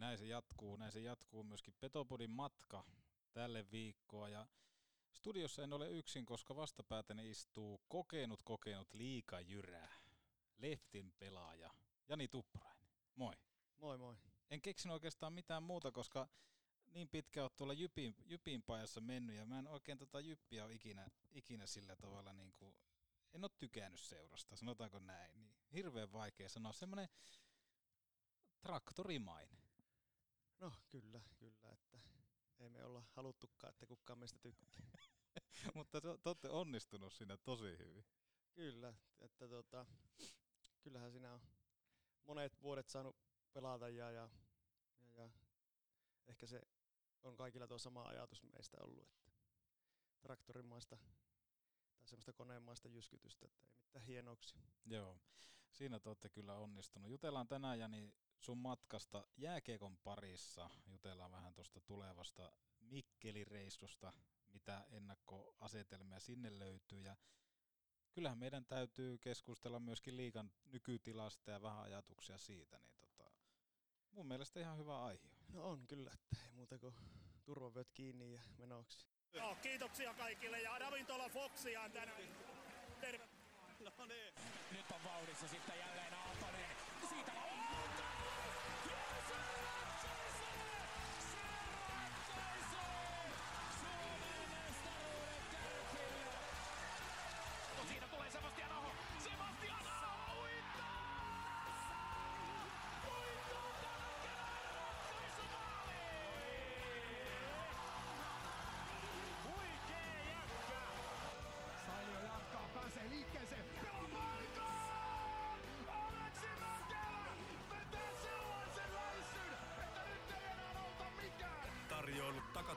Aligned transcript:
Näin 0.00 0.18
se 0.18 0.26
jatkuu, 0.26 0.76
näin 0.76 0.92
se 0.92 1.00
jatkuu 1.00 1.44
myöskin 1.44 1.74
Petopodin 1.80 2.30
matka 2.30 2.84
tälle 3.32 3.70
viikkoa 3.70 4.28
ja 4.28 4.46
studiossa 5.12 5.62
en 5.62 5.72
ole 5.72 5.90
yksin, 5.90 6.26
koska 6.26 6.56
vastapäätäni 6.56 7.30
istuu 7.30 7.80
kokenut 7.88 8.42
kokenut 8.42 8.94
liikajyrää, 8.94 9.94
leftin 10.58 11.12
pelaaja 11.18 11.70
Jani 12.08 12.28
Tuppurainen. 12.28 12.88
Moi. 13.14 13.34
Moi 13.78 13.98
moi. 13.98 14.16
En 14.50 14.62
keksinyt 14.62 14.92
oikeastaan 14.92 15.32
mitään 15.32 15.62
muuta, 15.62 15.92
koska 15.92 16.28
niin 16.86 17.08
pitkä 17.08 17.42
olet 17.42 17.56
tuolla 17.56 17.72
Jypin, 17.72 18.14
Jypin 18.26 18.62
pajassa 18.62 19.00
mennyt 19.00 19.36
ja 19.36 19.46
mä 19.46 19.58
en 19.58 19.68
oikein 19.68 19.98
tota 19.98 20.20
Jyppiä 20.20 20.64
ole 20.64 20.74
ikinä, 20.74 21.06
ikinä 21.32 21.66
sillä 21.66 21.96
tavalla 21.96 22.32
niin 22.32 22.52
kuin, 22.52 22.76
en 23.32 23.44
ole 23.44 23.50
tykännyt 23.58 24.00
seurasta, 24.00 24.56
sanotaanko 24.56 24.98
näin. 24.98 25.40
Niin 25.40 25.54
hirveän 25.72 26.12
vaikea 26.12 26.48
sanoa, 26.48 26.72
semmoinen 26.72 27.08
traktorimainen. 28.60 29.69
No 30.60 30.72
kyllä, 30.88 31.20
kyllä, 31.38 31.72
että 31.72 31.98
ei 32.58 32.68
me 32.68 32.84
olla 32.84 33.04
haluttukaan, 33.12 33.70
että 33.70 33.86
kukaan 33.86 34.18
meistä 34.18 34.38
tykkää. 34.38 34.90
Mutta 35.74 36.00
te, 36.00 36.08
te 36.22 36.28
olette 36.28 36.48
onnistunut 36.48 37.12
siinä 37.12 37.36
tosi 37.36 37.78
hyvin. 37.78 38.04
Kyllä, 38.54 38.94
että 39.20 39.48
tota, 39.48 39.86
kyllähän 40.82 41.12
siinä 41.12 41.34
on 41.34 41.40
monet 42.24 42.62
vuodet 42.62 42.88
saanut 42.88 43.16
pelata 43.52 43.88
ja, 43.88 44.10
ja, 44.10 44.28
ja, 45.00 45.12
ja 45.16 45.30
ehkä 46.26 46.46
se 46.46 46.62
on 47.22 47.36
kaikilla 47.36 47.66
tuo 47.66 47.78
sama 47.78 48.02
ajatus 48.02 48.42
meistä 48.42 48.76
ollut, 48.80 49.04
että 49.04 49.30
traktorimaista 50.20 50.98
tai 51.96 52.08
semmoista 52.08 52.32
koneenmaista 52.32 52.88
jyskytystä, 52.88 53.46
että 53.46 53.62
ei 53.64 53.82
mitään 53.82 54.04
hienouksia. 54.04 54.62
Joo, 54.86 55.18
siinä 55.70 56.00
te 56.00 56.08
olette 56.08 56.28
kyllä 56.28 56.54
onnistunut. 56.54 57.10
Jutellaan 57.10 57.48
tänään 57.48 57.78
Jani 57.78 58.14
sun 58.40 58.58
matkasta 58.58 59.24
jääkiekon 59.36 59.98
parissa. 59.98 60.70
Jutellaan 60.86 61.32
vähän 61.32 61.54
tuosta 61.54 61.80
tulevasta 61.80 62.52
Mikkelireissusta, 62.80 64.12
mitä 64.48 64.84
ennakkoasetelmia 64.90 66.20
sinne 66.20 66.58
löytyy. 66.58 67.02
Ja 67.02 67.16
kyllähän 68.12 68.38
meidän 68.38 68.64
täytyy 68.64 69.18
keskustella 69.18 69.80
myöskin 69.80 70.16
liikan 70.16 70.52
nykytilasta 70.64 71.50
ja 71.50 71.62
vähän 71.62 71.82
ajatuksia 71.82 72.38
siitä. 72.38 72.78
Niin 72.78 72.98
tota, 72.98 73.30
mun 74.10 74.26
mielestä 74.28 74.60
ihan 74.60 74.78
hyvä 74.78 75.04
aihe. 75.04 75.30
No 75.52 75.64
on 75.64 75.86
kyllä, 75.86 76.10
että 76.14 76.36
ei 76.44 76.52
muuta 76.52 76.78
kuin 76.78 76.94
turvavyöt 77.44 77.90
kiinni 77.94 78.32
ja 78.32 78.42
menoksi. 78.58 79.06
No, 79.34 79.56
kiitoksia 79.62 80.14
kaikille 80.14 80.62
ja 80.62 80.78
ravintola 80.78 81.28
Foxia 81.28 81.82
on 81.82 81.92
tänään. 81.92 82.22
Terve. 83.00 83.28
No 83.98 84.06
niin. 84.06 84.34
Nyt 84.72 84.90
on 84.90 85.04
vauhdissa 85.04 85.48
sitten 85.48 85.78
jälleen 85.78 86.14
Aaltonen. 86.14 86.76
Siitä 87.08 87.39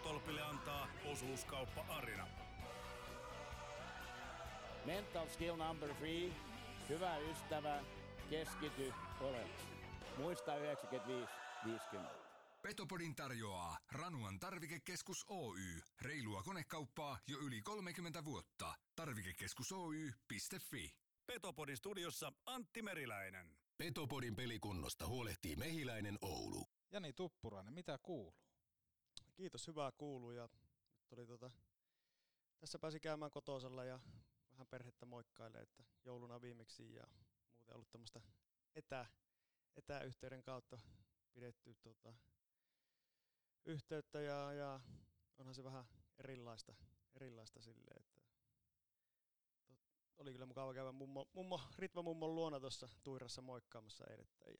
Takatolpille 0.03 0.41
antaa 0.41 0.87
osuuskauppa 1.11 1.85
Arina. 1.89 2.27
Mental 4.85 5.27
skill 5.27 5.55
number 5.55 5.95
three. 5.95 6.31
Hyvä 6.89 7.17
ystävä, 7.17 7.83
keskity 8.29 8.93
oleellisesti. 9.21 9.73
Muista 10.17 10.57
95 10.57 11.33
50. 11.65 12.15
Petopodin 12.61 13.15
tarjoaa 13.15 13.77
Ranuan 13.91 14.39
tarvikekeskus 14.39 15.25
Oy. 15.29 15.81
Reilua 16.01 16.43
konekauppaa 16.43 17.19
jo 17.27 17.37
yli 17.37 17.61
30 17.61 18.25
vuotta. 18.25 18.73
Tarvikekeskus 18.95 19.71
Oy.fi. 19.71 20.95
Petopodin 21.25 21.77
studiossa 21.77 22.31
Antti 22.45 22.81
Meriläinen. 22.81 23.55
Petopodin 23.77 24.35
pelikunnosta 24.35 25.07
huolehtii 25.07 25.55
Mehiläinen 25.55 26.17
Oulu. 26.21 26.65
Jani 26.91 27.13
Tuppurainen, 27.13 27.73
mitä 27.73 27.99
kuuluu? 28.03 28.42
Kiitos, 29.35 29.67
hyvää 29.67 29.91
kuuluu 29.91 30.31
ja 30.31 30.49
nyt 30.99 31.13
oli 31.13 31.27
tota, 31.27 31.51
tässä 32.59 32.79
pääsi 32.79 32.99
käymään 32.99 33.31
kotosalla 33.31 33.85
ja 33.85 33.99
vähän 34.51 34.67
perhettä 34.67 35.05
moikkailee, 35.05 35.61
että 35.61 35.83
jouluna 36.05 36.41
viimeksi 36.41 36.93
ja 36.93 37.07
muuten 37.55 37.75
ollut 37.75 37.91
tämmöistä 37.91 38.21
etä, 38.75 39.05
etäyhteyden 39.75 40.43
kautta 40.43 40.79
pidetty 41.33 41.75
tota, 41.81 42.13
yhteyttä 43.65 44.21
ja, 44.21 44.53
ja 44.53 44.79
onhan 45.37 45.55
se 45.55 45.63
vähän 45.63 45.85
erilaista, 46.17 46.75
erilaista 47.15 47.61
silleen, 47.61 47.97
että 48.01 48.21
oli 50.17 50.31
kyllä 50.31 50.45
mukava 50.45 50.73
käydä 50.73 50.91
mummo, 50.91 51.29
mummo, 51.33 51.61
Ritva 51.77 52.01
mummon 52.01 52.35
luona 52.35 52.59
tuossa 52.59 52.89
Tuirassa 53.03 53.41
moikkaamassa 53.41 54.05
eidettä 54.09 54.45
ja 54.49 54.57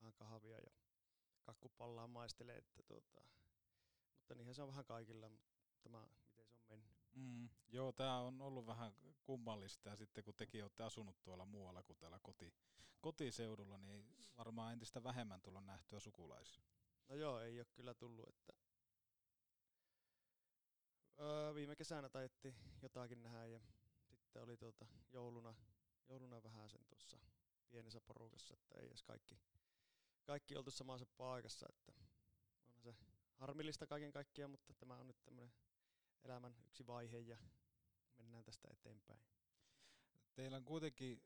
vähän 0.00 0.12
kahvia 0.12 0.58
ja 0.58 0.70
kakkupallaa 1.42 2.06
maistelee, 2.06 2.56
että 2.56 2.82
tota, 2.82 3.22
mutta 4.24 4.34
niinhän 4.34 4.54
se 4.54 4.62
on 4.62 4.68
vähän 4.68 4.84
kaikilla, 4.84 5.30
tämä, 5.82 6.08
miten 6.26 6.46
se 6.46 6.72
on 6.72 6.78
mennyt. 6.78 6.96
Mm, 7.14 7.48
joo, 7.68 7.92
tämä 7.92 8.20
on 8.20 8.40
ollut 8.40 8.66
vähän 8.66 8.94
kummallista 9.24 9.88
ja 9.88 9.96
sitten 9.96 10.24
kun 10.24 10.34
tekin 10.34 10.62
olette 10.64 10.82
asunut 10.82 11.22
tuolla 11.22 11.46
muualla 11.46 11.82
kuin 11.82 11.98
täällä 11.98 12.18
koti, 12.22 12.54
kotiseudulla, 13.00 13.78
niin 13.78 14.16
varmaan 14.36 14.72
entistä 14.72 15.02
vähemmän 15.02 15.40
tulla 15.40 15.60
nähtyä 15.60 16.00
sukulaisia. 16.00 16.64
No 17.08 17.14
joo, 17.14 17.40
ei 17.40 17.60
ole 17.60 17.66
kyllä 17.74 17.94
tullut, 17.94 18.28
että 18.28 18.52
öö, 21.18 21.54
viime 21.54 21.76
kesänä 21.76 22.08
taidettiin 22.08 22.54
jotakin 22.82 23.22
nähdä 23.22 23.46
ja 23.46 23.60
sitten 24.14 24.42
oli 24.42 24.56
tuota 24.56 24.86
jouluna, 25.12 25.54
jouluna 26.08 26.42
vähän 26.42 26.70
sen 26.70 26.84
tuossa 26.86 27.18
pienessä 27.70 28.00
porukassa, 28.00 28.54
että 28.54 28.78
ei 28.78 28.86
edes 28.86 29.02
kaikki, 29.02 29.38
kaikki 30.24 30.56
oltu 30.56 30.70
samassa 30.70 31.06
paikassa, 31.16 31.66
että 31.68 31.92
onhan 32.66 32.82
se 32.82 33.13
harmillista 33.34 33.86
kaiken 33.86 34.12
kaikkiaan, 34.12 34.50
mutta 34.50 34.74
tämä 34.74 34.96
on 34.96 35.06
nyt 35.06 35.22
tämmöinen 35.24 35.52
elämän 36.24 36.56
yksi 36.66 36.86
vaihe 36.86 37.18
ja 37.18 37.38
mennään 38.16 38.44
tästä 38.44 38.68
eteenpäin. 38.72 39.20
Teillä 40.34 40.56
on 40.56 40.64
kuitenkin 40.64 41.22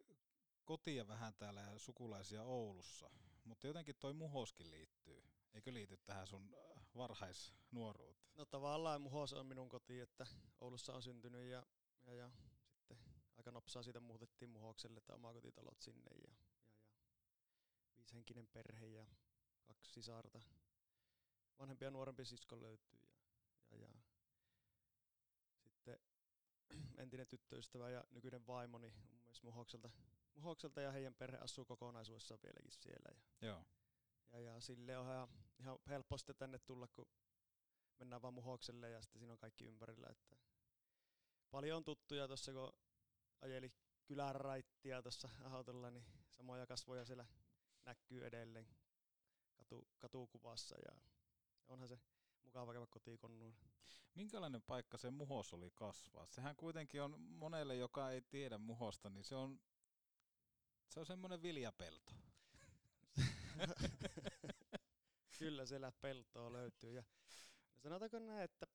kotia 0.64 1.08
vähän 1.08 1.34
täällä 1.34 1.60
ja 1.60 1.78
sukulaisia 1.78 2.42
Oulussa, 2.42 3.10
mutta 3.44 3.66
jotenkin 3.66 3.96
toi 3.96 4.12
Muhoskin 4.12 4.70
liittyy. 4.70 5.22
Eikö 5.54 5.72
liity 5.72 5.96
tähän 5.96 6.26
sun 6.26 6.54
äh, 6.54 6.82
varhaisnuoruuteen? 6.96 8.36
No 8.36 8.46
tavallaan 8.46 9.02
Muhos 9.02 9.32
on 9.32 9.46
minun 9.46 9.68
koti, 9.68 10.00
että 10.00 10.26
Oulussa 10.60 10.94
on 10.94 11.02
syntynyt 11.02 11.50
ja, 11.50 11.66
ja, 12.06 12.14
ja 12.14 12.30
sitten 12.70 12.98
aika 13.36 13.50
nopsaa 13.50 13.82
siitä 13.82 14.00
muutettiin 14.00 14.50
Muhokselle, 14.50 14.98
että 14.98 15.14
omakotitalot 15.14 15.80
sinne 15.80 16.10
ja, 16.10 16.30
ja, 16.30 16.36
ja 17.86 17.96
viishenkinen 17.96 18.46
perhe 18.46 18.86
ja 18.86 19.06
kaksi 19.64 19.92
sisarta. 19.92 20.40
Vanhempi 21.58 21.84
ja 21.84 21.90
nuorempi 21.90 22.24
sisko 22.24 22.60
löytyy 22.60 22.98
ja, 23.70 23.76
ja, 23.76 23.88
ja 25.64 25.70
sitten 25.70 25.98
entinen 27.02 27.26
tyttöystävä 27.26 27.90
ja 27.90 28.04
nykyinen 28.10 28.46
vaimoni 28.46 28.94
on 29.12 29.18
myös 29.24 29.42
Muhokselta, 29.42 29.90
Muhokselta 30.34 30.80
ja 30.80 30.92
heidän 30.92 31.14
perhe 31.14 31.38
asuu 31.38 31.64
kokonaisuudessaan 31.64 32.40
vieläkin 32.42 32.72
siellä. 32.72 33.10
Ja, 33.10 33.48
Joo. 33.48 33.64
ja, 34.32 34.40
ja 34.40 34.60
sille 34.60 34.98
on 34.98 35.06
ihan, 35.06 35.28
ihan 35.60 35.78
helppo 35.88 36.18
sitten 36.18 36.36
tänne 36.36 36.58
tulla, 36.58 36.88
kun 36.88 37.06
mennään 37.98 38.22
vaan 38.22 38.34
Muhokselle 38.34 38.90
ja 38.90 39.02
sitten 39.02 39.18
siinä 39.18 39.32
on 39.32 39.38
kaikki 39.38 39.64
ympärillä. 39.64 40.06
Että 40.10 40.36
paljon 41.50 41.76
on 41.76 41.84
tuttuja 41.84 42.26
tuossa, 42.26 42.52
kun 42.52 42.72
ajeli 43.40 43.72
kyläraittia 44.04 45.02
tuossa 45.02 45.28
autolla, 45.50 45.90
niin 45.90 46.04
samoja 46.30 46.66
kasvoja 46.66 47.04
siellä 47.04 47.26
näkyy 47.84 48.26
edelleen 48.26 48.68
katu, 49.54 49.88
katukuvassa 49.98 50.76
ja 50.84 51.00
onhan 51.68 51.88
se 51.88 51.98
mukava 52.44 52.72
käydä 52.72 52.86
kotikonnuun. 52.86 53.54
Minkälainen 54.14 54.62
paikka 54.62 54.98
se 54.98 55.10
Muhos 55.10 55.54
oli 55.54 55.70
kasvaa? 55.70 56.26
Sehän 56.26 56.56
kuitenkin 56.56 57.02
on 57.02 57.20
monelle, 57.20 57.76
joka 57.76 58.10
ei 58.10 58.20
tiedä 58.20 58.58
Muhosta, 58.58 59.10
niin 59.10 59.24
se 59.24 59.34
on, 59.34 59.60
se 60.88 61.00
on 61.00 61.06
semmoinen 61.06 61.42
viljapelto. 61.42 62.12
Kyllä 65.38 65.66
siellä 65.66 65.92
peltoa 65.92 66.52
löytyy. 66.52 66.94
Ja 66.94 67.02
sanotaanko 67.76 68.18
näin, 68.18 68.42
että 68.42 68.66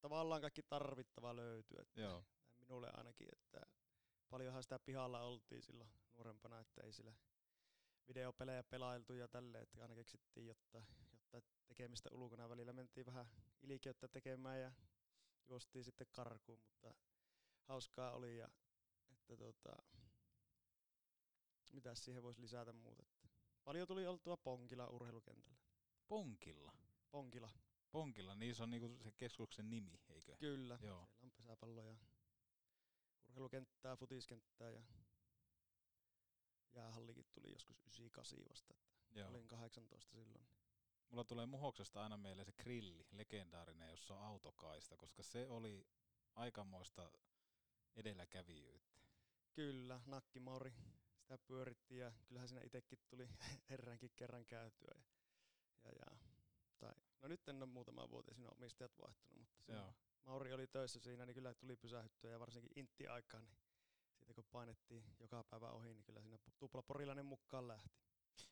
tavallaan 0.00 0.40
kaikki 0.40 0.62
tarvittava 0.62 1.36
löytyy. 1.36 1.78
Että 1.80 2.00
Joo. 2.00 2.24
Minulle 2.58 2.90
ainakin, 2.94 3.28
että 3.32 3.60
paljonhan 4.30 4.62
sitä 4.62 4.78
pihalla 4.78 5.20
oltiin 5.20 5.62
silloin 5.62 5.90
nuorempana, 6.14 6.60
että 6.60 6.82
ei 6.82 6.92
sillä 6.92 7.12
videopelejä 8.08 8.62
pelailtu 8.62 9.14
ja 9.14 9.28
tälleen, 9.28 9.62
että 9.62 9.82
aina 9.82 9.94
keksittiin 9.94 10.46
jotta, 10.46 10.82
jotta 11.32 11.56
tekemistä 11.68 12.08
ulkona 12.12 12.48
välillä 12.48 12.72
mentiin 12.72 13.06
vähän 13.06 13.26
ilikeyttä 13.62 14.08
tekemään 14.08 14.60
ja 14.60 14.72
juostiin 15.48 15.84
sitten 15.84 16.06
karkuun, 16.12 16.60
mutta 16.60 16.94
hauskaa 17.62 18.12
oli 18.12 18.38
ja 18.38 18.48
että 19.10 19.36
tota, 19.36 19.76
mitä 21.72 21.94
siihen 21.94 22.22
voisi 22.22 22.40
lisätä 22.40 22.72
muuta. 22.72 23.02
Että 23.02 23.28
paljon 23.64 23.88
tuli 23.88 24.06
oltua 24.06 24.36
Ponkila 24.36 24.88
urheilukentällä. 24.88 25.60
Ponkilla. 26.08 26.72
Ponkila. 27.10 27.50
Ponkilla, 27.90 28.34
niin 28.34 28.54
se 28.54 28.62
on 28.62 28.70
niinku 28.70 28.98
se 29.02 29.12
keskuksen 29.12 29.70
nimi, 29.70 30.00
eikö? 30.08 30.36
Kyllä, 30.36 30.74
Joo. 30.74 30.80
siellä 30.80 31.06
on 31.22 31.30
pesäpallo 31.30 31.82
ja 31.82 31.96
urheilukenttää, 33.28 33.96
futiskenttää 33.96 34.70
ja 34.70 34.82
jäähallikin 36.76 37.26
tuli 37.32 37.52
joskus 37.52 37.76
98 37.76 38.38
vasta, 38.50 38.74
että 38.74 39.20
Joo. 39.20 39.28
olin 39.28 39.48
18 39.48 40.16
silloin. 40.16 40.48
Mulla 41.10 41.24
tulee 41.24 41.46
muhoksesta 41.46 42.02
aina 42.02 42.16
mieleen 42.16 42.46
se 42.46 42.52
grilli, 42.52 43.06
legendaarinen, 43.10 43.90
jossa 43.90 44.14
on 44.14 44.22
autokaista, 44.22 44.96
koska 44.96 45.22
se 45.22 45.48
oli 45.48 45.86
aikamoista 46.34 47.10
edelläkävijyyttä. 47.96 49.00
Kyllä, 49.52 50.00
nakkimauri, 50.06 50.72
sitä 51.18 51.38
pyörittiin 51.38 52.00
ja 52.00 52.12
kyllähän 52.26 52.48
siinä 52.48 52.62
itsekin 52.64 52.98
tuli 53.08 53.28
herrankin 53.70 54.12
kerran 54.16 54.46
käytyä. 54.46 54.94
Ja, 55.84 55.90
ja, 55.90 55.90
ja, 56.10 56.16
tai, 56.78 56.94
no 57.22 57.28
nyt 57.28 57.48
en 57.48 57.62
ole 57.62 57.66
muutama 57.66 58.10
vuoteen 58.10 58.34
siinä 58.34 58.50
omistajat 58.50 58.98
vaihtunut, 58.98 59.38
mutta 59.38 59.62
se. 59.62 59.72
Mauri 60.26 60.52
oli 60.52 60.66
töissä 60.66 61.00
siinä, 61.00 61.26
niin 61.26 61.34
kyllä 61.34 61.54
tuli 61.54 61.76
pysähdyttyä 61.76 62.30
ja 62.30 62.40
varsinkin 62.40 62.72
intti 62.76 63.06
aikaan, 63.06 63.44
niin 63.44 63.58
siitä 64.26 64.42
kun 64.42 64.50
painettiin 64.52 65.04
joka 65.20 65.44
päivä 65.44 65.70
ohi, 65.70 65.94
niin 65.94 66.04
kyllä 66.04 66.20
siinä 66.20 66.38
tuplaporilainen 66.58 67.26
mukaan 67.26 67.68
lähti. 67.68 67.90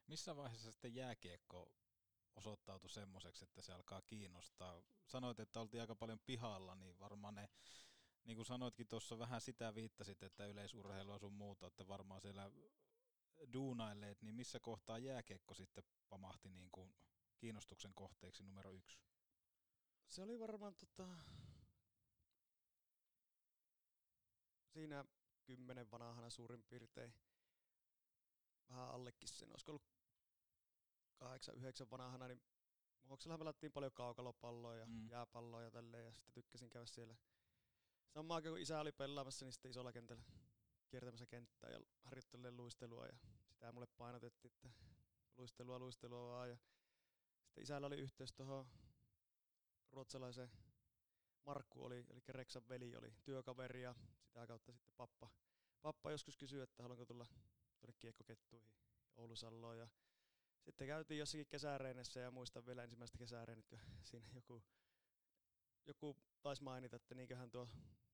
Missä 0.06 0.36
vaiheessa 0.36 0.72
sitten 0.72 0.94
jääkiekko 0.94 1.72
osoittautui 2.36 2.90
semmoiseksi, 2.90 3.44
että 3.44 3.62
se 3.62 3.72
alkaa 3.72 4.02
kiinnostaa? 4.02 4.82
Sanoit, 5.06 5.40
että 5.40 5.60
oltiin 5.60 5.80
aika 5.80 5.96
paljon 5.96 6.20
pihalla, 6.26 6.74
niin 6.74 6.98
varmaan 6.98 7.34
ne, 7.34 7.48
niin 8.24 8.36
kuin 8.36 8.46
sanoitkin 8.46 8.88
tuossa 8.88 9.18
vähän 9.18 9.40
sitä 9.40 9.74
viittasit, 9.74 10.22
että 10.22 10.46
yleisurheilua 10.46 11.18
sun 11.18 11.32
muuta, 11.32 11.66
että 11.66 11.88
varmaan 11.88 12.20
siellä 12.20 12.50
duunailleet, 13.52 14.22
niin 14.22 14.34
missä 14.34 14.60
kohtaa 14.60 14.98
jääkiekko 14.98 15.54
sitten 15.54 15.84
pamahti 16.08 16.48
niin 16.48 16.70
kuin 16.70 16.94
kiinnostuksen 17.36 17.94
kohteeksi 17.94 18.42
numero 18.42 18.72
yksi? 18.72 18.98
Se 20.08 20.22
oli 20.22 20.40
varmaan 20.40 20.74
tota, 20.74 21.08
siinä 24.72 25.04
kymmenen 25.44 25.90
vanhana 25.90 26.30
suurin 26.30 26.62
piirtein. 26.62 27.14
Vähän 28.68 28.88
allekin 28.88 29.28
sen, 29.28 29.50
olisiko 29.50 29.72
ollut 29.72 29.86
kahdeksan, 31.16 31.54
yhdeksän 31.56 31.90
vanhana, 31.90 32.28
niin 32.28 32.42
Muhoksella 33.02 33.38
pelattiin 33.38 33.72
paljon 33.72 33.92
kaukalopalloa 33.92 34.76
ja 34.76 34.86
Mm. 34.86 35.10
jääpalloa 35.10 35.62
ja 35.62 35.70
tälleen, 35.70 36.04
ja 36.04 36.12
sitten 36.12 36.34
tykkäsin 36.34 36.70
käydä 36.70 36.86
siellä. 36.86 37.16
Samaan 38.14 38.36
aikaan 38.36 38.52
kun 38.52 38.60
isä 38.60 38.80
oli 38.80 38.92
pelaamassa, 38.92 39.44
niin 39.44 39.52
sitten 39.52 39.70
isolla 39.70 39.92
kentällä 39.92 40.22
kiertämässä 40.88 41.26
kenttää 41.26 41.70
ja 41.70 41.80
harjoittelee 42.02 42.50
luistelua, 42.50 43.06
ja 43.06 43.16
sitä 43.48 43.72
mulle 43.72 43.86
painotettiin, 43.86 44.52
että 44.54 44.68
luistelua, 45.36 45.78
luistelua 45.78 46.28
vaan, 46.28 46.50
ja 46.50 46.56
sitten 47.42 47.62
isällä 47.62 47.86
oli 47.86 47.96
yhteys 47.96 48.32
tuohon 48.32 48.66
ruotsalaisen 49.90 50.50
Markku 51.46 51.84
oli, 51.84 52.04
eli 52.10 52.20
Reksan 52.28 52.68
veli 52.68 52.96
oli 52.96 53.14
työkaveri 53.24 53.82
ja 53.82 53.94
sitä 54.34 54.46
kautta 54.46 54.72
sitten 54.72 54.94
pappa, 54.96 55.30
pappa 55.82 56.10
joskus 56.10 56.36
kysyi, 56.36 56.60
että 56.60 56.82
haluanko 56.82 57.06
tulla 57.06 57.26
tuonne 57.80 57.94
kiekkokettuihin 57.98 58.70
Oulusalloon 59.16 59.78
ja 59.78 59.88
sitten 60.60 60.86
käytiin 60.86 61.18
jossakin 61.18 61.46
kesäreenessä 61.46 62.20
ja 62.20 62.30
muistan 62.30 62.66
vielä 62.66 62.82
ensimmäistä 62.82 63.18
kesäreenet, 63.18 63.66
kun 63.66 63.78
siinä 64.10 64.26
joku, 64.34 64.62
joku 65.86 66.16
taisi 66.42 66.62
mainita, 66.62 66.96
että 66.96 67.14
niinköhän 67.14 67.50
tuo 67.50 67.68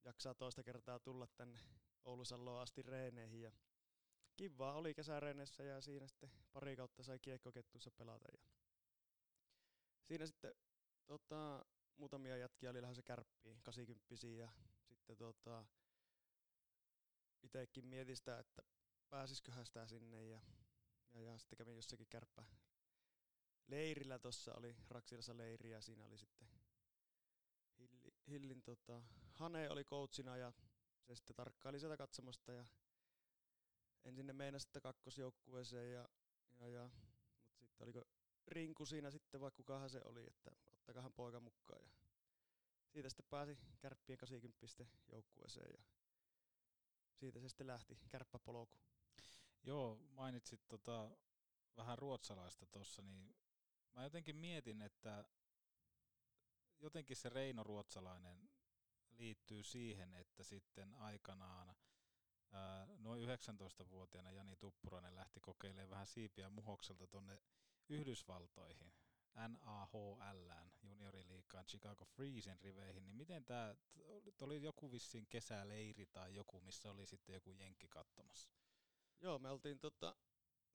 jaksaa 0.04 0.34
toista 0.34 0.62
kertaa 0.62 0.98
tulla 0.98 1.26
tänne 1.26 1.58
Oulusalloon 2.04 2.62
asti 2.62 2.82
reeneihin. 2.82 3.42
Ja 3.42 3.52
kivaa 4.36 4.74
oli 4.74 4.94
kesäreenessä 4.94 5.64
ja 5.64 5.80
siinä 5.80 6.06
sitten 6.06 6.30
pari 6.52 6.76
kautta 6.76 7.02
sai 7.02 7.18
kiekkokettuissa 7.18 7.90
pelata. 7.90 8.28
Ja 8.32 8.38
siinä 10.02 10.26
sitten 10.26 10.54
tota, 11.06 11.64
muutamia 11.96 12.36
jätkiä 12.36 12.70
oli 12.70 12.82
lähdössä 12.82 13.02
kärppiin, 13.02 13.62
80 13.62 14.26
ja 14.26 14.52
sitten 14.88 15.16
tota, 15.16 15.64
itekin 17.42 17.86
mietin 17.86 18.16
sitä, 18.16 18.38
että 18.38 18.62
pääsisiköhän 19.10 19.66
sitä 19.66 19.86
sinne 19.86 20.26
ja, 20.26 20.40
ja, 21.12 21.20
ja 21.20 21.38
sitten 21.38 21.56
kävin 21.56 21.76
jossakin 21.76 22.06
kärppä 22.10 22.44
leirillä 23.66 24.18
tuossa 24.18 24.54
oli 24.54 24.76
Raksilassa 24.88 25.36
leiri 25.36 25.70
ja 25.70 25.80
siinä 25.80 26.04
oli 26.04 26.18
sitten 26.18 26.48
Hilli, 27.78 28.14
Hillin 28.28 28.62
tota, 28.62 29.02
Hane 29.32 29.70
oli 29.70 29.84
coachina 29.84 30.36
ja 30.36 30.52
se 31.06 31.14
sitten 31.14 31.36
tarkkaili 31.36 31.80
sieltä 31.80 31.96
katsomosta 31.96 32.52
ja 32.52 32.64
ensin 34.04 34.26
ne 34.26 34.32
meinasi 34.32 34.62
sitten 34.62 34.82
kakkosjoukkueeseen 34.82 35.92
ja, 35.92 36.08
ja, 36.60 36.68
ja 36.68 36.90
mutta 37.60 37.66
sitten 37.66 37.84
oliko 37.84 38.04
Rinku 38.46 38.86
siinä 38.86 39.10
sitten, 39.10 39.40
vai 39.40 39.50
kukahan 39.50 39.90
se 39.90 40.00
oli, 40.04 40.24
että 40.26 40.50
ottakahan 40.66 41.12
poika 41.12 41.40
mukaan. 41.40 41.82
Ja 41.82 41.90
siitä 42.88 43.08
sitten 43.08 43.26
pääsi 43.30 43.58
kärppien 43.78 44.18
80 44.18 44.86
joukkueeseen 45.12 45.70
ja 45.78 45.84
siitä 47.20 47.40
se 47.40 47.48
sitten 47.48 47.66
lähti, 47.66 47.98
kärppäpolku. 48.08 48.80
Joo, 49.62 49.96
mainitsit 50.10 50.68
tota, 50.68 51.10
vähän 51.76 51.98
ruotsalaista 51.98 52.66
tuossa, 52.66 53.02
niin 53.02 53.36
mä 53.92 54.02
jotenkin 54.04 54.36
mietin, 54.36 54.82
että 54.82 55.24
jotenkin 56.78 57.16
se 57.16 57.28
Reino 57.28 57.62
ruotsalainen 57.62 58.50
liittyy 59.10 59.62
siihen, 59.62 60.14
että 60.14 60.44
sitten 60.44 60.94
aikanaan 60.94 61.74
ää, 62.52 62.86
noin 62.98 63.28
19-vuotiaana 63.28 64.32
Jani 64.32 64.56
Tuppurainen 64.56 65.16
lähti 65.16 65.40
kokeilemaan 65.40 65.90
vähän 65.90 66.06
siipiä 66.06 66.50
muhokselta 66.50 67.06
tonne 67.06 67.42
Yhdysvaltoihin, 67.88 68.92
NAHLään, 69.34 70.72
junioriliikaan 71.00 71.66
Chicago 71.66 72.04
Freezen 72.04 72.60
riveihin, 72.60 73.04
niin 73.04 73.16
miten 73.16 73.44
tämä, 73.44 73.74
oli 74.40 74.62
joku 74.62 74.92
vissiin 74.92 75.26
kesäleiri 75.26 76.06
tai 76.06 76.34
joku, 76.34 76.60
missä 76.60 76.90
oli 76.90 77.06
sitten 77.06 77.32
joku 77.32 77.52
jenkki 77.52 77.88
katsomassa? 77.88 78.50
Joo, 79.20 79.38
me 79.38 79.50
oltiin 79.50 79.78
tota, 79.78 80.16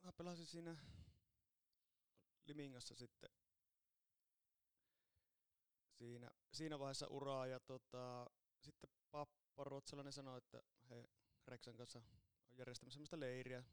mä 0.02 0.14
pelasin 0.14 0.46
siinä 0.46 0.78
Limingassa 2.46 2.96
sitten 2.96 3.30
siinä, 5.92 6.32
siinä 6.54 6.80
vaiheessa 6.80 7.08
uraa 7.08 7.48
ja 7.48 7.60
tota, 7.60 8.28
sitten 8.62 8.90
pappa 9.12 9.64
ruotsalainen 9.64 10.14
sanoi, 10.14 10.38
että 10.38 10.64
he 10.90 11.10
Reksan 11.48 11.78
kanssa 11.78 12.00
on 12.00 12.06
järjestämässä 12.52 12.96
semmoista 12.96 13.20
leiriä, 13.20 13.64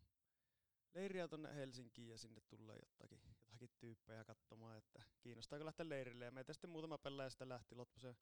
leiriä 0.95 1.29
tonne 1.29 1.55
Helsinkiin 1.55 2.09
ja 2.09 2.19
sinne 2.19 2.41
tulee 2.41 2.79
jotakin, 2.87 3.23
jotakin 3.63 3.81
tyyppejä 3.81 4.25
katsomaan, 4.25 4.79
että 4.79 5.03
kiinnostaako 5.21 5.65
lähteä 5.65 5.89
leirille. 5.89 6.25
Ja 6.25 6.31
meitä 6.31 6.53
sitten 6.53 6.71
muutama 6.71 6.99
pelaaja 6.99 7.31
sitä 7.31 7.49
lähti, 7.49 7.75
Lotposen, 7.75 8.17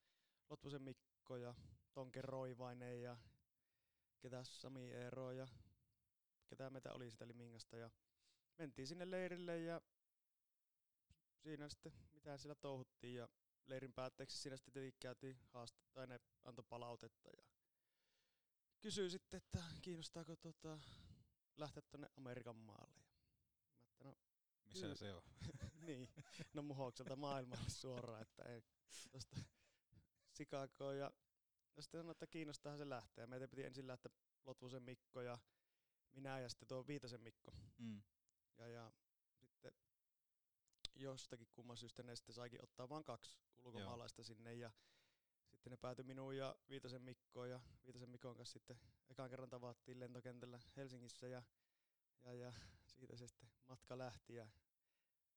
Lotposen 0.51 0.83
Mikko 0.83 1.37
ja 1.37 1.55
Tonke 1.95 2.23
Roivainen 2.23 3.03
ja 3.03 3.17
ketä 4.21 4.45
Sami 4.45 4.91
Eero 4.93 5.33
ja 5.33 5.49
ketä 6.47 6.71
meitä 6.71 6.93
oli 6.93 7.11
sitä 7.11 7.29
Limingasta. 7.29 7.77
Ja 7.77 7.91
mentiin 8.59 8.87
sinne 8.87 9.11
leirille 9.11 9.59
ja 9.59 9.81
siinä 11.43 11.69
sitten 11.69 11.93
mitä 12.13 12.39
siellä 12.39 12.55
touhuttiin 12.55 13.15
ja 13.15 13.29
leirin 13.67 13.93
päätteeksi 13.93 14.39
siinä 14.39 14.57
sitten 14.57 14.73
tietenkin 14.73 15.01
käytiin 15.01 15.39
haasta, 15.53 15.81
tai 15.93 16.07
ne 16.07 16.21
antoi 16.45 16.65
palautetta 16.69 17.31
ja 17.37 17.43
kysyi 18.81 19.11
sitten, 19.11 19.39
että 19.39 19.65
kiinnostaako 19.83 20.37
tota, 20.37 20.79
lähteä 21.57 21.83
tuonne 21.91 22.09
Amerikan 22.17 22.57
maalle. 22.57 22.95
Mä, 22.95 23.11
että 23.91 24.05
no, 24.05 24.17
Missä 24.71 24.87
Kyllä. 24.87 24.95
se 24.95 25.15
on? 25.15 25.23
niin, 25.87 26.09
no 26.53 26.63
muhokselta 26.63 27.17
maailmalle 27.17 27.71
suoraan, 27.71 28.23
että 28.23 28.43
ei 28.43 28.63
tosta 29.13 29.37
Chicagoon 30.35 30.99
ja 30.99 31.13
no 31.77 31.83
sitten 31.83 32.01
sanoi, 32.01 32.11
että 32.13 32.27
kiinnostahan 32.27 32.79
se 32.79 32.89
lähteä. 32.89 33.27
Meitä 33.27 33.49
piti 33.49 33.65
ensin 33.65 33.87
lähteä 33.87 34.13
Lotvusen 34.45 34.83
Mikko 34.83 35.21
ja 35.21 35.39
minä 36.13 36.41
ja 36.41 36.49
sitten 36.49 36.69
tuo 36.69 36.87
Viitasen 36.87 37.21
Mikko. 37.21 37.53
Mm. 37.79 38.03
Ja, 38.59 38.69
ja 38.69 38.93
sitten 39.41 39.73
jostakin 40.95 41.49
kumman 41.53 41.77
syystä 41.77 42.03
ne 42.03 42.17
sitten 42.17 42.35
saikin 42.35 42.63
ottaa 42.65 42.89
vain 42.89 43.05
kaksi 43.05 43.39
ulkomaalaista 43.59 44.21
Joo. 44.21 44.25
sinne 44.25 44.55
ja 44.55 44.71
sitten 45.51 45.71
ne 45.71 45.77
päätyi 45.77 46.05
minuun 46.05 46.37
ja 46.37 46.57
Viitasen 46.69 47.03
Mikkoon 47.03 47.51
ja 47.51 47.61
Viitasen 47.85 48.11
Mikon 48.11 48.37
kanssa 48.37 48.53
sitten 48.53 48.81
ekan 49.09 49.31
kerran 49.31 49.51
tavattiin 49.51 50.01
lentokentällä 50.01 50.61
Helsingissä 50.77 51.29
ja, 51.29 51.43
ja, 52.23 52.35
ja 52.35 52.53
siitä 53.01 53.17
se 53.17 53.27
sitten 53.27 53.51
matka 53.69 53.99
lähti 53.99 54.35
ja 54.35 54.49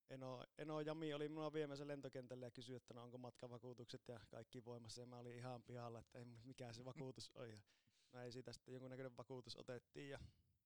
Eno, 0.09 0.43
Eno 0.57 0.81
Jami 0.81 1.13
oli 1.13 1.29
minua 1.29 1.53
viemässä 1.53 1.87
lentokentälle 1.87 2.45
ja 2.45 2.51
kysyi, 2.51 2.75
että 2.75 2.93
no 2.93 3.03
onko 3.03 3.17
matkavakuutukset 3.17 4.07
ja 4.07 4.19
kaikki 4.29 4.65
voimassa 4.65 5.01
ja 5.01 5.05
mä 5.05 5.17
olin 5.17 5.35
ihan 5.35 5.63
pihalla, 5.63 5.99
että 5.99 6.19
ei, 6.19 6.25
mikä 6.25 6.73
se 6.73 6.85
vakuutus 6.85 7.31
on 7.35 7.49
ja 7.49 7.61
no 8.11 8.21
ei 8.21 8.31
siitä 8.31 8.53
sitten 8.53 8.73
jonkunnäköinen 8.73 9.17
vakuutus 9.17 9.55
otettiin 9.55 10.09
ja 10.09 10.19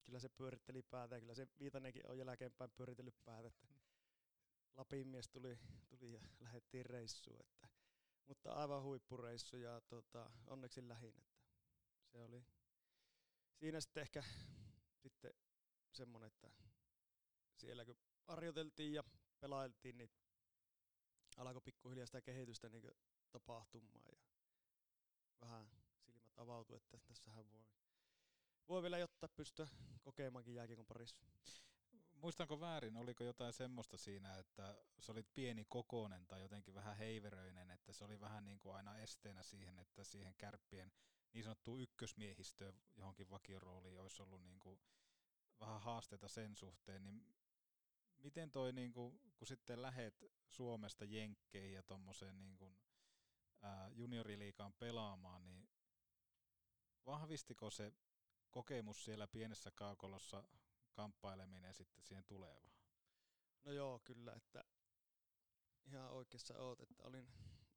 kyllä 0.05 0.19
se 0.19 0.29
pyöritteli 0.29 0.81
päätä 0.81 1.15
ja 1.15 1.19
kyllä 1.19 1.33
se 1.33 1.47
Viitanenkin 1.59 2.07
on 2.07 2.17
jälkeenpäin 2.17 2.71
pyöritellyt 2.71 3.23
päätä, 3.25 3.47
että 3.47 3.67
Lapin 4.75 5.07
mies 5.07 5.29
tuli, 5.29 5.59
tuli 5.89 6.13
ja 6.13 6.21
lähdettiin 6.39 6.85
reissuun. 6.85 7.39
Että, 7.41 7.67
mutta 8.27 8.53
aivan 8.53 8.83
huippureissu 8.83 9.57
ja 9.57 9.81
tota, 9.81 10.31
onneksi 10.47 10.87
lähin. 10.87 11.13
Että 11.17 12.11
se 12.11 12.21
oli 12.21 12.45
siinä 13.59 13.81
sitten 13.81 14.01
ehkä 14.01 14.23
sitten 15.01 15.33
semmoinen, 15.91 16.27
että 16.27 16.51
siellä 17.57 17.85
kun 17.85 17.97
harjoiteltiin 18.27 18.93
ja 18.93 19.03
pelailtiin, 19.39 19.97
niin 19.97 20.09
alkoi 21.37 21.61
pikkuhiljaa 21.61 22.05
sitä 22.05 22.21
kehitystä 22.21 22.69
niin 22.69 22.91
tapahtumaan 23.31 24.05
ja 24.05 24.17
vähän 25.41 25.69
silmät 26.05 26.33
avautui, 26.37 26.77
että 26.77 26.97
tässähän 27.07 27.49
voi, 27.51 27.65
voi 28.67 28.81
vielä 28.81 28.97
jotta 28.97 29.27
pystyä 29.27 29.67
kokemaankin 30.01 30.55
jääkiekon 30.55 30.85
parissa. 30.85 31.25
Muistanko 32.13 32.59
väärin, 32.59 32.97
oliko 32.97 33.23
jotain 33.23 33.53
semmoista 33.53 33.97
siinä, 33.97 34.37
että 34.37 34.77
se 34.99 35.11
olit 35.11 35.33
pieni 35.33 35.65
kokonen 35.65 36.27
tai 36.27 36.41
jotenkin 36.41 36.73
vähän 36.73 36.97
heiveröinen, 36.97 37.71
että 37.71 37.93
se 37.93 38.03
oli 38.03 38.19
vähän 38.19 38.45
niin 38.45 38.59
kuin 38.59 38.75
aina 38.75 38.97
esteenä 38.97 39.43
siihen, 39.43 39.79
että 39.79 40.03
siihen 40.03 40.35
kärppien 40.37 40.91
niin 41.33 41.43
sanottu 41.43 41.79
ykkösmiehistöön 41.79 42.81
johonkin 42.95 43.29
vakiorooliin 43.29 43.99
olisi 43.99 44.21
ollut 44.21 44.43
niin 44.43 44.59
kuin 44.59 44.79
vähän 45.59 45.81
haasteita 45.81 46.27
sen 46.27 46.55
suhteen, 46.55 47.03
niin 47.03 47.36
miten 48.27 48.51
toi, 48.51 48.73
niin 48.73 48.93
kuin, 48.93 49.19
kun 49.35 49.47
sitten 49.47 49.81
lähet 49.81 50.25
Suomesta 50.47 51.05
Jenkkeihin 51.05 51.73
ja 51.73 51.83
tuommoiseen 51.83 52.39
niin 52.39 52.57
kuin, 52.57 52.77
ää, 53.61 53.89
junioriliikaan 53.93 54.73
pelaamaan, 54.73 55.45
niin 55.45 55.69
vahvistiko 57.05 57.69
se 57.69 57.93
kokemus 58.51 59.05
siellä 59.05 59.27
pienessä 59.27 59.71
kaukolossa 59.71 60.43
kamppaileminen 60.91 61.73
sitten 61.73 62.03
siihen 62.03 62.25
tulevaan? 62.25 62.71
No 63.63 63.71
joo, 63.71 63.99
kyllä, 63.99 64.33
että 64.33 64.63
ihan 65.85 66.09
oikeassa 66.11 66.57
oot, 66.57 66.79
että 66.79 67.03
olin, 67.03 67.27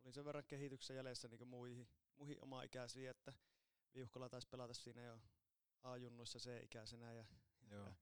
olin 0.02 0.12
sen 0.14 0.24
verran 0.24 0.44
kehityksen 0.44 0.96
jäljessä 0.96 1.28
niin 1.28 1.48
muihin, 1.48 1.88
muihin 2.16 2.42
oma 2.42 2.62
ikäisiin, 2.62 3.10
että 3.10 3.32
Viuhkola 3.94 4.28
taisi 4.28 4.48
pelata 4.48 4.74
siinä 4.74 5.02
jo 5.02 5.20
A-junnuissa 5.82 6.38
C-ikäisenä 6.38 7.12
ja, 7.12 7.24
Joo. 7.70 7.86
ja 7.86 7.94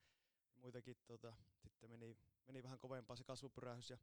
muitakin 0.62 0.97
tota, 1.07 1.33
sitten 1.69 1.91
meni, 1.91 2.17
meni 2.47 2.62
vähän 2.62 2.79
kovempaa 2.79 3.17
se 3.17 3.25
kasvupyrähys 3.25 3.91
ja, 3.91 3.99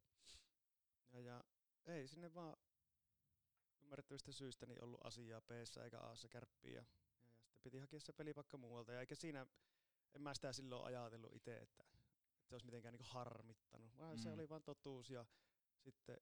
ja, 1.14 1.22
ja 1.22 1.44
ei 1.86 2.08
sinne 2.08 2.34
vaan 2.34 2.58
ymmärrettävistä 3.82 4.32
syistä 4.32 4.66
niin 4.66 4.84
ollut 4.84 5.06
asiaa 5.06 5.42
b 5.42 5.52
eikä 5.84 6.00
a 6.00 6.14
kärppiä 6.30 6.72
ja, 6.72 6.76
ja, 6.76 6.80
ja, 6.80 6.86
sitten 7.48 7.64
piti 7.64 7.78
hakea 7.78 8.00
se 8.00 8.14
pelipakka 8.14 8.58
muualta 8.58 8.94
ja 8.94 9.00
eikä 9.00 9.16
siinä, 9.16 9.48
en 10.14 10.22
mä 10.22 10.34
sitä 10.34 10.54
silloin 10.54 10.86
ajatellut 10.86 11.36
itse, 11.36 11.58
että, 11.58 11.84
että 11.84 12.50
se 12.50 12.56
olisi 12.56 12.66
mitenkään 12.66 12.94
niin 12.94 13.06
harmittanut, 13.06 13.98
vaan 13.98 14.18
mm. 14.18 14.22
se 14.22 14.32
oli 14.32 14.50
vaan 14.50 14.64
totuus 14.64 15.10
ja 15.10 15.26
sitten 15.80 16.18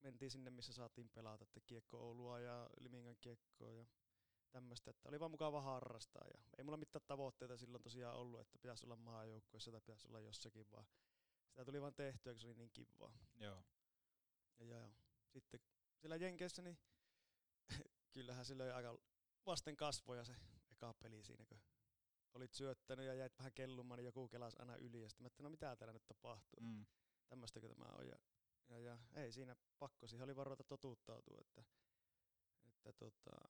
mentiin 0.00 0.30
sinne, 0.30 0.50
missä 0.50 0.72
saatiin 0.72 1.08
pelata, 1.08 1.44
että 1.44 1.60
kiekko 1.60 1.98
Oulua 1.98 2.40
ja 2.40 2.70
Limingan 2.80 3.16
kiekkoa 3.20 3.72
ja 3.72 3.86
tämmöistä, 4.50 4.90
että 4.90 5.08
oli 5.08 5.20
vaan 5.20 5.30
mukava 5.30 5.60
harrastaa 5.60 6.24
ja 6.34 6.40
ei 6.58 6.64
mulla 6.64 6.76
mitään 6.76 7.04
tavoitteita 7.06 7.56
silloin 7.56 7.82
tosiaan 7.82 8.16
ollut, 8.16 8.40
että 8.40 8.58
pitäisi 8.58 8.86
olla 8.86 8.96
maajoukkueessa 8.96 9.70
tai 9.70 9.80
pitäisi 9.80 10.08
olla 10.08 10.20
jossakin, 10.20 10.70
vaan 10.70 10.86
sitä 11.48 11.64
tuli 11.64 11.80
vaan 11.80 11.94
tehtyä, 11.94 12.32
kun 12.32 12.40
se 12.40 12.46
oli 12.46 12.54
niin 12.54 12.70
kivaa. 12.70 13.18
Joo. 13.40 13.62
Ja, 14.58 14.66
ja, 14.66 14.78
ja. 14.78 14.90
sitten 15.28 15.60
siellä 15.96 16.16
Jenkeissä, 16.16 16.62
niin 16.62 16.78
kyllähän 18.14 18.44
se 18.44 18.58
löi 18.58 18.70
aika 18.72 18.98
vasten 19.46 19.76
kasvoja 19.76 20.24
se 20.24 20.36
eka 20.70 20.94
peli 20.94 21.22
siinä, 21.22 21.44
kun 21.46 21.60
olit 22.34 22.52
syöttänyt 22.52 23.06
ja 23.06 23.14
jäit 23.14 23.38
vähän 23.38 23.52
kellumaan, 23.52 23.98
niin 23.98 24.04
joku 24.04 24.28
kelasi 24.28 24.56
aina 24.60 24.76
yli 24.76 25.02
ja 25.02 25.08
sitten 25.08 25.24
mä 25.24 25.26
että 25.26 25.42
no 25.42 25.50
mitä 25.50 25.76
täällä 25.76 25.92
nyt 25.92 26.06
tapahtuu, 26.06 26.60
Mm. 26.60 26.86
tämmöistäkö 27.28 27.68
tämä 27.68 27.84
on. 27.84 28.08
Ja, 28.08 28.16
ja, 28.68 28.78
ja 28.78 28.98
ei 29.14 29.32
siinä 29.32 29.56
pakko, 29.78 30.06
siihen 30.06 30.24
oli 30.24 30.36
varoita 30.36 30.64
totuuttautua, 30.64 31.40
että, 31.40 31.64
että 32.84 32.92
tota, 33.04 33.48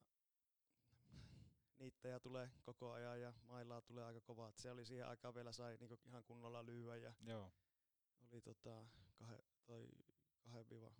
niittäjä 1.79 2.19
tulee 2.19 2.51
koko 2.61 2.91
ajan 2.91 3.21
ja 3.21 3.33
mailaa 3.43 3.81
tulee 3.81 4.03
aika 4.03 4.21
kovaa. 4.21 4.49
Et 4.49 4.57
se 4.57 4.71
oli 4.71 4.85
siihen 4.85 5.07
aikaan 5.07 5.35
vielä 5.35 5.51
sai 5.51 5.77
niinku 5.79 5.99
ihan 6.05 6.23
kunnolla 6.23 6.65
lyhyä 6.65 6.95
ja 6.95 7.13
Joo. 7.21 7.51
oli 8.31 8.41
tota, 8.41 8.85
kahe, 9.15 9.43
toi 9.65 9.87
kahden 10.39 10.69
viiva 10.69 10.91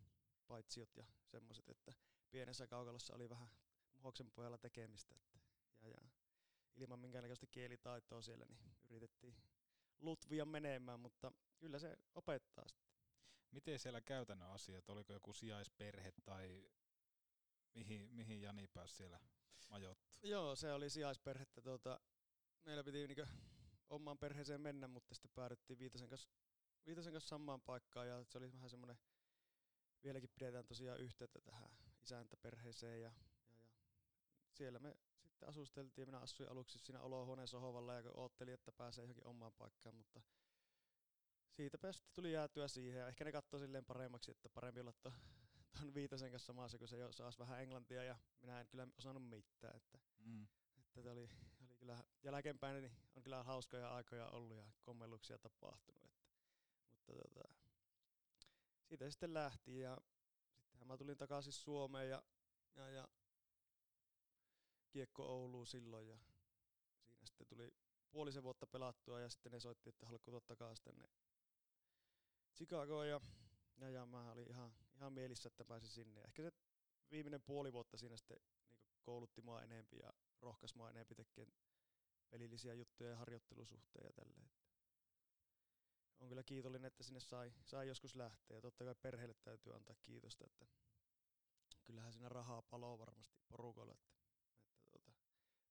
paitsiot 0.48 0.98
ja 0.98 1.05
semmoiset, 1.25 1.69
että 1.69 1.93
pienessä 2.31 2.67
kaukalossa 2.67 3.15
oli 3.15 3.29
vähän 3.29 3.50
muhoksen 3.93 4.31
pojalla 4.31 4.57
tekemistä. 4.57 5.15
Että, 5.15 5.39
ja, 5.81 5.89
ja 5.89 6.01
ilman 6.75 7.00
minkäännäköistä 7.00 7.48
kielitaitoa 7.48 8.22
siellä, 8.22 8.46
niin 8.46 8.60
yritettiin 8.89 9.36
lutvia 10.00 10.46
menemään, 10.46 11.00
mutta 11.00 11.31
kyllä 11.57 11.79
se 11.79 11.98
opettaa 12.15 12.67
sitten. 12.67 12.88
Miten 13.51 13.79
siellä 13.79 14.01
käytännön 14.01 14.50
asiat, 14.50 14.89
oliko 14.89 15.13
joku 15.13 15.34
sijaisperhe 15.34 16.12
tai 16.25 16.69
mihin, 17.74 18.10
mihin 18.12 18.41
Jani 18.41 18.67
pääsi 18.67 18.96
siellä 18.96 19.19
majoittua? 19.69 20.19
Joo, 20.24 20.55
se 20.55 20.74
oli 20.74 20.89
sijaisperhettä. 20.89 21.62
Tuota, 21.62 22.00
meillä 22.63 22.83
piti 22.83 23.07
niinku 23.07 23.25
omaan 23.89 24.17
perheeseen 24.17 24.62
mennä, 24.62 24.88
mutta 24.88 25.15
sitten 25.15 25.31
päädyttiin 25.36 25.79
Viitasen 25.79 26.09
kanssa, 26.09 26.29
Viitasen 26.86 27.13
kanssa 27.13 27.29
samaan 27.29 27.62
paikkaan 27.62 28.07
ja 28.07 28.24
se 28.24 28.38
oli 28.38 28.53
vähän 28.53 28.69
semmoinen, 28.69 28.97
vieläkin 30.03 30.29
pidetään 30.29 30.65
tosiaan 30.65 31.00
yhteyttä 31.00 31.41
tähän 31.41 31.69
isäntäperheeseen 32.01 33.01
ja, 33.01 33.07
ja, 33.07 33.13
ja 33.51 34.53
siellä 34.53 34.79
me 34.79 34.97
sitten 35.24 35.50
asusteltiin 35.50 36.07
minä 36.07 36.19
asuin 36.19 36.51
aluksi 36.51 36.79
siinä 36.79 37.01
olohuoneen 37.01 37.47
sohovalla 37.47 37.93
ja 37.93 38.12
oottelin, 38.13 38.53
että 38.53 38.71
pääsee 38.71 39.03
johonkin 39.03 39.27
omaan 39.27 39.53
paikkaan, 39.53 39.95
mutta 39.95 40.21
siitä 41.51 41.91
sitten 41.91 42.13
tuli 42.15 42.31
jäätyä 42.31 42.67
siihen 42.67 43.00
ja 43.00 43.07
ehkä 43.07 43.25
ne 43.25 43.31
katsoi 43.31 43.59
silleen 43.59 43.86
paremmaksi, 43.86 44.31
että 44.31 44.50
parempi 44.50 44.79
olla 44.79 44.93
tuon 45.79 45.93
Viitasen 45.93 46.31
kanssa 46.31 46.45
samassa, 46.47 46.77
kun 46.77 46.88
se 46.88 46.97
jo 46.97 47.12
saas 47.12 47.39
vähän 47.39 47.62
englantia 47.62 48.03
ja 48.03 48.15
minä 48.41 48.62
en 48.62 48.67
kyllä 48.67 48.88
osannut 48.97 49.29
mitään, 49.29 49.75
että 49.75 50.00
Mm. 50.19 50.47
että 50.77 51.01
se 51.01 51.09
oli, 51.12 51.29
oli 51.62 51.75
kyllä 51.75 52.03
jälkeenpäin 52.24 52.81
niin 52.81 52.91
on 53.15 53.24
kyllä 53.24 53.43
hauskoja 53.43 53.95
aikoja 53.95 54.27
ollut 54.29 54.57
ja 54.57 54.63
kommelluksia 54.81 55.38
tapahtunut. 55.38 56.03
Että, 56.03 56.25
mutta 56.91 57.13
tota, 57.13 57.50
siitä 58.83 59.09
sitten 59.09 59.33
lähti 59.33 59.79
ja 59.79 59.97
sittenhän 60.57 60.88
mä 60.88 60.97
tulin 60.97 61.17
takaisin 61.17 61.53
Suomeen 61.53 62.09
ja, 62.09 62.24
ja, 62.75 62.89
ja 62.89 63.07
kiekko 64.89 65.24
Ouluun 65.24 65.67
silloin 65.67 66.07
ja 66.07 66.17
siinä 67.07 67.25
sitten 67.25 67.47
tuli 67.47 67.74
puolisen 68.12 68.43
vuotta 68.43 68.67
pelattua 68.67 69.19
ja 69.19 69.29
sitten 69.29 69.51
ne 69.51 69.59
soitti, 69.59 69.89
että 69.89 70.05
haluatko 70.05 70.31
tulla 70.31 70.41
takaisin 70.41 70.83
tänne 70.83 71.09
Chicagoon 72.55 73.09
ja, 73.09 73.21
ja, 73.77 73.89
ja 73.89 74.05
mä 74.05 74.31
olin 74.31 74.50
ihan, 74.50 74.74
ihan 74.98 75.13
mielissä, 75.13 75.48
että 75.48 75.66
pääsin 75.66 75.89
sinne. 75.89 76.22
Ehkä 76.22 76.44
se 76.44 76.51
viimeinen 77.12 77.42
puoli 77.42 77.74
vuotta 77.74 77.98
siinä 77.98 78.18
sitten 78.18 78.38
niin 78.38 79.01
koulutti 79.01 79.42
mua 79.42 79.62
enempi 79.62 79.98
ja 79.98 80.13
rohkaisi 80.42 80.77
mua 80.77 80.89
enempi 80.89 81.16
tekemään 81.16 81.58
pelillisiä 82.30 82.74
juttuja 82.74 83.10
ja 83.10 83.18
harjoittelusuhteen 83.18 84.06
ja 84.06 84.13
tälleen. 84.13 84.51
On 86.20 86.30
kyllä 86.30 86.44
kiitollinen, 86.44 86.88
että 86.88 87.04
sinne 87.04 87.20
sai, 87.20 87.54
sai 87.66 87.88
joskus 87.88 88.16
lähteä 88.16 88.58
ja 88.58 88.62
totta 88.62 88.86
kai 88.86 88.96
perheelle 88.96 89.34
täytyy 89.34 89.75
antaa 89.75 89.96
kiitosta, 90.01 90.46
että 90.46 90.66
kyllähän 91.84 92.13
siinä 92.13 92.30
rahaa 92.30 92.62
paloo 92.62 93.00
varmasti 93.00 93.38
porukoilla, 93.48 93.94
että, 93.94 94.12
että 94.75 94.92
tota, 94.92 95.12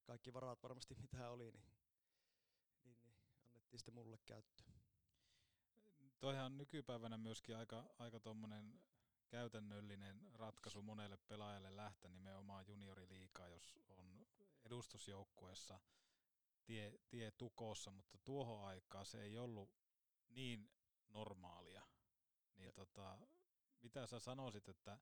kaikki 0.04 0.32
varat 0.32 0.62
varmasti 0.62 0.94
mitä 1.02 1.30
oli, 1.30 1.52
niin, 1.52 1.72
niin, 2.84 2.98
niin 3.02 3.14
annettiin 3.46 3.78
sitten 3.78 3.94
mulle 3.94 4.18
käyttöön. 4.26 4.80
Toihan 6.20 6.46
on 6.46 6.58
nykypäivänä 6.58 7.18
myöskin 7.18 7.56
aika, 7.56 7.84
aika 7.98 8.20
tuommoinen 8.20 8.80
käytännöllinen 9.28 10.30
ratkaisu 10.34 10.82
monelle 10.82 11.16
pelaajalle 11.16 11.76
lähteä 11.76 12.10
nimenomaan 12.10 12.66
junioriliikaa, 12.66 13.48
jos 13.48 13.78
on 13.88 14.26
edustusjoukkueessa 14.66 15.80
tie, 16.64 16.98
tie 17.08 17.30
tukossa, 17.30 17.90
mutta 17.90 18.18
tuohon 18.18 18.64
aikaan 18.64 19.06
se 19.06 19.22
ei 19.22 19.38
ollut 19.38 19.70
niin 20.30 20.70
normaalia. 21.08 21.82
Niin 22.56 22.74
tota, 22.74 23.18
mitä 23.80 24.06
sä 24.06 24.18
sanoisit, 24.20 24.68
että 24.68 24.98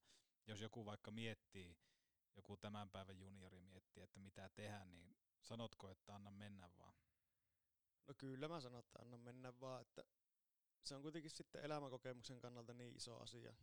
jos 0.47 0.61
joku 0.61 0.87
vaikka 0.87 1.11
miettii, 1.11 1.77
joku 2.37 2.57
tämän 2.57 2.91
päivän 2.91 3.19
juniori 3.19 3.61
miettii, 3.61 4.03
että 4.03 4.21
mitä 4.21 4.49
tehdä, 4.49 4.85
niin 4.85 5.17
sanotko, 5.41 5.91
että 5.91 6.15
anna 6.15 6.31
mennä 6.31 6.71
vaan? 6.79 6.95
No 8.07 8.15
kyllä 8.19 8.49
mä 8.49 8.61
sanon, 8.61 8.81
että 8.81 8.99
anna 9.03 9.19
mennä 9.19 9.61
vaan, 9.61 9.81
että 9.81 10.05
se 10.85 10.95
on 10.95 11.03
kuitenkin 11.03 11.31
sitten 11.31 11.65
elämänkokemuksen 11.65 12.41
kannalta 12.41 12.75
niin 12.75 12.97
iso 12.97 13.17
asia 13.17 13.55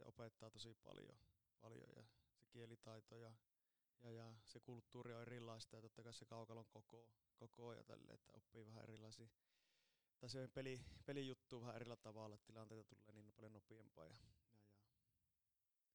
se 0.00 0.06
opettaa 0.06 0.50
tosi 0.50 0.74
paljon, 0.74 1.18
paljon 1.60 1.90
ja 1.96 2.02
se 2.32 2.44
kielitaito 2.48 3.16
ja, 3.16 3.32
ja, 4.00 4.10
ja 4.10 4.34
se 4.44 4.60
kulttuuri 4.60 5.14
on 5.14 5.22
erilaista 5.22 5.76
ja 5.76 5.82
totta 5.82 6.02
kai 6.02 6.14
se 6.14 6.24
kaukalon 6.24 6.66
koko, 6.66 7.08
koko 7.36 7.72
ja 7.72 7.84
tälle, 7.84 8.12
että 8.12 8.32
oppii 8.32 8.66
vähän 8.66 8.82
erilaisia 8.82 9.28
tai 10.20 10.30
se 10.30 10.48
peli, 10.48 10.80
pelijuttu 11.06 11.60
vähän 11.60 11.76
erillä 11.76 11.96
tavalla, 11.96 12.34
että 12.34 12.46
tilanteita 12.46 12.96
tulee 12.96 13.22
niin 13.22 13.32
paljon 13.32 13.52
nopeampaa 13.52 14.06
ja, 14.06 14.12
ja, 14.12 14.32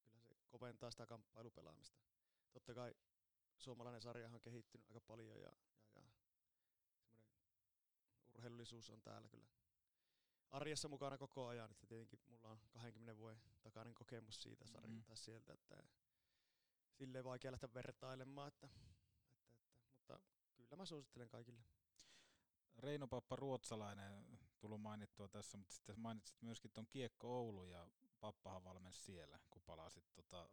ja 0.04 0.10
kyllä 0.10 0.20
se 0.20 0.36
koventaa 0.50 0.92
sitä 0.92 1.06
kamppailupelaamista. 1.06 2.02
Totta 2.54 2.74
kai 2.74 2.96
suomalainen 3.58 4.02
sarja 4.02 4.30
on 4.30 4.42
kehittynyt 4.42 4.88
aika 4.88 5.00
paljon 5.00 5.42
ja, 5.42 5.54
ja, 5.96 6.02
ja 6.02 6.12
semmoinen 6.16 6.20
urheilullisuus 8.34 8.90
on 8.90 9.02
täällä 9.02 9.30
kyllä 9.30 9.46
arjessa 10.56 10.88
mukana 10.88 11.18
koko 11.18 11.48
ajan. 11.48 11.72
Että 11.72 11.88
tietenkin 11.88 12.20
mulla 12.28 12.50
on 12.50 12.60
20 12.70 13.18
vuoden 13.18 13.42
takainen 13.62 13.94
kokemus 13.96 14.42
siitä 14.44 14.68
sarjasta 14.68 14.98
Mhm. 14.98 15.10
mm. 15.10 15.16
sieltä, 15.16 15.54
että 15.54 15.84
silleen 16.92 17.24
vaikea 17.26 17.52
lähteä 17.52 17.74
vertailemaan. 17.74 18.48
Että, 18.48 18.68
että, 18.68 20.14
että, 20.16 20.20
mutta 20.58 20.70
kyllä 20.70 20.82
mä 20.82 20.86
suosittelen 20.86 21.30
kaikille. 21.30 21.64
Reino 22.78 23.08
Pappa 23.08 23.36
Ruotsalainen 23.36 24.40
tullut 24.60 24.82
mainittua 24.82 25.28
tässä, 25.28 25.58
mutta 25.58 25.74
sitten 25.76 26.00
mainitsit 26.00 26.42
myöskin 26.42 26.72
tuon 26.72 26.88
Kiekko 26.88 27.38
Oulu 27.38 27.66
ja 27.66 27.88
Pappahan 28.20 28.64
valmensi 28.64 29.00
siellä, 29.00 29.40
kun 29.50 29.62
palasit 29.66 30.06
tota 30.14 30.50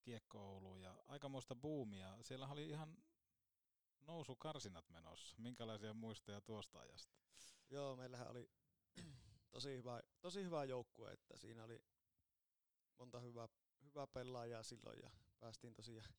Kiekko 0.00 0.38
Ouluun 0.38 0.80
ja 0.80 1.02
aikamoista 1.06 1.54
buumia. 1.56 2.18
Siellä 2.22 2.48
oli 2.48 2.68
ihan 2.68 2.96
nousukarsinat 4.00 4.88
menossa. 4.90 5.36
Minkälaisia 5.38 5.94
muistoja 5.94 6.40
tuosta 6.40 6.80
ajasta? 6.80 7.14
Joo, 7.70 7.96
meillähän 7.96 8.28
oli 8.28 8.50
tosi 9.50 9.76
hyvä, 9.76 10.00
tosi 10.20 10.44
hyvä 10.44 10.64
joukkue, 10.64 11.12
että 11.12 11.36
siinä 11.36 11.64
oli 11.64 11.82
monta 12.98 13.20
hyvää, 13.20 13.48
hyvää 13.84 14.06
pelaajaa 14.06 14.62
silloin 14.62 14.98
ja 15.02 15.10
päästiin 15.40 15.74
tosiaan 15.74 16.14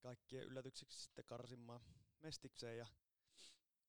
kaikkien 0.00 0.44
yllätykseksi 0.44 1.02
sitten 1.02 1.24
karsimaan 1.24 1.80
mestikseen 2.20 2.78
ja 2.78 2.86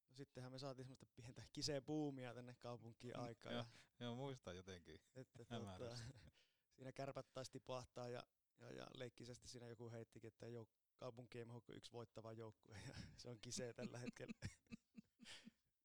no 0.09 0.15
sittenhän 0.15 0.51
me 0.51 0.59
saatiin 0.59 0.85
semmoista 0.85 1.05
pientä 1.15 1.43
kisebuumia 1.53 2.33
tänne 2.33 2.55
kaupunkiin 2.59 3.13
Mm, 3.17 3.23
aikaan. 3.23 3.55
joo. 3.55 3.65
ja, 3.99 4.05
Joo, 4.05 4.15
muistan 4.15 4.55
jotenkin. 4.55 4.99
että 5.15 5.45
tuota, 5.45 5.95
siinä 6.75 6.91
kärpät 6.91 7.33
taisi 7.33 7.51
tipahtaa 7.51 8.09
ja, 8.09 8.23
ja, 8.59 8.71
ja 8.71 8.87
leikkisesti 8.93 9.47
siinä 9.47 9.67
joku 9.67 9.91
heittikin, 9.91 10.27
että 10.27 10.45
jouk- 10.45 10.83
kaupunki 10.95 11.39
ei 11.39 11.45
mahdu 11.45 11.73
yksi 11.73 11.91
voittava 11.91 12.33
joukkue 12.33 12.77
ja 12.87 12.93
se 13.17 13.29
on 13.29 13.39
kise 13.41 13.73
tällä 13.73 13.97
hetkellä. 13.97 14.33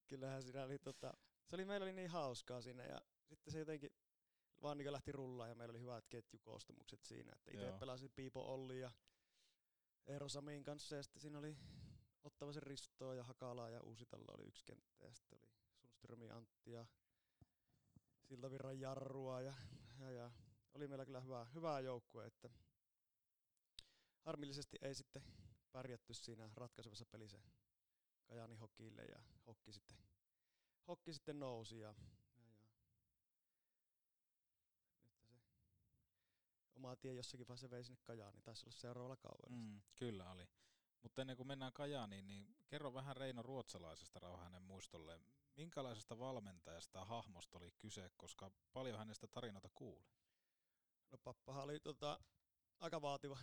Kyllähän 0.09 0.43
siinä 0.43 0.65
oli 0.65 0.79
tota, 0.79 1.15
se 1.49 1.57
oli, 1.57 1.65
meillä 1.65 1.85
oli 1.85 1.93
niin 1.93 2.11
hauskaa 2.11 2.61
siinä 2.61 2.85
ja 2.85 3.03
sitten 3.25 3.53
se 3.53 3.59
jotenkin 3.59 3.91
vaan 4.63 4.79
niin 4.79 4.93
lähti 4.93 5.13
rullaan 5.13 5.49
ja 5.49 5.55
meillä 5.55 5.73
oli 5.73 5.81
hyvät 5.81 6.07
ketjukoostumukset 6.09 7.05
siinä, 7.05 7.33
että 7.33 7.51
itse 7.51 7.73
pelasin 7.81 8.11
Piipo 8.11 8.55
Olli 8.55 8.81
ja 8.81 8.93
Eero 10.07 10.29
Samin 10.29 10.63
kanssa 10.63 10.97
ja 10.97 11.03
sitten 11.03 11.21
siinä 11.21 11.39
oli 11.39 11.57
Ottavasen 12.25 12.63
Ristoa 12.63 13.15
ja 13.15 13.25
Hakalaa 13.25 13.71
ja 13.71 13.81
Uusitalo 13.83 14.25
oli 14.35 14.45
yksi 14.45 14.65
kenttä 14.65 15.05
ja 15.05 15.15
sitten 15.15 15.39
oli 15.39 15.49
Sundströmi 15.81 16.31
Antti 16.31 16.71
ja 16.71 16.87
Siltavirran 18.25 18.81
Jarrua 18.81 19.41
ja, 19.41 19.55
ja, 19.99 20.11
ja 20.11 20.31
oli 20.75 20.89
meillä 20.89 21.05
kyllä 21.05 21.21
hyvä, 21.21 21.47
hyvä 21.55 21.81
joukkue, 21.81 22.27
että 22.27 22.51
harmillisesti 24.21 24.77
ei 24.83 24.95
sitten 24.95 25.23
pärjätty 25.73 26.15
siinä 26.15 26.51
ratkaisevassa 26.57 27.07
pelissä 27.07 27.39
Kajani 28.27 28.57
Hokille 28.57 29.03
ja 29.05 29.23
Hokki 29.47 29.73
sitten, 29.73 29.99
Hokki 30.89 31.13
sitten 31.13 31.41
nousi 31.41 31.81
ja, 31.81 31.89
ja, 31.89 31.95
ja 32.43 32.51
nyt 32.61 32.71
se 35.27 35.41
oma 36.77 36.97
tie 36.97 37.15
jossakin 37.15 37.49
vaiheessa 37.49 37.71
vei 37.71 37.85
sinne 37.85 37.99
Kajaaniin, 38.03 38.43
taisi 38.43 38.67
olla 38.67 38.73
seuraavalla 38.73 39.17
kaudella. 39.17 39.57
Mm, 39.57 39.81
kyllä 39.97 40.31
oli. 40.31 40.49
Mutta 41.03 41.21
ennen 41.21 41.37
kuin 41.37 41.47
mennään 41.47 41.73
Kajaaniin, 41.73 42.27
niin 42.27 42.57
kerro 42.67 42.95
vähän 42.95 43.17
Reino 43.17 43.43
Ruotsalaisesta 43.43 44.19
rauha 44.19 44.45
hänen 44.45 44.63
muistolle. 44.63 45.21
Minkälaisesta 45.57 46.19
valmentajasta 46.19 46.99
ja 46.99 47.05
hahmosta 47.05 47.59
oli 47.59 47.73
kyse, 47.79 48.11
koska 48.17 48.51
paljon 48.73 48.99
hänestä 48.99 49.27
tarinoita 49.27 49.69
kuuli? 49.75 50.07
No 51.11 51.19
pappahan 51.19 51.65
oli 51.65 51.81
tota, 51.81 52.21
aika 52.81 53.03
vaativa, 53.03 53.39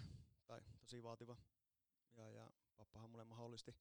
tai 0.46 0.62
tosi 0.80 1.04
vaativa. 1.04 1.38
Ja, 2.16 2.30
ja 2.30 2.52
pappahan 2.78 3.10
mulle 3.10 3.24
mahdollisti, 3.24 3.76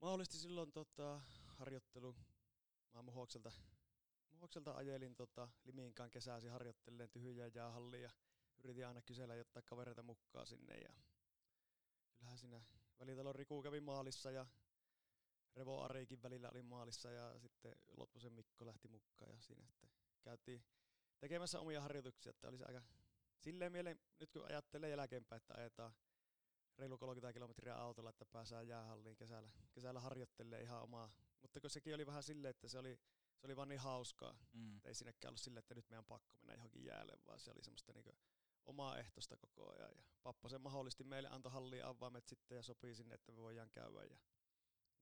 mahdollisti 0.00 0.36
silloin 0.36 0.72
tota, 0.72 1.20
harjoittelu. 1.46 2.16
Mä 2.92 3.02
muhokselta, 3.02 3.52
muhokselta 4.30 4.72
ajelin 4.72 5.16
tota, 5.16 5.48
Limiinkaan 5.64 6.10
kesäsi 6.10 6.48
harjoittelen 6.48 7.10
tyhjää 7.10 7.50
jäähalliin 7.54 8.02
ja 8.02 8.10
yritin 8.64 8.86
aina 8.86 9.02
kysellä 9.02 9.34
jotain 9.34 9.64
kavereita 9.64 10.02
mukaan 10.02 10.46
sinne. 10.46 10.74
Ja 10.74 10.94
kyllähän 12.14 12.38
siinä 12.38 12.62
välitalon 13.00 13.34
Riku 13.34 13.62
kävi 13.62 13.80
maalissa 13.80 14.30
ja 14.30 14.46
Revo 15.56 15.80
Arikin 15.80 16.22
välillä 16.22 16.50
oli 16.50 16.62
maalissa 16.62 17.10
ja 17.10 17.38
sitten 17.38 17.76
Lotposen 17.96 18.32
Mikko 18.32 18.66
lähti 18.66 18.88
mukaan 18.88 19.30
ja 19.34 19.40
siinä 19.40 19.64
sitten 19.64 19.90
käytiin 20.22 20.64
tekemässä 21.18 21.60
omia 21.60 21.80
harjoituksia, 21.80 22.30
että 22.30 22.48
olisi 22.48 22.64
aika 22.64 22.82
silleen 23.38 23.72
mieleen, 23.72 24.00
nyt 24.20 24.30
kun 24.30 24.44
ajattelee 24.44 24.90
jälkeenpäin, 24.90 25.36
että 25.36 25.54
ajetaan 25.56 25.92
reilu 26.78 26.98
30 26.98 27.32
kilometriä 27.32 27.74
autolla, 27.76 28.10
että 28.10 28.26
pääsään 28.26 28.68
jäähalliin 28.68 29.16
kesällä, 29.16 29.50
kesällä 29.72 30.00
harjoittelee 30.00 30.62
ihan 30.62 30.82
omaa. 30.82 31.12
Mutta 31.42 31.60
kun 31.60 31.70
sekin 31.70 31.94
oli 31.94 32.06
vähän 32.06 32.22
silleen, 32.22 32.50
että 32.50 32.68
se 32.68 32.78
oli, 32.78 33.00
se 33.36 33.46
oli 33.46 33.56
vaan 33.56 33.68
niin 33.68 33.80
hauskaa, 33.80 34.36
Mm. 34.52 34.80
ei 34.84 34.94
sinnekään 34.94 35.30
ollut 35.30 35.40
silleen, 35.40 35.58
että 35.58 35.74
nyt 35.74 35.90
meidän 35.90 36.04
pakko 36.04 36.34
mennä 36.36 36.54
johonkin 36.54 36.84
jäälle, 36.84 37.12
vaan 37.26 37.40
se 37.40 37.50
oli 37.50 37.62
semmoista 37.64 37.92
niinku 37.92 38.16
omaa 38.64 38.98
ehtosta 38.98 39.36
koko 39.36 39.72
ajan. 39.72 39.92
Ja 39.96 40.02
pappa 40.22 40.48
sen 40.48 40.60
mahdollisti 40.60 41.04
meille, 41.04 41.28
antoi 41.28 41.52
halliin 41.52 41.84
avaimet 41.84 42.26
sitten 42.26 42.56
ja 42.56 42.62
sopii 42.62 42.94
sinne, 42.94 43.14
että 43.14 43.32
me 43.32 43.38
voidaan 43.38 43.70
käydä. 43.70 44.04
Ja, 44.04 44.16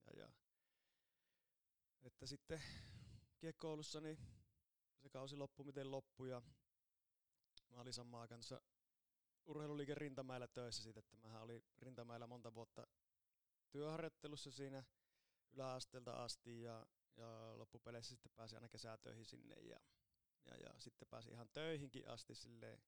ja, 0.07 0.13
ja. 0.21 0.31
Että 2.03 2.27
sitten 2.27 2.63
kiekkoulussa 3.39 4.01
niin 4.01 4.19
se 5.03 5.09
kausi 5.09 5.37
loppui 5.37 5.67
miten 5.67 5.91
loppui 5.91 6.31
ja 6.31 6.43
mä 7.71 7.81
olin 7.81 7.93
samaan 7.93 8.29
kanssa 8.29 8.63
urheiluliike 9.51 9.95
Rintamäellä 9.95 10.49
töissä 10.49 10.83
siitä, 10.83 11.01
että 11.01 11.17
mä 11.29 11.41
olin 11.41 11.65
Rintamäellä 11.79 12.27
monta 12.27 12.55
vuotta 12.55 12.87
työharjoittelussa 13.71 14.51
siinä 14.51 14.85
yläasteelta 15.53 16.13
asti 16.13 16.63
ja, 16.63 16.87
ja 17.17 17.59
loppupeleissä 17.59 18.11
sitten 18.11 18.33
pääsin 18.37 18.57
aina 18.57 18.69
kesätöihin 18.69 19.27
sinne 19.27 19.55
ja, 19.55 19.81
ja, 20.45 20.57
ja 20.57 20.75
sitten 20.79 21.09
pääsin 21.09 21.33
ihan 21.33 21.49
töihinkin 21.53 22.09
asti 22.09 22.35
silleen 22.35 22.83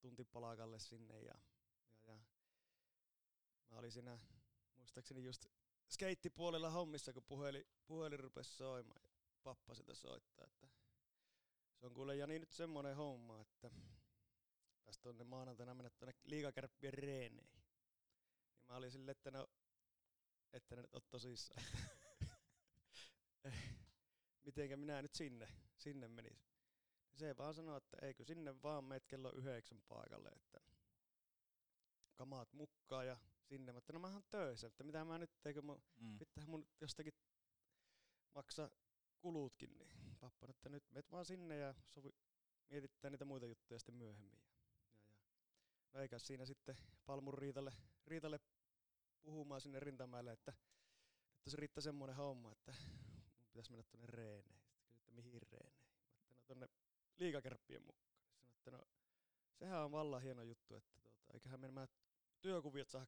tuntipalakalle 0.00 0.78
sinne 0.78 1.20
ja, 1.20 1.34
ja, 2.02 2.14
ja 2.14 2.20
mä 3.70 3.76
olin 3.76 3.92
siinä 3.92 4.18
muistaakseni 4.76 5.24
just 5.24 5.46
skeittipuolella 5.90 6.70
hommissa, 6.70 7.12
kun 7.12 7.24
puhelin, 7.24 7.66
puhelin 7.86 8.20
rupesi 8.20 8.56
soimaan 8.56 9.02
ja 9.04 9.10
pappa 9.42 9.74
sitä 9.74 9.94
soittaa, 9.94 10.46
että 10.46 10.68
se 11.74 11.86
on 11.86 11.94
kuule 11.94 12.16
Jani 12.16 12.38
nyt 12.38 12.52
semmonen 12.52 12.96
homma, 12.96 13.40
että 13.40 13.70
tästä 14.84 15.02
tonne 15.02 15.24
maanantaina 15.24 15.74
mennä 15.74 15.90
tuonne 15.90 16.14
liikakärppien 16.24 16.94
reeneihin. 16.94 17.64
Ja 18.56 18.64
mä 18.68 18.76
olin 18.76 18.90
silleen, 18.90 19.10
että 19.10 19.30
no, 19.30 19.46
että 20.52 20.76
ne 20.76 20.82
nyt 20.82 20.94
oot 20.94 21.10
tosissaan. 21.10 21.66
Mitenkä 24.46 24.76
minä 24.76 25.02
nyt 25.02 25.14
sinne, 25.14 25.48
sinne 25.76 26.08
menis. 26.08 26.46
Se 27.14 27.36
vaan 27.36 27.54
sanoi, 27.54 27.76
että 27.76 28.06
eikö 28.06 28.24
sinne 28.24 28.62
vaan 28.62 28.84
meet 28.84 29.06
kello 29.06 29.32
yhdeksän 29.32 29.82
paikalle, 29.88 30.28
että 30.28 30.60
kamaat 32.14 32.52
mukaan 32.52 33.06
ja 33.06 33.16
sinne. 33.42 33.72
Mä 33.72 33.78
että 33.78 33.92
no 33.92 33.98
mä 33.98 34.12
oon 34.12 34.24
töissä, 34.30 34.66
että 34.66 34.84
mitä 34.84 35.04
mä 35.04 35.18
nyt 35.18 35.30
teekö 35.42 35.62
mun, 35.62 35.82
Mm. 35.96 36.18
pitää 36.18 36.46
mun 36.46 36.66
jostakin 36.80 37.14
maksaa 38.34 38.70
kulutkin, 39.18 39.78
niin 39.78 39.90
pappa, 40.20 40.46
että 40.50 40.68
nyt 40.68 40.84
meet 40.90 41.10
vaan 41.10 41.24
sinne 41.26 41.56
ja 41.56 41.74
sovi, 41.88 42.10
mietitään 42.68 43.12
niitä 43.12 43.24
muita 43.24 43.46
juttuja 43.46 43.78
sitten 43.78 43.94
myöhemmin. 43.94 44.42
No 45.92 46.00
eikä 46.00 46.18
siinä 46.18 46.46
sitten 46.46 46.76
Palmun 47.06 47.34
Riitalle, 47.34 47.72
Riitalle 48.06 48.40
puhumaan 49.22 49.60
sinne 49.60 49.80
rintamäelle, 49.80 50.32
että 50.32 50.52
nyt 51.44 51.50
se 51.50 51.56
riittää 51.56 51.82
semmoinen 51.82 52.16
homma, 52.16 52.52
että 52.52 52.74
mun 53.38 53.46
pitäisi 53.52 53.70
mennä 53.70 53.84
tuonne 53.90 54.06
reeneihin. 54.06 54.62
Sitten 54.62 54.84
kysyi, 54.84 54.98
että 54.98 55.12
mihin 55.12 55.42
reeneihin? 55.50 55.88
Mä 56.28 56.30
että 56.30 56.36
no 56.36 56.42
tuonne 56.46 56.68
liikakärppien 57.18 57.82
mukaan. 57.82 58.14
Sitten 58.16 58.54
että 58.56 58.70
no 58.70 58.84
sehän 59.54 59.84
on 59.84 59.92
vallan 59.92 60.22
hieno 60.22 60.42
juttu, 60.42 60.74
että 60.74 60.92
tuota, 60.92 61.10
eiköhän 61.34 61.60
me 61.60 61.66
nämä 61.66 61.88
työkuviot 62.40 62.88
saa 62.88 63.06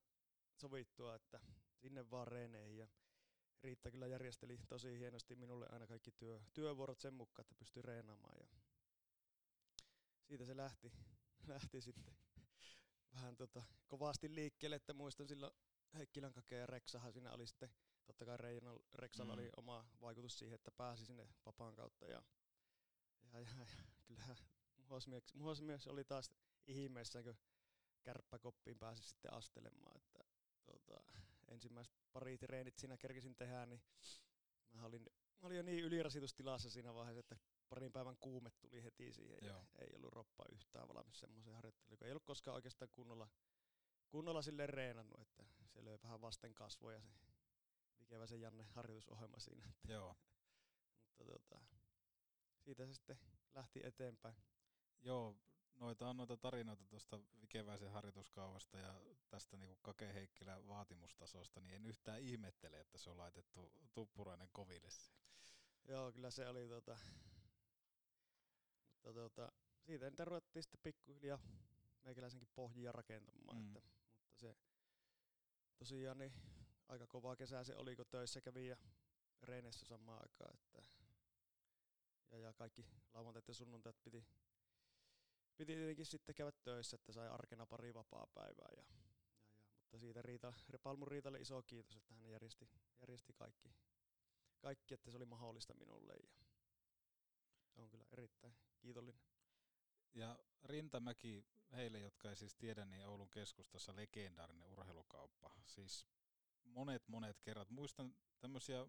sovittua, 0.55 1.15
että 1.15 1.41
sinne 1.77 2.11
vaan 2.11 2.29
reeneihin. 2.29 2.79
Ja 2.79 2.89
Riitta 3.63 3.91
kyllä 3.91 4.07
järjesteli 4.07 4.59
tosi 4.69 4.99
hienosti 4.99 5.37
minulle 5.37 5.67
aina 5.71 5.87
kaikki 5.87 6.13
työ, 6.13 6.41
työvuorot 6.55 7.01
sen 7.01 7.15
mukaan, 7.15 7.41
että 7.41 7.55
pystyi 7.55 7.83
reenaamaan. 7.83 8.37
Ja 8.41 8.47
siitä 10.23 10.45
se 10.45 10.57
lähti, 10.57 10.93
lähti 11.47 11.81
sitten 11.81 12.17
vähän 13.15 13.37
tota, 13.37 13.63
kovasti 13.89 14.35
liikkeelle, 14.35 14.77
että 14.77 14.95
muistan 14.95 15.29
silloin 15.29 15.53
Heikkilän 15.95 16.33
kakea 16.33 16.59
ja 16.59 16.67
Reksahan 16.67 17.13
siinä 17.13 17.33
oli 17.33 17.47
sitten, 17.47 17.71
totta 18.07 18.25
kai 18.25 18.37
Reino, 18.37 18.81
Reksalla 18.95 19.33
Mm. 19.35 19.39
oli 19.41 19.51
oma 19.57 19.89
vaikutus 20.01 20.39
siihen, 20.39 20.55
että 20.55 20.71
pääsi 20.71 21.07
sinne 21.07 21.29
vapaan 21.47 21.75
kautta 21.75 22.07
ja, 22.07 22.23
ja, 23.33 23.41
ja, 23.41 23.49
ja 23.59 23.67
kyllähän 24.05 24.37
muhosmies, 24.77 25.35
muhosmies 25.35 25.87
oli 25.87 26.05
taas 26.05 26.31
ihmeessä, 26.67 27.23
kun 27.23 27.37
kärppäkoppiin 28.03 28.79
pääsi 28.79 29.03
sitten 29.03 29.33
astelemaan, 29.33 29.97
että 29.97 30.19
tota, 30.65 31.05
ensimmäiset 31.49 31.95
pari 32.13 32.39
treenit 32.39 32.79
siinä 32.79 32.97
kerkisin 32.97 33.37
tehdä, 33.37 33.67
niin 33.67 33.83
mä 34.73 34.85
olin, 34.85 35.03
mä 35.41 35.47
olin 35.47 35.57
jo 35.57 35.63
niin 35.63 35.85
ylirasitustilassa 35.85 36.71
siinä 36.71 36.95
vaiheessa, 36.95 37.21
että 37.21 37.37
parin 37.69 37.93
päivän 37.93 38.17
kuume 38.17 38.51
tuli 38.51 38.85
heti 38.85 39.13
siihen 39.13 39.39
ja 39.43 39.49
Joo. 39.49 39.67
ei 39.79 39.95
ollut 39.97 40.13
roppa 40.13 40.45
yhtään 40.53 40.89
valmis 40.89 41.21
semmoiseen 41.21 41.57
harjoitteluun, 41.57 42.05
ei 42.05 42.11
ollut 42.11 42.25
koskaan 42.25 42.55
oikeastaan 42.55 42.91
kunnolla, 42.93 43.29
kunnolla 44.09 44.43
sille 44.43 44.67
reenannut, 44.67 45.21
että 45.21 45.45
se 45.67 45.85
löi 45.85 45.99
vähän 46.03 46.21
vasten 46.21 46.55
kasvoja 46.55 47.01
se 47.01 47.11
ikävä 48.01 48.27
se 48.27 48.37
Janne 48.37 48.65
harjoitusohjelma 48.65 49.39
siinä. 49.39 49.73
Joo. 49.89 50.17
mutta 51.19 51.25
tota, 51.25 51.61
siitä 52.61 52.87
se 52.87 52.95
sitten 52.95 53.19
lähti 53.55 53.81
eteenpäin. 53.85 54.37
Joo, 55.03 55.37
noita 55.75 56.09
on 56.09 56.17
noita 56.17 56.37
tarinoita 56.37 56.85
tuosta 56.85 57.21
Vikeväisen 57.41 57.91
harjoituskaavasta 57.91 58.79
ja 58.79 59.01
tästä 59.29 59.57
niinku 59.57 59.79
Kake 59.83 60.15
Heikkilän 60.15 60.69
vaatimustasosta, 60.69 61.61
niin 61.61 61.75
en 61.75 61.87
yhtään 61.87 62.21
ihmettele, 62.21 62.81
että 62.81 62.99
se 62.99 63.11
on 63.11 63.19
laitettu 63.19 63.73
tuppurainen 63.93 64.49
koville. 64.53 64.89
Joo, 65.85 66.13
kyllä 66.13 66.31
se 66.31 66.49
oli 66.49 66.69
tota, 66.69 66.99
mutta 69.05 69.21
tota, 69.21 69.53
siitä 69.81 70.11
niitä 70.11 70.25
ruvettiin 70.25 70.63
sitten 70.63 70.81
pikkuhiljaa 70.83 71.39
meikäläisenkin 72.05 72.49
pohjia 72.55 72.93
rakentamaan, 72.93 73.57
Mm. 73.57 73.77
että, 73.77 73.81
mutta 74.27 74.41
se 74.41 74.57
tosiaan 75.79 76.19
niin 76.19 76.33
aika 76.89 77.07
kovaa 77.07 77.37
kesää 77.37 77.65
se 77.65 77.77
oli, 77.77 77.97
kun 77.97 78.07
töissä 78.11 78.41
kävi 78.41 78.69
ja 78.69 78.77
reeneissä 79.43 79.87
samaan 79.87 80.23
aikaan, 80.23 80.55
että 80.55 80.83
ja, 82.31 82.39
ja 82.39 82.53
kaikki 82.53 82.87
lauantait 83.15 83.49
ja 83.49 83.55
sunnuntait 83.55 84.03
piti, 84.03 84.27
piti 85.57 85.75
tietenkin 85.75 86.07
sitten 86.07 86.35
käydä 86.35 86.53
töissä, 86.65 86.95
että 86.95 87.13
sai 87.13 87.29
arkena 87.29 87.67
pari 87.67 87.95
vapaa 87.95 88.27
päivää 88.27 88.69
ja, 88.77 88.85
ja, 88.89 89.03
ja, 89.05 89.15
mutta 89.81 89.99
siitä 89.99 90.23
Riita, 90.23 90.53
Palmun 90.83 91.09
Riitalle 91.09 91.39
iso 91.39 91.63
kiitos, 91.63 91.97
että 91.97 92.15
hän 92.15 92.31
järjesti, 92.31 92.69
järjesti 93.01 93.33
kaikki, 93.33 93.75
kaikki, 94.59 94.95
että 94.95 95.11
se 95.11 95.17
oli 95.17 95.25
mahdollista 95.25 95.75
minulle 95.75 96.13
ja 96.15 96.44
on 97.77 97.91
kyllä 97.91 98.05
erittäin 98.13 98.57
kiitollinen. 98.79 99.23
Ja 100.15 100.39
Rintamäki, 100.65 101.47
heille 101.73 101.99
jotka 101.99 102.31
ei 102.31 102.37
siis 102.37 102.55
tiedä, 102.55 102.85
niin 102.85 103.07
Oulun 103.07 103.31
keskustassa 103.31 103.97
legendaarinen 103.97 104.67
urheilukauppa. 104.67 105.51
Siis 105.65 106.07
monet 106.65 107.09
monet 107.09 107.41
kerrat. 107.41 107.71
Muistan 107.71 108.17
tämmöisiä 108.41 108.87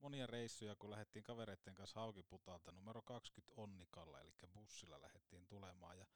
monia 0.00 0.26
reissuja, 0.26 0.76
kun 0.76 0.90
lähdettiin 0.90 1.22
kavereiden 1.22 1.74
kanssa 1.74 2.00
Haukiputalta 2.00 2.72
numero 2.72 3.02
20 3.02 3.52
Onnikalla, 3.56 4.20
eli 4.20 4.32
bussilla 4.52 5.00
lähdettiin 5.00 5.46
tulemaan. 5.46 5.98
Ja 5.98 6.06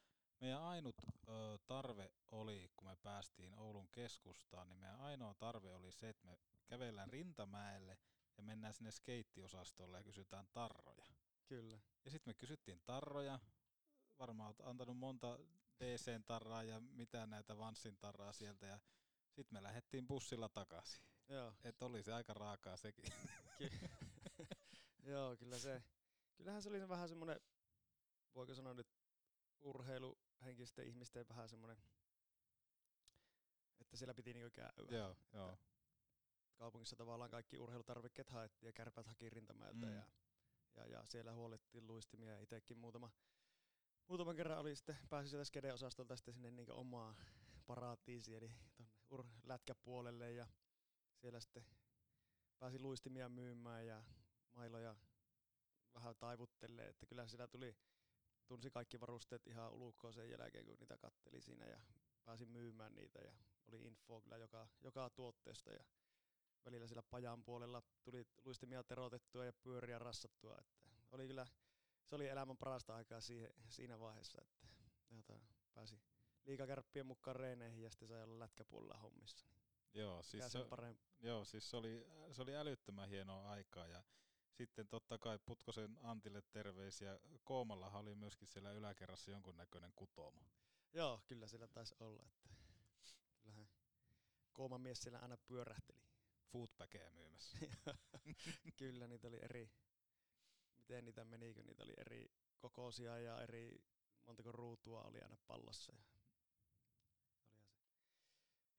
meidän 0.41 0.63
ainut 0.63 0.97
ö, 1.29 1.59
tarve 1.67 2.11
oli, 2.31 2.71
kun 2.77 2.89
me 2.89 2.97
päästiin 2.97 3.55
Oulun 3.55 3.89
keskustaan, 3.89 4.69
niin 4.69 4.79
meidän 4.79 5.01
ainoa 5.01 5.35
tarve 5.35 5.75
oli 5.75 5.93
se, 5.93 6.09
että 6.09 6.27
me 6.27 6.39
kävellään 6.67 7.11
Rintamäelle 7.11 7.99
ja 8.37 8.43
mennään 8.43 8.75
sinne 8.75 8.91
skeittiosastolle 8.91 9.97
ja 9.97 10.05
kysytään 10.05 10.49
tarroja. 10.53 11.14
Kyllä. 11.47 11.79
Ja 12.05 12.11
sitten 12.11 12.31
me 12.31 12.35
kysyttiin 12.35 12.81
tarroja, 12.85 13.39
varmaan 14.19 14.47
olet 14.47 14.61
antanut 14.61 14.97
monta 14.97 15.39
DC-tarraa 15.81 16.63
ja 16.63 16.81
mitä 16.81 17.27
näitä 17.27 17.59
Vanssin 17.59 17.97
tarraa 17.97 18.33
sieltä 18.33 18.67
ja 18.67 18.79
sitten 19.31 19.57
me 19.59 19.63
lähdettiin 19.63 20.07
bussilla 20.07 20.49
takaisin. 20.49 21.01
Joo. 21.29 21.55
Et 21.65 21.83
oli 21.83 22.03
se 22.03 22.13
aika 22.13 22.35
raakaa 22.35 22.77
sekin. 22.77 23.13
Ky- 23.59 23.71
Joo, 25.13 25.37
kyllä 25.37 25.59
se. 25.59 25.83
Kyllähän 26.37 26.63
se 26.63 26.69
oli 26.69 26.89
vähän 26.89 27.09
semmoinen, 27.09 27.41
voiko 28.35 28.55
sanoa 28.55 28.75
nyt 28.75 28.89
urheiluhenkisten 29.61 30.87
ihmisten 30.87 31.29
vähän 31.29 31.49
semmoinen, 31.49 31.83
että 33.81 33.97
siellä 33.97 34.15
piti 34.15 34.35
niinku 34.35 34.51
käydä. 34.51 34.97
joo, 34.97 35.17
joo. 35.33 35.59
Kaupungissa 36.57 36.97
tavallaan 36.97 37.31
kaikki 37.31 37.59
urheilutarvikkeet 37.59 38.31
haettiin 38.31 38.69
ja 38.69 38.73
kärpät 38.73 39.07
haki 39.07 39.31
rintamäeltä 39.31 39.87
Mm. 39.87 39.95
ja, 39.95 40.03
ja, 40.77 40.87
ja, 40.87 41.05
siellä 41.05 41.33
huolettiin 41.33 41.87
luistimia 41.87 42.33
ja 42.33 42.41
itsekin 42.41 42.79
muutama, 42.79 43.11
muutaman 44.09 44.37
kerran 44.37 44.59
oli 44.59 44.77
sitten, 44.77 44.99
pääsi 45.11 45.29
sieltä 45.29 45.45
skede-osastolta 45.45 46.17
sitten 46.17 46.35
sinne 46.35 46.51
niinku 46.51 46.73
omaa 46.73 47.15
paratiisiin, 47.67 48.37
eli 48.37 48.53
tuonne 48.77 48.93
ur- 49.15 49.41
lätkäpuolelle 49.45 50.33
ja 50.33 50.47
siellä 51.17 51.41
sitten 51.41 51.65
pääsi 52.59 52.79
luistimia 52.79 53.29
myymään 53.29 53.87
ja 53.87 54.03
mailoja 54.53 54.97
vähän 55.95 56.17
taivuttelee, 56.17 56.89
että 56.89 57.07
kyllä 57.07 57.29
siellä 57.29 57.47
tuli, 57.47 57.77
tunsi 58.47 58.71
kaikki 58.71 59.01
varusteet 59.01 59.47
ihan 59.47 59.73
ulkoa 59.73 60.13
sen 60.13 60.31
jälkeen, 60.31 60.65
kun 60.65 60.77
niitä 60.81 60.99
katteli 60.99 61.41
siinä 61.41 61.67
ja 61.67 61.81
pääsi 62.25 62.47
myymään 62.47 62.95
niitä 62.95 63.19
ja 63.19 63.33
oli 63.69 63.83
info 63.83 64.21
kyllä 64.21 64.37
joka, 64.37 64.69
joka 64.81 65.11
tuotteesta 65.11 65.73
ja 65.73 65.85
välillä 66.65 66.87
siellä 66.87 67.03
pajan 67.11 67.45
puolella 67.45 67.83
tuli 68.03 68.27
luistimia 68.45 68.85
terotettua 68.85 69.45
ja 69.45 69.53
pyöriä 69.53 69.99
rassattua, 69.99 70.57
että 70.59 70.75
oli 71.11 71.27
kyllä, 71.27 71.47
se 72.05 72.15
oli 72.15 72.29
elämän 72.29 72.57
parasta 72.57 72.95
aikaa 72.95 73.21
siihen, 73.21 73.51
siinä 73.69 73.99
vaiheessa, 73.99 74.39
että 74.43 74.67
jota, 75.11 75.41
pääsi 75.75 76.01
liikakärppien 76.45 77.07
mukaan 77.07 77.37
reeneihin 77.37 77.83
ja 77.83 77.91
sitten 77.91 78.09
sai 78.09 78.23
olla 78.23 78.39
lätkäpuolella 78.39 78.99
hommissa. 78.99 79.47
Joo, 79.95 80.23
siis 80.23 80.53
se, 80.53 80.65
parempi. 80.65 81.03
joo, 81.21 81.45
siis 81.45 81.71
se 81.71 81.77
oli, 81.77 82.07
se 82.33 82.43
oli 82.43 82.57
älyttömän 82.57 83.09
hienoa 83.09 83.51
aikaa 83.51 83.87
ja 83.87 84.03
sitten 84.51 84.89
totta 84.89 85.19
kai 85.19 85.39
Putkosen 85.39 85.99
Antille 86.03 86.43
terveisiä. 86.43 87.21
Koomallahan 87.45 88.01
oli 88.01 88.15
myöskin 88.15 88.49
siellä 88.49 88.73
yläkerrassa 88.73 89.31
jonkunnäköinen 89.31 89.93
kutomo. 89.97 90.41
Joo, 90.93 91.21
kyllä 91.27 91.47
siellä 91.47 91.69
taisi 91.69 91.95
olla, 92.01 92.23
että 92.27 92.49
kyllähän 93.43 93.69
kooma 94.53 94.79
mies 94.79 95.03
siellä 95.03 95.19
aina 95.19 95.37
pyörähteli. 95.37 96.14
Foodpackeja 96.55 97.11
myymässä. 97.11 97.59
kyllä 98.79 99.07
niitä 99.07 99.29
oli 99.29 99.39
eri, 99.43 99.71
miten 100.79 101.05
niitä 101.05 101.25
meni, 101.25 101.55
kun 101.55 101.67
niitä 101.67 101.83
oli 101.83 101.93
eri 101.97 102.31
kokoisia 102.59 103.19
ja 103.19 103.43
eri, 103.43 103.85
montako 104.27 104.53
ruutua 104.53 105.03
oli 105.03 105.21
aina 105.21 105.37
pallossa. 105.47 105.93
Ja 105.93 105.99
olihan 105.99 106.19
se 106.19 106.35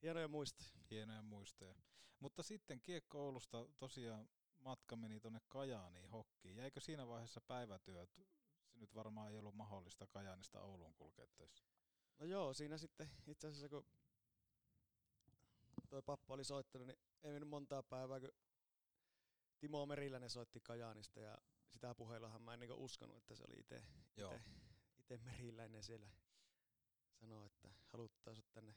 hienoja 0.01 0.27
muistoja. 0.27 0.69
Hienoja 0.91 1.21
muistoja. 1.21 1.75
Mutta 2.19 2.43
sitten 2.43 2.81
Kiekko 2.81 3.25
Oulusta 3.25 3.67
tosiaan 3.77 4.29
matka 4.57 4.95
meni 4.95 5.19
tuonne 5.19 5.39
Kajaaniin 5.47 6.09
hokkiin. 6.09 6.57
Jäikö 6.57 6.79
siinä 6.79 7.07
vaiheessa 7.07 7.41
päivätyöt? 7.41 8.09
Se 8.11 8.79
nyt 8.79 8.95
varmaan 8.95 9.31
ei 9.31 9.37
ollut 9.37 9.55
mahdollista 9.55 10.07
Kajaanista 10.07 10.61
Ouluun 10.61 10.93
kulkea 10.93 11.27
töissä. 11.27 11.65
No 12.19 12.25
joo, 12.25 12.53
siinä 12.53 12.77
sitten 12.77 13.09
itse 13.27 13.47
asiassa 13.47 13.69
kun 13.69 13.85
toi 15.95 16.01
pappa 16.01 16.33
oli 16.33 16.43
soittanut, 16.43 16.87
niin 16.87 16.99
ei 17.23 17.31
mennyt 17.31 17.49
montaa 17.49 17.83
päivää, 17.83 18.19
kun 18.19 18.31
Timo 19.59 19.85
Merilänen 19.85 20.29
soitti 20.29 20.59
Kajaanista 20.59 21.21
ja 21.21 21.37
sitä 21.69 21.95
puheluahan 21.95 22.41
mä 22.41 22.53
en 22.53 22.59
niinku 22.59 22.83
uskonut, 22.85 23.17
että 23.17 23.35
se 23.35 23.43
oli 23.47 23.59
itse 23.59 23.83
ite, 24.17 24.41
ite 24.99 25.17
Meriläinen 25.17 25.83
siellä 25.83 26.07
sanoi, 27.19 27.45
että 27.45 27.69
haluttaa 27.85 28.35
sut 28.35 28.51
tänne 28.53 28.75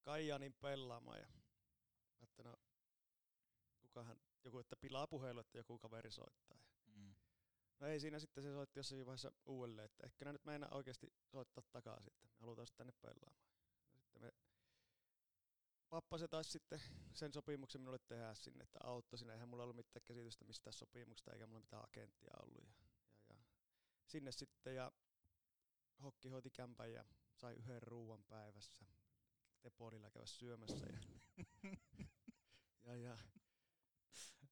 Kajaanin 0.00 0.54
pelaamaan 0.54 1.18
ja 1.18 1.26
mä 1.26 2.24
että 2.24 2.42
no 2.42 2.56
kukahan, 3.78 4.20
joku, 4.44 4.58
että 4.58 4.76
pilaa 4.76 5.06
puhelu, 5.06 5.40
että 5.40 5.58
joku 5.58 5.78
kaveri 5.78 6.10
soittaa. 6.10 6.58
Ja 6.58 6.92
Mm. 6.96 7.14
No 7.80 7.86
ei 7.86 8.00
siinä 8.00 8.18
sitten 8.18 8.42
se 8.42 8.52
soitti 8.52 8.78
jossain 8.78 9.06
vaiheessa 9.06 9.32
uudelleen, 9.46 9.86
että 9.86 10.06
ehkä 10.06 10.32
nyt 10.32 10.44
meinaa 10.44 10.74
oikeasti 10.74 11.12
soittaa 11.24 11.64
takaisin, 11.72 12.12
että 12.12 12.26
me 12.26 12.40
halutaan 12.40 12.66
tänne 12.76 12.92
pelaamaan. 12.92 13.51
Pappa 15.92 16.18
se 16.18 16.28
taisi 16.28 16.50
sitten 16.50 16.82
sen 17.14 17.32
sopimuksen 17.32 17.80
minulle 17.80 17.98
tehdä 17.98 18.34
sinne, 18.34 18.64
että 18.64 18.78
auttoi 18.82 19.18
sinne. 19.18 19.32
Eihän 19.32 19.48
mulla 19.48 19.62
ollut 19.62 19.76
mitään 19.76 20.04
käsitystä 20.04 20.44
mistään 20.44 20.72
sopimuksesta, 20.72 21.32
eikä 21.32 21.46
mulla 21.46 21.60
mitään 21.60 21.84
agenttia 21.84 22.34
ollut. 22.42 22.64
Ja, 22.64 22.72
ja, 23.28 23.36
ja 23.36 23.44
sinne 24.06 24.32
sitten 24.32 24.74
ja 24.74 24.92
hokki 26.02 26.28
hoiti 26.28 26.50
kämpän 26.50 26.92
ja 26.92 27.04
sai 27.34 27.54
yhden 27.54 27.82
ruuan 27.82 28.22
päivässä 28.22 28.84
Teponilla 29.62 30.10
käydä 30.10 30.26
syömässä. 30.26 30.86
Ja, 30.86 31.00
ja, 32.96 32.96
ja, 32.96 33.18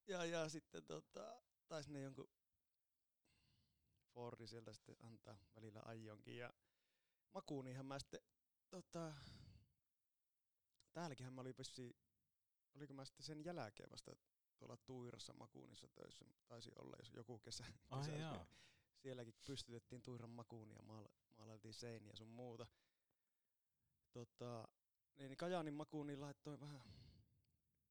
ja, 0.07 0.25
ja 0.25 0.49
sitten 0.49 0.85
tota, 0.85 1.43
taisi 1.69 1.93
ne 1.93 2.01
jonkun 2.01 2.31
Fordi 4.15 4.47
sieltä 4.47 4.73
sitten 4.73 4.97
antaa 5.01 5.39
välillä 5.57 5.83
ajonkin. 5.85 6.37
Ja 6.37 6.53
makuunihan 7.35 7.87
mä 7.87 7.99
sitten, 7.99 8.21
tota, 8.71 9.15
täälläkinhän 10.93 11.35
mä 11.35 11.41
olin 11.41 11.55
vissiin, 11.59 11.97
oliko 12.77 12.95
mä 12.95 13.05
sitten 13.05 13.27
sen 13.27 13.45
jälkeen 13.45 13.91
vasta 13.91 14.17
tuolla 14.59 14.77
Tuirassa 14.77 15.33
makuunissa 15.33 15.89
töissä, 15.89 16.25
taisi 16.49 16.71
olla 16.77 16.97
jos 16.99 17.13
joku 17.15 17.39
kesä. 17.39 17.65
Ai 17.91 18.01
kesä 18.01 18.13
jaa. 18.13 18.47
Sielläkin 18.97 19.35
pystytettiin 19.47 20.03
Tuiran 20.03 20.31
makuunia 20.31 20.77
ja 20.77 20.83
maala, 20.83 21.11
maalailtiin 21.39 21.75
seiniä 21.75 22.17
sun 22.17 22.29
muuta. 22.29 22.67
Tota, 24.13 24.69
niin 25.17 25.37
Kajaanin 25.37 25.75
makuuniin 25.75 26.21
laittoi 26.21 26.61
vähän 26.61 26.81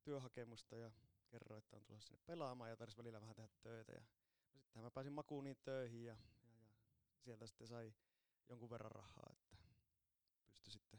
työhakemusta 0.03 0.77
ja 0.77 0.91
kerroin, 1.27 1.59
että 1.59 1.77
on 1.77 1.85
tulossa 1.85 2.07
sinne 2.07 2.21
pelaamaan 2.25 2.69
ja 2.69 2.77
tarvitsisi 2.77 2.97
välillä 2.97 3.21
vähän 3.21 3.35
tehdä 3.35 3.49
töitä. 3.61 3.91
Ja 3.91 4.01
no 4.53 4.59
sitten 4.59 4.81
mä 4.81 4.91
pääsin 4.91 5.13
makuuniin 5.13 5.57
töihin 5.63 6.03
ja, 6.03 6.17
ja, 6.43 6.51
ja 6.61 6.69
sieltä 7.19 7.47
sitten 7.47 7.67
sai 7.67 7.93
jonkun 8.49 8.69
verran 8.69 8.91
rahaa, 8.91 9.29
että 9.31 9.57
pystyi 10.45 10.71
sitten 10.71 10.98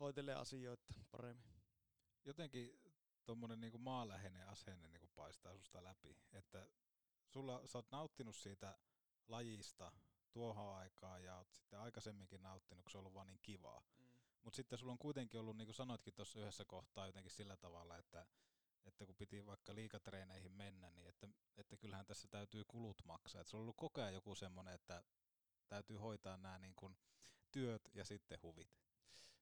hoitelemaan 0.00 0.42
asioita 0.42 0.94
paremmin. 1.10 1.62
Jotenkin 2.24 2.80
tuommoinen 3.24 3.60
niinku 3.60 3.78
maaläheinen 3.78 4.48
asenne 4.48 4.88
niinku 4.88 5.08
paistaa 5.14 5.56
susta 5.56 5.84
läpi, 5.84 6.16
että 6.32 6.68
sulla, 7.28 7.66
sä 7.66 7.78
oot 7.78 7.90
nauttinut 7.90 8.36
siitä 8.36 8.78
lajista 9.28 9.92
tuohon 10.32 10.76
aikaan 10.76 11.24
ja 11.24 11.36
oot 11.36 11.52
sitten 11.52 11.80
aikaisemminkin 11.80 12.42
nauttinut, 12.42 12.84
kun 12.84 12.90
se 12.90 12.98
on 12.98 13.00
ollut 13.00 13.14
vaan 13.14 13.26
niin 13.26 13.40
kivaa. 13.42 13.82
Mm. 13.98 14.04
Mutta 14.42 14.56
sitten 14.56 14.78
sulla 14.78 14.92
on 14.92 14.98
kuitenkin 14.98 15.40
ollut, 15.40 15.56
niin 15.56 15.66
kuin 15.66 15.74
sanoitkin 15.74 16.14
tuossa 16.14 16.40
yhdessä 16.40 16.64
kohtaa, 16.64 17.06
jotenkin 17.06 17.30
sillä 17.30 17.56
tavalla, 17.56 17.98
että 17.98 18.26
että 18.86 19.06
kun 19.06 19.16
piti 19.16 19.46
vaikka 19.46 19.74
liikatreeneihin 19.74 20.52
mennä, 20.52 20.90
niin 20.90 21.08
että, 21.08 21.28
että 21.56 21.76
kyllähän 21.76 22.06
tässä 22.06 22.28
täytyy 22.28 22.64
kulut 22.64 23.02
maksaa. 23.04 23.40
Että 23.40 23.50
se 23.50 23.56
on 23.56 23.62
ollut 23.62 23.76
koko 23.76 24.00
ajan 24.00 24.14
joku 24.14 24.34
semmoinen, 24.34 24.74
että 24.74 25.04
täytyy 25.68 25.96
hoitaa 25.96 26.36
nämä 26.36 26.58
niin 26.58 26.74
kuin 26.74 26.96
työt 27.50 27.90
ja 27.94 28.04
sitten 28.04 28.38
huvit. 28.42 28.83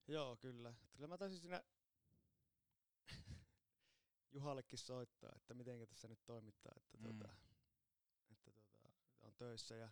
Joo, 0.07 0.35
kyllä. 0.37 0.73
Kyllä 0.93 1.07
mä 1.07 1.17
taisin 1.17 1.39
siinä 1.39 1.63
Juhallekin 4.33 4.79
soittaa, 4.79 5.31
että 5.35 5.53
miten 5.53 5.87
tässä 5.87 6.07
nyt 6.07 6.25
toimittaa, 6.25 6.73
että, 6.77 6.97
Mm. 6.97 7.03
tuota, 7.03 7.29
että 8.31 8.51
tuota, 8.51 8.89
on 9.21 9.33
töissä 9.35 9.75
ja, 9.75 9.89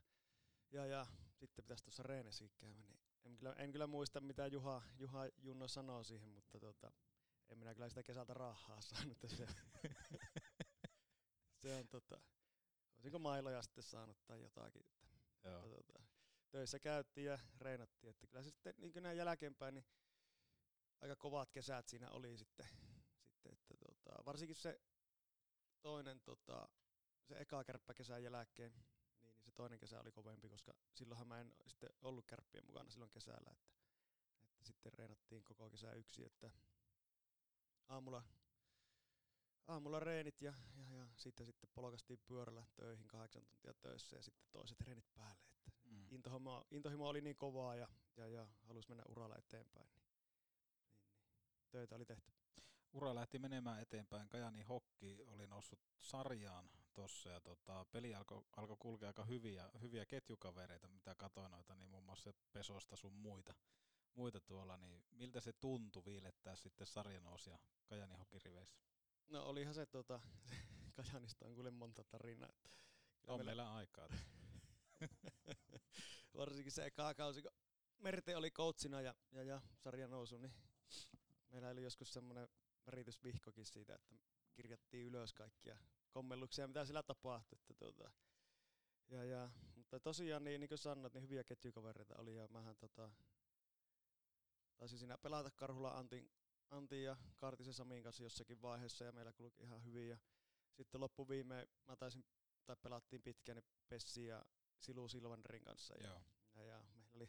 ja, 0.71 0.85
ja 0.85 1.05
sitten 1.33 1.63
pitäisi 1.63 1.83
tuossa 1.83 2.03
reenessäkin 2.03 2.51
käydä, 2.57 2.81
niin 2.81 2.99
en 3.23 3.37
kyllä, 3.37 3.53
en 3.53 3.71
kyllä 3.71 3.87
muista 3.87 4.21
mitä 4.21 4.47
Juha, 4.47 4.81
Juha 4.97 5.25
Junno 5.37 5.67
sanoo 5.67 6.03
siihen, 6.03 6.29
mutta 6.29 6.59
tuota, 6.59 6.91
en 7.49 7.57
minä 7.57 7.73
kyllä 7.73 7.89
sitä 7.89 8.03
kesältä 8.03 8.33
rahaa 8.33 8.81
saanut, 8.89 9.23
että 9.23 9.27
se, 9.35 9.47
se 11.57 11.75
on 11.75 11.87
tota, 11.87 12.21
olisinko 12.95 13.19
mailoja 13.19 13.61
sitten 13.61 13.83
saanut 13.83 14.17
tai 14.25 14.41
jotakin, 14.41 14.81
että, 14.85 15.07
Joo. 15.49 15.61
mutta, 15.67 15.83
tota, 15.83 16.03
töissä 16.51 16.79
käytiin 16.79 17.25
ja 17.25 17.39
reenattiin, 17.57 18.09
että 18.09 18.27
kyllä 18.27 18.43
se 18.43 18.49
sitten 18.49 18.75
niin 18.77 19.03
näin 19.03 19.17
jälkeenpäin, 19.17 19.73
niin 19.73 19.85
aika 21.01 21.15
kovat 21.15 21.51
kesät 21.51 21.87
siinä 21.87 22.09
oli 22.09 22.37
sitten, 22.37 22.67
sitten 23.21 23.53
että 23.53 23.75
tota, 23.77 24.25
varsinkin 24.25 24.55
se 24.55 24.81
toinen, 25.81 26.21
tota, 26.21 26.69
se 27.23 27.35
eka 27.39 27.63
kärppä 27.63 27.93
kesän 27.93 28.23
jälkeen, 28.23 28.73
niin, 28.73 28.85
niin 29.21 29.33
se 29.41 29.51
toinen 29.51 29.79
kesä 29.79 29.99
oli 29.99 30.11
kovempi, 30.11 30.49
koska 30.49 30.73
silloinhan 30.93 31.27
mä 31.27 31.41
en 31.41 31.55
sitten 31.67 31.89
ollut 32.01 32.25
kärppien 32.25 32.65
mukana 32.65 32.89
silloin 32.89 33.11
kesällä, 33.11 33.51
että, 33.51 33.71
että 34.41 34.65
sitten 34.65 34.93
reenattiin 34.93 35.43
koko 35.43 35.69
kesä 35.69 35.93
yksi, 35.93 36.25
että 36.25 36.51
aamulla, 37.87 38.23
aamulla 39.67 39.99
reenit 39.99 40.41
ja, 40.41 40.53
ja, 40.75 40.95
ja 40.95 41.07
sitten, 41.15 41.45
sitten 41.45 41.69
polkastiin 41.73 42.19
pyörällä 42.25 42.65
töihin 42.75 43.07
kahdeksan 43.07 43.45
tuntia 43.45 43.73
töissä 43.73 44.15
ja 44.15 44.21
sitten 44.21 44.47
toiset 44.51 44.81
reenit 44.81 45.13
päälle. 45.13 45.50
Intohimo, 46.11 46.67
intohimo 46.71 47.07
oli 47.07 47.21
niin 47.21 47.35
kovaa 47.35 47.75
ja, 47.75 47.87
ja, 48.17 48.27
ja 48.27 48.47
halusi 48.61 48.89
mennä 48.89 49.03
uralla 49.09 49.35
eteenpäin, 49.37 49.87
niin, 49.95 50.03
niin, 50.05 50.29
niin 51.55 51.69
töitä 51.69 51.95
oli 51.95 52.05
tehty. 52.05 52.31
Ura 52.93 53.15
lähti 53.15 53.39
menemään 53.39 53.81
eteenpäin. 53.81 54.29
Kajani 54.29 54.61
Hokki 54.63 55.23
oli 55.27 55.47
noussut 55.47 55.79
sarjaan 55.99 56.69
tuossa 56.93 57.29
ja 57.29 57.41
tota, 57.41 57.85
peli 57.91 58.15
alkoi 58.15 58.45
alko 58.57 58.75
kulkea 58.75 59.09
aika 59.09 59.23
hyviä, 59.25 59.69
hyviä 59.81 60.05
ketjukavereita, 60.05 60.87
mitä 60.87 61.15
katoin 61.15 61.51
noita, 61.51 61.75
niin 61.75 61.89
muun 61.89 62.03
muassa 62.03 62.33
Pesosta 62.51 62.95
sun 62.95 63.13
muita, 63.13 63.53
muita 64.15 64.39
tuolla, 64.41 64.77
niin 64.77 65.03
miltä 65.11 65.41
se 65.41 65.53
tuntui 65.53 66.05
viilettää 66.05 66.55
sitten 66.55 66.87
sarjanousia 66.87 67.59
Kajani 67.85 68.15
Hokin 68.15 68.41
riveissä? 68.41 68.77
No 69.27 69.43
olihan 69.45 69.73
se 69.73 69.85
tota, 69.85 70.19
Kajanista 70.95 71.45
on 71.47 71.53
kuule 71.55 71.71
monta 71.71 72.03
tarinaa. 72.03 72.49
Kyllä 72.63 73.33
On 73.33 73.39
meillä- 73.39 73.49
meillä 73.49 73.73
aikaa. 73.73 74.07
varsinkin 76.37 76.71
se 76.71 76.85
eka 76.85 77.13
kausi, 77.13 77.41
kun 77.41 77.51
Merte 77.97 78.35
oli 78.35 78.51
coachina 78.51 79.01
ja, 79.01 79.15
ja, 79.31 79.43
ja 79.43 79.61
sarja 79.77 80.07
nousu, 80.07 80.37
niin 80.37 80.53
meillä 81.49 81.69
oli 81.69 81.83
joskus 81.83 82.13
semmoinen 82.13 82.47
väritysvihkokin 82.85 83.65
siitä, 83.65 83.95
että 83.95 84.15
kirjattiin 84.53 85.07
ylös 85.07 85.33
kaikkia 85.33 85.77
kommelluksia, 86.11 86.67
mitä 86.67 86.85
sillä 86.85 87.03
tapahtui. 87.03 87.57
Että 87.59 87.73
tuota, 87.73 88.11
ja, 89.07 89.23
ja, 89.23 89.49
mutta 89.75 89.99
tosiaan, 89.99 90.43
niin, 90.43 90.59
niin 90.59 90.69
kuin 90.69 90.77
sanoit, 90.77 91.13
niin 91.13 91.23
hyviä 91.23 91.43
ketjukavereita 91.43 92.15
oli 92.17 92.35
ja 92.35 92.47
mähän 92.47 92.75
tota, 92.77 93.11
taisin 94.77 94.99
siinä 94.99 95.17
pelata 95.17 95.51
Karhula 95.51 95.91
Antin, 95.91 96.31
Antin 96.69 97.03
ja 97.03 97.17
Kaartisen 97.37 97.73
Samin 97.73 98.03
kanssa 98.03 98.23
jossakin 98.23 98.61
vaiheessa 98.61 99.05
ja 99.05 99.11
meillä 99.11 99.33
kulki 99.33 99.63
ihan 99.63 99.83
hyvin 99.83 100.09
ja 100.09 100.17
sitten 100.71 101.01
loppuviime 101.01 101.67
mä 101.87 101.95
taisin, 101.95 102.25
tai 102.65 102.75
pelattiin 102.75 103.21
pitkään, 103.21 103.55
niin 103.55 103.65
Pessi 103.89 104.25
ja 104.25 104.45
Silu 104.81 105.07
Silvanderin 105.07 105.63
kanssa 105.63 105.95
ja, 105.97 106.07
Joo. 106.07 106.21
ja, 106.55 106.63
ja 106.63 106.83
meillä 106.93 107.11
oli 107.15 107.27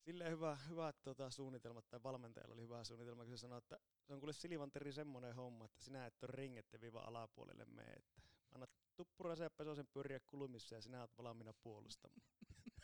silleen 0.00 0.30
hyvä, 0.30 0.56
hyvät 0.68 1.02
tota, 1.02 1.30
suunnitelmat, 1.30 1.88
tai 1.88 2.02
valmentajalla 2.02 2.54
oli 2.54 2.62
hyvä 2.62 2.84
suunnitelma, 2.84 3.24
kun 3.24 3.30
se 3.30 3.38
sanoi, 3.38 3.58
että 3.58 3.78
se 4.02 4.12
on 4.12 4.20
kuule 4.20 4.32
Silvanteri 4.32 4.92
semmoinen 4.92 5.34
homma, 5.34 5.64
että 5.64 5.84
sinä 5.84 6.06
et 6.06 6.22
ole 6.22 6.30
ringette 6.34 6.80
viiva 6.80 7.00
alapuolelle 7.00 7.64
mene, 7.64 7.92
että 7.92 8.22
annat 8.54 8.70
tuppuraisen 8.96 9.44
ja 9.44 9.50
pesosen 9.50 9.86
pyöriä 9.92 10.20
kulmissa 10.26 10.74
ja 10.74 10.80
sinä 10.80 11.00
olet 11.00 11.18
valmiina 11.18 11.52
puolustamaan. 11.62 12.26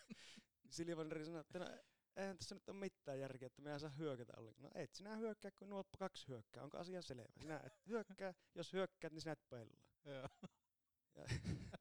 Silvanteri 0.71 1.25
sanoi, 1.25 1.41
että 1.41 1.59
no, 1.59 1.67
eihän 2.17 2.39
tässä 2.39 2.55
nyt 2.55 2.69
ole 2.69 2.77
mitään 2.77 3.21
järkeä, 3.21 3.47
että 3.47 3.63
me 3.63 3.73
ei 3.73 3.81
saa 3.81 3.91
hyökätä 3.91 4.33
ollenkaan. 4.37 4.65
No 4.65 4.71
et 4.75 4.95
sinä 4.95 5.17
hyökkää, 5.17 5.51
kun 5.51 5.71
nuo 5.71 5.85
kaksi 5.99 6.29
hyökkää. 6.29 6.65
Onko 6.65 6.79
asia 6.79 7.03
selvä? 7.03 7.29
Sinä 7.41 7.61
et 7.65 7.87
hyökkää, 7.87 8.35
jos 8.55 8.73
hyökkäät, 8.73 9.13
niin 9.13 9.21
sinä 9.21 9.33
et 9.33 9.49
pelaa. 9.49 9.83
Ja 10.05 10.29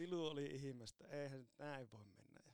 Silu 0.00 0.26
oli 0.26 0.46
ihmeestä, 0.46 1.06
eihän 1.08 1.40
nyt 1.40 1.58
näin 1.58 1.88
voi 1.92 2.04
mennä. 2.04 2.40
Ja, 2.46 2.52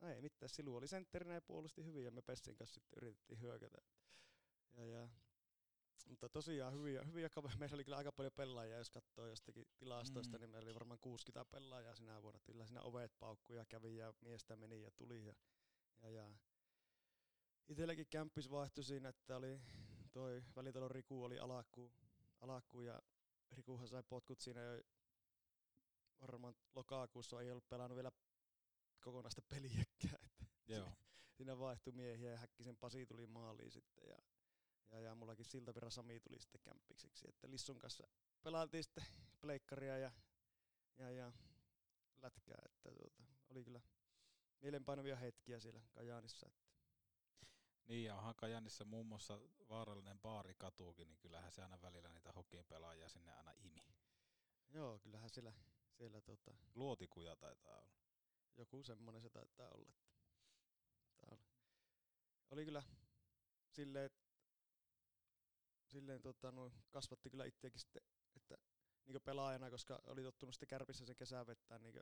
no 0.00 0.08
ei 0.08 0.20
mitään, 0.20 0.48
Silu 0.48 0.76
oli 0.76 0.88
sentterinä 0.88 1.34
ja 1.34 1.40
puolusti 1.40 1.84
hyvin 1.84 2.04
ja 2.04 2.10
me 2.10 2.22
Pessin 2.22 2.56
kanssa 2.56 2.74
sitten 2.74 2.96
yritettiin 2.96 3.40
hyökätä. 3.40 3.78
Ja, 4.74 4.84
ja, 4.84 5.08
mutta 6.08 6.28
tosiaan 6.28 6.72
hyviä, 6.72 7.02
hyviä 7.02 7.28
kavereita. 7.28 7.58
Meillä 7.58 7.74
oli 7.74 7.84
kyllä 7.84 7.96
aika 7.96 8.12
paljon 8.12 8.32
pelaajia, 8.36 8.78
jos 8.78 8.90
katsoo 8.90 9.26
jostakin 9.26 9.66
tilastoista, 9.78 10.36
mm. 10.36 10.40
niin 10.40 10.50
meillä 10.50 10.66
oli 10.66 10.74
varmaan 10.74 10.98
60 11.00 11.50
pelaajaa 11.50 11.94
sinä 11.94 12.22
vuonna. 12.22 12.40
Kyllä 12.40 12.66
siinä 12.66 12.82
ovet 12.82 13.12
paukkuja 13.18 13.64
kävi 13.64 13.96
ja 13.96 14.14
miestä 14.20 14.56
meni 14.56 14.82
ja 14.82 14.90
tuli. 14.90 15.24
Ja, 15.24 15.34
ja, 16.02 16.10
ja. 16.10 16.30
Itselläkin 17.68 18.06
kämppis 18.10 18.50
vaihtui 18.50 18.84
siinä, 18.84 19.08
että 19.08 19.36
oli 19.36 19.60
toi 20.12 20.42
välitalon 20.56 20.90
Riku 20.90 21.24
oli 21.24 21.38
alakku, 21.38 21.92
alakku 22.40 22.80
ja 22.80 23.02
Rikuhan 23.50 23.88
sai 23.88 24.02
potkut 24.02 24.40
siinä 24.40 24.60
jo 24.60 24.82
varmaan 26.22 26.54
lokakuussa 26.74 27.40
ei 27.40 27.50
ollut 27.50 27.68
pelannut 27.68 27.96
vielä 27.96 28.12
kokonaista 29.00 29.42
peliäkään. 29.42 30.30
Että 30.42 30.72
Joo. 30.72 30.92
siinä 31.32 31.58
vaihtui 31.58 31.92
miehiä 31.92 32.30
ja 32.30 32.38
Häkkisen 32.38 32.76
Pasi 32.76 33.06
tuli 33.06 33.26
maaliin 33.26 33.70
sitten 33.72 34.04
ja, 34.08 34.18
ja, 34.90 35.00
ja 35.00 35.14
mullakin 35.14 35.44
Siltavirra 35.44 35.90
Sami 35.90 36.20
tuli 36.20 36.40
sitten 36.40 36.60
kämppikseksi. 36.60 37.28
Että 37.28 37.50
Lissun 37.50 37.78
kanssa 37.78 38.06
pelaatiin 38.42 38.84
sitten 38.84 39.04
pleikkaria 39.40 39.98
ja, 39.98 40.12
ja, 40.96 41.10
ja 41.10 41.32
lätkää, 42.22 42.62
että 42.64 42.90
tuota, 42.94 43.22
oli 43.50 43.64
kyllä 43.64 43.80
mielenpainavia 44.60 45.16
hetkiä 45.16 45.60
siellä 45.60 45.80
Kajaanissa. 45.90 46.46
Että 46.46 46.66
Niin 47.84 48.04
ja 48.04 48.16
onhan 48.16 48.34
Kajanissa 48.34 48.84
muun 48.84 49.06
muassa 49.06 49.40
vaarallinen 49.68 50.20
baari 50.20 50.54
katuukin, 50.54 51.08
niin 51.08 51.18
kyllähän 51.18 51.52
se 51.52 51.62
aina 51.62 51.82
välillä 51.82 52.08
niitä 52.08 52.32
hokin 52.32 52.64
pelaajia 52.64 53.08
sinne 53.08 53.32
aina 53.32 53.52
imi. 53.52 53.86
joo, 54.68 54.98
kyllähän 54.98 55.30
siellä, 55.30 55.52
siellä 55.96 56.20
tota, 56.20 56.54
Luotikuja 56.74 57.36
taitaa 57.36 57.78
olla. 57.78 58.02
joku 58.56 58.82
semmoinen 58.82 59.22
se 59.22 59.30
taitaa 59.30 59.70
olla. 59.70 59.92
Tää 61.20 61.28
oli. 61.30 61.44
oli 62.50 62.64
kyllä 62.64 62.82
silleen, 63.70 64.10
silleen 65.86 66.22
tota, 66.22 66.52
no, 66.52 66.72
kasvatti 66.90 67.30
kyllä 67.30 67.44
itseäkin 67.44 67.80
sitten, 67.80 68.02
että 68.36 68.56
niin 69.06 69.22
pelaajana, 69.22 69.70
koska 69.70 70.02
oli 70.06 70.22
tottunut 70.22 70.54
sitten 70.54 70.68
kärpissä 70.68 71.06
sen 71.06 71.16
kesän 71.16 71.46
vettää, 71.46 71.78
niin 71.78 72.00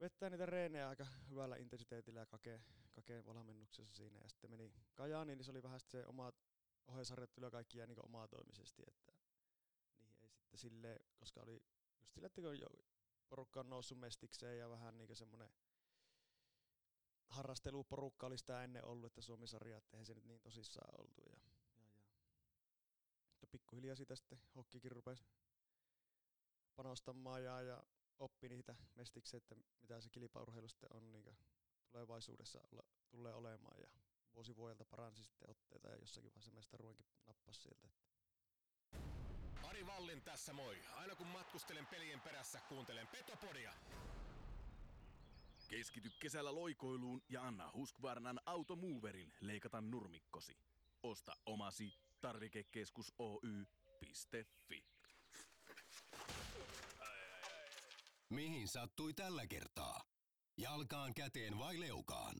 vettää 0.00 0.30
niitä 0.30 0.46
reenejä 0.46 0.88
aika 0.88 1.06
hyvällä 1.30 1.56
intensiteetillä 1.56 2.20
ja 2.20 2.26
kakeen, 2.26 2.64
kakeen 2.92 3.26
valmennuksessa 3.26 3.94
siinä. 3.94 4.18
Ja 4.18 4.28
sitten 4.28 4.50
meni 4.50 4.72
Kajaaniin, 4.94 5.38
niin 5.38 5.44
se 5.44 5.50
oli 5.50 5.62
vähän 5.62 5.80
se 5.80 6.06
oma 6.06 6.32
ohjeisharjoittelu 6.86 7.46
ja 7.46 7.50
kaikki 7.50 7.78
jäi 7.78 7.86
niin 7.86 8.04
omatoimisesti, 8.06 8.82
että 8.86 9.12
niihin 9.98 10.22
ei 10.22 10.30
sitten 10.30 10.58
silleen, 10.58 11.00
koska 11.16 11.40
oli 11.40 11.62
just 12.06 12.14
sille, 12.14 12.26
että 12.26 12.40
kun 12.40 12.58
jo 12.58 12.68
porukka 13.28 13.60
on 13.60 13.70
noussut 13.70 13.98
mestikseen 13.98 14.58
ja 14.58 14.70
vähän 14.70 14.98
niin 14.98 15.16
semmoinen 15.16 15.50
harrasteluporukka 17.28 18.26
oli 18.26 18.38
sitä 18.38 18.64
ennen 18.64 18.84
ollut, 18.84 19.06
että 19.06 19.20
Suomi-sarja, 19.20 19.76
että 19.76 19.96
eihän 19.96 20.06
se 20.06 20.14
nyt 20.14 20.24
niin 20.24 20.40
tosissaan 20.40 21.00
oltu. 21.00 21.22
Ja, 21.22 21.32
ja, 21.32 21.50
ja. 21.78 21.86
Mutta 23.30 23.46
pikkuhiljaa 23.46 23.96
siitä 23.96 24.16
sitten 24.16 24.40
hokkikin 24.54 24.92
rupesi 24.92 25.26
panostamaan 26.76 27.44
ja, 27.44 27.62
ja 27.62 27.82
oppi 28.18 28.48
niitä 28.48 28.76
mestikseen, 28.94 29.38
että 29.38 29.56
mitä 29.82 30.00
se 30.00 30.10
kilpaurheilu 30.10 30.68
sitten 30.68 30.92
on 30.92 31.12
niin 31.12 31.36
tulevaisuudessa 31.92 32.60
olla, 32.72 32.82
tulee 33.10 33.34
olemaan. 33.34 33.80
Ja 33.80 33.88
vuosi 34.34 34.56
vuodelta 34.56 34.84
paransi 34.84 35.22
sitten 35.22 35.50
otteita 35.50 35.88
ja 35.88 35.96
jossakin 35.96 36.30
vaiheessa 36.30 36.52
mestaruudenkin 36.52 37.06
nappasi 37.26 37.60
sieltä. 37.60 37.86
Että 37.86 38.15
Ari 39.62 39.86
Vallin 39.86 40.22
tässä 40.22 40.52
moi. 40.52 40.76
Aina 40.96 41.14
kun 41.14 41.26
matkustelen 41.26 41.86
pelien 41.86 42.20
perässä, 42.20 42.60
kuuntelen 42.68 43.06
Petopodia. 43.06 43.72
Keskity 45.68 46.10
kesällä 46.20 46.54
loikoiluun 46.54 47.22
ja 47.28 47.42
anna 47.42 47.70
Husqvarnan 47.74 48.40
Automoverin 48.46 49.32
leikata 49.40 49.80
nurmikkosi. 49.80 50.58
Osta 51.02 51.36
omasi 51.46 51.94
tarvikekeskus 52.20 53.12
Oy.fi. 53.18 54.84
Mihin 58.30 58.68
sattui 58.68 59.14
tällä 59.14 59.46
kertaa? 59.46 60.00
Jalkaan, 60.56 61.14
käteen 61.14 61.58
vai 61.58 61.80
leukaan? 61.80 62.36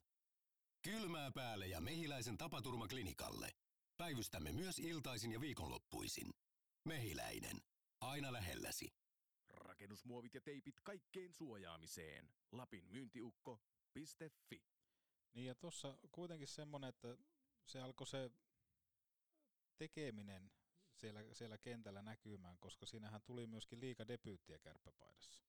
Kylmää 0.83 1.31
päälle 1.35 1.67
ja 1.67 1.81
mehiläisen 1.81 2.39
tapaturmaklinikalle. 2.39 3.51
Päivystämme 3.97 4.53
myös 4.53 4.79
iltaisin 4.79 5.33
ja 5.33 5.41
viikonloppuisin. 5.41 6.35
Mehiläinen. 6.87 7.63
Aina 8.01 8.33
lähelläsi. 8.33 8.95
Rakennusmuovit 9.49 10.35
ja 10.35 10.41
teipit 10.41 10.81
kaikkeen 10.81 11.33
suojaamiseen. 11.33 12.31
Lapin 12.53 12.85
myyntiukko.fi. 12.85 14.65
Niin 15.35 15.47
ja 15.47 15.55
tuossa 15.55 15.99
kuitenkin 16.13 16.49
semmoinen, 16.49 16.89
että 16.89 17.17
se 17.65 17.81
alkoi 17.81 18.07
se 18.07 18.31
tekeminen 19.79 20.53
siellä, 20.95 21.21
siellä 21.33 21.59
kentällä 21.59 22.03
näkymään, 22.03 22.59
koska 22.59 22.87
siinähän 22.87 23.23
tuli 23.23 23.47
myöskin 23.47 23.81
liika 23.81 24.09
debyyttiä 24.09 24.59
kärppäpaidassa. 24.59 25.45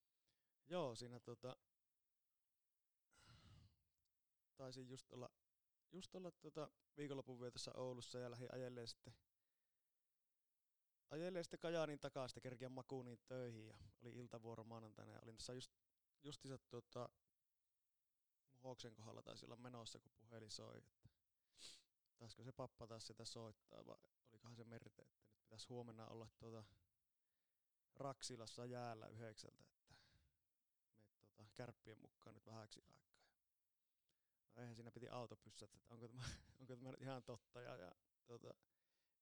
Joo, 0.67 0.95
siinä 0.95 1.19
tota, 1.19 1.57
taisin 4.55 4.89
just 4.89 5.11
olla, 5.11 5.29
just 5.91 6.15
olla 6.15 6.31
tota 6.31 6.71
viikonlopun 6.97 7.41
vietossa 7.41 7.71
Oulussa 7.73 8.19
ja 8.19 8.31
lähdin 8.31 8.53
ajelleen 8.53 8.87
sitten 8.87 9.13
ajelleen 11.09 11.45
sitten 11.45 11.59
Kajaanin 11.59 11.99
takaa 11.99 12.27
sitten 12.27 12.43
kerkiä 12.43 12.69
makuuniin 12.69 13.19
töihin 13.27 13.67
ja 13.67 13.77
oli 14.01 14.11
iltavuoro 14.11 14.63
maanantaina 14.63 15.11
ja 15.11 15.19
olin 15.23 15.37
tässä 15.37 15.53
just, 15.53 15.71
justiinsa 16.23 16.57
tuota, 16.69 17.09
Muhoksen 18.61 18.95
kohdalla 18.95 19.21
taisi 19.21 19.45
olla 19.45 19.55
menossa, 19.55 19.99
kun 19.99 20.11
puhelin 20.19 20.51
soi, 20.51 20.77
että 20.77 21.09
taisiko 22.17 22.43
se 22.43 22.51
pappa 22.51 22.87
taas 22.87 23.07
sitä 23.07 23.25
soittaa 23.25 23.85
vai 23.85 23.97
olikohan 24.31 24.55
se 24.55 24.63
merte, 24.63 25.01
että 25.01 25.03
nyt 25.03 25.39
pitäisi 25.39 25.67
huomenna 25.69 26.07
olla 26.07 26.27
tuota 26.39 26.63
Raksilassa 27.95 28.65
jäällä 28.65 29.07
yhdeksältä, 29.07 29.63
että 29.63 29.85
me 29.89 29.95
tuota, 29.95 31.51
kärppien 31.55 31.99
mukaan 31.99 32.35
nyt 32.35 32.45
vähäksi 32.45 32.81
aikaa. 32.87 33.17
No 34.55 34.61
eihän 34.61 34.75
siinä 34.75 34.91
piti 34.91 35.09
auto 35.09 35.35
pyssätä, 35.35 35.77
että 35.77 35.93
onko 35.93 36.07
tämä, 36.07 36.23
onko 36.59 36.75
tämä 36.75 36.91
nyt 36.91 37.01
ihan 37.01 37.23
totta 37.23 37.61
ja, 37.61 37.75
ja 37.75 37.91
tuota, 38.25 38.53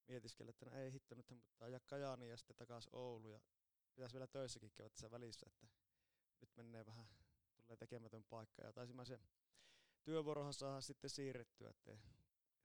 mietiskellä, 0.08 0.50
että 0.50 0.66
no 0.66 0.72
ei 0.78 0.92
hitto, 0.92 1.16
nyt 1.16 1.30
mutta 1.30 1.66
ajaa 1.66 1.80
Kajaani 1.80 2.30
ja 2.30 2.38
sitten 2.38 2.56
takaisin 2.56 2.96
Oulu 2.96 3.30
ja 3.30 3.40
pitäisi 3.96 4.14
vielä 4.14 4.28
töissäkin 4.28 4.72
käydä 4.72 4.90
tässä 4.90 5.12
välissä, 5.12 5.46
että 5.48 5.68
nyt 6.42 6.50
menee 6.56 6.86
vähän, 6.86 7.08
tulee 7.58 7.78
tekemätön 7.78 8.24
paikka 8.24 8.64
ja 8.64 8.74
taisin 8.74 8.96
mä 8.96 9.06
se 9.06 9.20
työvuorohan 10.04 10.54
saada 10.54 10.82
sitten 10.82 11.10
siirrettyä, 11.10 11.70
että 11.70 11.92
ja 11.92 11.98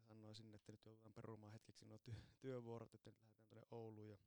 sanoisin, 0.00 0.54
että 0.54 0.72
nyt 0.72 0.84
joudutaan 0.84 1.14
perumaan 1.14 1.52
hetkeksi 1.52 1.84
nuo 1.84 1.98
ty- 1.98 2.34
työvuorot, 2.40 2.94
että 2.94 3.10
nyt 3.10 3.22
lähdetään 3.22 3.46
tuonne 3.48 3.66
Ouluun 3.70 4.10
ja 4.10 4.18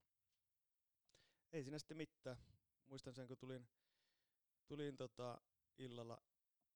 ei 1.52 1.64
siinä 1.64 1.80
sitten 1.80 1.98
mitään. 1.98 2.38
Muistan 2.86 3.14
sen, 3.14 3.28
kun 3.28 3.38
tulin, 3.38 3.68
tulin 4.68 4.98
tota 4.98 5.42
illalla 5.78 6.22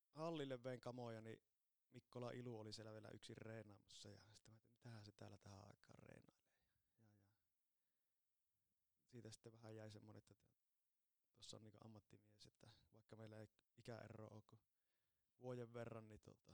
hallille 0.09 0.63
vein 0.63 0.81
kamoja, 0.81 1.21
niin 1.21 1.41
Mikkola 1.93 2.31
Ilu 2.31 2.59
oli 2.59 2.73
siellä 2.73 2.93
vielä 2.93 3.09
yksin 3.13 3.37
reenaamassa 3.37 4.09
ja 4.09 4.17
sitten 4.33 4.53
mä 4.53 4.59
mitähän 4.87 5.05
se 5.05 5.11
täällä 5.11 5.37
tähän 5.37 5.65
aikaan 5.67 5.99
reenailee. 6.03 6.47
Ja, 6.57 6.67
ja. 7.01 7.17
Siitä 9.17 9.29
sitten 9.29 9.53
vähän 9.53 9.75
jäi 9.75 9.91
semmoinen, 9.91 10.17
että 10.17 10.35
tuossa 11.35 11.57
on 11.57 11.63
niinku 11.63 11.77
ammattimies, 11.83 12.45
että 12.45 12.71
vaikka 12.93 13.15
meillä 13.15 13.39
ei 13.39 13.47
ikäero 13.77 14.27
ole 14.27 14.41
kuin 14.41 14.61
vuoden 15.41 15.73
verran, 15.73 16.07
niin 16.07 16.21
tota, 16.21 16.53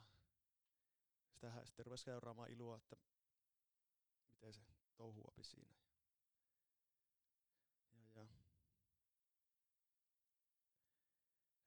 sitä 1.30 1.66
sitten 1.66 1.86
rupesi 1.86 2.04
seuraamaan 2.04 2.52
ilua, 2.52 2.78
että 2.78 2.96
miten 4.32 4.54
se 4.54 4.62
touhuapi 4.96 5.44
siinä. 5.44 5.76
Ja, 7.94 8.02
ja. 8.16 8.28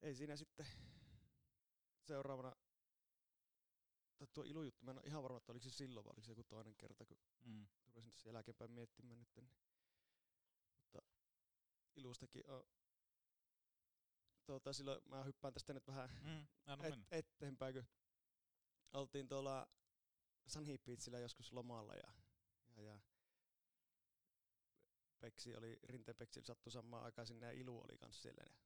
Ei 0.02 0.14
siinä 0.14 0.36
sitten 0.36 0.66
seuraavana 2.08 2.56
tai 4.18 4.28
tuo 4.32 4.44
ilujuttu, 4.44 4.84
mä 4.84 4.90
en 4.90 4.98
ole 4.98 5.06
ihan 5.06 5.22
varma, 5.22 5.38
että 5.38 5.52
oliko 5.52 5.64
se 5.64 5.70
silloin 5.70 6.04
vai 6.04 6.10
oliko 6.10 6.24
se 6.24 6.32
joku 6.32 6.44
toinen 6.44 6.76
kerta, 6.76 7.06
kun 7.06 7.18
mm. 7.44 7.66
rupesin 7.86 8.10
tässä 8.10 8.28
jälkeenpäin 8.28 8.70
miettimään 8.70 9.18
nyt. 9.18 9.36
Niin. 9.36 9.50
Ilustakin 11.96 12.50
on, 12.50 12.64
tuota, 14.46 14.72
silloin 14.72 15.00
mä 15.08 15.24
hyppään 15.24 15.54
tästä 15.54 15.74
nyt 15.74 15.86
vähän 15.86 16.10
mm, 16.22 16.84
et, 16.84 16.94
eteenpäin, 17.10 17.74
kun 17.74 17.84
oltiin 18.92 19.28
tuolla 19.28 19.68
Sunny 20.46 20.78
Beachillä 20.78 21.18
joskus 21.18 21.52
lomalla 21.52 21.94
ja, 21.94 22.12
ja, 22.76 22.82
ja 22.82 23.00
Peksi 25.20 25.56
oli, 25.56 25.78
Rinteen 25.82 26.16
Peksi 26.16 26.40
sattui 26.44 26.72
samaan 26.72 27.04
aikaan 27.04 27.26
sinne 27.26 27.46
ja 27.46 27.52
Ilu 27.52 27.80
oli 27.80 27.98
kanssa 27.98 28.22
siellä. 28.22 28.42
Ja 28.46 28.56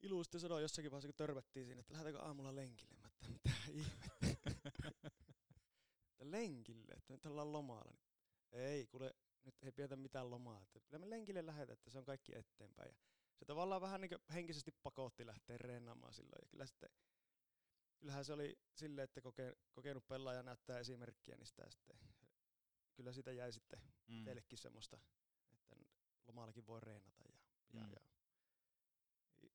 Ilu 0.00 0.24
sitten 0.24 0.40
sanoi 0.40 0.62
jossakin 0.62 0.90
vaiheessa, 0.90 1.08
kun 1.08 1.14
törmättiin 1.14 1.66
siinä, 1.66 1.80
että 1.80 1.92
lähdetäänkö 1.92 2.22
aamulla 2.22 2.54
lenkille. 2.54 2.96
Mä 2.98 3.06
että 3.06 3.28
mitä 3.28 3.54
ihmettä. 3.68 4.10
että 6.10 6.30
lenkille, 6.30 6.92
että 6.94 7.12
nyt 7.12 7.26
ollaan 7.26 7.52
lomalla. 7.52 7.98
Ei, 8.52 8.86
kuule, 8.86 9.14
nyt 9.46 9.54
ei 9.62 9.72
pidetä 9.72 9.96
mitään 9.96 10.30
lomaa. 10.30 10.62
Että 10.62 10.80
kyllä 10.80 10.98
me 10.98 11.10
lenkille 11.10 11.46
lähdetään, 11.46 11.72
että 11.72 11.90
se 11.90 11.98
on 11.98 12.04
kaikki 12.04 12.38
eteenpäin. 12.38 12.88
Ja 12.88 12.94
se 13.36 13.44
tavallaan 13.44 13.80
vähän 13.80 14.00
niin 14.00 14.10
henkisesti 14.34 14.74
pakotti 14.82 15.26
lähteä 15.26 15.58
reenaamaan 15.58 16.14
silloin. 16.14 16.38
Ja 16.42 16.48
kyllä 16.48 16.66
sitten, 16.66 16.90
kyllähän 17.98 18.24
se 18.24 18.32
oli 18.32 18.58
silleen, 18.74 19.04
että 19.04 19.20
koke, 19.20 19.56
kokenut 19.72 20.08
pelaaja 20.08 20.42
näyttää 20.42 20.78
esimerkkiä, 20.78 21.36
niin 21.36 21.46
sitä 21.46 21.70
sitten, 21.70 21.98
kyllä 22.94 23.12
sitä 23.12 23.32
jäi 23.32 23.52
sitten 23.52 23.80
mm. 24.06 24.24
teillekin 24.24 24.58
semmoista, 24.58 24.98
että 25.52 25.76
lomallakin 26.26 26.66
voi 26.66 26.80
reenata 26.80 27.22
ja, 27.28 27.38
ja, 27.72 27.86
mm. 27.86 27.92
ja 27.92 28.00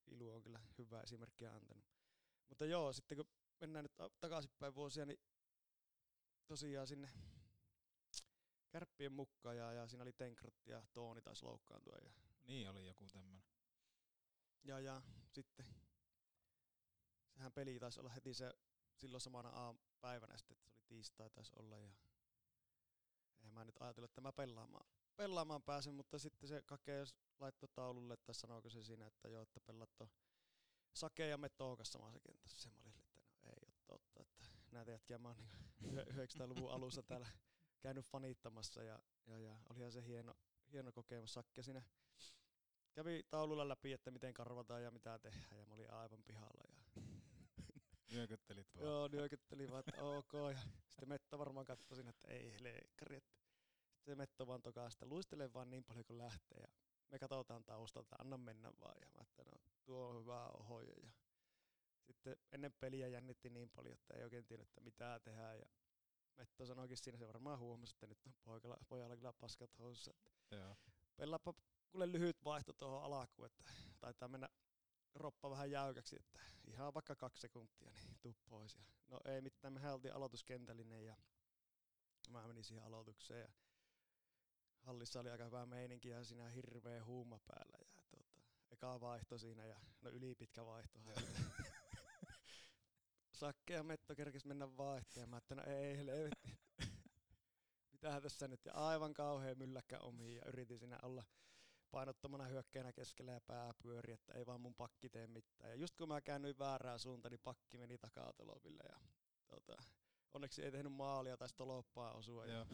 Ilu 0.06 0.30
on 0.30 0.42
kyllä 0.42 0.60
hyvä 0.78 1.00
esimerkkiä 1.00 1.52
antanut. 1.52 1.84
Mutta 2.48 2.64
joo, 2.66 2.92
sitten 2.92 3.16
kun 3.16 3.26
mennään 3.60 3.84
nyt 3.84 4.12
takaisinpäin 4.20 4.74
vuosia, 4.74 5.06
niin 5.06 5.20
tosiaan 6.46 6.86
sinne 6.86 7.08
kärppien 8.72 9.12
mukaan 9.12 9.56
ja, 9.56 9.72
ja 9.72 9.88
siinä 9.88 10.02
oli 10.02 10.12
Tenkrat 10.12 10.66
ja 10.66 10.86
Tooni 10.92 11.22
taisi 11.22 11.44
loukkaantua. 11.44 11.96
Ja, 11.96 12.10
niin 12.44 12.70
oli 12.70 12.86
joku 12.86 13.06
tämmöinen. 13.08 13.42
Ja, 14.64 14.80
ja 14.80 15.02
sitten 15.28 15.66
sehän 17.30 17.52
peli 17.52 17.78
taisi 17.78 18.00
olla 18.00 18.10
heti 18.10 18.34
se 18.34 18.52
silloin 18.96 19.20
samana 19.20 19.48
aamupäivänä 19.48 20.36
sitten, 20.36 20.54
että 20.54 20.64
se 20.64 20.70
oli 20.70 20.82
tiistai 20.86 21.30
taisi 21.30 21.52
olla 21.56 21.78
ja 21.78 21.92
eihän 23.38 23.52
mä 23.52 23.64
nyt 23.64 23.76
ajatellut, 23.80 24.10
että 24.10 24.20
mä 24.20 24.32
pelaamaan, 24.32 24.86
pelaamaan 25.16 25.62
pääsen, 25.62 25.94
mutta 25.94 26.18
sitten 26.18 26.48
se 26.48 26.62
kakee 26.62 27.04
laittoi 27.40 27.68
taululle, 27.74 28.14
että 28.14 28.32
sanoiko 28.32 28.70
se 28.70 28.82
siinä, 28.82 29.06
että 29.06 29.28
joo, 29.28 29.42
että 29.42 29.60
pelaat 29.60 30.00
on 30.00 30.08
Sake 30.94 31.26
ja 31.26 31.38
Metookas 31.38 31.92
samassa 31.92 32.20
kentässä. 32.20 32.62
Se 32.62 32.70
mä 32.70 32.78
olin, 32.84 32.98
että 32.98 33.20
no 33.42 33.48
ei 33.48 33.68
ole 33.68 33.74
totta, 33.86 34.22
että 34.22 34.44
näitä 34.70 34.90
jätkiä 34.90 35.18
mä 35.18 35.28
oon 35.28 35.36
niin 35.80 35.98
900-luvun 35.98 36.72
alussa 36.72 37.02
täällä 37.02 37.26
käynyt 37.82 38.06
fanittamassa 38.06 38.82
ja, 38.82 38.98
ja, 39.26 39.38
ja 39.38 39.56
olihan 39.70 39.92
se 39.92 40.06
hieno, 40.06 40.34
hieno 40.72 40.92
kokemus. 40.92 41.32
Sakke 41.32 41.62
siinä 41.62 41.82
kävi 42.92 43.22
taululla 43.30 43.68
läpi, 43.68 43.92
että 43.92 44.10
miten 44.10 44.34
karvataan 44.34 44.82
ja 44.82 44.90
mitä 44.90 45.18
tehdään 45.18 45.58
ja 45.58 45.66
mä 45.66 45.74
olin 45.74 45.92
aivan 45.92 46.22
pihalla. 46.22 46.64
Ja 46.68 47.02
Nyökyttelit 48.12 48.74
vaan. 48.74 48.84
Joo, 48.86 49.08
nyökyttelin 49.08 49.70
vaan, 49.70 49.84
että 49.86 50.02
ok. 50.02 50.32
Ja 50.52 50.58
sitten 50.88 51.08
Metto 51.08 51.38
varmaan 51.38 51.66
katsoi 51.66 51.96
siinä, 51.96 52.10
että 52.10 52.28
ei 52.28 52.56
leikkari. 52.60 53.16
Että 53.16 53.30
sitten 53.92 54.12
se 54.12 54.14
Metto 54.14 54.46
vaan 54.46 54.62
tokaa 54.62 54.90
sitä 54.90 55.06
luistelee 55.06 55.52
vaan 55.52 55.70
niin 55.70 55.84
paljon 55.84 56.04
kuin 56.04 56.18
lähtee. 56.18 56.60
Ja 56.60 56.68
me 57.10 57.18
katsotaan 57.18 57.64
taustalta, 57.64 58.16
anna 58.18 58.38
mennä 58.38 58.72
vaan. 58.80 58.96
Ja 59.00 59.08
mä 59.14 59.20
että 59.22 59.44
no, 59.44 59.52
tuo 59.84 60.08
on 60.08 60.20
hyvä 60.20 60.48
ohoja. 60.48 60.94
Ja 61.02 61.10
sitten 62.06 62.36
ennen 62.52 62.72
peliä 62.72 63.08
jännitti 63.08 63.50
niin 63.50 63.70
paljon, 63.70 63.92
että 63.94 64.14
ei 64.14 64.24
oikein 64.24 64.44
tiedä, 64.44 64.62
että 64.62 64.80
mitä 64.80 65.20
tehdään. 65.24 65.58
Ja 65.58 65.66
Metto 66.36 66.66
sanoikin 66.66 66.96
siinä, 66.96 67.18
se 67.18 67.28
varmaan 67.28 67.58
huomasi, 67.58 67.94
että 67.94 68.06
nyt 68.06 68.26
on 68.26 68.34
poikalla, 68.44 68.76
pojalla 68.88 69.16
kyllä 69.16 69.32
paskat 69.32 69.78
housussa. 69.78 70.14
Pelaapa 71.16 71.54
kuule 71.90 72.12
lyhyt 72.12 72.44
vaihto 72.44 72.72
tuohon 72.72 73.02
alkuun, 73.02 73.46
että 73.46 73.64
taitaa 74.00 74.28
mennä 74.28 74.48
roppa 75.14 75.50
vähän 75.50 75.70
jäykäksi, 75.70 76.16
että 76.16 76.40
ihan 76.64 76.94
vaikka 76.94 77.16
kaksi 77.16 77.40
sekuntia, 77.40 77.92
niin 77.92 78.18
tuu 78.20 78.36
pois. 78.50 78.76
Ja 78.76 78.84
no 79.08 79.20
ei 79.24 79.40
mitään, 79.40 79.72
me 79.72 79.92
oltiin 79.92 80.14
aloituskentällinen 80.14 81.04
ja 81.06 81.16
mä 82.28 82.46
menin 82.46 82.64
siihen 82.64 82.84
aloitukseen 82.84 83.40
ja 83.40 83.52
hallissa 84.80 85.20
oli 85.20 85.30
aika 85.30 85.44
hyvä 85.44 85.66
meininki 85.66 86.08
ja 86.08 86.24
siinä 86.24 86.48
hirveä 86.48 87.04
huuma 87.04 87.38
päällä. 87.46 87.78
Ja 87.80 87.86
tota, 87.94 88.24
eka 88.70 89.00
vaihto 89.00 89.38
siinä 89.38 89.66
ja 89.66 89.80
no 90.02 90.10
ylipitkä 90.10 90.66
vaihto. 90.66 90.98
Sakke 93.42 93.74
ja 93.74 93.82
Metto 93.82 94.14
kerkesi 94.14 94.46
mennä 94.46 94.76
vaihtoon 94.76 95.28
mä 95.28 95.36
että 95.36 95.54
no 95.54 95.62
ei 95.66 95.96
helvetti. 95.96 96.58
Mitähän 97.92 98.22
tässä 98.22 98.48
nyt 98.48 98.64
ja 98.64 98.72
aivan 98.72 99.14
kauhean 99.14 99.58
mylläkkä 99.58 99.98
omiin 99.98 100.36
ja 100.36 100.42
yritin 100.46 100.78
siinä 100.78 100.98
olla 101.02 101.24
painottomana 101.90 102.44
hyökkäänä 102.44 102.92
keskellä 102.92 103.32
ja 103.32 103.40
pää 103.40 103.74
pyöri, 103.82 104.12
että 104.12 104.32
ei 104.32 104.46
vaan 104.46 104.60
mun 104.60 104.74
pakki 104.74 105.08
tee 105.08 105.26
mitään. 105.26 105.70
Ja 105.70 105.76
just 105.76 105.96
kun 105.96 106.08
mä 106.08 106.20
käännyin 106.20 106.58
väärään 106.58 106.98
suuntaan, 106.98 107.30
niin 107.30 107.40
pakki 107.44 107.78
meni 107.78 107.98
takaatolopille 107.98 108.82
ja 108.88 109.00
tota, 109.48 109.76
onneksi 110.34 110.62
ei 110.62 110.72
tehnyt 110.72 110.92
maalia 110.92 111.36
tai 111.36 111.48
toloppaa 111.56 112.12
osua. 112.12 112.46
Joo. 112.46 112.56
Ja, 112.58 112.66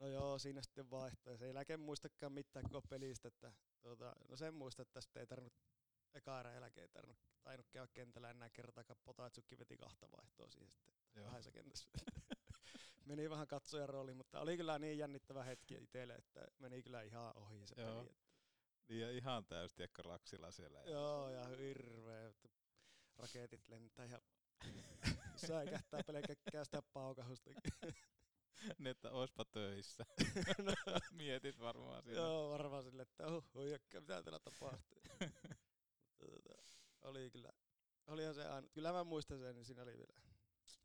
no 0.00 0.06
joo, 0.06 0.38
siinä 0.38 0.62
sitten 0.62 0.90
vaihtoi. 0.90 1.38
Se 1.38 1.46
ei 1.46 1.54
jälkeen 1.54 1.80
muistakaan 1.80 2.32
mitään 2.32 2.64
koko 2.70 2.86
pelistä, 2.88 3.28
että 3.28 3.52
tota, 3.82 4.12
no 4.28 4.36
sen 4.36 4.54
muista, 4.54 4.82
että 4.82 4.94
tästä 4.94 5.20
ei 5.20 5.26
tarvinnut 5.26 5.54
eka 6.14 6.40
erän 6.40 6.54
jälkeen 6.54 6.82
ei 6.82 6.88
tarvinnut, 6.88 7.24
tainnut 7.42 7.68
käydä 7.70 7.88
kentällä 7.94 8.30
enää 8.30 8.50
kertaakaan. 8.50 8.98
Potaitsukki 9.04 9.58
veti 9.58 9.76
kahta 9.76 10.10
vaihtoa 10.10 10.48
siihen 10.48 10.70
sitten. 10.70 11.24
Kahdessa 11.24 11.50
kentässä. 11.52 11.88
meni 13.06 13.30
vähän 13.30 13.46
katsojan 13.46 13.88
rooli, 13.88 14.14
mutta 14.14 14.40
oli 14.40 14.56
kyllä 14.56 14.78
niin 14.78 14.98
jännittävä 14.98 15.44
hetki 15.44 15.74
itselle, 15.74 16.14
että 16.14 16.46
meni 16.58 16.82
kyllä 16.82 17.02
ihan 17.02 17.36
ohi 17.36 17.66
se 17.66 17.74
Joo. 17.82 17.98
peli. 17.98 18.10
Että, 18.10 18.30
Niin 18.88 19.00
ja 19.00 19.10
ihan 19.10 19.44
täys, 19.46 19.74
tiedätkö, 19.74 20.02
raksilla 20.02 20.50
siellä. 20.50 20.82
Joo, 20.82 21.30
ja 21.30 21.48
hirveä, 21.48 22.26
että 22.28 22.48
raketit 23.16 23.68
lentää 23.68 24.06
ja 24.06 24.20
säikähtää 25.48 26.00
pelkäkkää 26.06 26.64
sitä 26.64 26.82
paukahusta. 26.92 27.50
niin, 28.78 28.86
että 28.86 29.10
oispa 29.10 29.44
töissä. 29.44 30.04
no, 30.64 30.72
Mietit 31.12 31.60
varmaan 31.60 32.02
siinä. 32.02 32.18
joo, 32.20 32.50
varmaan 32.50 32.82
sille, 32.82 33.02
että 33.02 33.26
uh, 33.26 33.44
huijakka, 33.54 34.00
mitä 34.00 34.22
täällä 34.22 34.38
tapahtuu. 34.38 35.02
Tota, 36.26 36.62
oli 37.02 37.30
kyllä, 37.30 37.52
olihan 38.06 38.34
se 38.34 38.44
aina, 38.48 38.68
kyllä 38.68 38.92
mä 38.92 39.04
muistan 39.04 39.38
sen, 39.38 39.54
niin 39.54 39.64
siinä 39.64 39.82
oli 39.82 39.96
vielä, 39.98 40.20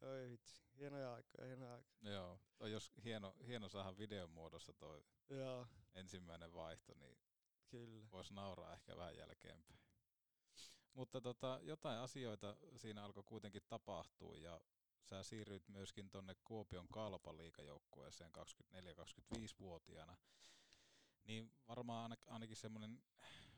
oi 0.01 0.29
vitsi, 0.29 0.63
hienoja 0.77 1.13
aikoja, 1.13 1.47
hienoja 1.47 1.73
aikoja. 1.73 2.13
Joo, 2.13 2.39
on 2.59 2.71
jos 2.71 2.91
hieno, 3.03 3.35
hieno 3.47 3.69
saada 3.69 3.97
videon 3.97 4.29
muodossa 4.29 4.73
toi 4.73 5.05
Joo, 5.29 5.67
ensimmäinen 5.95 6.53
vaihto, 6.53 6.93
niin 6.93 7.17
kyllä. 7.69 8.11
voisi 8.11 8.33
nauraa 8.33 8.73
ehkä 8.73 8.97
vähän 8.97 9.17
jälkeenpäin. 9.17 9.79
Mutta 10.93 11.21
tota, 11.21 11.59
jotain 11.63 11.99
asioita 11.99 12.57
siinä 12.75 13.03
alkoi 13.03 13.23
kuitenkin 13.23 13.61
tapahtua 13.69 14.37
ja 14.37 14.61
sä 15.01 15.23
siirryit 15.23 15.67
myöskin 15.67 16.09
tonne 16.09 16.35
Kuopion 16.43 16.87
Kalpan 16.87 17.37
liikajoukkueeseen 17.37 18.31
24-25-vuotiaana. 18.75 20.17
Niin 21.23 21.51
varmaan 21.67 22.03
aina- 22.03 22.33
ainakin 22.33 22.57
semmoinen 22.57 23.03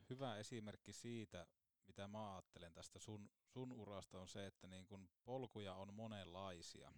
hyvä 0.09 0.37
esimerkki 0.37 0.93
siitä, 0.93 1.47
mitä 1.87 2.07
mä 2.07 2.33
ajattelen 2.33 2.73
tästä 2.73 2.99
sun, 2.99 3.29
sun 3.45 3.71
urasta 3.71 4.19
on 4.19 4.27
se, 4.27 4.45
että 4.45 4.67
niin 4.67 4.87
kun 4.87 5.09
polkuja 5.23 5.73
on 5.73 5.93
monenlaisia. 5.93 6.91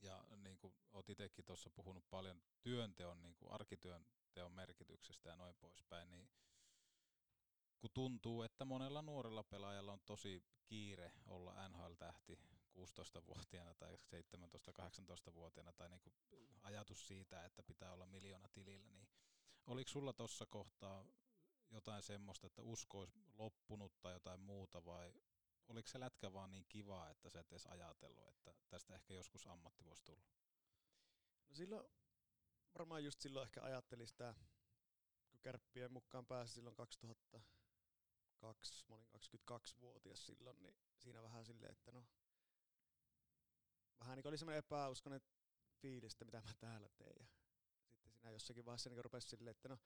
Ja 0.00 0.24
niin 0.36 0.58
kuin 0.58 0.74
oot 0.92 1.10
itsekin 1.10 1.44
tuossa 1.44 1.70
puhunut 1.70 2.10
paljon 2.10 2.42
työnteon, 2.62 3.22
niin 3.22 3.34
kuin 3.34 3.52
arkityönteon 3.52 4.52
merkityksestä 4.52 5.28
ja 5.28 5.36
noin 5.36 5.54
poispäin, 5.54 6.10
niin 6.10 6.30
kun 7.78 7.90
tuntuu, 7.94 8.42
että 8.42 8.64
monella 8.64 9.02
nuorella 9.02 9.42
pelaajalla 9.42 9.92
on 9.92 10.00
tosi 10.06 10.44
kiire 10.64 11.12
olla 11.26 11.68
NHL-tähti 11.68 12.38
16-vuotiaana 12.78 13.74
tai 13.74 13.96
17-18-vuotiaana 13.96 15.72
tai 15.72 15.88
niinku 15.88 16.12
ajatus 16.62 17.06
siitä, 17.06 17.44
että 17.44 17.62
pitää 17.62 17.92
olla 17.92 18.06
miljoona 18.06 18.48
tilillä, 18.48 18.90
niin 18.90 19.08
oliko 19.66 19.90
sulla 19.90 20.12
tuossa 20.12 20.46
kohtaa 20.46 21.04
jotain 21.72 22.02
semmoista, 22.02 22.46
että 22.46 22.62
usko 22.62 23.00
olisi 23.00 23.18
loppunut 23.34 24.00
tai 24.00 24.12
jotain 24.12 24.40
muuta 24.40 24.84
vai 24.84 25.14
oliko 25.68 25.88
se 25.88 26.00
lätkä 26.00 26.32
vaan 26.32 26.50
niin 26.50 26.66
kiva, 26.68 27.10
että 27.10 27.30
sä 27.30 27.40
et 27.40 27.52
edes 27.52 27.66
ajatellut, 27.66 28.28
että 28.28 28.54
tästä 28.68 28.94
ehkä 28.94 29.14
joskus 29.14 29.46
ammatti 29.46 29.84
voisi 29.84 30.04
tulla? 30.04 30.26
No 31.48 31.54
silloin, 31.54 31.88
varmaan 32.78 33.04
just 33.04 33.20
silloin 33.20 33.44
ehkä 33.44 33.62
ajattelin 33.62 34.06
sitä, 34.06 34.34
kun 35.28 35.40
kärppien 35.40 35.92
mukaan 35.92 36.26
pääsi 36.26 36.52
silloin 36.52 36.76
2002, 36.76 38.84
mä 38.88 38.94
olin 38.94 39.06
22-vuotias 39.50 40.26
silloin, 40.26 40.62
niin 40.62 40.74
siinä 40.98 41.22
vähän 41.22 41.44
silleen, 41.44 41.72
että 41.72 41.92
no, 41.92 42.04
vähän 44.00 44.16
niin 44.16 44.28
oli 44.28 44.38
semmoinen 44.38 44.58
epäuskonen 44.58 45.20
fiilis, 45.80 46.12
että 46.12 46.24
mitä 46.24 46.40
mä 46.40 46.52
täällä 46.60 46.88
teen. 46.88 47.28
Ja 47.88 47.94
sitten 47.94 48.12
siinä 48.12 48.30
jossakin 48.30 48.64
vaiheessa 48.64 48.90
niin 48.90 49.04
rupesi 49.04 49.28
silleen, 49.28 49.50
että 49.50 49.68
no, 49.68 49.78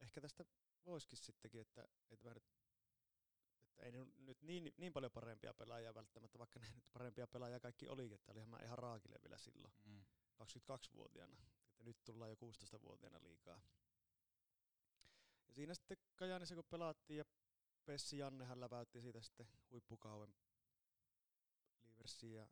ehkä 0.00 0.20
tästä 0.20 0.44
voisikin 0.86 1.18
sittenkin, 1.18 1.60
että, 1.60 1.88
että 2.10 2.28
mä 2.28 2.34
nyt 2.34 2.44
että 3.78 3.86
ei 3.86 3.92
nyt 4.16 4.42
niin, 4.42 4.74
niin 4.76 4.92
paljon 4.92 5.12
parempia 5.12 5.54
pelaajia 5.54 5.94
välttämättä, 5.94 6.38
vaikka 6.38 6.60
ne 6.60 6.68
nyt 6.74 6.92
parempia 6.92 7.26
pelaajia 7.26 7.60
kaikki 7.60 7.88
olikin, 7.88 8.14
että 8.14 8.32
olihan 8.32 8.48
mä 8.48 8.58
ihan 8.62 8.78
raakille 8.78 9.18
vielä 9.22 9.38
silloin. 9.38 9.74
Mm. 9.84 10.04
22-vuotiaana. 10.42 11.36
Että 11.70 11.84
nyt 11.84 12.04
tullaan 12.04 12.30
jo 12.30 12.36
16-vuotiaana 12.36 13.22
liikaa. 13.22 13.60
Ja 15.48 15.54
siinä 15.54 15.74
sitten 15.74 15.96
Kajaanissa 16.16 16.54
kun 16.54 16.64
pelattiin 16.70 17.18
ja 17.18 17.24
Pessi 17.84 18.18
Jannehan 18.18 18.60
läväytti 18.60 19.00
siitä 19.00 19.20
sitten 19.20 19.48
huippukauden 19.70 20.34
Liversiin 21.84 22.34
ja, 22.34 22.48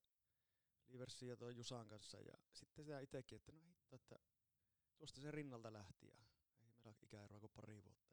Liversiin 0.89 1.29
ja 1.29 1.37
tuon 1.37 1.57
Jusan 1.57 1.89
kanssa. 1.89 2.21
Ja 2.21 2.39
sitten 2.53 2.85
sitä 2.85 3.01
itsekin, 3.01 3.37
että 3.37 3.53
no 3.53 3.61
hitto, 3.69 3.97
että 3.97 4.19
tuosta 4.99 5.21
se 5.21 5.31
rinnalta 5.31 5.73
lähti 5.73 6.07
ja 6.07 6.17
ei 6.59 6.67
meillä 6.67 6.89
ole 6.89 6.97
ikäeroa 7.03 7.41
kuin 7.41 7.53
pari 7.55 7.75
vuotta. 7.85 8.04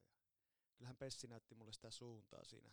Kyllähän 0.81 0.97
Pessi 0.97 1.27
näytti 1.27 1.55
mulle 1.55 1.73
sitä 1.73 1.91
suuntaa 1.91 2.43
siinä, 2.43 2.71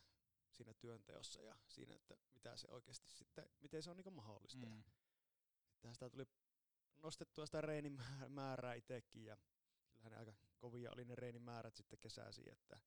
siinä 0.50 0.74
työnteossa 0.74 1.42
ja 1.42 1.56
siinä, 1.66 1.94
että 1.94 2.16
mitä 2.34 2.56
se 2.56 2.68
oikeasti 2.70 3.10
sitten, 3.10 3.50
miten 3.60 3.82
se 3.82 3.90
on 3.90 3.96
niin 3.96 4.12
mahdollista. 4.12 4.66
Mm. 4.66 4.82
Sittenhän 5.70 5.94
sitä 5.94 6.10
tuli 6.10 6.26
nostettua 7.02 7.46
sitä 7.46 7.60
reenin 7.60 7.98
määr- 8.00 8.28
määrää 8.28 8.74
itsekin 8.74 9.24
ja 9.24 9.36
kyllähän 9.92 10.12
ne 10.12 10.18
aika 10.18 10.32
kovia 10.58 10.90
oli 10.92 11.04
ne 11.04 11.14
reenin 11.14 11.42
määrät 11.42 11.76
sitten 11.76 11.98
kesäsi, 11.98 12.50
että 12.50 12.80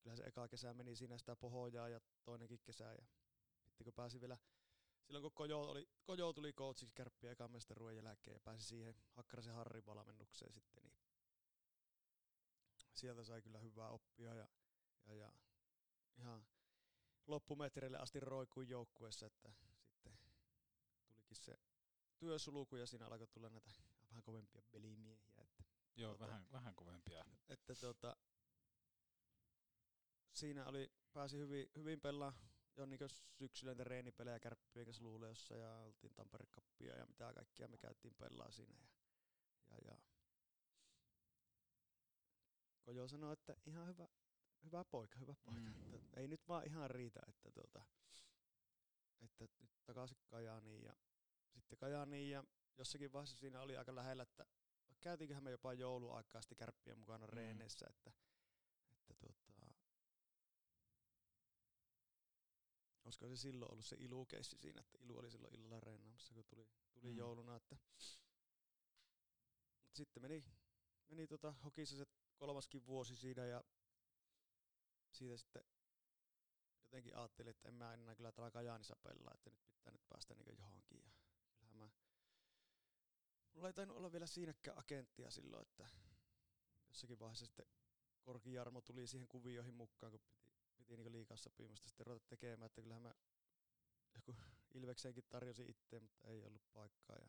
kyllähän 0.00 0.16
se 0.16 0.24
eka 0.24 0.48
kesä 0.48 0.74
meni 0.74 0.96
siinä 0.96 1.18
sitä 1.18 1.36
pohojaa 1.36 1.88
ja 1.88 2.00
toinenkin 2.24 2.60
kesä 2.64 2.92
ja 2.92 3.06
sitten 3.64 3.84
kun 3.84 3.94
pääsi 3.94 4.20
vielä 4.20 4.38
silloin 5.02 5.22
kun 5.22 5.32
Kojo, 5.32 5.60
oli, 5.60 5.88
Kojo 6.02 6.32
tuli 6.32 6.52
coachiksi 6.52 6.94
kärppiä 6.94 7.30
ekan 7.30 7.50
mestaruuden 7.50 7.96
jälkeen 7.96 8.34
ja 8.34 8.40
pääsi 8.40 8.66
siihen 8.66 8.94
Hakkarasen 9.10 9.54
Harrin 9.54 9.86
valmennukseen 9.86 10.52
sitten, 10.52 10.82
niin 10.82 10.97
sieltä 12.98 13.24
sai 13.24 13.42
kyllä 13.42 13.58
hyvää 13.58 13.88
oppia 13.88 14.34
ja, 14.34 14.48
ja, 15.06 15.14
ja 15.14 15.32
ihan 16.16 16.46
loppumetreille 17.26 17.98
asti 17.98 18.20
roikuin 18.20 18.68
joukkueessa, 18.68 19.26
että 19.26 19.52
sitten 19.84 20.18
tulikin 21.06 21.36
se 21.36 21.58
työsulku 22.18 22.76
ja 22.76 22.86
siinä 22.86 23.06
alkoi 23.06 23.26
tulla 23.26 23.48
näitä 23.48 23.70
vähän 24.10 24.22
kovempia 24.22 24.62
pelimiehiä. 24.70 25.42
Että, 25.42 25.64
Joo, 25.96 26.14
Tota- 26.14 26.20
vähän, 26.20 26.46
vähän 26.52 26.74
kovempia. 26.74 27.24
että 27.48 27.74
tota, 27.74 28.16
siinä 30.32 30.66
oli, 30.66 30.92
pääsi 31.12 31.38
hyvin, 31.38 31.70
hyvin 31.76 32.00
pelaa 32.00 32.32
jo 32.76 32.86
niin 32.86 33.00
syksyllä 33.38 33.72
niitä 33.72 33.84
reenipelejä 33.84 34.40
kärppien 34.40 34.86
kanssa 34.86 35.02
Luuleossa 35.02 35.56
ja 35.56 35.78
oltiin 35.78 36.14
Tampere 36.14 36.46
Cupia 36.46 36.96
ja 36.96 37.06
mitä 37.06 37.32
kaikkia 37.34 37.68
me 37.68 37.78
käytiin 37.78 38.14
pelaa 38.14 38.50
siinä. 38.50 38.74
Ja, 38.78 38.88
ja, 39.70 39.78
ja. 39.90 39.98
Kojo 42.88 43.08
sanoi, 43.08 43.32
että 43.32 43.56
ihan 43.66 43.86
hyvä, 43.86 44.08
hyvä 44.64 44.84
poika, 44.84 45.18
hyvä 45.18 45.34
poika. 45.44 45.60
Mm. 45.60 45.94
Että 45.94 46.20
ei 46.20 46.28
nyt 46.28 46.48
vaan 46.48 46.66
ihan 46.66 46.90
riitä, 46.90 47.20
että, 47.28 47.50
tuota, 47.50 47.84
että 49.20 49.44
nyt 49.60 49.70
takaisin 49.84 50.16
Kajaaniin 50.26 50.82
ja 50.84 50.96
sitten 51.58 51.78
Kajaaniin 51.78 52.30
ja 52.30 52.44
jossakin 52.78 53.12
vaiheessa 53.12 53.36
siinä 53.36 53.60
oli 53.60 53.76
aika 53.76 53.94
lähellä, 53.94 54.22
että 54.22 54.46
käytiinköhän 55.00 55.44
me 55.44 55.50
jopa 55.50 55.74
jouluaikaa 55.74 56.42
sitten 56.42 56.56
kärppien 56.58 56.98
mukana 56.98 57.26
Mm. 57.26 57.32
reeneissä, 57.32 57.86
että, 57.90 58.12
että 59.10 59.26
tota, 59.44 59.66
olisiko 63.04 63.28
se 63.28 63.36
silloin 63.36 63.72
ollut 63.72 63.86
se 63.86 63.96
ilukeissi 63.98 64.58
siinä, 64.58 64.80
että 64.80 64.98
ilu 65.00 65.18
oli 65.18 65.30
silloin 65.30 65.54
illalla 65.54 65.80
reenaamassa, 65.80 66.34
kun 66.34 66.44
tuli, 66.44 66.68
tuli 66.92 67.10
Mm. 67.12 67.16
jouluna, 67.18 67.56
että 67.56 67.76
Mut 69.86 69.96
sitten 69.96 70.22
meni, 70.22 70.44
meni 71.08 71.26
tota 71.26 71.52
hokissa 71.52 71.96
se 71.96 72.04
kolmaskin 72.38 72.86
vuosi 72.86 73.16
siinä 73.16 73.46
ja 73.46 73.64
siitä 75.10 75.36
sitten 75.36 75.62
jotenkin 76.82 77.16
ajattelin, 77.16 77.50
että 77.50 77.68
en 77.68 77.74
mä 77.74 77.94
enää 77.94 78.14
kyllä 78.14 78.32
täällä 78.32 78.50
Kajaanissa 78.50 78.96
pelaa, 78.96 79.34
että 79.34 79.50
nyt 79.50 79.60
pitää 79.66 79.92
nyt 79.92 80.08
päästä 80.08 80.34
niin 80.34 80.58
johonkin. 80.58 81.02
Ja 81.04 81.10
kyllähän 81.58 81.78
mä, 81.78 81.88
mulla 83.52 83.68
ei 83.68 83.72
tainnut 83.72 83.96
olla 83.96 84.12
vielä 84.12 84.26
siinäkään 84.26 84.78
agenttia 84.78 85.30
silloin, 85.30 85.62
että 85.62 85.88
jossakin 86.88 87.18
vaiheessa 87.18 87.46
sitten 87.46 87.66
Korki 88.22 88.52
Jarmo 88.52 88.80
tuli 88.80 89.06
siihen 89.06 89.28
kuvioihin 89.28 89.74
mukaan, 89.74 90.10
kun 90.12 90.20
piti, 90.20 90.38
piti 90.76 90.96
niin 90.96 91.12
liikaa 91.12 91.36
sopimusta 91.36 91.88
sitten 91.88 92.06
ruveta 92.06 92.26
tekemään, 92.28 92.66
että 92.66 92.82
kyllähän 92.82 93.02
mä 93.02 93.14
joku 94.14 94.36
Ilvekseenkin 94.74 95.24
tarjosin 95.28 95.70
itse, 95.70 96.00
mutta 96.00 96.28
ei 96.28 96.44
ollut 96.44 96.62
paikkaa. 96.72 97.16
Ja, 97.16 97.28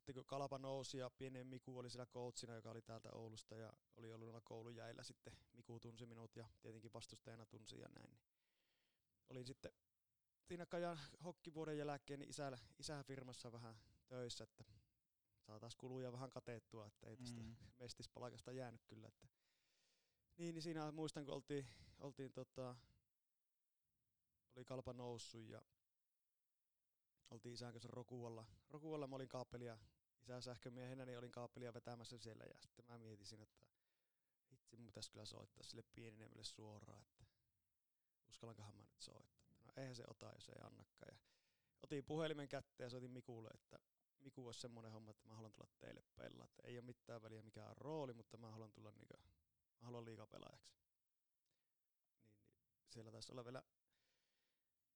sitten 0.00 0.14
kun 0.14 0.24
Kalpa 0.24 0.58
nousi 0.58 0.98
ja 0.98 1.10
pienen 1.10 1.46
Miku 1.46 1.78
oli 1.78 1.90
siellä 1.90 2.06
coachina, 2.06 2.54
joka 2.54 2.70
oli 2.70 2.82
täältä 2.82 3.08
Oulusta 3.12 3.56
ja 3.56 3.72
oli 3.96 4.12
ollut 4.12 4.26
noilla 4.26 4.40
koulujäillä 4.40 5.02
sitten, 5.02 5.36
Miku 5.52 5.80
tunsi 5.80 6.06
minut 6.06 6.36
ja 6.36 6.48
tietenkin 6.60 6.92
vastustajana 6.92 7.46
tunsi 7.46 7.78
ja 7.78 7.88
näin. 7.88 8.10
Niin 8.10 8.20
olin 9.28 9.46
sitten 9.46 9.72
siinä 10.44 10.66
Kajan 10.66 10.98
hokkivuoden 11.24 11.78
jälkeen 11.78 12.20
niin 12.20 12.30
isällä, 12.30 12.58
isän 12.78 13.04
firmassa 13.04 13.52
vähän 13.52 13.74
töissä, 14.08 14.44
että 14.44 14.64
saa 15.40 15.60
taas 15.60 15.76
kuluja 15.76 16.12
vähän 16.12 16.30
katettua, 16.30 16.86
että 16.86 17.06
ei 17.06 17.16
tästä 17.16 17.40
mm. 17.40 17.56
mestispalkasta 17.78 18.52
jäänyt 18.52 18.84
kyllä. 18.84 19.08
Että. 19.08 19.28
Niin, 20.36 20.54
niin 20.54 20.62
siinä 20.62 20.92
muistan, 20.92 21.24
kun 21.24 21.34
oltiin, 21.34 21.66
oltiin 21.98 22.32
tota, 22.32 22.76
oli 24.56 24.64
kalpa 24.64 24.92
noussut 24.92 25.48
ja 25.48 25.62
oltiin 27.30 27.54
isän 27.54 27.72
kanssa 27.72 27.88
Rokualla. 27.92 28.46
Rokualla 28.70 29.06
mä 29.06 29.16
olin 29.16 29.28
kaapelia, 29.28 29.78
isä 30.22 30.40
sähkömiehenä, 30.40 31.04
niin 31.04 31.18
olin 31.18 31.32
kaapelia 31.32 31.74
vetämässä 31.74 32.18
siellä 32.18 32.44
ja 32.44 32.60
sitten 32.60 32.84
mä 32.88 32.98
mietin 32.98 33.26
siinä, 33.26 33.42
että 33.42 33.64
hitsi, 34.52 34.76
mun 34.76 34.86
pitäisi 34.86 35.10
kyllä 35.10 35.24
soittaa 35.24 35.62
sille 35.62 35.82
pienenemmille 35.94 36.44
suoraan, 36.44 37.02
että 37.02 37.24
uskallankohan 38.28 38.74
mä 38.74 38.82
nyt 38.82 39.00
soittaa. 39.00 39.54
No 39.64 39.72
eihän 39.76 39.96
se 39.96 40.04
ota, 40.08 40.32
jos 40.34 40.48
ei 40.48 40.60
annakaan. 40.62 41.08
Ja 41.10 41.18
otin 41.82 42.04
puhelimen 42.04 42.48
kätteen 42.48 42.86
ja 42.86 42.90
soitin 42.90 43.10
Mikulle, 43.10 43.48
että 43.54 43.78
Miku 44.20 44.46
olisi 44.46 44.60
semmoinen 44.60 44.92
homma, 44.92 45.10
että 45.10 45.28
mä 45.28 45.34
haluan 45.34 45.52
tulla 45.52 45.68
teille 45.78 46.02
pelaa. 46.16 46.44
Että 46.44 46.62
ei 46.64 46.78
ole 46.78 46.84
mitään 46.84 47.22
väliä 47.22 47.42
mikä 47.42 47.68
on 47.68 47.76
rooli, 47.76 48.14
mutta 48.14 48.36
mä 48.36 48.50
haluan 48.50 48.72
tulla 48.72 48.90
niinku, 48.90 49.14
mä 49.80 49.86
haluan 49.86 50.04
liikapelaajaksi. 50.04 50.74
Niin, 50.74 50.90
niin 52.80 52.92
siellä 52.92 53.12
taisi 53.12 53.32
olla 53.32 53.44
vielä 53.44 53.62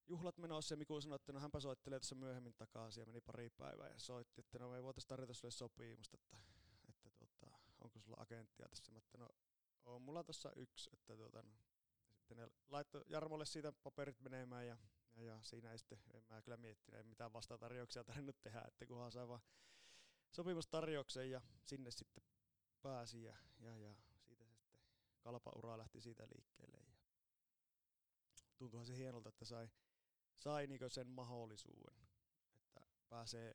juhlat 0.08 0.38
menossa 0.38 0.72
ja 0.72 0.76
Miku 0.76 1.00
sanoi, 1.00 1.16
että 1.16 1.32
no 1.32 1.40
hänpä 1.40 1.60
soittelee 1.60 2.00
tässä 2.00 2.14
myöhemmin 2.14 2.54
takaisin 2.54 3.00
ja 3.00 3.06
meni 3.06 3.20
pari 3.20 3.50
päivää 3.50 3.88
ja 3.88 3.98
soitti, 3.98 4.40
että 4.40 4.58
no 4.58 4.70
me 4.70 4.76
ei 4.76 4.82
voitaisiin 4.82 5.08
tarjota 5.08 5.34
sulle 5.34 5.50
sopimusta, 5.50 6.16
että, 6.16 6.36
että 6.88 7.10
tuota, 7.10 7.58
onko 7.80 8.00
sulla 8.00 8.16
agenttia 8.20 8.68
tässä. 8.68 8.92
Mä 8.92 8.98
että 8.98 9.18
no 9.18 9.28
on 9.84 10.02
mulla 10.02 10.24
tuossa 10.24 10.52
yksi, 10.56 10.90
että 10.92 11.16
tuota, 11.16 11.42
no. 11.42 11.54
sitten 12.16 12.36
ne 12.36 12.48
laittoi 12.68 13.04
Jarmolle 13.06 13.46
siitä 13.46 13.72
paperit 13.72 14.20
menemään 14.20 14.66
ja, 14.66 14.76
ja, 15.16 15.22
ja 15.22 15.38
siinä 15.42 15.72
ei 15.72 15.78
sitten, 15.78 15.98
en 16.14 16.24
mä 16.30 16.42
kyllä 16.42 16.56
miettinyt, 16.56 16.98
ei 16.98 17.04
mitään 17.04 17.32
vastatarjouksia 17.32 18.04
tarvinnut 18.04 18.42
tehdä, 18.42 18.62
että 18.68 18.86
kunhan 18.86 19.12
sai 19.12 19.28
vaan 19.28 19.40
sopimustarjouksen 20.30 21.30
ja 21.30 21.40
sinne 21.64 21.90
sitten 21.90 22.24
pääsi 22.82 23.22
ja, 23.22 23.36
ja, 23.58 23.76
ja 23.76 23.94
siitä 24.18 24.44
se 24.44 24.56
sitten 24.56 24.80
kalpaura 25.20 25.78
lähti 25.78 26.00
siitä 26.00 26.28
liikkeelle 26.34 26.76
ja 26.76 26.94
tuntuuhan 28.56 28.86
se 28.86 28.96
hienolta, 28.96 29.28
että 29.28 29.44
sai, 29.44 29.68
sai 30.36 30.66
niinku 30.66 30.88
sen 30.88 31.08
mahdollisuuden, 31.08 31.94
että 32.54 32.80
pääsee 33.08 33.54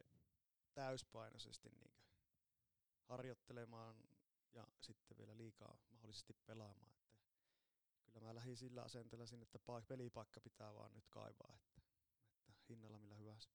täyspainoisesti 0.74 1.70
niinku 1.70 2.04
harjoittelemaan 3.04 4.04
ja 4.54 4.68
sitten 4.82 5.18
vielä 5.18 5.38
liikaa 5.38 5.78
mahdollisesti 5.92 6.34
pelaamaan. 6.46 6.96
Että 8.00 8.12
kyllä 8.12 8.28
mä 8.28 8.36
lähdin 8.36 8.58
sillä 8.58 8.84
asenteella 8.84 9.26
sinne, 9.26 9.44
että 9.44 9.60
pelipaikka 9.88 10.42
pitää 10.42 10.76
vaan 10.76 10.94
nyt 10.94 11.08
kaivaa, 11.10 11.56
että, 11.56 11.82
että 12.50 12.66
hinnalla 12.70 13.00
millä 13.00 13.16
hyvänsä. 13.16 13.50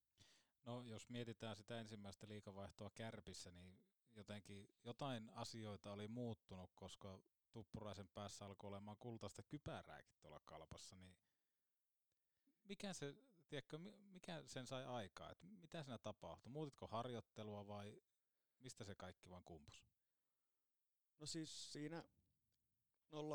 No 0.65 0.83
jos 0.83 1.09
mietitään 1.09 1.55
sitä 1.55 1.79
ensimmäistä 1.79 2.27
liikavaihtoa 2.27 2.89
kärpissä, 2.89 3.51
niin 3.51 3.79
jotenkin 4.15 4.69
jotain 4.83 5.29
asioita 5.29 5.91
oli 5.91 6.07
muuttunut, 6.07 6.71
koska 6.75 7.19
Tuppuraisen 7.51 8.07
päässä 8.07 8.45
alkoi 8.45 8.67
olemaan 8.67 8.97
kultaista 8.97 9.43
kypärääkin 9.43 10.15
tuolla 10.19 10.39
kalpassa, 10.45 10.95
niin 10.95 11.15
mikä 12.65 12.93
se, 12.93 13.15
tiedätkö, 13.49 13.77
mikä 14.13 14.43
sen 14.47 14.67
sai 14.67 14.85
aikaa, 14.85 15.31
että 15.31 15.45
mitä 15.47 15.83
siinä 15.83 15.97
tapahtui? 15.97 16.51
Muutitko 16.51 16.87
harjoittelua 16.87 17.67
vai 17.67 18.01
mistä 18.59 18.83
se 18.83 18.95
kaikki 18.95 19.29
vaan 19.29 19.43
kumpus? 19.43 19.83
No 21.19 21.25
siis 21.25 21.71
siinä 21.71 22.03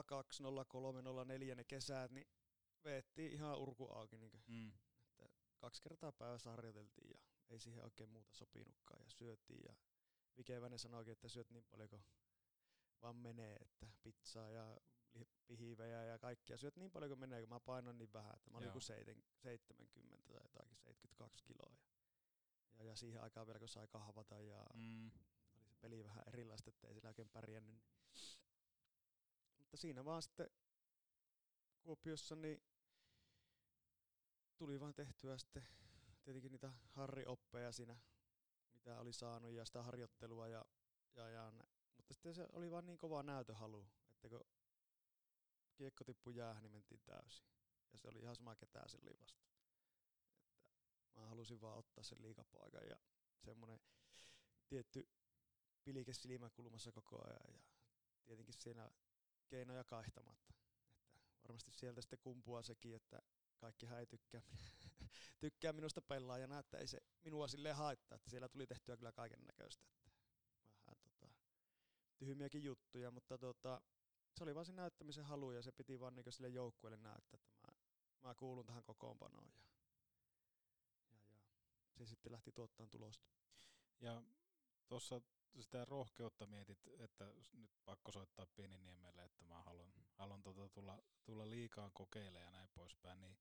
02, 0.07 0.43
03, 0.69 1.03
04 1.27 1.55
ne 1.55 1.65
kesät, 1.65 2.11
niin 2.11 2.27
veettiin 2.85 3.33
ihan 3.33 3.59
urku 3.59 3.89
auki. 3.89 4.19
Niin 4.19 4.43
mm. 4.47 4.73
että 5.19 5.39
kaksi 5.59 5.83
kertaa 5.83 6.13
päivässä 6.13 6.51
harjoiteltiin 6.51 7.11
ja 7.11 7.19
ei 7.49 7.59
siihen 7.59 7.85
oikein 7.85 8.11
muuta 8.11 8.33
sopinutkaan 8.33 9.03
ja 9.03 9.11
syötiin. 9.11 9.65
Ja 9.69 9.75
Vikevänen 10.37 10.79
sanoikin, 10.79 11.13
että 11.13 11.29
syöt 11.29 11.51
niin 11.51 11.65
paljon 11.65 11.89
kuin 11.89 12.03
vaan 13.03 13.17
menee, 13.17 13.57
että 13.57 13.87
pizzaa 14.03 14.51
ja 14.51 14.77
pihivejä 15.47 16.05
ja 16.05 16.19
kaikkia. 16.19 16.59
Syöt 16.59 16.77
niin 16.77 16.91
paljon 16.91 17.11
kuin 17.11 17.21
menee, 17.21 17.41
kun 17.41 17.49
mä 17.49 17.61
painan 17.61 17.99
niin 17.99 18.13
vähän, 18.13 18.35
että 18.37 18.51
mä 18.51 18.57
olin 18.57 18.67
joku 18.67 18.81
70 18.81 19.31
tai 19.43 20.43
jotakin 20.45 20.77
72 20.77 21.45
kiloa. 21.45 21.73
Ja, 21.73 21.79
ja, 22.79 22.85
ja 22.85 22.97
siihen 22.97 23.23
aikaan 23.23 23.47
vielä 23.47 23.59
kun 23.59 23.69
sai 23.69 23.89
kahvata 23.89 24.41
ja 24.41 24.67
mm. 24.75 25.11
oli 25.55 25.65
se 25.65 25.75
peli 25.81 26.05
vähän 26.05 26.25
erilaista, 26.27 26.71
että 26.71 26.87
ei 26.87 26.95
sillä 26.95 27.09
oikein 27.09 27.29
pärjännyt. 27.29 27.75
Niin. 27.75 27.83
Mutta 29.59 29.77
siinä 29.77 30.05
vaan 30.05 30.23
sitten 30.23 30.51
Kuopiossa 31.83 32.37
niin 32.37 32.63
tuli 34.57 34.81
vaan 34.81 34.95
tehtyä 34.95 35.39
sitten 35.39 35.67
tietenkin 36.25 36.53
niitä 36.53 36.73
harrioppeja 36.85 37.73
siinä, 37.73 37.97
mitä 38.75 39.01
oli 39.01 39.13
saanut 39.13 39.53
ja 39.53 39.65
sitä 39.65 39.83
harjoittelua 39.83 40.49
ja, 40.49 40.65
ja, 41.17 41.29
ja 41.29 41.53
mutta 41.97 42.15
sitten 42.15 42.35
se 42.35 42.47
oli 42.53 42.71
vaan 42.71 42.87
niin 42.87 42.99
kova 42.99 43.23
näytöhalu, 43.23 43.87
että 44.11 44.29
kun 44.29 44.41
kiekko 45.81 46.05
tippui 46.05 46.37
jäähän, 46.37 46.63
niin 46.63 46.73
mentiin 46.73 47.01
täysin. 47.05 47.47
Ja 47.93 47.99
se 47.99 48.09
oli 48.09 48.19
ihan 48.19 48.37
sama 48.37 48.57
ketään 48.57 48.87
oli 49.03 49.19
vasta. 49.21 49.45
Että 51.05 51.21
mä 51.21 51.27
halusin 51.27 51.61
vaan 51.61 51.79
ottaa 51.79 52.05
sen 52.05 52.23
liikapaikan 52.23 52.89
ja 52.89 52.97
semmoinen 53.39 53.81
tietty 54.69 55.09
pilike 55.85 56.13
silmäkulmassa 56.13 56.93
koko 56.93 57.25
ajan 57.27 57.55
ja 57.55 57.61
tietenkin 58.25 58.55
siinä 58.55 58.91
keinoja 59.49 59.85
kaihtamatta. 59.85 60.55
Että 60.55 61.43
varmasti 61.45 61.71
sieltä 61.71 62.01
sitten 62.01 62.19
kumpuaa 62.23 62.63
sekin, 62.63 62.97
että 62.97 63.23
kaikki 63.59 63.87
ei 63.87 64.07
tykkää, 64.07 64.43
tykkää 65.45 65.73
minusta 65.73 66.03
pelaajana, 66.03 66.59
että 66.59 66.79
ei 66.79 66.87
se 66.87 66.99
minua 67.25 67.49
silleen 67.49 67.77
haittaa, 67.77 68.17
että 68.17 68.31
siellä 68.31 68.49
tuli 68.49 68.67
tehtyä 68.67 68.97
kyllä 68.97 69.13
kaiken 69.13 69.45
näköistä. 69.47 69.87
Vähän 70.87 70.99
tota, 71.03 71.35
tyhmiäkin 72.19 72.63
juttuja, 72.63 73.11
mutta 73.11 73.39
tota, 73.39 73.83
se 74.35 74.45
oli 74.45 74.55
vaan 74.55 74.67
se 74.67 74.73
näyttämisen 74.73 75.25
halu 75.25 75.53
ja 75.53 75.63
se 75.63 75.73
piti 75.73 76.01
vaan 76.01 76.15
niinku 76.15 76.31
sille 76.31 76.49
joukkueelle 76.49 76.97
näyttää, 76.97 77.39
että 77.41 77.67
mä, 77.67 77.73
mä 78.29 78.35
kuulun 78.35 78.67
tähän 78.67 78.85
kokoonpanoon 78.85 79.53
ja, 79.55 79.63
ja, 81.11 81.19
ja 81.31 81.37
se 81.99 82.07
sitten 82.07 82.33
lähti 82.33 82.53
tuottamaan 82.53 82.91
tulosta. 82.91 83.29
Ja 84.01 84.23
tuossa 84.89 85.21
sitä 85.61 85.85
rohkeutta 85.85 86.47
mietit, 86.47 86.79
että 86.99 87.25
nyt 87.53 87.71
pakko 87.85 88.13
soittaa 88.13 88.47
Pieniniemelle, 88.47 89.25
että 89.25 89.45
mä 89.45 89.63
haluan, 89.63 89.93
haluan 90.13 90.43
tota 90.43 90.69
tulla, 90.69 91.03
tulla 91.25 91.51
liikaan 91.51 91.93
kokeilemaan 91.93 92.45
ja 92.45 92.51
näin 92.51 92.69
poispäin, 92.75 93.21
niin 93.21 93.39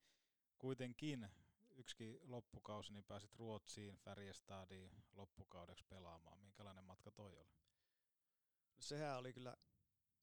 kuitenkin 0.58 1.30
yksi 1.70 2.20
loppukausi, 2.22 2.94
niin 2.94 3.04
pääsit 3.04 3.36
Ruotsiin, 3.36 3.98
Färjestadiin 3.98 5.04
loppukaudeksi 5.14 5.86
pelaamaan. 5.90 6.40
Minkälainen 6.40 6.84
matka 6.84 7.12
toi 7.12 7.38
oli? 7.38 7.52
No 8.76 8.82
sehän 8.82 9.18
oli 9.18 9.34
kyllä, 9.34 9.58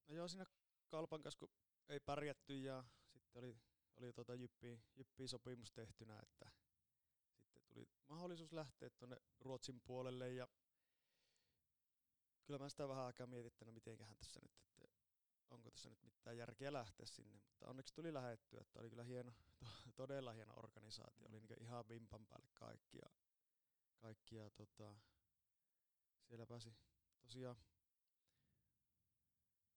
no 0.08 0.14
joo 0.14 0.28
siinä 0.28 0.46
Kalpan 0.88 1.22
kanssa, 1.22 1.38
kun 1.38 1.50
ei 1.88 2.00
pärjätty 2.00 2.58
ja 2.58 2.84
sitten 3.12 3.38
oli, 3.38 3.56
oli 3.96 4.12
tuota 4.12 4.34
jyppi, 4.34 4.80
jyppi 4.94 5.28
sopimus 5.28 5.72
tehtynä, 5.72 6.18
että 6.22 6.50
sitten 7.44 7.62
tuli 7.68 7.88
mahdollisuus 8.08 8.52
lähteä 8.52 8.90
tuonne 8.90 9.16
Ruotsin 9.40 9.80
puolelle 9.80 10.32
ja 10.32 10.48
kyllä 12.44 12.58
mä 12.58 12.68
sitä 12.68 12.88
vähän 12.88 13.04
aikaa 13.04 13.26
mietittänyt, 13.26 13.74
mitenköhän 13.74 14.16
tässä 14.16 14.40
nyt, 14.42 14.52
että 14.60 14.88
onko 15.50 15.70
tässä 15.70 15.90
nyt 15.90 16.02
mitään 16.02 16.36
järkeä 16.36 16.72
lähteä 16.72 17.06
sinne, 17.06 17.38
mutta 17.38 17.66
onneksi 17.66 17.94
tuli 17.94 18.14
lähettyä, 18.14 18.60
että 18.60 18.80
oli 18.80 18.90
kyllä 18.90 19.04
hieno, 19.04 19.32
todella 19.96 20.32
hieno 20.32 20.54
organisaatio, 20.56 21.28
oli 21.28 21.40
niin 21.40 21.62
ihan 21.62 21.88
vimpan 21.88 22.26
päälle 22.26 22.48
kaikki 22.54 22.98
ja, 22.98 23.10
kaikki 23.96 24.36
ja 24.36 24.50
tota, 24.50 24.96
siellä 26.22 26.46
pääsi 26.46 26.76
tosiaan 27.22 27.56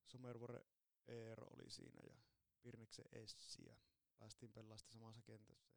Somervore 0.10 0.66
Eero 1.08 1.48
oli 1.48 1.70
siinä 1.70 2.02
ja 2.08 2.18
Pirniksen 2.62 3.06
Essi 3.12 3.66
ja 3.66 3.76
päästiin 4.18 4.52
pelaamaan 4.52 4.80
samassa 4.80 5.22
kentässä. 5.22 5.70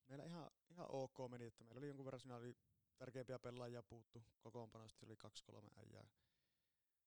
Ja 0.00 0.04
meillä 0.08 0.24
ihan, 0.24 0.50
ihan 0.70 0.86
ok 0.90 1.30
meni, 1.30 1.44
että 1.44 1.64
meillä 1.64 1.78
oli 1.78 1.88
jonkun 1.88 2.04
verran 2.04 2.20
siinä 2.20 2.36
oli 2.36 2.56
tärkeimpiä 2.96 3.38
pelaajia 3.38 3.82
puuttu 3.82 4.22
kokoonpanosta, 4.40 5.06
oli 5.06 5.16
kaksi 5.16 5.44
kolme 5.44 5.70
äijää. 5.76 6.08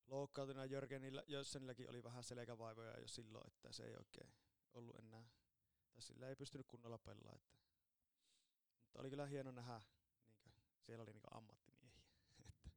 Loukkautuna 0.07 0.65
Jörgenillä, 0.65 1.23
Jössenilläkin 1.27 1.89
oli 1.89 2.03
vähän 2.03 2.23
selkävaivoja 2.23 2.99
jo 2.99 3.07
silloin, 3.07 3.47
että 3.47 3.71
se 3.71 3.83
ei 3.83 3.95
oikein 3.95 4.33
ollut 4.73 4.95
enää, 4.95 5.29
tai 5.91 6.01
sillä 6.01 6.29
ei 6.29 6.35
pystynyt 6.35 6.67
kunnolla 6.67 6.97
pelaamaan. 6.97 7.35
Että. 7.35 7.57
Mutta 8.83 8.99
oli 8.99 9.09
kyllä 9.09 9.25
hieno 9.25 9.51
nähdä, 9.51 9.81
niin 10.27 10.39
kuin, 10.41 10.53
siellä 10.79 11.03
oli 11.03 11.13
niin 11.13 11.23
ammattimiehiä. 11.31 12.03
että 12.49 12.69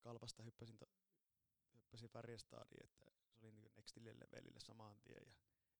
kalpasta 0.00 0.42
hyppäsin, 0.42 0.78
to, 0.78 0.86
hyppäsin 1.96 2.10
Färjestadiin, 2.10 2.84
että 2.84 3.10
se 3.30 3.46
oli 3.46 3.52
niin 3.52 3.72
nextille 3.76 4.18
levelille 4.18 4.60
samaan 4.60 4.98
tien. 5.00 5.28
Ja 5.28 5.34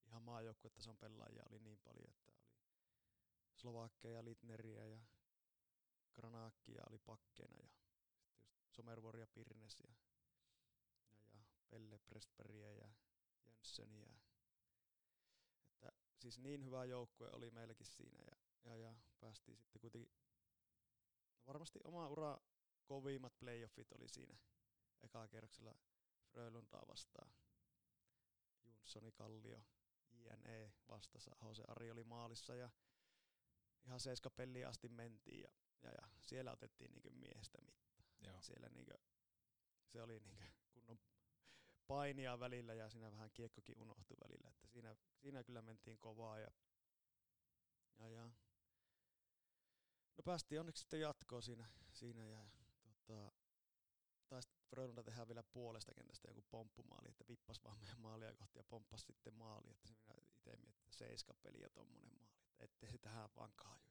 ihan 0.07 0.23
maajoukkuetason 0.23 0.97
pelaajia 0.97 1.43
oli 1.49 1.59
niin 1.59 1.79
paljon, 1.79 2.11
että 2.11 2.31
oli 2.31 2.37
Slovakkeja, 3.55 4.25
Litneriä 4.25 4.87
ja 4.87 5.01
Granaakkia 6.14 6.83
oli 6.89 6.99
pakkeena 6.99 7.57
ja 7.57 7.69
sitten 7.69 7.97
just 8.61 8.75
Somervoria 8.75 9.27
Pirnes 9.27 9.81
ja, 9.81 9.95
ja, 11.11 11.31
ja 11.33 11.45
Pelle 11.71 11.99
Prestbergia 11.99 12.73
ja 12.73 12.89
Jönssöniä. 13.47 14.17
Että 15.73 15.93
siis 16.19 16.39
niin 16.39 16.64
hyvä 16.64 16.85
joukkue 16.85 17.31
oli 17.33 17.51
meilläkin 17.51 17.87
siinä 17.87 18.25
ja, 18.25 18.37
ja, 18.64 18.77
ja 18.77 18.95
päästiin 19.21 19.59
sitten 19.59 19.81
kuitenkin 19.81 20.12
no 21.37 21.47
varmasti 21.47 21.81
oma 21.85 22.09
ura 22.09 22.39
kovimmat 22.85 23.39
playoffit 23.39 23.93
oli 23.93 24.09
siinä 24.09 24.37
eka 25.03 25.29
kerroksella 25.29 25.75
Frölundaa 26.37 26.87
vastaan. 26.89 27.30
Junssoni 28.64 29.12
Kallio, 29.12 29.62
JNE 30.12 30.72
vastassa, 30.89 31.37
Hose 31.43 31.62
Ari 31.68 31.91
oli 31.91 32.05
maalissa 32.05 32.55
ja 32.55 32.70
ihan 33.84 34.01
seiska 34.01 34.30
peliä 34.30 34.68
asti 34.68 34.89
mentiin 34.89 35.41
ja 35.41 35.51
ja, 35.82 35.91
ja 35.91 36.09
siellä 36.20 36.53
otettiin 36.53 36.93
niinku 36.93 37.11
miestä 37.11 37.59
mittaa. 37.61 38.05
Joo. 38.20 38.43
Siellä 38.43 38.68
niinku, 38.68 38.93
se 39.87 40.03
oli 40.03 40.20
niinku 40.20 40.45
kunnon 40.70 40.99
painia 41.87 42.41
välillä 42.41 42.74
ja 42.74 42.91
siinä 42.91 43.12
vähän 43.12 43.30
kiekkokin 43.30 43.78
unohtui 43.78 44.16
välillä. 44.24 44.49
Että 44.49 44.66
siinä, 44.66 44.97
siinä 45.16 45.45
kyllä 45.45 45.62
mentiin 45.62 45.99
kovaa 45.99 46.39
ja, 46.39 46.51
ja, 47.99 48.09
ja 48.09 48.30
No 50.16 50.22
päästiin 50.24 50.61
onneksi 50.61 50.80
sitten 50.80 51.01
jatkoon 51.01 51.43
siinä, 51.43 51.68
siinä 51.93 52.26
ja 52.26 52.47
tota, 52.82 53.32
Frölunda 54.67 55.03
tehdä 55.03 55.29
vielä 55.29 55.43
puolesta 55.43 55.95
kentästä 55.95 56.29
joku 56.29 56.45
pomppumaali, 56.51 57.09
että 57.09 57.25
vippas 57.29 57.64
vaan 57.64 57.79
meidän 57.79 58.01
maalia 58.01 58.35
kohti 58.35 58.59
ja 58.59 58.64
pomppas 58.64 59.07
sitten 59.07 59.35
maali, 59.35 59.71
että 59.71 59.89
se 59.89 59.95
minä 59.95 60.14
itse 60.21 60.41
mietin, 60.45 60.69
että 60.69 60.91
seiska 60.91 61.35
peli 61.35 61.61
ja 61.61 61.71
tommonen 61.71 62.14
maali, 62.14 62.35
että 62.35 62.64
ettei 62.64 62.91
se 62.91 62.99
tähän 62.99 63.29
vaan 63.37 63.53
kaaju. 63.57 63.87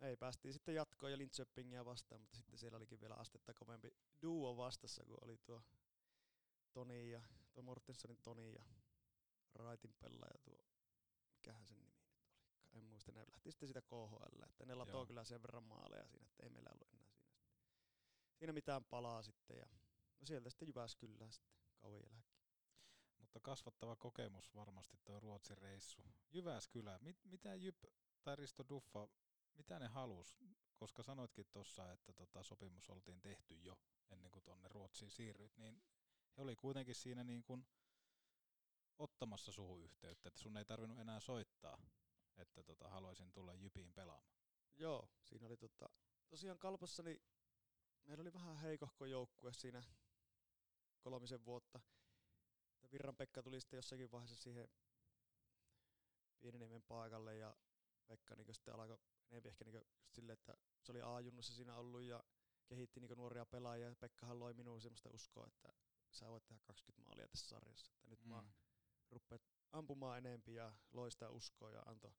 Ei, 0.00 0.16
päästiin 0.16 0.52
sitten 0.52 0.74
jatkoon 0.74 1.12
ja 1.12 1.18
Linköpingia 1.18 1.84
vastaan, 1.84 2.20
mutta 2.20 2.36
sitten 2.36 2.58
siellä 2.58 2.76
olikin 2.76 3.00
vielä 3.00 3.14
astetta 3.14 3.54
kovempi 3.54 3.90
duo 4.22 4.56
vastassa, 4.56 5.04
kun 5.04 5.18
oli 5.24 5.36
tuo 5.36 5.62
Toni 6.72 7.10
ja 7.10 7.22
tuo 7.52 7.62
Mortensonin 7.62 8.18
Toni 8.22 8.54
ja 8.54 8.64
Raitin 9.54 9.94
pelaaja 10.00 10.38
tuo, 10.44 10.64
mikähän 11.34 11.66
sen 11.66 11.78
nimi 11.78 11.90
nyt 11.90 12.10
oli, 12.10 12.32
en 12.72 12.84
muista, 12.84 13.12
ne 13.12 13.24
lähti 13.32 13.50
sitten 13.50 13.66
sitä 13.68 13.82
KHL, 13.82 14.42
että 14.42 14.66
ne 14.66 14.74
latoo 14.74 15.00
Joo. 15.00 15.06
kyllä 15.06 15.24
sen 15.24 15.42
verran 15.42 15.64
maaleja 15.64 16.08
siinä, 16.08 16.26
että 16.26 16.42
ei 16.42 16.50
meillä 16.50 16.70
ollut 16.72 16.88
enää 16.92 17.05
siinä, 18.38 18.52
mitään 18.52 18.84
palaa 18.84 19.22
sitten 19.22 19.56
ja 19.56 19.66
no 20.20 20.26
sieltä 20.26 20.50
sitten 20.50 20.68
Jyväskylään 20.68 21.32
sitten 21.32 21.56
kauan 21.76 22.02
jälkeen. 22.02 22.36
Mutta 23.18 23.40
kasvattava 23.40 23.96
kokemus 23.96 24.54
varmasti 24.54 24.98
tuo 25.04 25.20
Ruotsin 25.20 25.58
reissu. 25.58 26.02
Jyväskylä, 26.30 26.98
mit, 27.02 27.24
mitä 27.24 27.54
Jyp 27.54 27.84
tai 28.22 28.36
Risto 28.36 28.64
Duffa, 28.68 29.08
mitä 29.54 29.78
ne 29.78 29.86
halus? 29.86 30.38
Koska 30.76 31.02
sanoitkin 31.02 31.46
tuossa, 31.50 31.92
että 31.92 32.12
tota 32.12 32.42
sopimus 32.42 32.90
oltiin 32.90 33.20
tehty 33.20 33.54
jo 33.54 33.78
ennen 34.10 34.30
kuin 34.30 34.42
tuonne 34.42 34.68
Ruotsiin 34.68 35.10
siirryit, 35.10 35.56
niin 35.56 35.82
he 36.36 36.42
oli 36.42 36.56
kuitenkin 36.56 36.94
siinä 36.94 37.24
niin 37.24 37.44
kuin 37.44 37.66
ottamassa 38.98 39.52
suhun 39.52 39.82
yhteyttä, 39.82 40.28
että 40.28 40.40
sun 40.40 40.56
ei 40.56 40.64
tarvinnut 40.64 40.98
enää 40.98 41.20
soittaa, 41.20 41.78
että 42.36 42.62
tota, 42.62 42.88
haluaisin 42.88 43.32
tulla 43.32 43.54
Jypiin 43.54 43.92
pelaamaan. 43.92 44.40
Joo, 44.74 45.08
siinä 45.22 45.46
oli 45.46 45.56
tota, 45.56 45.88
tosiaan 46.28 46.58
Kalpassa 46.58 47.02
niin 47.02 47.22
meillä 48.06 48.22
oli 48.22 48.32
vähän 48.32 48.56
heikohko 48.56 49.06
joukkue 49.06 49.52
siinä 49.52 49.82
kolmisen 51.00 51.44
vuotta. 51.44 51.80
Virran 52.92 53.16
Pekka 53.16 53.42
tuli 53.42 53.60
sitten 53.60 53.78
jossakin 53.78 54.10
vaiheessa 54.10 54.36
siihen 54.36 54.68
Pieniniemen 56.40 56.82
paikalle 56.82 57.36
ja 57.36 57.56
Pekka 58.06 58.36
niin 58.36 58.54
sitten 58.54 58.74
alkoi 58.74 58.98
enemmän 59.30 59.50
ehkä 59.50 59.64
niin 59.64 59.74
just 59.74 60.14
silleen, 60.14 60.38
että 60.38 60.56
se 60.82 60.92
oli 60.92 61.02
A-junnussa 61.02 61.54
siinä 61.54 61.76
ollut 61.76 62.02
ja 62.02 62.24
kehitti 62.66 63.00
niin 63.00 63.16
nuoria 63.16 63.46
pelaajia 63.46 63.88
ja 63.88 63.96
Pekkahan 63.96 64.38
loi 64.38 64.54
minuun 64.54 64.80
semmoista 64.80 65.10
uskoa, 65.10 65.46
että 65.46 65.74
sä 66.10 66.28
voit 66.28 66.46
tehdä 66.46 66.60
20 66.64 67.02
maalia 67.06 67.28
tässä 67.28 67.48
sarjassa. 67.48 67.92
Että 67.92 68.10
nyt 68.10 68.24
mm. 68.24 68.28
mä 68.28 68.44
rupeat 69.10 69.42
ampumaan 69.72 70.18
enempi 70.18 70.54
ja 70.54 70.72
loi 70.92 71.10
sitä 71.10 71.30
uskoa 71.30 71.70
ja 71.70 71.82
antoi 71.86 72.12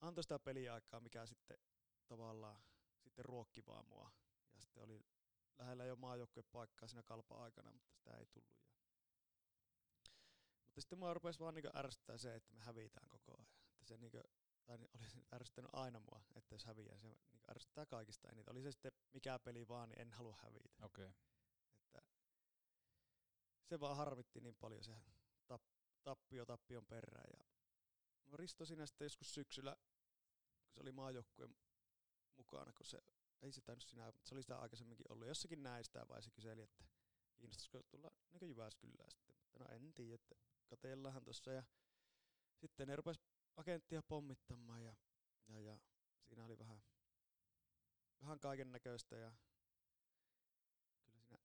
anto 0.00 0.22
sitä 0.22 0.38
peliaikaa, 0.38 1.00
mikä 1.00 1.26
sitten 1.26 1.58
tavallaan 2.06 2.62
sitten 3.00 3.24
ruokki 3.24 3.66
vaan 3.66 3.86
mua. 3.86 4.12
Sitten 4.62 4.82
oli 4.82 5.04
lähellä 5.58 5.84
jo 5.84 5.96
maajoukkuepaikkaa 5.96 6.88
siinä 6.88 7.02
kalpa-aikana, 7.02 7.72
mutta 7.72 7.92
sitä 7.92 8.16
ei 8.16 8.26
tullut. 8.26 8.62
Ja 10.72 10.74
mutta 10.74 10.80
sitten 10.80 10.98
mua 10.98 11.14
rupesi 11.14 11.40
vaan 11.40 11.54
niinku 11.54 11.70
ärsyttää 11.74 12.18
se, 12.18 12.34
että 12.34 12.52
me 12.54 12.60
hävitään 12.60 13.08
koko 13.08 13.34
ajan. 13.38 13.48
Että 13.80 13.88
se 13.88 13.96
niinku, 13.96 14.18
tai 14.64 14.78
niin 14.78 14.90
oli 14.94 15.10
se 15.10 15.18
ärsyttänyt 15.34 15.70
aina 15.72 16.00
mua, 16.00 16.22
että 16.34 16.54
jos 16.54 16.64
häviää, 16.64 16.98
se 16.98 17.08
niinku 17.08 17.50
ärsyttää 17.50 17.86
kaikista 17.86 18.28
eniten. 18.28 18.52
Oli 18.52 18.62
se 18.62 18.72
sitten 18.72 18.92
mikä 19.12 19.38
peli 19.38 19.68
vaan, 19.68 19.88
niin 19.88 20.00
en 20.00 20.12
halua 20.12 20.38
hävitä. 20.42 20.68
Okei. 20.82 21.04
Okay. 21.04 21.16
Että 21.76 22.02
se 23.68 23.80
vaan 23.80 23.96
harmitti 23.96 24.40
niin 24.40 24.56
paljon 24.56 24.84
se 24.84 24.96
tap, 25.46 25.62
tappio 26.02 26.46
tappion 26.46 26.86
perään. 26.86 27.30
Ja 27.38 27.44
no 28.26 28.36
Risto 28.36 28.66
siinä 28.66 28.86
sitten 28.86 29.04
joskus 29.04 29.34
syksyllä, 29.34 29.76
kun 30.64 30.74
se 30.74 30.80
oli 30.80 30.92
maajoukkueen 30.92 31.56
mukana, 32.36 32.72
kun 32.72 32.86
se 32.86 32.98
ei 33.42 33.52
se 33.52 33.60
tainnut 33.60 33.82
sinä, 33.82 34.06
mutta 34.06 34.28
se 34.28 34.34
oli 34.34 34.42
sitä 34.42 34.58
aikaisemminkin 34.58 35.12
ollut. 35.12 35.28
Jossakin 35.28 35.62
näistä 35.62 36.08
vai 36.08 36.22
se 36.22 36.30
kyseli, 36.30 36.62
että 36.62 36.84
kiinnostaisiko 37.36 37.82
tulla 37.82 38.10
niin 38.32 38.48
Jyväskylään 38.48 39.10
sitten. 39.10 39.36
Mutta 39.36 39.58
no 39.58 39.66
en 39.70 39.94
tiedä, 39.94 40.14
että 40.14 40.34
katellahan 40.66 41.24
tuossa. 41.24 41.52
Ja 41.52 41.62
sitten 42.54 42.88
ne 42.88 42.96
rupes 42.96 43.20
agenttia 43.56 44.02
pommittamaan 44.02 44.84
ja, 44.84 44.94
ja, 45.48 45.60
ja 45.60 45.78
siinä 46.22 46.44
oli 46.44 46.58
vähän, 46.58 46.82
vähän 48.20 48.40
kaiken 48.40 48.72
näköistä 48.72 49.16
ja 49.16 49.32
kyllä 51.04 51.20
siinä 51.20 51.38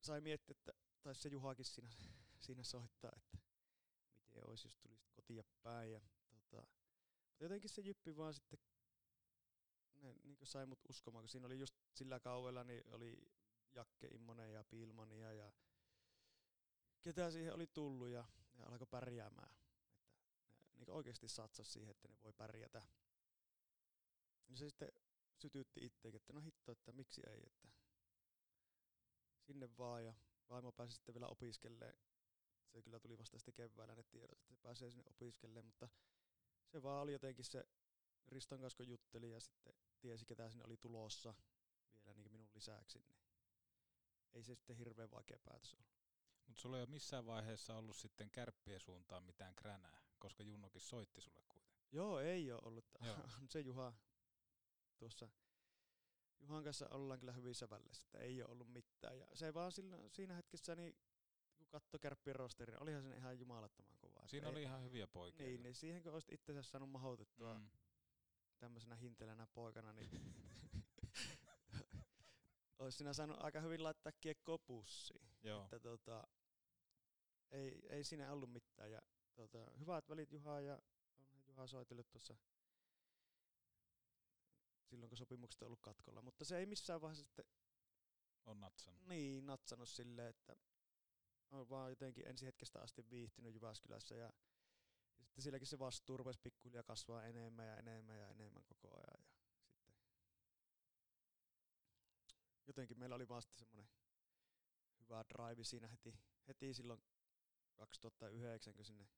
sai 0.00 0.20
miettiä, 0.20 0.54
että 0.58 0.72
taisi 1.02 1.20
se 1.20 1.28
Juhakin 1.28 1.64
siinä, 1.64 1.90
siinä 2.46 2.62
soittaa, 2.62 3.12
että 3.16 3.38
miten 4.26 4.48
olisi, 4.48 4.66
jos 4.66 4.76
tulisi 4.76 5.08
kotia 5.12 5.44
päin. 5.62 5.92
Ja, 5.92 6.00
tota, 6.28 6.66
mutta 7.28 7.44
jotenkin 7.44 7.70
se 7.70 7.82
jyppi 7.82 8.16
vaan 8.16 8.34
sitten 8.34 8.58
ne 10.00 10.14
niin 10.22 10.38
sai 10.42 10.66
mut 10.66 10.80
uskomaan, 10.88 11.22
kun 11.22 11.28
siinä 11.28 11.46
oli 11.46 11.58
just 11.58 11.74
sillä 11.94 12.20
kaudella, 12.20 12.64
niin 12.64 12.82
oli 12.86 13.28
Jakke 13.74 14.06
Immonen 14.06 14.52
ja 14.52 14.64
Pilmania 14.64 15.32
ja 15.32 15.52
ketä 17.02 17.30
siihen 17.30 17.54
oli 17.54 17.66
tullut 17.66 18.08
ja 18.08 18.24
ne 18.54 18.64
alkoi 18.64 18.86
pärjäämään. 18.86 19.50
Että 19.50 20.78
ne 20.78 20.84
niin 20.84 20.90
oikeasti 20.90 21.28
satsasi 21.28 21.72
siihen, 21.72 21.90
että 21.90 22.08
ne 22.08 22.22
voi 22.22 22.32
pärjätä. 22.32 22.82
Ja 24.48 24.56
se 24.56 24.68
sitten 24.68 24.92
sytytti 25.36 25.84
itsekin, 25.84 26.16
että 26.16 26.32
no 26.32 26.40
hitto, 26.40 26.72
että 26.72 26.92
miksi 26.92 27.22
ei, 27.26 27.42
että 27.46 27.68
sinne 29.40 29.76
vaan 29.78 30.04
ja 30.04 30.14
vaimo 30.50 30.72
pääsi 30.72 30.92
sitten 30.92 31.14
vielä 31.14 31.26
opiskelemaan. 31.28 31.94
Se 32.72 32.82
kyllä 32.82 33.00
tuli 33.00 33.18
vasta 33.18 33.38
sitten 33.38 33.54
keväällä 33.54 33.94
ne 33.94 34.02
tiedot, 34.02 34.38
että 34.38 34.48
se 34.48 34.56
pääsee 34.62 34.90
sinne 34.90 35.04
opiskelemaan, 35.06 35.64
mutta 35.64 35.88
se 36.66 36.82
vaan 36.82 37.02
oli 37.02 37.12
jotenkin 37.12 37.44
se 37.44 37.64
Riston 38.28 38.60
kanssa 38.60 38.76
kun 38.76 38.88
jutteli 38.88 39.30
ja 39.30 39.40
sitten 39.40 39.74
tiesi 40.00 40.24
ketä 40.24 40.50
sinne 40.50 40.64
oli 40.66 40.76
tulossa 40.76 41.34
vielä 42.04 42.18
niin 42.18 42.32
minun 42.32 42.50
lisäksi, 42.54 42.98
niin 42.98 43.16
ei 44.34 44.42
se 44.42 44.54
sitten 44.54 44.76
hirveän 44.76 45.10
vaikea 45.10 45.38
päätös 45.44 45.74
ollut. 45.74 45.94
Mutta 46.46 46.62
sulla 46.62 46.76
ei 46.76 46.82
ole 46.82 46.90
missään 46.90 47.26
vaiheessa 47.26 47.76
ollut 47.76 47.96
sitten 47.96 48.30
kärppien 48.30 48.80
suuntaan 48.80 49.24
mitään 49.24 49.54
kränää, 49.54 50.02
koska 50.18 50.42
Junnokin 50.42 50.80
soitti 50.80 51.20
sulle 51.20 51.42
kuitenkin. 51.48 51.84
Joo, 51.92 52.20
ei 52.20 52.52
ole 52.52 52.60
ollut. 52.64 52.84
Joo. 53.00 53.16
se 53.50 53.60
Juha 53.60 53.92
tuossa 54.98 55.28
Juhan 56.40 56.64
kanssa 56.64 56.88
ollaan 56.88 57.20
kyllä 57.20 57.32
hyvissä 57.32 57.70
väleissä, 57.70 58.04
että 58.04 58.18
ei 58.18 58.42
ole 58.42 58.50
ollut 58.50 58.72
mitään. 58.72 59.18
Ja 59.18 59.26
se 59.34 59.54
vaan 59.54 59.72
sillä, 59.72 59.98
siinä 60.12 60.34
hetkessä, 60.34 60.74
niin 60.74 60.96
kun 61.56 61.66
katsoi 61.66 62.00
kärppien 62.00 62.36
rosterin, 62.36 62.82
olihan 62.82 63.02
se 63.02 63.16
ihan 63.16 63.38
jumalattoman 63.38 63.98
kovaa. 63.98 64.26
Siinä 64.26 64.48
oli 64.48 64.58
ei, 64.58 64.64
ihan 64.64 64.82
hyviä 64.82 65.06
poikia. 65.06 65.46
Niin, 65.46 65.62
niin 65.62 65.74
siihen 65.74 66.02
kun 66.02 66.12
olisit 66.12 66.32
itsensä 66.32 66.62
saanut 66.62 66.90
mahdotettua 66.90 67.54
Mm. 67.54 67.68
Tämmöisenä 68.58 68.96
hintelänä 68.96 69.46
poikana, 69.46 69.92
niin 69.92 70.10
olisi 72.78 72.98
sinä 72.98 73.12
saanut 73.12 73.36
aika 73.40 73.60
hyvin 73.60 73.82
laittaa 73.82 74.12
kiekkoa 74.20 74.58
pussiin. 74.58 75.28
Joo. 75.42 75.64
Että 75.64 75.80
tota, 75.80 76.26
ei, 77.50 77.86
ei 77.88 78.04
siinä 78.04 78.32
ollut 78.32 78.52
mitään. 78.52 78.90
Ja 78.90 79.02
tota, 79.34 79.70
hyvät 79.78 80.08
välit 80.08 80.32
Juhaa 80.32 80.60
ja 80.60 80.82
on 81.20 81.42
Juha 81.46 81.66
soitellut 81.66 82.10
tuossa 82.10 82.36
silloin, 84.84 85.08
kun 85.08 85.18
sopimukset 85.18 85.62
on 85.62 85.66
ollut 85.66 85.80
katkolla. 85.82 86.22
Mutta 86.22 86.44
se 86.44 86.58
ei 86.58 86.66
missään 86.66 87.00
vaiheessa 87.00 87.24
sitten 87.24 87.44
On 88.44 88.60
natsannut. 88.60 89.06
niin 89.06 89.46
natsannut 89.46 89.88
silleen, 89.88 90.28
että 90.28 90.56
on 91.50 91.70
vaan 91.70 91.90
jotenkin 91.90 92.28
ensi 92.28 92.46
hetkestä 92.46 92.80
asti 92.80 93.10
viihtynyt 93.10 93.54
Jyväskylässä 93.54 94.14
ja 94.14 94.32
sitten 95.34 95.42
sielläkin 95.42 95.66
se 95.66 95.78
vastuu 95.78 96.16
rupesi 96.16 96.40
pikkuhiljaa 96.42 96.82
kasvaa 96.82 97.24
enemmän 97.24 97.66
ja 97.66 97.76
enemmän 97.76 98.18
ja 98.18 98.28
enemmän 98.28 98.64
koko 98.64 98.96
ajan. 98.96 99.24
Ja 99.26 99.32
sitten 102.26 102.62
jotenkin 102.66 102.98
meillä 102.98 103.16
oli 103.16 103.28
vasta 103.28 103.54
semmoinen 103.54 103.88
hyvä 105.00 105.24
drive 105.28 105.64
siinä 105.64 105.88
heti, 105.88 106.14
heti 106.48 106.74
silloin 106.74 107.02
2009, 107.74 108.74
kun 108.74 108.84
sinne, 108.84 109.08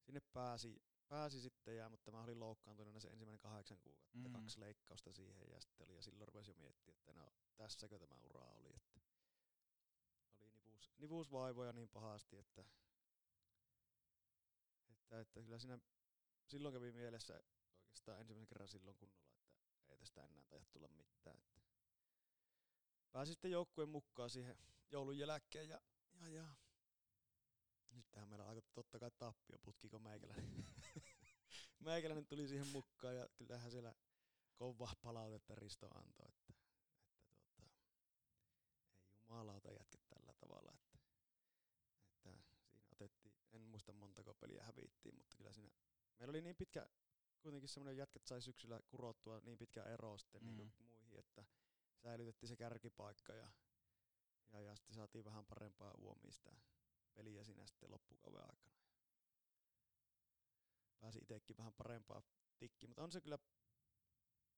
sinne 0.00 0.20
pääsi, 0.20 0.82
pääsi 1.08 1.40
sitten, 1.40 1.76
ja, 1.76 1.88
mutta 1.88 2.10
mä 2.10 2.22
olin 2.22 2.40
loukkaantunut 2.40 3.02
se 3.02 3.08
ensimmäinen 3.08 3.40
kahdeksan 3.40 3.78
kuukautta, 3.78 4.18
Mm. 4.18 4.26
mm. 4.26 4.32
kaksi 4.32 4.60
leikkausta 4.60 5.12
siihen, 5.12 5.50
ja 5.50 5.60
sitten 5.60 5.84
oli, 5.84 5.94
ja 5.94 6.02
silloin 6.02 6.28
rupesi 6.28 6.50
jo 6.50 6.54
miettiä, 6.54 6.94
että 6.94 7.12
no 7.12 7.32
tässäkö 7.56 7.98
tämä 7.98 8.20
ura 8.20 8.46
oli, 8.52 8.68
että 8.76 9.00
oli 10.40 10.50
nivuus, 10.50 10.92
nivuusvaivoja 10.98 11.72
niin 11.72 11.88
pahasti, 11.88 12.36
että, 12.36 12.64
että, 15.10 15.20
että 15.20 15.42
kyllä 15.42 15.58
siinä 15.58 15.78
silloin 16.46 16.74
kävi 16.74 16.92
mielessä 16.92 17.40
oikeastaan 17.84 18.20
ensimmäisen 18.20 18.48
kerran 18.48 18.68
silloin 18.68 18.96
kunnolla, 18.96 19.30
että 19.78 19.92
ei 19.92 19.98
tästä 19.98 20.24
enää 20.24 20.42
taida 20.42 20.64
tulla 20.64 20.88
mitään. 20.88 21.36
Että 21.38 21.60
pääsin 23.12 23.34
sitten 23.34 23.50
joukkueen 23.50 23.88
mukaan 23.88 24.30
siihen 24.30 24.56
joulun 24.90 25.18
jälkeen 25.18 25.68
ja, 25.68 25.80
ja, 26.20 26.28
ja 26.28 26.48
Sittenhän 27.94 28.28
meillä 28.28 28.46
alkoi 28.48 28.70
totta 28.74 28.98
kai 28.98 29.10
tappioputki, 29.10 29.88
kun 29.88 30.02
meikäläinen, 30.02 30.66
meikäläinen 31.80 32.26
tuli 32.26 32.48
siihen 32.48 32.66
mukaan 32.66 33.16
ja 33.16 33.28
kyllähän 33.34 33.70
siellä 33.70 33.94
kovaa 34.54 34.94
palautetta 35.02 35.54
Risto 35.54 35.88
antoi, 35.94 36.26
että, 36.28 36.52
että 36.52 37.54
tuota, 37.54 37.70
ei 38.94 39.12
jumalauta 39.18 39.72
jätkä 39.72 39.98
tällä 40.08 40.34
tavalla, 40.34 40.72
että, 40.74 40.98
että 42.04 42.42
siinä 42.68 42.86
otettiin, 42.92 43.34
en 43.52 43.60
muista 43.60 43.92
montako 43.92 44.34
peliä 44.34 44.64
hävittiin, 44.64 45.14
mutta 45.14 45.29
kyllä 45.40 45.52
siinä, 45.52 45.70
meillä 46.18 46.30
oli 46.30 46.40
niin 46.42 46.56
pitkä 46.56 46.88
kuitenkin 47.42 47.68
semmoinen 47.68 47.96
jätkät 47.96 48.26
sai 48.26 48.42
syksyllä 48.42 48.80
kurottua 48.88 49.40
niin 49.40 49.58
pitkä 49.58 49.82
ero 49.82 50.18
sitten 50.18 50.42
Mm. 50.42 50.56
niin 50.56 50.72
muihin, 50.78 51.18
että 51.18 51.44
säilytettiin 51.96 52.48
se 52.48 52.56
kärkipaikka 52.56 53.34
ja, 53.34 53.52
ja, 54.52 54.60
ja 54.60 54.76
sitten 54.76 54.94
saatiin 54.94 55.24
vähän 55.24 55.46
parempaa 55.46 55.94
uomia 55.98 56.32
sitä 56.32 56.52
peliä 57.14 57.44
siinä 57.44 57.66
sitten 57.66 57.90
loppukauden 57.90 58.40
aikana. 58.40 58.74
Pääsi 61.00 61.18
itsekin 61.18 61.56
vähän 61.56 61.72
parempaa 61.72 62.22
tikkiin, 62.58 62.90
mutta 62.90 63.02
on 63.02 63.12
se 63.12 63.20
kyllä 63.20 63.38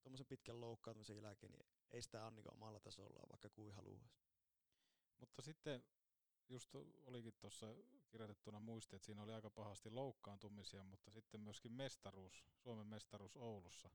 tuommoisen 0.03 0.26
pitkän 0.26 0.61
loukkaantumisen 0.61 1.22
jälkeen, 1.22 1.53
niin 1.53 1.66
ei 1.91 2.03
sitä 2.03 2.24
ole 2.24 2.30
niin 2.30 2.53
omalla 2.53 2.80
tasolla, 2.80 3.28
vaikka 3.30 3.51
kuin 3.51 3.74
haluaisi. 3.74 4.11
Mutta 5.20 5.43
sitten 5.43 5.85
just 6.49 6.74
olikin 7.07 7.34
tuossa 7.38 7.66
kirjoitettuna 8.09 8.61
muisti, 8.61 8.97
että 8.97 9.07
siinä 9.07 9.22
oli 9.22 9.32
aika 9.32 9.51
pahasti 9.51 9.90
loukkaantumisia, 9.90 10.84
mutta 10.84 11.11
sitten 11.11 11.40
myöskin 11.40 11.72
mestaruus, 11.72 12.45
Suomen 12.59 12.86
mestaruus 12.86 13.36
Oulussa 13.36 13.90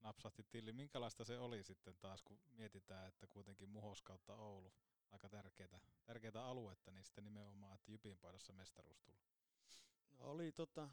napsahti 0.00 0.44
tilli. 0.50 0.72
Minkälaista 0.72 1.24
se 1.24 1.38
oli 1.38 1.62
sitten 1.62 1.94
taas, 2.00 2.22
kun 2.22 2.38
mietitään, 2.56 3.08
että 3.08 3.26
kuitenkin 3.26 3.68
Muhos 3.68 4.02
kautta 4.02 4.36
Oulu, 4.36 4.72
aika 5.10 5.28
tärkeää, 5.28 5.80
tärkeää 6.04 6.44
aluetta, 6.44 6.90
niin 6.90 7.04
sitten 7.04 7.24
nimenomaan, 7.24 7.74
että 7.74 7.90
Jypin 7.90 8.18
paidassa 8.18 8.52
mestaruus 8.52 9.00
tuli. 9.00 9.18
No 10.18 10.30
oli 10.30 10.52
tota, 10.52 10.90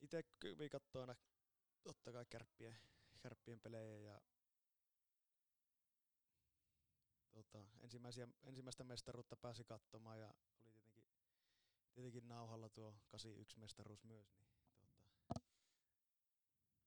itse 0.00 0.22
kävin 0.40 0.70
katsoa 0.70 1.00
aina 1.00 1.16
totta 1.82 2.12
kai 2.12 2.24
kärppien, 2.30 2.76
kärppien 3.20 3.60
pelejä 3.60 3.98
ja 3.98 4.20
tota, 7.32 7.66
ensimmäisiä, 7.80 8.28
ensimmäistä 8.42 8.84
mestaruutta 8.84 9.36
pääsi 9.36 9.64
katsomaan 9.64 10.20
ja 10.20 10.34
oli 10.64 10.72
tietenkin, 10.72 11.04
tietenkin 11.94 12.28
nauhalla 12.28 12.68
tuo 12.68 12.94
81 13.08 13.58
mestaruus 13.58 14.04
myös. 14.04 14.34
Niin, 14.40 14.50
tota, 15.28 15.40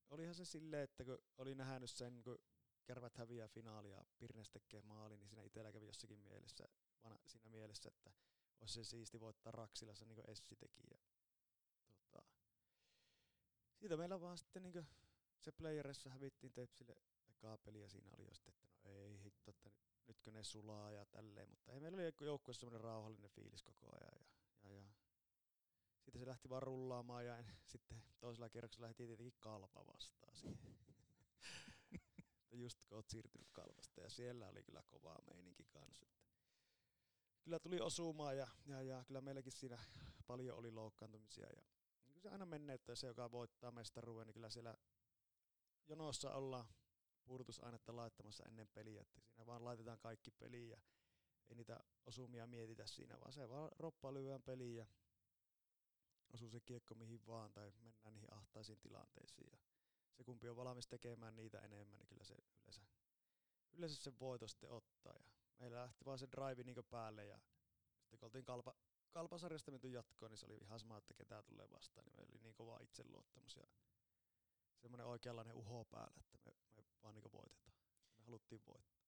olihan 0.10 0.36
se 0.36 0.46
silleen, 0.46 0.84
että 0.84 1.06
kun 1.06 1.18
oli 1.38 1.56
nähnyt 1.56 1.90
sen, 1.90 2.24
kun 2.24 2.40
Kärvät 2.86 3.18
häviää 3.18 3.48
finaalia, 3.48 4.06
Pirnes 4.18 4.50
tekee 4.50 4.82
maali, 4.82 5.18
niin 5.18 5.30
siinä 5.30 5.44
itsellä 5.44 5.72
kävi 5.72 5.86
jossakin 5.86 6.20
mielessä, 6.20 6.68
vana, 7.04 7.20
siinä 7.26 7.50
mielessä, 7.50 7.90
että 7.90 8.12
olisi 8.62 8.74
se 8.74 8.84
siisti 8.84 9.20
voittaa 9.20 9.52
Raksilassa 9.52 10.06
niin 10.06 10.16
kuin 10.16 10.30
Essi 10.30 10.56
teki. 10.56 10.84
Ja, 10.92 11.00
tota, 11.98 12.22
siitä 13.76 13.98
meillä 13.98 14.22
vaan 14.22 14.38
sitten 14.38 14.64
niin 14.64 14.88
se 15.42 15.52
playerissa 15.52 16.10
hävittiin 16.10 16.54
Tepsille 16.54 16.96
ekaa 17.30 17.58
peliä 17.58 17.82
ja 17.82 17.90
siinä 17.90 18.10
oli 18.18 18.26
jo 18.26 18.34
sitten, 18.34 18.54
että 18.54 18.68
no 18.84 18.92
ei 18.92 19.24
hitto, 19.24 19.52
että 19.52 19.72
nytkö 20.08 20.32
ne 20.32 20.44
sulaa 20.44 20.92
ja 20.92 21.06
tälleen, 21.06 21.50
mutta 21.50 21.72
ei 21.74 21.80
meillä 21.80 21.96
oli 21.96 22.28
joukkueessa 22.28 22.60
semmoinen 22.60 22.82
rauhallinen 22.82 23.30
fiilis 23.30 23.64
koko 23.64 23.90
ajan 23.96 24.14
ja, 24.20 24.70
ja, 24.70 24.76
ja 24.76 24.94
sitten 26.06 26.20
se 26.20 26.28
lähti 26.28 26.50
vaan 26.50 26.64
rullaamaan 26.64 27.26
ja 27.26 27.38
en, 27.38 27.46
sitten 27.72 28.04
toisella 28.20 28.50
kerroksella 28.50 28.88
lähti 28.88 29.08
tietenkin 29.08 29.34
kalpa 29.40 29.86
vastaan 29.88 30.36
siihen. 30.36 30.78
Että 32.44 32.56
just 32.56 32.86
kun 32.86 32.96
oot 32.96 33.10
siirtynyt 33.10 33.52
kalvasta 33.52 34.02
ja 34.02 34.10
siellä 34.10 34.48
oli 34.48 34.64
kyllä 34.64 34.84
kovaa 34.88 35.22
meininki 35.28 35.66
kanssa. 35.66 36.06
Että 36.06 36.26
kyllä 37.44 37.60
tuli 37.60 37.80
osumaan 37.80 38.38
ja, 38.38 38.48
ja, 38.66 38.82
ja 38.82 39.04
kyllä 39.08 39.22
meilläkin 39.22 39.52
siinä 39.52 39.78
paljon 40.28 40.58
oli 40.58 40.72
loukkaantumisia 40.72 41.48
ja 41.48 41.64
niin 42.06 42.14
kuin 42.14 42.22
se 42.22 42.30
aina 42.30 42.46
menee, 42.46 42.74
että 42.74 42.96
se 42.96 43.08
joka 43.08 43.32
voittaa 43.32 43.72
mestaruuden, 43.72 44.28
niin 44.28 44.34
kyllä 44.34 44.50
siellä 44.50 44.78
jonossa 45.88 46.34
ollaan 46.34 46.66
pudotusainetta 47.26 47.96
laittamassa 47.96 48.44
ennen 48.44 48.68
peliä, 48.68 49.02
että 49.02 49.20
siinä 49.20 49.46
vaan 49.46 49.66
laitetaan 49.66 50.00
kaikki 50.00 50.32
peliin 50.32 50.70
ja 50.70 50.78
ei 51.50 51.56
niitä 51.56 51.80
osumia 52.06 52.48
mietitä. 52.48 52.86
Siinä, 52.86 53.20
vaan 53.20 53.34
se 53.34 53.50
vaan 53.50 53.72
roppaa 53.80 54.14
lyödään 54.14 54.44
peliin 54.44 54.76
ja 54.76 54.86
osuu 56.34 56.50
se 56.50 56.60
kiekko 56.60 56.96
mihin 56.96 57.26
vaan 57.28 57.54
tai 57.54 57.72
mennään 57.80 58.14
niihin 58.14 58.34
ahtaisiin 58.34 58.80
tilanteisiin. 58.80 59.50
Ja 59.52 59.58
se 60.14 60.24
kumpi 60.24 60.50
on 60.50 60.56
valmis 60.56 60.88
tekemään 60.88 61.36
niitä 61.36 61.60
enemmän, 61.60 62.00
niin 62.00 62.08
kyllä 62.08 62.24
se 62.24 62.36
yleensä, 62.64 62.82
yleensä 63.72 64.04
se 64.04 64.20
voito 64.20 64.48
sitten 64.48 64.72
ottaa. 64.72 65.14
Ja 65.18 65.26
meillä 65.60 65.82
lähti 65.82 66.06
vaan 66.06 66.20
se 66.20 66.28
drive 66.32 66.64
niin 66.64 66.86
päälle 66.90 67.26
ja 67.26 67.40
sitten 68.00 68.20
kun 68.20 68.26
oltiin 68.26 68.46
kalpa, 68.46 68.76
kalpasarjasta 69.12 69.72
menty 69.72 69.90
jatkoon, 69.90 70.32
niin 70.32 70.38
se 70.38 70.46
oli 70.46 70.58
ihan 70.58 70.80
sama, 70.80 70.98
että 70.98 71.14
ketä 71.14 71.44
tulee 71.44 71.72
vastaan, 71.72 72.06
niin 72.06 72.16
meillä 72.16 72.32
oli 72.32 72.42
niin 72.42 72.56
kova 72.56 72.80
itseluottamus 72.82 73.56
ja 73.56 73.68
semmoinen 74.82 75.08
oikeanlainen 75.08 75.56
uho 75.56 75.86
päällä, 75.86 76.18
että 76.20 76.38
me, 76.46 76.54
me 76.76 76.84
vaan 77.04 77.16
niin 77.16 77.32
voitetaan. 77.32 77.74
Me 78.18 78.24
haluttiin 78.24 78.62
voittaa. 78.68 79.06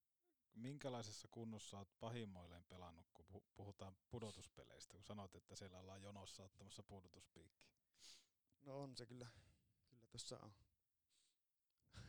Minkälaisessa 0.54 1.28
kunnossa 1.28 1.78
olet 1.78 2.00
pahimmoilleen 2.00 2.64
pelannut, 2.64 3.08
kun 3.14 3.26
pu- 3.34 3.46
puhutaan 3.56 3.98
pudotuspeleistä, 4.10 4.94
kun 4.94 5.04
sanoit, 5.04 5.36
että 5.36 5.56
siellä 5.56 5.80
ollaan 5.80 6.02
jonossa 6.02 6.44
ottamassa 6.44 6.84
pudotuspiikki? 6.84 7.68
No 8.62 8.82
on 8.84 8.98
se 8.98 9.06
kyllä, 9.06 9.28
kyllä 9.90 10.06
tuossa 10.10 10.40
on. 10.40 10.54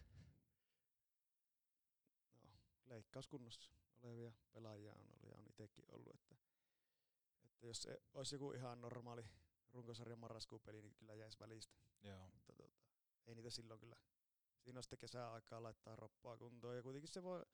no, 2.42 2.50
leikkauskunnossa 2.86 3.70
olevia 4.02 4.32
pelaajia 4.52 4.94
on 4.94 5.06
ollut 5.12 5.30
ja 5.30 5.38
on 5.38 5.46
itsekin 5.48 5.84
ollut, 5.88 6.14
että, 6.14 6.36
että 7.44 7.66
jos 7.66 7.82
se 7.82 8.02
olisi 8.14 8.34
joku 8.34 8.52
ihan 8.52 8.80
normaali 8.80 9.24
runkosarjan 9.72 10.18
marraskuun 10.18 10.60
peli, 10.60 10.82
niin 10.82 10.94
kyllä 10.94 11.14
jäisi 11.14 11.38
välistä. 11.38 11.78
Joo. 12.02 12.30
Mutta 12.34 12.52
ei 13.28 13.34
niitä 13.34 13.50
silloin 13.50 13.80
kyllä. 13.80 13.96
Siinä 14.58 14.78
on 14.78 14.82
sitten 14.82 14.98
kesäaikaa 14.98 15.62
laittaa 15.62 15.96
roppaa 15.96 16.36
kuntoon 16.36 16.76
ja 16.76 16.82
kuitenkin 16.82 17.08
se 17.08 17.22
voi, 17.22 17.46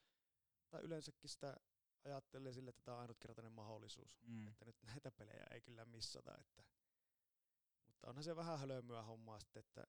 tai 0.70 0.83
yleensäkin 0.83 1.31
sitä 1.31 1.57
ajattelee 2.05 2.53
sille, 2.53 2.70
että 2.70 2.83
tämä 2.85 2.95
on 2.95 3.01
ainutkertainen 3.01 3.53
mahdollisuus. 3.53 4.22
Mm. 4.22 4.49
Että 4.49 4.64
nyt 4.64 4.83
näitä 4.83 5.11
pelejä 5.11 5.47
ei 5.51 5.61
kyllä 5.61 5.85
missata. 5.85 6.35
Että. 6.41 6.64
Mutta 7.87 8.09
onhan 8.09 8.25
se 8.25 8.37
vähän 8.37 8.59
hölömyä 8.59 9.03
hommaa 9.03 9.41
sitten, 9.41 9.61
että 9.61 9.87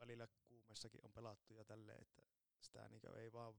välillä 0.00 0.28
kuumessakin 0.46 1.04
on 1.04 1.12
pelattu 1.12 1.54
ja 1.54 1.64
tälleen, 1.64 2.02
että 2.02 2.22
sitä 2.60 2.88
niin 2.88 3.16
ei 3.16 3.32
vaan 3.32 3.54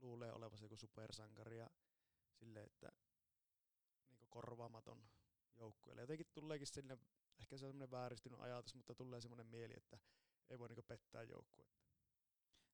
luulee 0.00 0.32
olevansa 0.32 0.64
joku 0.64 0.76
supersankari 0.76 1.58
ja 1.58 1.70
silleen, 2.32 2.66
että 2.66 2.92
niin 4.10 4.28
korvaamaton 4.28 5.08
joukkueelle. 5.56 6.02
Jotenkin 6.02 6.26
tuleekin 6.32 6.66
sinne, 6.66 6.98
ehkä 7.38 7.56
se 7.56 7.64
on 7.64 7.72
semmoinen 7.72 7.90
vääristynyt 7.90 8.40
ajatus, 8.40 8.74
mutta 8.74 8.94
tulee 8.94 9.20
semmoinen 9.20 9.46
mieli, 9.46 9.74
että 9.76 9.98
ei 10.50 10.58
voi 10.58 10.68
niin 10.68 10.84
pettää 10.84 11.22
joukkuetta. 11.22 11.82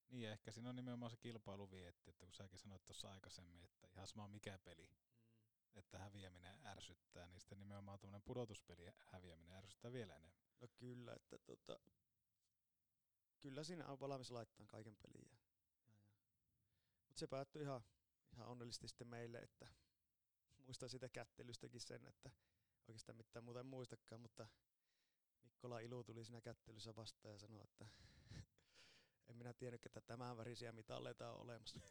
Niin, 0.09 0.23
ja 0.23 0.33
ehkä 0.33 0.53
siinä 0.53 0.69
on 0.69 0.77
nimenomaan 0.77 1.11
se 1.11 1.17
kilpailuvietti, 1.17 2.11
että 2.11 2.27
kun 2.27 2.35
säkin 2.35 2.59
sanoit 2.59 2.85
tuossa 2.85 3.11
aikaisemmin, 3.11 3.63
että 3.65 3.89
ihan 3.95 4.07
sama 4.07 4.29
mikä 4.29 4.59
peli, 4.59 4.87
mm. 4.87 5.79
että 5.79 5.99
häviäminen 5.99 6.67
ärsyttää, 6.67 7.29
niin 7.29 7.41
sitten 7.41 7.59
nimenomaan 7.59 7.99
tuommoinen 7.99 8.23
pudotuspeli 8.23 8.93
häviäminen 8.99 9.57
ärsyttää 9.57 9.93
vielä 9.93 10.17
enemmän. 10.17 10.43
No 10.61 10.69
kyllä, 10.69 11.13
että 11.13 11.39
tota, 11.39 11.81
kyllä 13.41 13.65
siinä 13.65 13.87
on 13.87 14.01
valmis 14.01 14.31
laittaa 14.31 14.67
kaiken 14.67 14.97
peliin. 14.97 15.31
Ja, 15.33 15.39
ja, 15.89 15.99
ja. 15.99 16.09
Mutta 17.07 17.21
se 17.21 17.27
päättyi 17.27 17.63
ihan, 17.63 17.85
ihan 18.33 18.49
onnellisesti 18.49 18.89
sitten 18.89 19.07
meille, 19.09 19.39
että 19.39 19.69
muistan 20.59 20.89
sitä 20.89 21.09
kättelystäkin 21.09 21.81
sen, 21.81 22.07
että 22.07 22.31
oikeastaan 22.89 23.17
mitään 23.17 23.45
muuta 23.45 23.61
en 23.61 23.67
muistakaan, 23.67 24.21
mutta 24.21 24.47
Mikkola 25.43 25.81
Ilu 25.81 26.05
tuli 26.05 26.25
siinä 26.25 26.41
kättelyssä 26.41 26.97
vastaan 26.97 27.33
ja 27.33 27.39
sanoi, 27.39 27.65
että 27.65 27.87
en 29.29 29.37
minä 29.37 29.53
tiennyt, 29.53 29.87
että 29.87 30.01
tämän 30.01 30.37
värisiä 30.37 30.73
mitalleita 30.73 31.33
on 31.33 31.41
olemassa. 31.41 31.81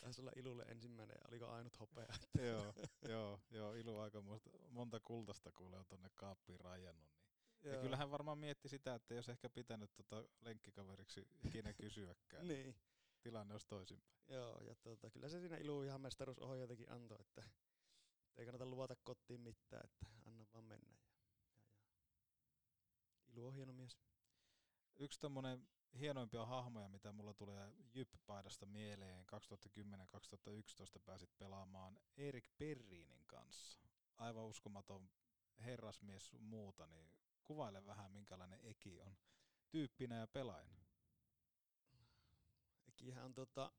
Taisi 0.00 0.20
olla 0.20 0.32
Ilulle 0.36 0.62
ensimmäinen, 0.62 1.16
oliko 1.28 1.46
ainut 1.46 1.80
hopea. 1.80 2.06
joo, 2.38 2.74
joo, 3.08 3.40
joo, 3.50 3.74
Ilu 3.74 3.98
aika 3.98 4.20
monta, 4.20 4.50
monta 4.68 5.00
kultasta 5.00 5.52
kuulee 5.52 5.78
on 5.78 5.86
tonne 5.86 6.10
kaappiin 6.14 6.60
rajannut. 6.60 7.10
Niin. 7.62 7.68
Ja 7.68 7.74
Joo. 7.74 7.82
kyllähän 7.82 8.10
varmaan 8.10 8.38
mietti 8.38 8.68
sitä, 8.68 8.94
että 8.94 9.14
jos 9.14 9.28
ehkä 9.28 9.50
pitänyt 9.50 9.94
tota 9.94 10.24
lenkkikaveriksi 10.40 11.28
ikinä 11.44 11.72
kysyäkään, 11.72 12.48
niin. 12.48 12.76
tilanne 13.20 13.54
olisi 13.54 13.68
toisinpäin. 13.68 14.18
Joo, 14.28 14.60
ja 14.60 14.74
tuota, 14.74 15.10
kyllä 15.10 15.28
se 15.28 15.40
siinä 15.40 15.56
Ilu 15.56 15.82
ihan 15.82 16.00
mestaruusohje 16.00 16.60
jotenkin 16.60 16.92
antoi, 16.92 17.20
että 17.20 17.42
ei 18.36 18.44
kannata 18.44 18.66
luvata 18.66 18.96
kotiin 18.96 19.40
mitään, 19.40 19.84
että 19.84 20.06
anna 20.26 20.46
vaan 20.52 20.64
mennä. 20.64 20.94
Ja, 20.94 20.98
ja, 21.52 21.60
ja. 21.60 21.72
Ilu 23.28 23.46
on 23.46 23.54
hieno 23.54 23.72
mies. 23.72 23.98
Yksi 24.98 25.20
tämmöinen 25.20 25.68
hienoimpia 25.98 26.46
hahmoja, 26.46 26.88
mitä 26.88 27.12
mulla 27.12 27.34
tulee 27.34 27.72
Jyp-paidasta 27.94 28.66
mieleen, 28.66 29.26
2010-2011 29.26 31.00
pääsit 31.04 31.38
pelaamaan 31.38 31.98
Erik 32.16 32.48
Perriinin 32.58 33.26
kanssa. 33.26 33.80
Aivan 34.16 34.44
uskomaton 34.44 35.10
herrasmies 35.58 36.26
sun 36.26 36.42
muuta, 36.42 36.86
niin 36.86 37.12
kuvaile 37.44 37.86
vähän 37.86 38.12
minkälainen 38.12 38.60
Eki 38.62 39.00
on 39.00 39.16
tyyppinä 39.70 40.16
ja 40.16 40.26
pelaajana. 40.26 40.84
Ekihän 42.88 43.24
on 43.24 43.34
tota, 43.34 43.72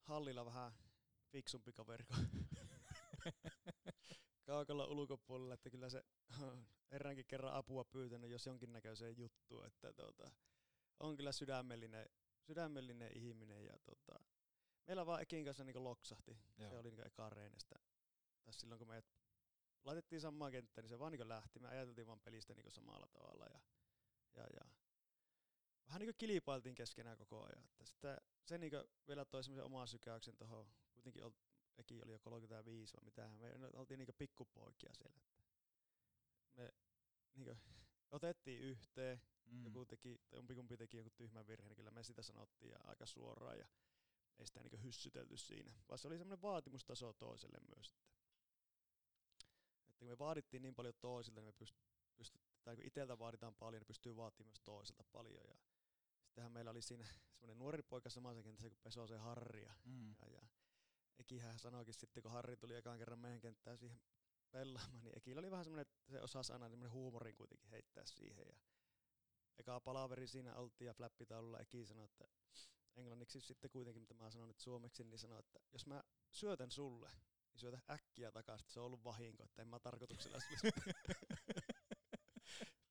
hallilla 0.00 0.44
vähän 0.44 0.72
fiksumpi 1.32 1.72
kaveri 1.72 2.04
kuin 2.04 2.48
kaukalla 4.46 4.86
ulkopuolella, 4.86 5.54
että 5.54 5.70
kyllä 5.70 5.90
se 5.90 6.04
on 6.42 6.66
eräänkin 6.90 7.26
kerran 7.26 7.54
apua 7.54 7.84
pyytänyt, 7.84 8.30
jos 8.30 8.46
jonkinnäköiseen 8.46 9.18
juttuun, 9.18 9.66
että 9.66 9.92
tota, 9.92 10.30
on 11.00 11.16
kyllä 11.16 11.32
sydämellinen, 11.32 12.06
sydämellinen 12.40 13.16
ihminen 13.16 13.64
ja 13.64 13.78
tota, 13.84 14.20
meillä 14.86 15.06
vaan 15.06 15.22
Ekin 15.22 15.44
kanssa 15.44 15.64
niin 15.64 15.84
loksahti. 15.84 16.38
Joo. 16.58 16.70
Se 16.70 16.78
oli 16.78 16.90
niin 16.90 17.06
eka 17.06 17.30
reenestä. 17.30 17.76
Tai 18.44 18.54
silloin 18.54 18.78
kun 18.78 18.88
meidät 18.88 19.06
laitettiin 19.84 20.20
samaa 20.20 20.50
kenttää, 20.50 20.82
niin 20.82 20.88
se 20.88 20.98
vaan 20.98 21.12
niin 21.12 21.28
lähti. 21.28 21.60
Me 21.60 21.68
ajateltiin 21.68 22.06
vaan 22.06 22.20
pelistä 22.20 22.54
niin 22.54 22.70
samalla 22.70 23.08
tavalla. 23.08 23.44
Ja, 23.44 23.60
ja, 24.34 24.46
ja 24.54 24.70
vähän 25.86 26.00
niin 26.00 26.14
kilpailtiin 26.18 26.74
keskenään 26.74 27.16
koko 27.16 27.42
ajan. 27.42 27.64
Että 27.64 27.84
sitten 27.84 28.16
se 28.44 28.58
niin 28.58 28.72
vielä 29.08 29.24
toi 29.24 29.44
semmoisen 29.44 29.64
oman 29.64 29.88
sykäyksen 29.88 30.36
tuohon, 30.36 30.66
kuitenkin 30.92 31.24
Eki 31.78 32.02
oli 32.02 32.12
jo 32.12 32.18
35 32.18 32.94
vai 32.96 33.04
mitähän, 33.04 33.38
me 33.38 33.68
oltiin 33.72 33.98
niin 33.98 34.08
pikkupoikia 34.18 34.94
siellä. 34.94 35.16
Että 35.16 35.42
me 36.56 36.72
niin 37.34 37.58
otettiin 38.10 38.60
yhteen, 38.60 39.22
mm. 39.46 39.64
joku 39.64 39.86
teki, 39.86 40.20
jompikumpi 40.32 40.76
teki 40.76 40.96
joku 40.96 41.10
tyhmän 41.10 41.46
virheen, 41.46 41.68
niin 41.68 41.76
kyllä 41.76 41.90
me 41.90 42.02
sitä 42.02 42.22
sanottiin 42.22 42.70
ja 42.70 42.78
aika 42.84 43.06
suoraan 43.06 43.58
ja 43.58 43.68
ei 44.38 44.46
sitä 44.46 44.62
niin 44.62 44.82
hyssytelty 44.82 45.36
siinä, 45.36 45.72
vaan 45.88 45.98
se 45.98 46.08
oli 46.08 46.18
semmoinen 46.18 46.42
vaatimustaso 46.42 47.12
toiselle 47.12 47.58
myös. 47.74 47.88
Että, 47.88 48.08
että 49.88 49.98
kun 49.98 50.08
me 50.08 50.18
vaadittiin 50.18 50.62
niin 50.62 50.74
paljon 50.74 50.94
toisilta, 51.00 51.40
niin 51.40 51.48
me 51.48 51.52
pyst, 51.52 51.76
pyst, 52.16 52.34
tai 52.64 52.76
kun 52.76 52.86
itseltä 52.86 53.18
vaaditaan 53.18 53.54
paljon, 53.54 53.80
niin 53.80 53.86
pystyy 53.86 54.16
vaatimaan 54.16 54.48
myös 54.48 54.60
toiselta 54.60 55.04
paljon. 55.12 55.44
Ja 55.48 55.56
sittenhän 56.22 56.52
meillä 56.52 56.70
oli 56.70 56.82
siinä 56.82 57.04
semmoinen 57.32 57.58
nuori 57.58 57.82
poika 57.82 58.10
samassa 58.10 58.42
kentässä 58.42 58.68
kuin 58.68 58.78
Pesosen 58.82 59.20
Harri. 59.20 59.62
Ja, 59.62 59.74
mm. 59.84 60.14
ja, 60.20 60.28
ja 60.28 60.48
Ekihän 61.18 61.58
sanoikin 61.58 61.94
sitten, 61.94 62.22
kun 62.22 62.32
Harri 62.32 62.56
tuli 62.56 62.74
ekaan 62.74 62.98
kerran 62.98 63.18
meidän 63.18 63.40
kenttään 63.40 63.78
siihen 63.78 64.00
pelaamaan, 64.50 65.04
niin 65.04 65.18
Ekillä 65.18 65.38
oli 65.38 65.50
vähän 65.50 65.64
semmoinen, 65.64 65.82
että 65.82 66.12
se 66.12 66.20
osasi 66.20 66.52
aina 66.52 66.68
semmoinen 66.68 66.92
huumorin 66.92 67.36
kuitenkin 67.36 67.70
heittää 67.70 68.06
siihen. 68.06 68.46
Ja 68.48 68.56
eka 69.58 69.80
palaveri 69.80 70.26
siinä 70.26 70.54
oltiin 70.54 70.86
ja 70.86 70.94
flappitaululla 70.94 71.60
Eki 71.60 71.86
sanoi, 71.86 72.04
että 72.04 72.28
englanniksi 72.96 73.40
sitten 73.40 73.70
kuitenkin, 73.70 74.02
mitä 74.02 74.14
mä 74.14 74.30
sanon 74.30 74.48
nyt 74.48 74.60
suomeksi, 74.60 75.04
niin 75.04 75.18
sanoi, 75.18 75.38
että 75.38 75.60
jos 75.72 75.86
mä 75.86 76.02
syötän 76.30 76.70
sulle, 76.70 77.10
niin 77.52 77.60
syötä 77.60 77.80
äkkiä 77.90 78.32
takaisin, 78.32 78.64
että 78.64 78.72
se 78.72 78.80
on 78.80 78.86
ollut 78.86 79.04
vahinko, 79.04 79.44
että 79.44 79.62
en 79.62 79.68
mä 79.68 79.80
tarkoituksella 79.80 80.40
sulle. 80.40 80.72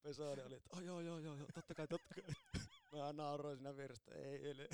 Pesone 0.02 0.44
oli, 0.44 0.56
että 0.56 0.70
oh, 0.76 0.80
joo, 0.80 1.02
joo, 1.02 1.20
joo, 1.20 1.36
joo, 1.36 1.48
totta 1.54 1.76
kai, 1.76 1.88
totta 1.88 2.14
kai. 2.16 2.34
Mä 2.92 3.14
nauroin 3.14 3.58
siinä 3.58 3.78
vierestä, 3.78 4.16
ei, 4.16 4.48
ei. 4.48 4.68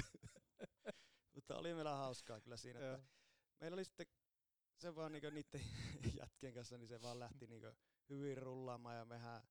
Mutta 1.36 1.58
oli 1.58 1.74
meillä 1.74 1.96
hauskaa 1.96 2.42
kyllä 2.42 2.58
siinä, 2.58 2.80
että 2.80 3.23
meillä 3.64 3.76
oli 3.76 3.86
sitten 3.86 4.08
se 4.80 4.96
vaan 4.96 5.12
niinku 5.12 5.30
niiden 5.30 5.62
jätkien 6.20 6.54
kanssa, 6.54 6.78
niin 6.78 6.88
se 6.88 7.02
vaan 7.02 7.20
lähti 7.20 7.48
niinku 7.48 7.68
hyvin 8.10 8.38
rullaamaan 8.38 8.98
ja 8.98 9.06
mehän, 9.06 9.42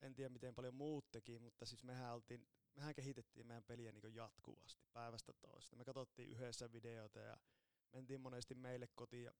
en 0.00 0.14
tiedä 0.14 0.28
miten 0.28 0.54
paljon 0.54 0.74
muut 0.74 1.10
teki, 1.10 1.38
mutta 1.38 1.66
siis 1.66 1.84
mehän 1.84 2.14
oltiin, 2.14 2.48
mehän 2.74 2.94
kehitettiin 2.94 3.46
meidän 3.46 3.64
peliä 3.64 3.92
niinku 3.92 4.06
jatkuvasti 4.06 4.84
päivästä 4.92 5.32
toista. 5.32 5.76
Me 5.76 5.84
katsottiin 5.84 6.28
yhdessä 6.28 6.72
videoita 6.72 7.20
ja 7.20 7.36
mentiin 7.92 8.20
monesti 8.20 8.54
meille 8.54 8.88
kotiin 8.94 9.24
ja, 9.24 9.32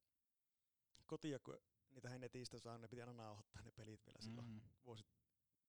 kotiin, 1.07 1.41
kun 1.45 1.61
niitä 1.91 2.09
he 2.09 2.19
netistä 2.19 2.59
saa, 2.59 2.79
ne 2.79 2.89
piti 2.89 3.03
aina 3.03 3.13
nauhoittaa 3.13 3.63
ne 3.63 3.71
pelit 3.71 4.07
vielä 4.07 4.23
silloin 4.23 4.47
mm. 4.47 4.61
vuosi 4.85 5.05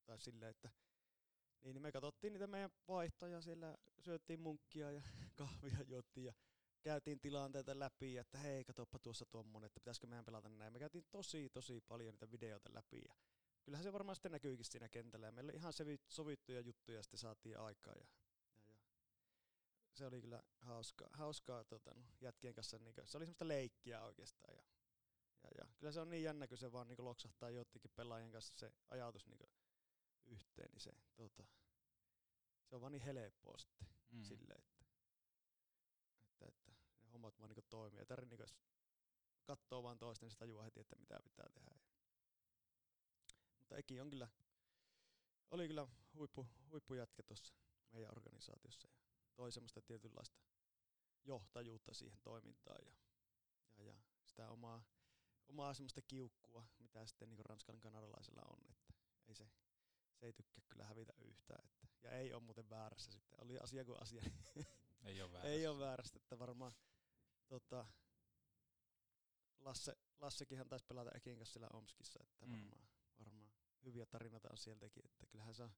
tai 0.05 0.19
silleen, 0.19 0.51
että 0.51 0.69
niin, 1.61 1.73
niin 1.73 1.81
me 1.81 1.91
katsottiin 1.91 2.33
niitä 2.33 2.47
meidän 2.47 2.71
vaihtoja 2.87 3.41
siellä, 3.41 3.77
syöttiin 3.99 4.39
munkkia 4.39 4.91
ja 4.91 5.01
kahvia 5.35 5.77
juottiin 5.87 6.25
ja 6.25 6.33
käytiin 6.83 7.19
tilanteita 7.19 7.79
läpi, 7.79 8.17
että 8.17 8.37
hei, 8.37 8.63
katoppa 8.63 8.99
tuossa 8.99 9.25
tuommoinen, 9.25 9.65
että 9.65 9.79
pitäisikö 9.79 10.07
meidän 10.07 10.25
pelata 10.25 10.49
näin. 10.49 10.73
Me 10.73 10.79
käytiin 10.79 11.05
tosi, 11.11 11.49
tosi 11.49 11.81
paljon 11.81 12.13
niitä 12.13 12.31
videoita 12.31 12.73
läpi 12.73 13.01
ja 13.07 13.13
kyllähän 13.63 13.83
se 13.83 13.93
varmaan 13.93 14.15
sitten 14.15 14.31
näkyykin 14.31 14.65
siinä 14.65 14.89
kentällä 14.89 15.25
ja 15.25 15.31
meillä 15.31 15.49
oli 15.49 15.57
ihan 15.57 15.73
sovittuja 16.09 16.61
juttuja 16.61 17.03
sitten 17.03 17.19
saatiin 17.19 17.59
aikaa 17.59 17.93
ja, 17.93 18.07
ja, 18.67 18.73
ja 18.73 18.85
se 19.93 20.05
oli 20.05 20.21
kyllä 20.21 20.43
hauskaa, 20.61 21.09
hauskaa 21.13 21.63
tota, 21.63 21.93
no, 21.95 22.03
jätkien 22.21 22.53
kanssa, 22.53 22.77
niin 22.77 22.95
kuin, 22.95 23.07
se 23.07 23.17
oli 23.17 23.25
semmoista 23.25 23.47
leikkiä 23.47 24.03
oikeastaan 24.03 24.55
ja, 24.55 24.63
ja, 25.43 25.49
ja 25.57 25.67
kyllä 25.77 25.91
se 25.91 25.99
on 25.99 26.09
niin 26.09 26.23
jännä, 26.23 26.47
kun 26.47 26.57
se 26.57 26.71
vaan 26.71 26.87
niin 26.87 27.05
loksahtaa 27.05 27.49
jotenkin 27.49 27.91
pelaajien 27.95 28.31
kanssa 28.31 28.53
se 28.57 28.71
ajatus 28.89 29.27
niin 29.27 29.49
yhteen, 30.25 30.69
niin 30.71 30.81
se, 30.81 30.91
tota, 31.15 31.43
se 32.65 32.75
on 32.75 32.81
vaan 32.81 32.91
niin 32.91 33.01
helppoa 33.01 33.57
sitten 33.57 33.87
mm. 34.11 34.23
silleen, 34.23 34.59
että, 34.59 34.85
että, 36.21 36.45
että 36.47 36.71
ne 37.11 37.12
hommat 37.23 37.39
vaan 37.39 37.49
niin 37.49 37.65
toimii. 37.69 37.99
Ei 37.99 38.05
tarvitse 38.05 38.35
niin 38.35 38.55
katsoa 39.43 39.83
vaan 39.83 39.99
toisten, 39.99 40.25
niin 40.25 40.31
sitä 40.31 40.39
tajua 40.39 40.63
heti, 40.63 40.79
että 40.79 40.95
mitä 40.95 41.19
pitää 41.23 41.49
tehdä. 41.53 41.75
Mutta 43.57 43.77
Eki 43.77 43.99
on 43.99 44.09
kyllä, 44.09 44.27
oli 45.51 45.67
kyllä 45.67 45.87
huippu, 46.13 46.47
huippujätkä 46.69 47.23
tuossa 47.23 47.53
meidän 47.91 48.11
organisaatiossa 48.11 48.87
ja 48.87 48.93
toi 49.35 49.51
semmoista 49.51 49.81
tietynlaista 49.81 50.39
johtajuutta 51.23 51.93
siihen 51.93 52.19
toimintaan 52.23 52.85
ja, 52.85 52.93
ja, 53.77 53.83
ja 53.83 53.95
sitä 54.25 54.49
omaa, 54.49 54.83
omaa 55.47 55.73
semmoista 55.73 56.01
kiukkua, 56.01 56.65
mitä 56.79 57.05
sitten 57.05 57.29
niin 57.29 57.45
Ranskan 57.45 57.79
kanadalaisella 57.79 58.41
on, 58.41 58.59
että 58.69 58.93
ei 59.27 59.35
se, 59.35 59.49
se 60.13 60.25
ei 60.25 60.33
tykkää 60.33 60.63
kyllä 60.69 60.85
hävitä 60.85 61.13
yhtään. 61.21 61.65
Että, 61.65 61.87
ja 62.03 62.11
ei 62.11 62.33
ole 62.33 62.43
muuten 62.43 62.69
väärässä 62.69 63.11
sitten. 63.11 63.43
Oli 63.43 63.57
asia 63.57 63.85
kuin 63.85 64.01
asia. 64.01 64.23
ei 65.05 65.21
ole 65.21 65.31
väärässä. 65.33 65.53
ei 65.53 65.67
ole 65.67 65.79
väärässä, 65.79 66.17
että 66.17 66.39
varmaan 66.39 66.73
tota, 67.59 67.85
Lasse, 69.59 69.97
Lassekinhan 70.19 70.69
taisi 70.69 70.85
pelata 70.85 71.11
Ekin 71.15 71.37
kanssa 71.37 71.53
siellä 71.53 71.69
Omskissa, 71.73 72.19
että 72.23 72.45
mm. 72.45 72.51
varmaan, 72.51 72.87
varmaan 73.19 73.51
hyviä 73.83 74.05
tarinoita 74.05 74.49
on 74.51 74.57
sieltäkin, 74.57 75.05
että 75.05 75.25
kyllähän 75.25 75.55
se 75.55 75.63
on, 75.63 75.73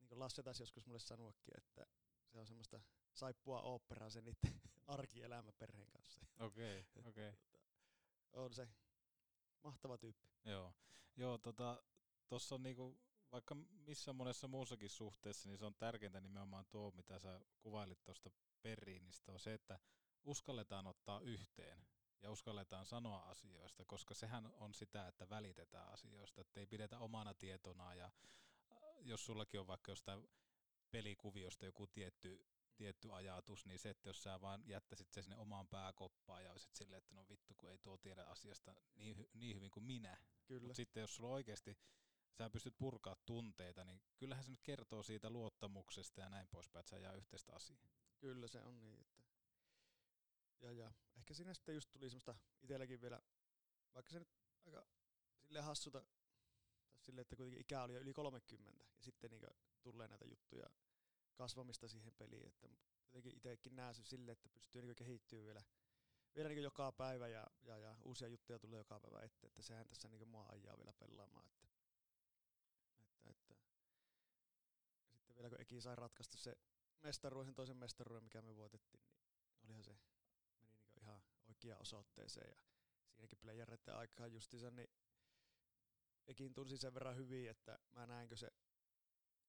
niin 0.00 0.08
kuin 0.08 0.18
Lasse 0.18 0.42
taisi 0.42 0.62
joskus 0.62 0.86
mulle 0.86 0.98
sanoakin, 0.98 1.56
että 1.56 1.86
se 2.26 2.38
on 2.38 2.46
semmoista 2.46 2.80
saippua 3.14 3.62
oopperaa 3.62 4.10
se 4.10 4.20
niiden 4.20 4.60
arkielämä 4.86 5.52
perheen 5.52 5.90
kanssa. 5.90 6.26
Okei, 6.38 6.80
okay, 6.98 7.10
okei. 7.10 7.28
Okay. 7.28 7.40
Tota, 7.50 7.74
on 8.32 8.54
se 8.54 8.68
mahtava 9.62 9.98
tyyppi. 9.98 10.28
Joo, 10.44 10.74
Joo 11.16 11.38
tota, 11.38 11.82
on 12.50 12.62
niinku 12.62 12.98
vaikka 13.32 13.54
missä 13.70 14.12
monessa 14.12 14.48
muussakin 14.48 14.90
suhteessa, 14.90 15.48
niin 15.48 15.58
se 15.58 15.64
on 15.64 15.74
tärkeintä 15.74 16.20
nimenomaan 16.20 16.66
tuo, 16.70 16.90
mitä 16.90 17.18
sä 17.18 17.40
kuvailit 17.60 18.04
tuosta 18.04 18.30
Perriinistä, 18.62 19.32
on 19.32 19.40
se, 19.40 19.54
että 19.54 19.78
uskalletaan 20.24 20.86
ottaa 20.86 21.20
yhteen 21.20 21.86
ja 22.22 22.30
uskalletaan 22.30 22.86
sanoa 22.86 23.18
asioista, 23.18 23.84
koska 23.84 24.14
sehän 24.14 24.46
on 24.46 24.74
sitä, 24.74 25.08
että 25.08 25.28
välitetään 25.28 25.88
asioista, 25.88 26.40
että 26.40 26.60
ei 26.60 26.66
pidetä 26.66 26.98
omana 26.98 27.34
tietona 27.34 27.94
ja 27.94 28.04
äh, 28.04 28.12
jos 29.00 29.26
sullakin 29.26 29.60
on 29.60 29.66
vaikka 29.66 29.92
jostain 29.92 30.28
pelikuviosta 30.90 31.64
joku 31.64 31.86
tietty, 31.86 32.46
tietty 32.76 33.12
ajatus, 33.12 33.66
niin 33.66 33.78
se, 33.78 33.90
että 33.90 34.08
jos 34.08 34.22
sä 34.22 34.40
vaan 34.40 34.62
jättäisit 34.66 35.12
se 35.12 35.22
sinne 35.22 35.36
omaan 35.36 35.68
pääkoppaan 35.68 36.44
ja 36.44 36.52
olisit 36.52 36.74
silleen, 36.74 36.98
että 36.98 37.14
no 37.14 37.28
vittu, 37.28 37.54
kun 37.54 37.70
ei 37.70 37.78
tuo 37.78 37.98
tiedä 37.98 38.24
asiasta 38.24 38.74
niin, 38.94 39.28
niin 39.34 39.56
hyvin 39.56 39.70
kuin 39.70 39.84
minä. 39.84 40.16
Mutta 40.48 40.74
sitten 40.74 41.00
jos 41.00 41.16
sulla 41.16 41.30
oikeasti 41.30 41.78
sä 42.38 42.50
pystyt 42.50 42.78
purkaa 42.78 43.16
tunteita, 43.26 43.84
niin 43.84 44.00
kyllähän 44.16 44.44
se 44.44 44.50
nyt 44.50 44.62
kertoo 44.62 45.02
siitä 45.02 45.30
luottamuksesta 45.30 46.20
ja 46.20 46.28
näin 46.28 46.48
poispäin, 46.48 46.80
että 46.80 46.90
sä 46.90 46.98
jää 46.98 47.12
yhteistä 47.12 47.52
asiaa. 47.52 47.88
Kyllä 48.18 48.48
se 48.48 48.62
on 48.62 48.80
niin, 48.80 49.00
että 49.00 49.22
ja, 50.60 50.72
ja 50.72 50.92
ehkä 51.16 51.34
siinä 51.34 51.54
sitten 51.54 51.74
just 51.74 51.90
tuli 51.92 52.10
semmoista 52.10 52.34
itselläkin 52.62 53.00
vielä, 53.00 53.22
vaikka 53.94 54.12
se 54.12 54.18
nyt 54.18 54.28
aika 54.66 54.86
silleen 55.42 55.64
hassuta, 55.64 56.00
tai 56.92 57.02
silleen, 57.02 57.22
että 57.22 57.36
kuitenkin 57.36 57.60
ikä 57.60 57.82
oli 57.82 57.94
jo 57.94 58.00
yli 58.00 58.12
30, 58.12 58.84
ja 58.84 59.02
sitten 59.02 59.30
niin 59.30 59.42
tulee 59.82 60.08
näitä 60.08 60.24
juttuja 60.24 60.70
kasvamista 61.34 61.88
siihen 61.88 62.14
peliin, 62.14 62.46
että 62.46 62.68
jotenkin 63.04 63.36
itsekin 63.36 63.76
näen 63.76 63.94
sen 63.94 64.04
silleen, 64.04 64.32
että 64.32 64.48
pystyy 64.48 64.82
niin 64.82 64.96
kehittyä 64.96 65.44
vielä, 65.44 65.62
vielä 66.36 66.48
niin 66.48 66.62
joka 66.62 66.92
päivä 66.92 67.28
ja, 67.28 67.46
ja, 67.62 67.78
ja, 67.78 67.96
uusia 68.04 68.28
juttuja 68.28 68.58
tulee 68.58 68.78
joka 68.78 69.00
päivä 69.00 69.20
eteen, 69.20 69.46
että 69.46 69.62
sehän 69.62 69.88
tässä 69.88 70.08
niin 70.08 70.28
mua 70.28 70.46
ajaa 70.48 70.78
vielä 70.78 70.92
pelaamaan, 70.92 71.46
että, 71.46 71.68
että, 73.00 73.30
että. 73.30 73.54
Ja 75.12 75.18
sitten 75.18 75.36
vielä 75.36 75.48
kun 75.48 75.60
Eki 75.60 75.80
sai 75.80 75.96
ratkaista 75.96 76.38
se 76.38 76.56
mestaruuden, 77.02 77.54
toisen 77.54 77.76
mestaruuden, 77.76 78.24
mikä 78.24 78.42
me 78.42 78.56
voitettiin, 78.56 79.02
niin 79.02 79.64
olihan 79.64 79.84
se 79.84 79.96
oikeaan 81.60 81.82
osoitteeseen. 81.82 82.48
Ja 82.48 82.56
siinäkin 83.10 83.38
playereiden 83.38 83.96
aikaa 83.96 84.26
justiinsa, 84.26 84.70
niin 84.70 84.90
Ekin 86.26 86.54
tunsi 86.54 86.78
sen 86.78 86.94
verran 86.94 87.16
hyvin, 87.16 87.50
että 87.50 87.78
mä 87.92 88.06
näinkö 88.06 88.36
se 88.36 88.50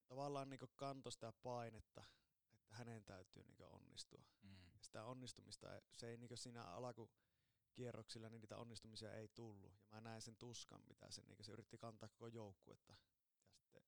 tavallaan 0.08 0.50
niin 0.50 0.60
kanto 0.76 1.12
sitä 1.12 1.34
painetta, 1.44 2.04
että 2.52 2.76
hänen 2.76 3.04
täytyy 3.04 3.44
niin 3.44 3.66
onnistua. 3.66 4.24
Mm. 4.42 4.72
Ja 4.74 4.80
sitä 4.82 5.06
onnistumista, 5.06 5.68
se 5.92 6.10
ei 6.10 6.18
niin 6.18 6.38
siinä 6.38 6.64
alkukierroksilla, 6.64 8.30
niin 8.30 8.42
niitä 8.42 8.58
onnistumisia 8.58 9.14
ei 9.14 9.28
tullut. 9.28 9.72
Ja 9.72 9.80
mä 9.92 10.02
näin 10.02 10.22
sen 10.22 10.36
tuskan, 10.36 10.82
mitä 10.88 11.12
se, 11.12 11.22
niin 11.22 11.46
se 11.46 11.52
yritti 11.52 11.78
kantaa 11.78 12.10
koko 12.10 12.28
joukkuetta. 12.28 12.94
Ja 12.94 13.56
sitten, 13.56 13.84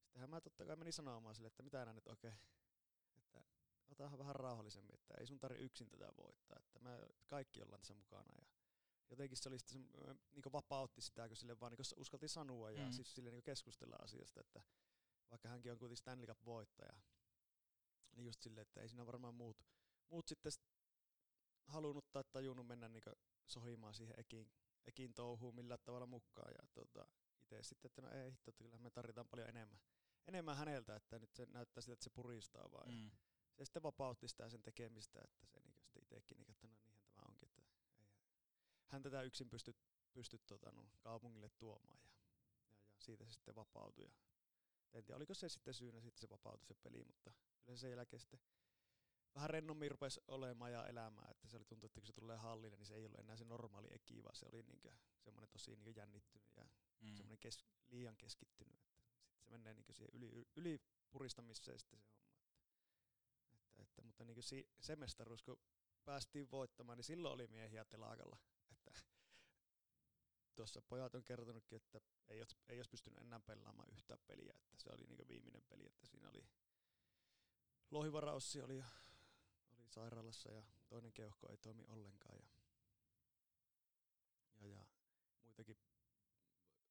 sittenhän 0.00 0.30
mä 0.30 0.40
totta 0.40 0.66
kai 0.66 0.76
menin 0.76 0.92
sanomaan 0.92 1.34
sille, 1.34 1.46
että 1.46 1.62
mitä 1.62 1.82
enää 1.82 1.94
nyt 1.94 2.08
oikein, 2.08 2.34
otahan 4.04 4.18
vähän 4.18 4.36
rauhallisemmin, 4.36 4.94
että 4.94 5.14
ei 5.20 5.26
sun 5.26 5.38
tarvi 5.38 5.58
yksin 5.58 5.88
tätä 5.88 6.12
voittaa, 6.16 6.58
että 6.58 6.80
me 6.80 7.08
kaikki 7.26 7.62
ollaan 7.62 7.80
tässä 7.80 7.94
mukana 7.94 8.34
ja 8.38 8.46
jotenkin 9.10 9.38
se 9.38 9.48
oli 9.48 9.58
sitten 9.58 9.88
se, 10.04 10.14
niin 10.32 10.52
vapautti 10.52 11.00
sitä, 11.00 11.28
kun 11.28 11.36
sille 11.36 11.60
vaan 11.60 11.72
niin 11.72 12.00
uskaltiin 12.00 12.28
sanoa 12.28 12.70
ja 12.70 12.86
mm. 12.86 12.92
siis 12.92 13.14
sille 13.14 13.30
niin 13.30 13.42
keskustella 13.42 13.96
asiasta, 13.96 14.40
että 14.40 14.62
vaikka 15.30 15.48
hänkin 15.48 15.72
on 15.72 15.78
kuitenkin 15.78 15.96
Stanley 15.96 16.26
Cup-voittaja, 16.26 17.00
niin 18.12 18.26
just 18.26 18.42
silleen, 18.42 18.62
että 18.62 18.80
ei 18.80 18.88
siinä 18.88 19.06
varmaan 19.06 19.34
muut, 19.34 19.64
muut 20.08 20.28
sitten 20.28 20.52
halunnut 21.66 22.12
tai 22.12 22.24
tajunnut 22.32 22.66
mennä 22.66 22.88
niin 22.88 23.02
sohimaan 23.46 23.94
siihen 23.94 24.20
ekin, 24.20 24.50
ekin 24.86 25.14
touhuun 25.14 25.54
millään 25.54 25.80
tavalla 25.84 26.06
mukaan. 26.06 26.52
Ja 26.58 26.66
tota, 26.74 27.06
itse 27.40 27.62
sitten, 27.62 27.88
että 27.88 28.02
no 28.02 28.10
ei 28.10 28.32
hitto, 28.32 28.50
että 28.50 28.64
kyllä 28.64 28.78
me 28.78 28.90
tarvitaan 28.90 29.28
paljon 29.28 29.48
enemmän, 29.48 29.80
enemmän 30.26 30.56
häneltä, 30.56 30.96
että 30.96 31.18
nyt 31.18 31.34
se 31.34 31.46
näyttää 31.46 31.80
sitä, 31.80 31.92
että 31.92 32.04
se 32.04 32.10
puristaa 32.10 32.72
vaan. 32.72 32.94
Mm. 32.94 33.10
Se 33.62 33.66
sitten 33.66 33.82
vapautti 33.82 34.28
sitä 34.28 34.48
sen 34.48 34.62
tekemistä, 34.62 35.20
että 35.24 35.46
se 35.46 35.60
niin 35.60 35.74
sitten 35.76 36.02
itsekin, 36.02 36.38
niin, 36.38 36.50
että 36.50 36.66
no 36.66 36.74
niinhän 36.86 37.06
tämä 37.14 37.26
onkin, 37.28 37.48
että 37.48 37.62
ei, 37.62 38.08
hän 38.86 39.02
tätä 39.02 39.22
yksin 39.22 39.50
pysty, 39.50 39.74
pysty 40.12 40.38
tota, 40.38 40.72
no, 40.72 40.90
kaupungille 41.00 41.50
tuomaan. 41.58 42.00
Ja, 42.04 42.10
ja, 42.10 42.70
ja, 42.70 42.78
siitä 42.98 43.24
se 43.24 43.32
sitten 43.32 43.54
vapautui. 43.54 44.04
Ja 44.04 44.12
en 44.92 45.04
tiedä, 45.04 45.16
oliko 45.16 45.34
se 45.34 45.48
sitten 45.48 45.74
syynä 45.74 46.00
sitten 46.00 46.20
se 46.20 46.30
vapautui 46.30 46.66
se 46.66 46.74
peli, 46.74 47.04
mutta 47.04 47.32
kyllä 47.62 47.76
se 47.76 47.80
sen 47.80 47.90
jälkeen 47.90 48.20
sitten 48.20 48.40
vähän 49.34 49.50
rennommin 49.50 49.90
rupesi 49.90 50.20
olemaan 50.28 50.72
ja 50.72 50.86
elämään, 50.86 51.30
että 51.30 51.48
se 51.48 51.56
oli 51.56 51.64
tuntuu, 51.64 51.86
että 51.86 52.00
kun 52.00 52.06
se 52.06 52.12
tulee 52.12 52.36
hallille, 52.36 52.76
niin 52.76 52.86
se 52.86 52.94
ei 52.94 53.06
ollut 53.06 53.20
enää 53.20 53.36
se 53.36 53.44
normaali 53.44 53.88
eki, 53.90 54.22
vaan 54.22 54.36
se 54.36 54.46
oli 54.52 54.62
niin 54.62 54.80
semmoinen 55.18 55.50
tosi 55.50 55.76
niin 55.76 55.96
jännittynyt 55.96 56.56
ja 56.56 56.68
mm. 57.00 57.14
semmoinen 57.14 57.38
kes, 57.38 57.64
liian 57.90 58.16
keskittynyt, 58.16 58.74
että 58.74 58.90
sitten 58.90 59.44
se 59.44 59.50
menee 59.50 59.74
niin 59.74 59.94
siihen 59.94 60.14
yli, 60.14 60.46
yli 60.56 60.80
puristamiseen 61.10 61.78
sitten 61.78 61.98
se 61.98 62.06
homma. 62.06 62.21
Että, 63.92 64.02
mutta 64.02 64.24
niin 64.24 64.42
si, 64.42 64.68
se 64.80 64.96
mestaruus, 64.96 65.42
kun 65.42 65.60
päästiin 66.04 66.50
voittamaan, 66.50 66.98
niin 66.98 67.04
silloin 67.04 67.34
oli 67.34 67.46
miehiä 67.46 67.84
telakalla. 67.84 68.38
Että 68.70 68.92
tuossa 70.56 70.82
pojat 70.82 71.14
on 71.14 71.24
kertonutkin, 71.24 71.76
että 71.76 72.00
ei 72.28 72.40
olisi, 72.40 72.56
ei 72.68 72.78
olisi 72.78 72.90
pystynyt 72.90 73.20
enää 73.22 73.40
pelaamaan 73.40 73.92
yhtään 73.92 74.20
peliä, 74.26 74.54
että 74.56 74.82
se 74.82 74.90
oli 74.92 75.06
niin 75.06 75.28
viimeinen 75.28 75.62
peli, 75.68 75.86
että 75.86 76.06
siinä 76.06 76.28
oli 76.28 76.48
lohivaraussi 77.90 78.62
oli, 78.62 78.84
oli 79.78 79.88
sairaalassa 79.88 80.52
ja 80.52 80.62
toinen 80.88 81.12
keuhko 81.12 81.48
ei 81.48 81.56
toimi 81.56 81.84
ollenkaan 81.86 82.36
ja, 82.36 82.46
ja, 84.60 84.68
ja 84.68 84.86
muitakin 85.44 85.76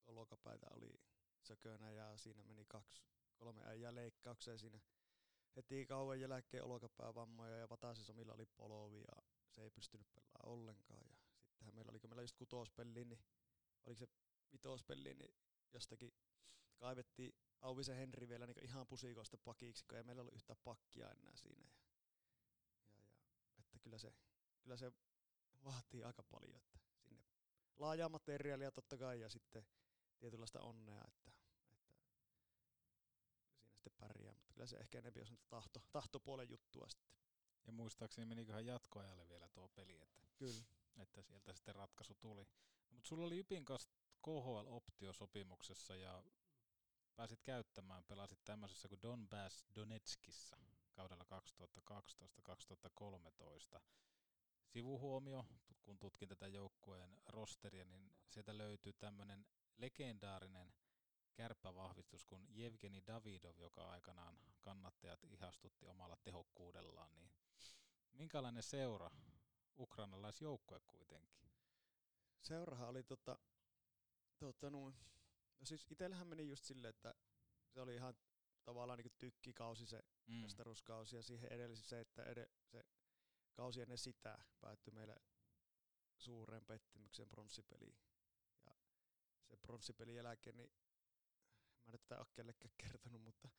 olokapäitä 0.07 0.67
oli 0.69 1.01
sökönä 1.41 1.91
ja 1.91 2.17
siinä 2.17 2.43
meni 2.43 2.65
kaksi, 2.65 3.03
kolme 3.35 3.63
äijää 3.65 3.95
leikkaukseen 3.95 4.59
siinä 4.59 4.79
heti 5.55 5.85
kauan 5.85 6.19
jälkeen 6.19 6.63
olkapäävammoja 6.63 7.57
ja 7.57 7.69
Vatasisomilla 7.69 8.33
oli 8.33 8.45
polovi 8.45 8.99
ja 8.99 9.23
se 9.49 9.63
ei 9.63 9.69
pystynyt 9.69 10.07
pelaamaan 10.13 10.59
ollenkaan 10.59 11.01
ja 11.09 11.17
sittenhän 11.45 11.75
meillä 11.75 11.89
oli, 11.89 11.99
kun 11.99 12.09
meillä 12.09 12.23
just 12.23 12.35
kutospeli, 12.35 13.05
niin 13.05 13.23
oliko 13.83 13.99
se 13.99 14.07
vitospeli, 14.51 15.13
niin 15.13 15.35
jostakin 15.73 16.13
kaivettiin 16.77 17.35
Auvisen 17.61 17.95
Henri 17.95 18.29
vielä 18.29 18.47
niin 18.47 18.63
ihan 18.63 18.87
pusikoista 18.87 19.37
pakiksi, 19.37 19.85
kun 19.85 19.97
ei 19.97 20.03
meillä 20.03 20.21
ollut 20.21 20.35
yhtä 20.35 20.55
pakkia 20.55 21.11
enää 21.11 21.35
siinä. 21.35 21.67
Ja, 21.67 21.81
ja, 22.97 23.05
ja, 23.05 23.59
että 23.59 23.79
kyllä 23.79 23.97
se, 23.97 24.13
kyllä 24.59 24.77
se 24.77 24.91
vaatii 25.63 26.03
aika 26.03 26.23
paljon, 26.23 26.55
että 26.55 26.79
sinne 26.99 27.25
laajaa 27.77 28.09
materiaalia 28.09 28.71
totta 28.71 28.97
kai 28.97 29.19
ja 29.19 29.29
sitten 29.29 29.65
tietynlaista 30.19 30.61
onnea, 30.61 31.01
että, 31.07 31.31
että 31.71 31.75
siinä 31.75 32.05
sitten 33.71 33.93
pärjää, 33.99 34.30
kyllä 34.61 34.69
se 34.69 34.77
ehkä 34.77 34.97
enemmän 34.97 35.27
on 35.31 35.37
tahto, 35.49 35.81
tahtopuolen 35.91 36.49
juttua 36.49 36.89
sitten. 36.89 37.17
Ja 37.65 37.71
muistaakseni 37.71 38.25
meniköhän 38.25 38.65
jatkoajalle 38.65 39.29
vielä 39.29 39.49
tuo 39.49 39.69
peli, 39.69 39.97
että, 40.01 40.21
kyllä. 40.37 40.63
että 40.97 41.21
sieltä 41.21 41.53
sitten 41.53 41.75
ratkaisu 41.75 42.15
tuli. 42.15 42.43
No, 42.89 42.95
mutta 42.95 43.07
sulla 43.07 43.25
oli 43.25 43.37
Jypin 43.37 43.65
kanssa 43.65 43.89
KHL-optiosopimuksessa 44.21 45.95
ja 45.95 46.23
pääsit 47.15 47.41
käyttämään, 47.41 48.03
pelasit 48.03 48.39
tämmöisessä 48.45 48.87
kuin 48.87 49.01
Donbass 49.01 49.65
Donetskissa 49.75 50.57
kaudella 50.93 51.25
2012-2013. 53.77 53.81
Sivuhuomio, 54.67 55.45
kun 55.83 55.99
tutkin 55.99 56.29
tätä 56.29 56.47
joukkueen 56.47 57.17
rosteria, 57.25 57.85
niin 57.85 58.11
sieltä 58.29 58.57
löytyy 58.57 58.93
tämmöinen 58.93 59.45
legendaarinen 59.77 60.73
kärppävahvistus 61.33 62.25
kuin 62.25 62.47
Jevgeni 62.49 63.03
Davidov, 63.07 63.57
joka 63.59 63.89
aikanaan 63.89 64.39
kannattajat 64.61 65.23
ihastutti 65.23 65.85
omalla 65.85 66.17
tehokkuudellaan. 66.17 67.15
Niin 67.15 67.31
minkälainen 68.11 68.63
seura 68.63 69.11
ukrainalaisjoukkue 69.77 70.79
kuitenkin? 70.79 71.51
Seurahan 72.41 72.89
oli 72.89 73.03
tota, 73.03 73.39
tota, 74.39 74.69
no, 74.69 74.93
No 75.61 75.65
siis 75.65 75.85
itsellähän 75.89 76.27
meni 76.27 76.47
just 76.47 76.65
silleen, 76.65 76.89
että 76.89 77.13
se 77.67 77.81
oli 77.81 77.95
ihan 77.95 78.15
tavallaan 78.63 78.99
niin 78.99 79.13
tykkikausi 79.17 79.85
se 79.85 80.03
mm. 80.27 80.33
mestaruuskausi 80.33 81.15
ja 81.15 81.23
siihen 81.23 81.51
edellisi 81.51 81.83
se, 81.83 81.99
että 81.99 82.23
ed- 82.23 82.49
se 82.65 82.83
kausi 83.53 83.81
ennen 83.81 83.97
sitä 83.97 84.37
päättyi 84.61 84.93
meille 84.93 85.15
suureen 86.17 86.65
pettymyksen 86.65 87.29
pronssipeliin. 87.29 87.95
Ja 88.65 88.75
se 89.43 89.57
pronssipelin 89.57 90.15
jälkeen, 90.15 90.57
niin 90.57 90.71
mä 91.85 91.93
en 91.93 91.99
tätä 91.99 92.17
ole 92.17 92.27
kellekään 92.33 92.73
kertonut, 92.77 93.21
mutta 93.21 93.49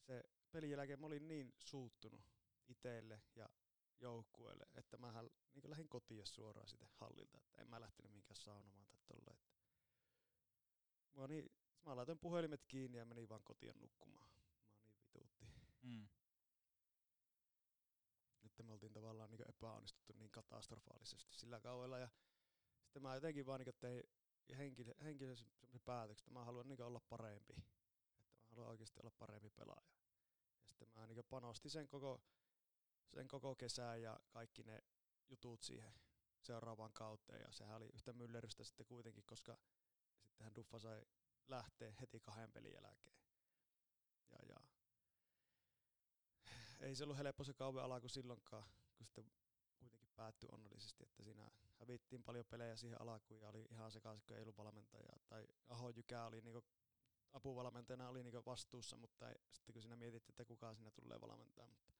se 0.00 0.22
pelin 0.52 0.70
jälkeen 0.70 1.00
mä 1.00 1.06
olin 1.06 1.28
niin 1.28 1.54
suuttunut 1.58 2.24
itselle 2.68 3.22
ja 3.34 3.48
joukkueelle, 4.00 4.66
että 4.74 4.98
mä 4.98 5.12
niin 5.54 5.70
lähdin 5.70 5.88
kotiin 5.88 6.26
suoraan 6.26 6.68
sitten 6.68 6.88
hallilta, 6.92 7.38
että 7.38 7.62
en 7.62 7.68
mä 7.68 7.80
lähtenyt 7.80 8.12
minkään 8.12 8.36
saunomaan 8.36 8.86
tai 8.86 9.00
tolleen. 9.06 9.38
Mä, 11.14 11.26
niin, 11.26 11.50
mä 11.86 11.96
laitoin 11.96 12.18
puhelimet 12.18 12.64
kiinni 12.68 12.98
ja 12.98 13.04
menin 13.04 13.28
vaan 13.28 13.42
kotiin 13.44 13.80
nukkumaan. 13.80 14.28
Mä 14.28 14.82
niin 14.82 14.96
vituutti. 14.98 15.46
Mm. 15.82 16.08
Että 18.44 18.62
me 18.62 18.72
oltiin 18.72 18.92
tavallaan 18.92 19.30
niin 19.30 19.48
epäonnistuttu 19.48 20.12
niin 20.12 20.30
katastrofaalisesti 20.30 21.34
sillä 21.34 21.60
kaudella. 21.60 21.98
Ja 21.98 22.08
sitten 22.82 23.02
mä 23.02 23.14
jotenkin 23.14 23.46
vaan 23.46 23.60
niin 23.60 23.74
tein 23.80 24.02
henkilöisen 25.04 25.48
päätöksen, 25.84 26.24
että 26.24 26.38
mä 26.38 26.44
haluan 26.44 26.68
niin 26.68 26.82
olla 26.82 27.00
parempi. 27.00 27.52
Että 27.52 28.48
mä 28.48 28.54
haluan 28.54 28.70
oikeasti 28.70 29.00
olla 29.00 29.10
parempi 29.18 29.50
pelaaja. 29.50 29.88
Ja 30.60 30.66
sitten 30.66 30.88
mä 30.94 31.06
niin 31.06 31.24
panostin 31.30 31.70
sen 31.70 31.88
koko, 31.88 32.22
sen 33.14 33.28
koko 33.28 33.54
kesän 33.54 34.02
ja 34.02 34.20
kaikki 34.28 34.62
ne 34.62 34.84
jutut 35.28 35.62
siihen 35.62 35.94
seuraavaan 36.40 36.92
kauteen. 36.92 37.40
Ja 37.40 37.52
sehän 37.52 37.76
oli 37.76 37.90
yhtä 37.94 38.12
myllerrystä 38.12 38.64
sitten 38.64 38.86
kuitenkin, 38.86 39.24
koska 39.26 39.58
sittenhän 40.22 40.54
Duffa 40.54 40.78
sai 40.78 41.04
lähteä 41.48 41.94
heti 42.00 42.20
kahden 42.20 42.52
pelin 42.52 42.72
jälkeen. 42.72 43.16
Ja, 44.30 44.38
ja 44.48 44.56
ei 46.80 46.94
se 46.94 47.04
ollut 47.04 47.18
helppo 47.18 47.44
se 47.44 47.54
kauan 47.54 47.84
alku 47.84 48.08
silloinkaan, 48.08 48.68
kun 48.96 49.06
sitten 49.06 49.32
päättyi 50.16 50.48
onnellisesti, 50.52 51.04
että 51.04 51.22
siinä 51.22 51.50
hävittiin 51.80 52.24
paljon 52.24 52.44
pelejä 52.50 52.76
siihen 52.76 53.00
alkuun 53.00 53.40
ja 53.40 53.48
oli 53.48 53.66
ihan 53.70 53.92
sekaisin, 53.92 54.24
kun 54.26 54.36
ei 54.36 54.42
ollut 54.42 54.56
valmentajaa. 54.56 55.18
Tai 55.28 55.46
Aho 55.68 55.90
Jykä 55.90 56.24
oli 56.24 56.40
niinku 56.40 56.64
apuvalmentajana 57.32 58.08
oli 58.08 58.22
niinku 58.22 58.42
vastuussa, 58.46 58.96
mutta 58.96 59.28
ei, 59.28 59.36
sitten 59.52 59.72
kun 59.72 59.82
siinä 59.82 59.96
mietittiin, 59.96 60.32
että 60.32 60.44
kuka 60.44 60.74
siinä 60.74 60.90
tulee 60.90 61.20
valmentaa. 61.20 61.66
Mutta 61.66 61.92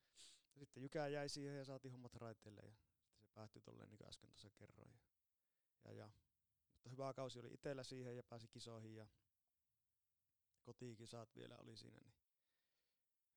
sitten 0.58 0.82
Jykä 0.82 1.08
jäi 1.08 1.28
siihen 1.28 1.58
ja 1.58 1.64
saatiin 1.64 1.92
hommat 1.92 2.14
raiteille 2.14 2.60
ja 2.60 2.72
sitten 2.72 3.26
se 3.26 3.34
päättyi 3.34 3.62
tolleen 3.62 3.88
niin 3.88 3.98
kuin 3.98 4.08
äsken 4.08 4.30
tuossa 4.30 4.50
kerroin. 4.50 4.90
Ja, 5.84 5.92
ja 5.92 6.10
mutta 6.72 6.90
hyvä 6.90 7.14
kausi 7.14 7.40
oli 7.40 7.54
itsellä 7.54 7.84
siihen 7.84 8.16
ja 8.16 8.22
pääsi 8.22 8.48
kisoihin 8.48 8.94
ja 8.94 9.06
kotiikisat 10.62 11.36
vielä 11.36 11.56
oli 11.58 11.76
siinä, 11.76 12.00
niin 12.00 12.14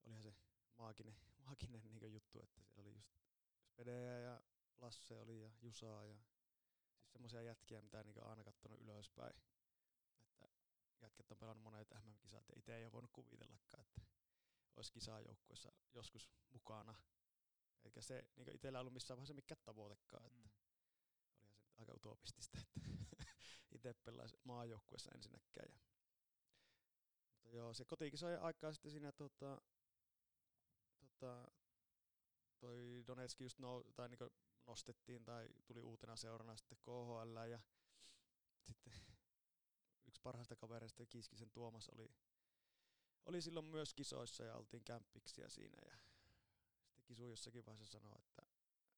olihan 0.06 0.24
se 0.24 0.34
maaginen, 0.78 1.16
maaginen 1.46 1.82
niin 1.88 2.14
juttu, 2.14 2.40
että 2.42 2.62
siellä 2.62 2.82
oli 2.82 2.94
just 2.94 3.18
Spedejä 3.78 4.20
ja 4.20 4.37
Lasse 4.88 5.20
oli 5.20 5.42
ja 5.42 5.52
Jusaa 5.62 6.06
ja 6.06 6.16
siis 6.16 7.12
semmoisia 7.14 7.42
jätkiä, 7.42 7.82
mitä 7.82 8.04
niin 8.04 8.24
aina 8.24 8.44
katsonut 8.44 8.82
ylöspäin. 8.82 9.34
Että 10.32 10.50
jätkät 11.02 11.32
on 11.32 11.38
pelannut 11.38 11.64
monet 11.64 11.88
MM-kisat 12.04 12.50
ja 12.50 12.56
itse 12.58 12.78
ei 12.78 12.86
ole 12.86 12.92
voinut 12.92 13.12
kuvitellakaan, 13.12 13.82
että 13.82 14.02
olisi 14.76 14.92
kisaajoukkuessa 14.92 15.72
joskus 15.94 16.30
mukana. 16.50 16.96
Eikä 17.84 18.02
se 18.02 18.28
niin 18.36 18.56
itsellä 18.56 18.80
ollut 18.80 18.94
missään 18.94 19.18
vaiheessa 19.18 19.34
mikään 19.34 19.62
tavoitekaan. 19.66 20.26
Että 20.26 20.38
mm 20.38 20.50
aika 21.78 21.94
utopistista, 21.94 22.60
että 22.60 23.26
itse 23.76 23.94
pelaisi 23.94 24.38
maajoukkuessa 24.44 25.12
ensinnäkään. 25.16 25.72
Ja. 25.72 25.80
Mutta 27.44 27.58
joo, 27.58 27.74
se 27.74 27.86
kotikisojen 27.86 28.42
aikaa 28.42 28.74
sitten 28.74 28.92
siinä 28.92 29.12
tota, 29.12 29.62
tota, 31.00 31.52
toi 32.60 33.04
Donetski 33.08 33.44
just 33.44 33.60
no, 33.60 33.84
tai 33.96 34.10
niin 34.10 34.20
nostettiin 34.68 35.26
tai 35.26 35.50
tuli 35.66 35.82
uutena 35.82 36.16
seurana 36.16 36.56
sitten 36.56 36.78
KHL 36.78 37.38
ja 37.50 37.60
sitten 38.62 38.94
yksi 40.08 40.22
parhaista 40.22 40.56
kavereista 40.56 41.06
Kiskisen 41.06 41.52
Tuomas 41.52 41.90
oli, 41.90 42.12
oli 43.26 43.42
silloin 43.42 43.66
myös 43.66 43.94
kisoissa 43.94 44.44
ja 44.44 44.56
oltiin 44.56 44.84
kämppiksiä 44.84 45.50
siinä 45.50 45.78
ja 45.86 45.98
sitten 45.98 47.04
Kisu 47.06 47.28
jossakin 47.28 47.66
vaiheessa 47.66 48.00
sanoi, 48.00 48.14
että, 48.20 48.42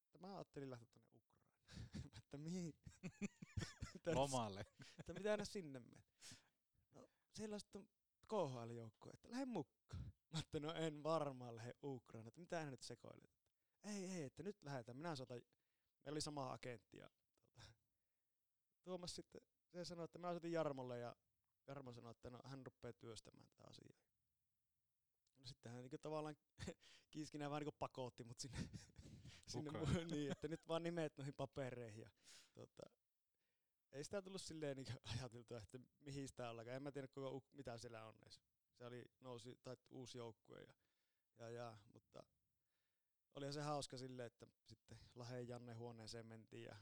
että 0.06 0.20
mä 0.20 0.36
ajattelin 0.36 0.70
lähteä 0.70 1.02
tuonne 1.12 1.30
että 2.18 2.38
mihin? 2.38 2.74
Lomalle. 4.16 4.66
että 5.00 5.14
mitä 5.14 5.32
aina 5.32 5.46
sinne 5.46 5.80
menet? 5.80 6.40
No 6.94 7.10
siellä 7.36 7.54
on 7.54 7.60
sitten 7.60 7.90
KHL-joukkue, 8.28 9.12
että 9.14 9.32
lähde 9.32 9.46
mukaan. 9.46 10.14
Mä 10.34 10.40
että 10.40 10.60
no 10.60 10.74
en 10.74 11.04
varmaan 11.04 11.56
lähde 11.56 11.74
Ukraina, 11.84 12.28
että 12.28 12.40
mitä 12.40 12.66
nyt 12.66 12.82
sekoilet? 12.82 13.40
Ei, 13.84 14.06
ei, 14.06 14.24
että 14.24 14.44
nyt 14.44 14.64
lähdetään. 14.64 14.98
Minä 14.98 15.16
soitan, 15.16 15.42
meillä 16.10 16.18
oli 16.18 16.22
sama 16.22 16.54
agentti 16.54 16.98
ja 16.98 17.10
tota, 17.34 17.62
Tuomas 18.84 19.16
sitten, 19.16 19.42
se 19.74 19.86
sanoi, 19.86 20.06
että 20.06 20.20
mä 20.20 20.32
soitin 20.32 20.52
Jarmolle 20.52 21.00
ja 21.00 21.16
Jarmo 21.68 21.92
sanoi, 21.94 22.12
että 22.12 22.30
no, 22.30 22.40
hän 22.44 22.66
rupeaa 22.66 22.94
työstämään 22.94 23.48
tätä 23.48 23.64
asiaa. 23.70 24.00
No 25.40 25.46
sitten 25.46 25.72
hän 25.72 25.82
niin 25.82 26.02
tavallaan 26.02 26.38
kiiskinä 27.12 27.50
vähän 27.50 27.64
niin 27.64 27.76
pakotti 27.80 28.24
mut 28.24 28.40
sinne, 28.40 28.58
sinne 29.52 29.72
Mukaan. 29.72 30.08
niin, 30.08 30.32
että 30.32 30.48
nyt 30.48 30.68
vaan 30.68 30.84
nimet 30.84 31.18
noihin 31.18 31.34
papereihin. 31.34 32.02
Ja, 32.02 32.10
tota, 32.54 32.84
ei 33.92 34.04
sitä 34.04 34.22
tullut 34.22 34.42
silleen 34.42 34.78
niin 34.78 34.88
ajateltu, 35.20 35.56
että 35.56 35.80
mihin 36.00 36.28
sitä 36.28 36.50
ollakaan. 36.50 36.76
En 36.76 36.84
mä 36.84 36.92
tiedä 36.92 37.08
koko, 37.08 37.44
mitä 37.54 37.78
siellä 37.78 38.06
on 38.06 38.16
edes. 38.22 38.42
Se 38.72 38.86
oli 38.86 39.06
nousi, 39.20 39.60
tai 39.64 39.78
uusi 39.90 40.18
joukkue. 40.18 40.62
Ja, 40.62 40.74
ja, 41.40 41.50
ja, 41.50 41.78
mutta 41.94 42.24
olihan 43.36 43.54
se 43.54 43.62
hauska 43.62 43.98
silleen, 43.98 44.28
että 44.28 44.48
sitten 44.66 45.00
Laheen 45.16 45.48
Janne 45.48 45.74
huoneeseen 45.74 46.28
mentiin 46.28 46.64
ja 46.64 46.76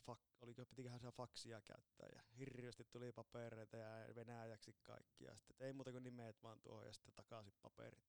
fak, 0.00 0.20
oliko, 0.40 0.66
pitiköhän 0.66 1.00
siellä 1.00 1.16
faksia 1.16 1.60
käyttää 1.60 2.08
ja 2.14 2.22
hirveästi 2.38 2.84
tuli 2.84 3.12
papereita 3.12 3.76
ja 3.76 4.14
venäjäksi 4.14 4.74
kaikki 4.82 5.24
ja 5.24 5.36
sitten 5.36 5.66
ei 5.66 5.72
muuta 5.72 5.92
kuin 5.92 6.02
nimet 6.02 6.42
vaan 6.42 6.60
tuohon 6.60 6.86
ja 6.86 6.92
sitten 6.92 7.14
takaisin 7.14 7.54
paperit. 7.62 8.04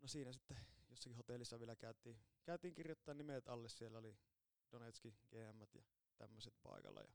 No 0.00 0.08
siinä 0.08 0.32
sitten 0.32 0.56
jossakin 0.90 1.16
hotellissa 1.16 1.58
vielä 1.58 1.76
käytiin, 1.76 2.20
käytiin 2.44 2.74
kirjoittaa 2.74 3.14
nimet 3.14 3.48
alle, 3.48 3.68
siellä 3.68 3.98
oli 3.98 4.18
Donetski, 4.72 5.18
GM 5.30 5.60
ja 5.60 5.82
tämmöiset 6.16 6.54
paikalla 6.62 7.00
ja, 7.00 7.12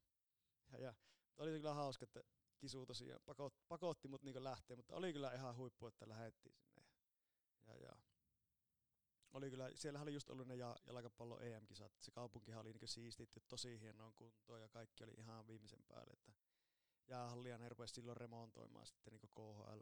ja, 0.72 0.80
ja 0.80 0.94
oli 1.38 1.52
kyllä 1.52 1.74
hauska, 1.74 2.04
että 2.04 2.24
kisu 2.58 2.86
tosiaan 2.86 3.22
pakot, 3.26 3.54
pakotti 3.68 4.08
mut 4.08 4.24
niinku 4.24 4.44
lähteä, 4.44 4.76
mutta 4.76 4.96
oli 4.96 5.14
kyllä 5.14 5.34
ihan 5.34 5.56
huippu, 5.56 5.88
että 5.88 6.10
lähettiin 6.10 6.56
sinne. 6.56 6.84
Ja, 7.68 7.76
ja 7.78 7.96
oli 9.34 9.50
kyllä, 9.50 9.70
siellähän 9.76 10.04
oli 10.04 10.14
just 10.14 10.30
ollut 10.30 10.48
ne 10.48 10.56
ja, 10.56 10.76
jalkapallo 10.88 11.40
EM-kisat, 11.40 11.92
se 12.02 12.12
kaupunkihan 12.12 12.62
oli 12.62 12.72
niinku 12.72 12.88
siistitty 12.88 13.42
tosi 13.48 13.80
hienoon 13.82 14.14
kuntoon 14.14 14.62
ja 14.62 14.70
kaikki 14.70 15.04
oli 15.04 15.14
ihan 15.18 15.48
viimeisen 15.48 15.84
päälle, 15.88 16.14
että 16.14 16.34
jäähallia 17.08 17.58
ne 17.58 17.70
rupesi 17.70 17.94
silloin 17.94 18.18
remontoimaan 18.18 18.86
sitten 18.86 19.14
niinku 19.14 19.28
KHL 19.28 19.80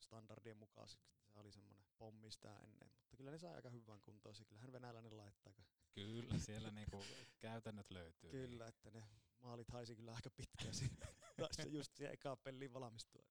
standardien 0.00 0.56
mukaisesti. 0.56 1.14
Se 1.26 1.38
oli 1.38 1.52
semmoinen 1.52 1.84
pommi 1.98 2.30
sitä 2.30 2.56
ennen, 2.56 2.90
mutta 3.00 3.16
kyllä 3.16 3.30
ne 3.30 3.38
sai 3.38 3.54
aika 3.54 3.70
hyvän 3.70 4.00
kuntoon, 4.00 4.34
se 4.34 4.44
kyllähän 4.44 4.72
venäläinen 4.72 5.16
laittaa. 5.16 5.54
Kyllä, 5.94 6.38
siellä 6.38 6.70
niinku 6.70 7.04
käytännöt 7.38 7.90
löytyy. 7.90 8.30
Kyllä, 8.30 8.66
että 8.66 8.90
ne 8.90 9.08
maalit 9.40 9.70
haisi 9.70 9.96
kyllä 9.96 10.14
aika 10.14 10.30
pitkään 10.30 10.74
siinä. 10.74 11.06
Taisi 11.36 11.62
se 11.62 11.68
just 11.68 11.94
siihen 11.94 12.14
ekaan 12.14 12.38
peliin 12.38 12.72
valmistua. 12.72 13.24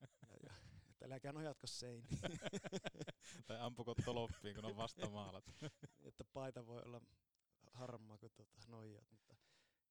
Ja, 0.00 0.08
ja, 0.42 0.54
että 0.90 1.04
äläkää 1.04 1.32
nojatko 1.32 1.66
seiniin. 1.66 2.18
tai 3.46 3.60
ampuko 3.60 3.94
toloppiin, 4.04 4.54
kun 4.54 4.64
on 4.64 4.76
vastamaalat. 4.76 5.44
että 6.08 6.24
paita 6.24 6.66
voi 6.66 6.82
olla 6.82 7.00
harmaa 7.72 8.18
kuin 8.18 8.32
tuota 8.32 8.52
noijat, 8.66 9.10
mutta 9.10 9.36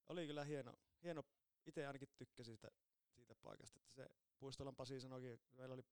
oli 0.10 0.28
kyllä 0.28 0.44
hieno, 0.44 0.74
hieno 1.04 1.24
itse 1.66 1.88
ainakin 1.88 2.10
tykkäsin 2.18 2.58
siitä, 2.58 2.72
siitä 3.16 3.36
paikasta, 3.36 3.80
että 3.80 3.94
se 3.94 4.10
Puistolan 4.40 4.76
Pasi 4.76 5.02
sanoikin, 5.02 5.40
meillä 5.54 5.74
oli 5.74 5.86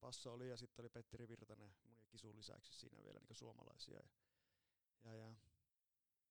Passo 0.00 0.32
oli 0.32 0.48
ja 0.48 0.56
sitten 0.56 0.82
oli 0.82 0.88
Petteri 0.88 1.28
Virtanen 1.28 1.74
mun 1.82 1.98
ja 1.98 2.04
Kisun 2.06 2.36
lisäksi 2.36 2.74
siinä 2.74 3.02
vielä 3.04 3.20
niin 3.20 3.36
suomalaisia. 3.36 4.00
Ja, 5.04 5.14
ja, 5.14 5.14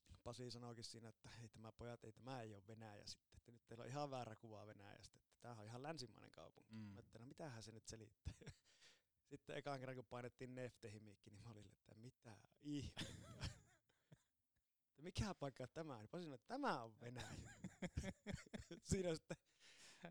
ja 0.09 0.17
Pasi 0.23 0.51
sanoikin 0.51 0.83
siinä, 0.83 1.09
että 1.09 1.29
ei 1.41 1.49
tämä 1.49 1.71
pojat, 1.71 2.03
ei 2.03 2.11
tämä 2.11 2.41
ei 2.41 2.55
ole 2.55 2.67
Venäjä 2.67 3.03
sitten, 3.05 3.37
että 3.37 3.51
nyt 3.51 3.65
teillä 3.67 3.83
on 3.83 3.89
ihan 3.89 4.11
väärä 4.11 4.35
kuva 4.35 4.67
Venäjästä, 4.67 5.19
että 5.19 5.37
tämä 5.41 5.55
on 5.59 5.65
ihan 5.65 5.83
länsimainen 5.83 6.31
kaupunki. 6.31 6.73
Mm. 6.73 6.79
Mm. 6.79 6.93
Mä 6.93 6.99
että 6.99 7.19
no 7.19 7.25
mitähän 7.25 7.63
se 7.63 7.71
nyt 7.71 7.87
selittää. 7.87 8.33
Sitten 9.33 9.57
ekaan 9.57 9.79
kerran 9.79 9.95
kun 9.95 10.05
painettiin 10.05 10.55
Neftehimiikki, 10.55 11.29
niin 11.29 11.41
mä 11.43 11.49
olin, 11.49 11.67
että 11.67 11.95
mitä 11.95 12.37
ihmettä. 12.61 13.33
Että 14.89 15.01
mikä 15.01 15.33
paikka 15.33 15.67
tämä 15.67 15.93
on? 15.93 15.99
Niin 15.99 16.09
Pasi 16.09 16.23
sanoi, 16.23 16.35
että 16.35 16.47
tämä 16.47 16.83
on 16.83 16.99
Venäjä. 17.01 17.53
Siinä 18.89 19.15
sitten 19.15 19.37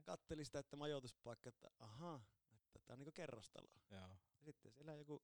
katteli 0.04 0.44
sitä, 0.44 0.58
että 0.58 0.76
majoituspaikka, 0.76 1.48
että 1.48 1.70
aha, 1.78 2.24
että 2.54 2.78
tämä 2.86 2.94
on 2.94 2.98
niinku 2.98 3.12
kerrostalo. 3.12 3.68
Joo. 3.90 4.00
Ja 4.00 4.44
sitten 4.44 4.72
siellä 4.72 4.94
joku 4.94 5.22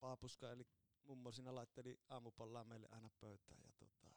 paapuska, 0.00 0.50
eli 0.50 0.66
mummo 1.02 1.32
siinä 1.32 1.54
laitteli 1.54 2.00
aamupallaa 2.08 2.64
meille 2.64 2.88
aina 2.90 3.10
pöytään. 3.20 3.62
Ja 3.66 3.72
tota, 3.72 4.14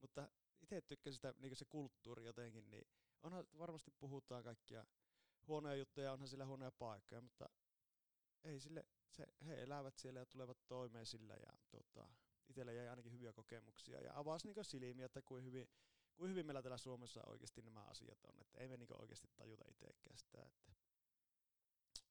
mutta 0.00 0.28
itse 0.62 0.80
tykkäsin 0.80 1.14
sitä 1.14 1.34
niin 1.38 1.56
se 1.56 1.64
kulttuuri 1.64 2.24
jotenkin, 2.24 2.70
niin 2.70 2.88
onhan 3.22 3.46
varmasti 3.58 3.90
puhutaan 3.90 4.44
kaikkia 4.44 4.86
huonoja 5.46 5.74
juttuja, 5.74 6.12
onhan 6.12 6.28
siellä 6.28 6.46
huonoja 6.46 6.72
paikkoja, 6.72 7.20
mutta 7.20 7.48
ei 8.44 8.60
sille, 8.60 8.84
se, 9.10 9.26
he 9.46 9.62
elävät 9.62 9.98
siellä 9.98 10.20
ja 10.20 10.26
tulevat 10.26 10.58
toimeen 10.66 11.06
sillä 11.06 11.34
ja 11.34 11.52
tota, 11.70 12.08
itselle 12.48 12.74
jäi 12.74 12.88
ainakin 12.88 13.12
hyviä 13.12 13.32
kokemuksia 13.32 14.00
ja 14.00 14.18
avasi 14.18 14.48
niin 14.48 14.64
silmiä, 14.64 15.06
että 15.06 15.22
kuin 15.22 15.44
hyvin, 15.44 15.68
kuin 16.16 16.30
hyvin 16.30 16.46
meillä 16.46 16.62
täällä 16.62 16.78
Suomessa 16.78 17.22
oikeasti 17.26 17.62
nämä 17.62 17.84
asiat 17.84 18.24
on, 18.24 18.40
että 18.40 18.58
ei 18.58 18.68
me 18.68 18.76
niin 18.76 19.00
oikeasti 19.00 19.28
tajuta 19.36 19.64
itsekään 19.68 20.18
sitä, 20.18 20.42
että 20.42 20.72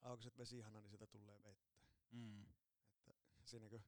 aukaiset 0.01 0.38
vesihana, 0.38 0.81
niin 0.81 0.89
sieltä 0.89 1.07
tulee 1.07 1.43
vettä. 1.43 1.73
Mm. 2.11 2.45
Että 3.39 3.49
siinä 3.49 3.69
kun 3.69 3.84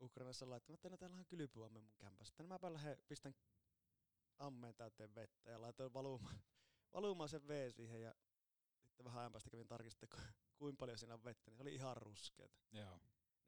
Ukrainassa 0.00 0.50
laittanut, 0.50 0.78
että 0.78 0.88
no 0.88 0.96
täällä 0.96 1.16
on 1.16 1.26
kylpyamme 1.26 1.80
mun 1.80 1.94
kämpässä. 1.98 2.30
Sitten 2.30 2.46
mä 2.46 2.72
lähden, 2.72 2.98
pistän 3.08 3.34
ammeen 4.38 4.74
täyteen 4.74 5.14
vettä 5.14 5.50
ja 5.50 5.60
laitoin 5.60 5.92
valumaan, 5.92 6.40
valumaan 6.94 7.28
sen 7.28 7.48
vee 7.48 7.70
siihen 7.70 8.02
ja 8.02 8.14
sitten 8.84 9.04
vähän 9.04 9.20
ajan 9.20 9.32
päästä 9.32 9.50
kävin 9.50 9.68
tarkistamaan, 9.68 10.18
ku- 10.18 10.49
kuinka 10.60 10.78
paljon 10.78 10.98
siinä 10.98 11.14
on 11.14 11.24
vettä, 11.24 11.50
niin 11.50 11.56
se 11.56 11.62
oli 11.62 11.74
ihan 11.74 11.96
ruskeata. 11.96 12.60
Joo. 12.72 13.00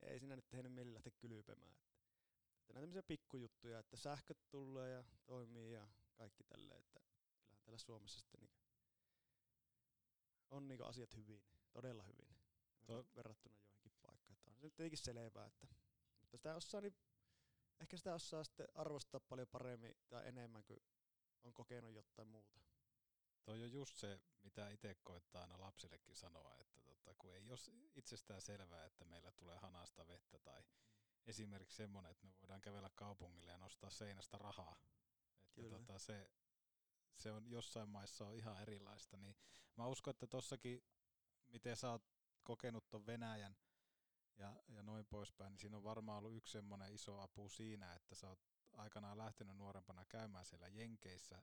Ei 0.03 0.19
siinä 0.19 0.37
nyt 0.37 0.49
tehnyt 0.49 0.73
mieli 0.73 0.95
lähteä 0.95 1.13
kylpemään. 1.19 1.73
Että, 1.73 1.91
että 2.61 2.73
näitä 2.73 2.81
tämmöisiä 2.81 3.03
pikkujuttuja, 3.03 3.79
että 3.79 3.97
sähköt 3.97 4.39
tulee 4.51 4.91
ja 4.91 5.05
toimii 5.27 5.73
ja 5.73 5.89
kaikki 6.15 6.45
tälleen, 6.45 6.81
että 6.81 7.01
kyllähän 7.45 7.63
täällä 7.65 7.79
Suomessa 7.79 8.21
sitten 8.21 8.41
niinku 8.41 8.63
on 10.51 10.69
niinku 10.69 10.85
asiat 10.85 11.17
hyvin, 11.17 11.43
todella 11.73 12.03
hyvin 12.03 12.37
To- 12.87 13.07
verrattuna 13.17 13.57
joihinkin 13.57 13.93
paikkaan. 14.03 14.39
Että 14.39 14.51
on 14.51 14.57
se 14.57 14.63
nyt 14.63 14.75
tietenkin 14.77 14.99
selvää, 14.99 15.47
että, 15.47 15.67
mutta 16.21 16.37
sitä 16.37 16.55
osaa, 16.55 16.81
niin 16.81 16.97
ehkä 17.81 17.97
sitä 17.97 18.15
osaa 18.15 18.45
sitten 18.45 18.67
arvostaa 18.75 19.21
paljon 19.21 19.49
paremmin 19.49 19.95
tai 20.09 20.29
enemmän 20.29 20.65
kuin 20.65 20.83
on 21.43 21.53
kokenut 21.53 21.95
jotain 21.95 22.29
muuta. 22.29 22.61
Toi 23.45 23.63
on 23.63 23.73
just 23.73 23.97
se, 23.97 24.21
mitä 24.43 24.69
itse 24.69 24.95
koittaa 24.95 25.43
aina 25.43 25.61
lapsillekin 25.61 26.17
sanoa, 26.17 26.57
että 26.61 26.83
tota, 26.83 27.15
kun 27.15 27.35
ei 27.35 27.51
ole 27.51 27.59
itsestään 27.95 28.43
selvää, 28.43 28.85
että 28.85 29.05
meillä 29.05 29.33
tulee 29.33 29.59
hanasta 29.59 30.07
vettä 30.07 30.39
tai 30.39 30.63
esimerkiksi 31.27 31.77
semmoinen, 31.77 32.11
että 32.11 32.27
me 32.27 32.33
voidaan 32.41 32.61
kävellä 32.61 32.91
kaupungille 32.95 33.51
ja 33.51 33.59
nostaa 33.59 33.91
seinästä 33.91 34.39
rahaa. 34.39 34.77
Että 35.49 35.61
Kyllä. 35.61 35.79
tota, 35.79 35.99
se, 35.99 36.31
se 37.19 37.33
on 37.33 37.51
jossain 37.51 37.89
maissa 37.89 38.27
on 38.27 38.35
ihan 38.35 38.63
erilaista, 38.63 39.17
niin 39.17 39.37
mä 39.77 39.87
uskon, 39.87 40.11
että 40.11 40.27
tossakin, 40.27 40.85
miten 41.49 41.77
sä 41.77 41.91
oot 41.91 42.03
kokenut 42.43 42.89
ton 42.89 43.07
Venäjän 43.07 43.57
ja, 44.37 44.63
ja 44.69 44.83
noin 44.83 45.07
poispäin, 45.07 45.51
niin 45.53 45.59
siinä 45.59 45.77
on 45.77 45.85
varmaan 45.85 46.19
ollut 46.19 46.37
yksi 46.37 46.53
semmoinen 46.53 46.95
iso 46.95 47.21
apu 47.21 47.49
siinä, 47.49 47.95
että 47.95 48.15
sä 48.15 48.29
oot 48.29 48.41
aikanaan 48.73 49.19
lähtenyt 49.19 49.57
nuorempana 49.57 50.05
käymään 50.05 50.45
siellä 50.45 50.69
Jenkeissä, 50.69 51.43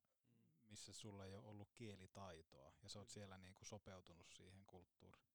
missä 0.69 0.93
sulla 0.93 1.25
ei 1.25 1.35
ole 1.35 1.45
ollut 1.45 1.71
kielitaitoa, 1.73 2.73
ja 2.83 2.89
sä 2.89 2.99
oot 2.99 3.09
siellä 3.09 3.37
niin 3.37 3.53
kuin 3.53 3.65
sopeutunut 3.65 4.31
siihen 4.31 4.65
kulttuuriin. 4.65 5.29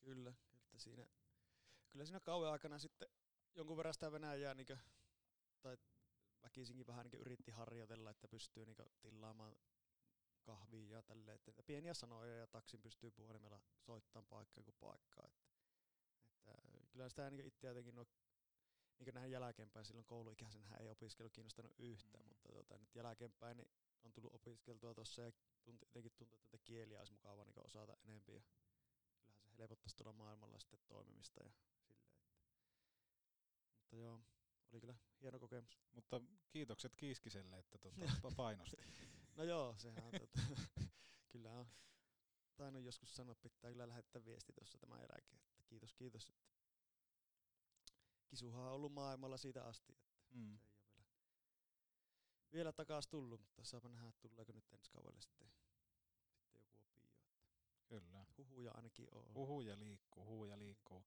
Kyllä, 0.00 0.34
kyllä 0.66 0.78
siinä, 0.78 1.06
kyllä 1.90 2.04
siinä 2.04 2.20
kauan 2.20 2.52
aikana 2.52 2.78
sitten 2.78 3.08
jonkun 3.54 3.76
verran 3.76 3.94
sitä 3.94 4.12
Venäjää 4.12 4.54
niin 4.54 4.66
tai 5.60 5.76
väkisinkin 6.42 6.86
vähän 6.86 7.06
niin 7.06 7.20
yritti 7.20 7.50
harjoitella, 7.50 8.10
että 8.10 8.28
pystyy 8.28 8.66
niin 8.66 8.76
tilaamaan 9.00 9.56
kahvia 10.42 10.96
ja 10.96 11.02
tälleen, 11.02 11.38
että 11.46 11.62
pieniä 11.62 11.94
sanoja 11.94 12.36
ja 12.36 12.46
taksin 12.46 12.82
pystyy 12.82 13.10
puhelimella 13.10 13.60
soittamaan 13.78 14.26
paikkaan 14.26 14.64
kuin 14.64 14.76
paikkaan. 14.80 15.30
Että, 15.30 15.48
että 16.74 16.86
kyllä 16.90 17.08
sitä 17.08 17.30
niin 17.30 17.46
itse 17.46 17.66
jotenkin 17.66 17.94
no, 17.94 18.06
niin 18.98 19.14
näin 19.14 19.30
jälkeenpäin, 19.30 19.84
silloin 19.84 20.06
kouluikäisenä 20.06 20.76
ei 20.80 20.88
opiskelu 20.88 21.30
kiinnostanut 21.30 21.72
yhtään, 21.78 22.24
mm. 22.24 22.28
mutta 22.28 22.48
tota, 22.52 22.78
nyt 22.78 22.94
jälkeenpäin 22.94 23.56
niin 23.56 23.70
on 24.04 24.12
tullut 24.12 24.34
opiskeltua 24.34 24.94
tuossa 24.94 25.22
ja 25.22 25.32
tunti, 25.64 25.86
jotenkin 25.86 26.12
tuntuu, 26.16 26.38
että 26.38 26.50
tätä 26.50 26.64
kieliä 26.64 26.98
olisi 26.98 27.12
mukava 27.12 27.44
niin 27.44 27.66
osata 27.66 27.96
enemmän 28.04 28.34
ja 28.34 28.40
kyllähän 29.22 29.42
se 29.44 29.58
helpottaisi 29.58 29.96
tuolla 29.96 30.12
maailmalla 30.12 30.58
sitten 30.58 30.80
toimimista 30.88 31.42
ja 31.42 31.50
silleen. 31.50 31.94
Että. 31.94 32.12
Mutta 33.80 33.96
joo, 33.96 34.20
oli 34.72 34.80
kyllä 34.80 34.94
hieno 35.22 35.38
kokemus. 35.38 35.78
Mutta 35.92 36.20
kiitokset 36.50 36.94
Kiiskiselle, 36.96 37.58
että 37.58 37.78
tota, 37.78 38.06
pa- 38.24 38.34
painosti. 38.36 38.76
no 39.36 39.44
joo, 39.44 39.74
sehän 39.78 40.04
on 40.04 40.12
tota, 40.20 40.40
kyllä 41.32 41.52
on 41.52 41.66
tainnut 42.56 42.82
joskus 42.82 43.16
sanoa, 43.16 43.34
pitää 43.34 43.70
kyllä 43.70 43.88
lähettää 43.88 44.24
viesti 44.24 44.52
tuossa 44.52 44.78
tämän 44.78 45.00
jälkeen, 45.00 45.40
että 45.48 45.62
kiitos, 45.66 45.94
kiitos. 45.94 46.28
Että 46.28 46.48
Kisuhan 48.26 48.62
on 48.64 48.72
ollut 48.72 48.92
maailmalla 48.92 49.36
siitä 49.36 49.64
asti, 49.64 49.92
että 49.92 50.08
Mm. 50.30 50.58
se 50.58 50.67
vielä, 52.52 52.72
takas 52.72 53.08
tullut, 53.08 53.40
mutta 53.40 53.64
saapa 53.64 53.88
nähdä, 53.88 54.08
että 54.08 54.28
tuleeko 54.28 54.52
nyt 54.52 54.72
ensi 54.72 54.90
kaudelle 54.90 55.20
sitten, 55.20 55.50
sitten 56.30 56.60
joku 56.60 56.78
opio. 56.78 57.02
Kyllä. 57.88 58.26
huhuja 58.38 58.72
ainakin 58.72 59.08
on. 59.12 59.34
Huhuja 59.34 59.78
liikkuu, 59.78 60.24
huhuja 60.24 60.58
liikkuu. 60.58 61.04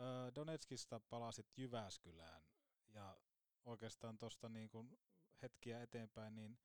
Öö, 0.00 0.34
Donetskista 0.34 1.00
palasit 1.00 1.58
Jyväskylään 1.58 2.42
ja 2.88 3.20
oikeastaan 3.64 4.18
tuosta 4.18 4.48
niin 4.48 4.68
kuin 4.68 4.98
hetkiä 5.42 5.82
eteenpäin, 5.82 6.34
niin 6.34 6.58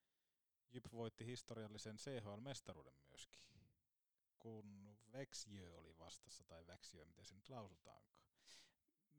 Jyp 0.69 0.85
voitti 0.91 1.25
historiallisen 1.25 1.97
CHL-mestaruuden 1.97 2.95
myöskin, 3.09 3.41
kun 4.39 4.97
Växjö 5.11 5.75
oli 5.75 5.97
vastassa, 5.97 6.43
tai 6.43 6.67
Växjö, 6.67 7.05
miten 7.05 7.25
se 7.25 7.35
nyt 7.35 7.49
lausutaankaan. 7.49 8.32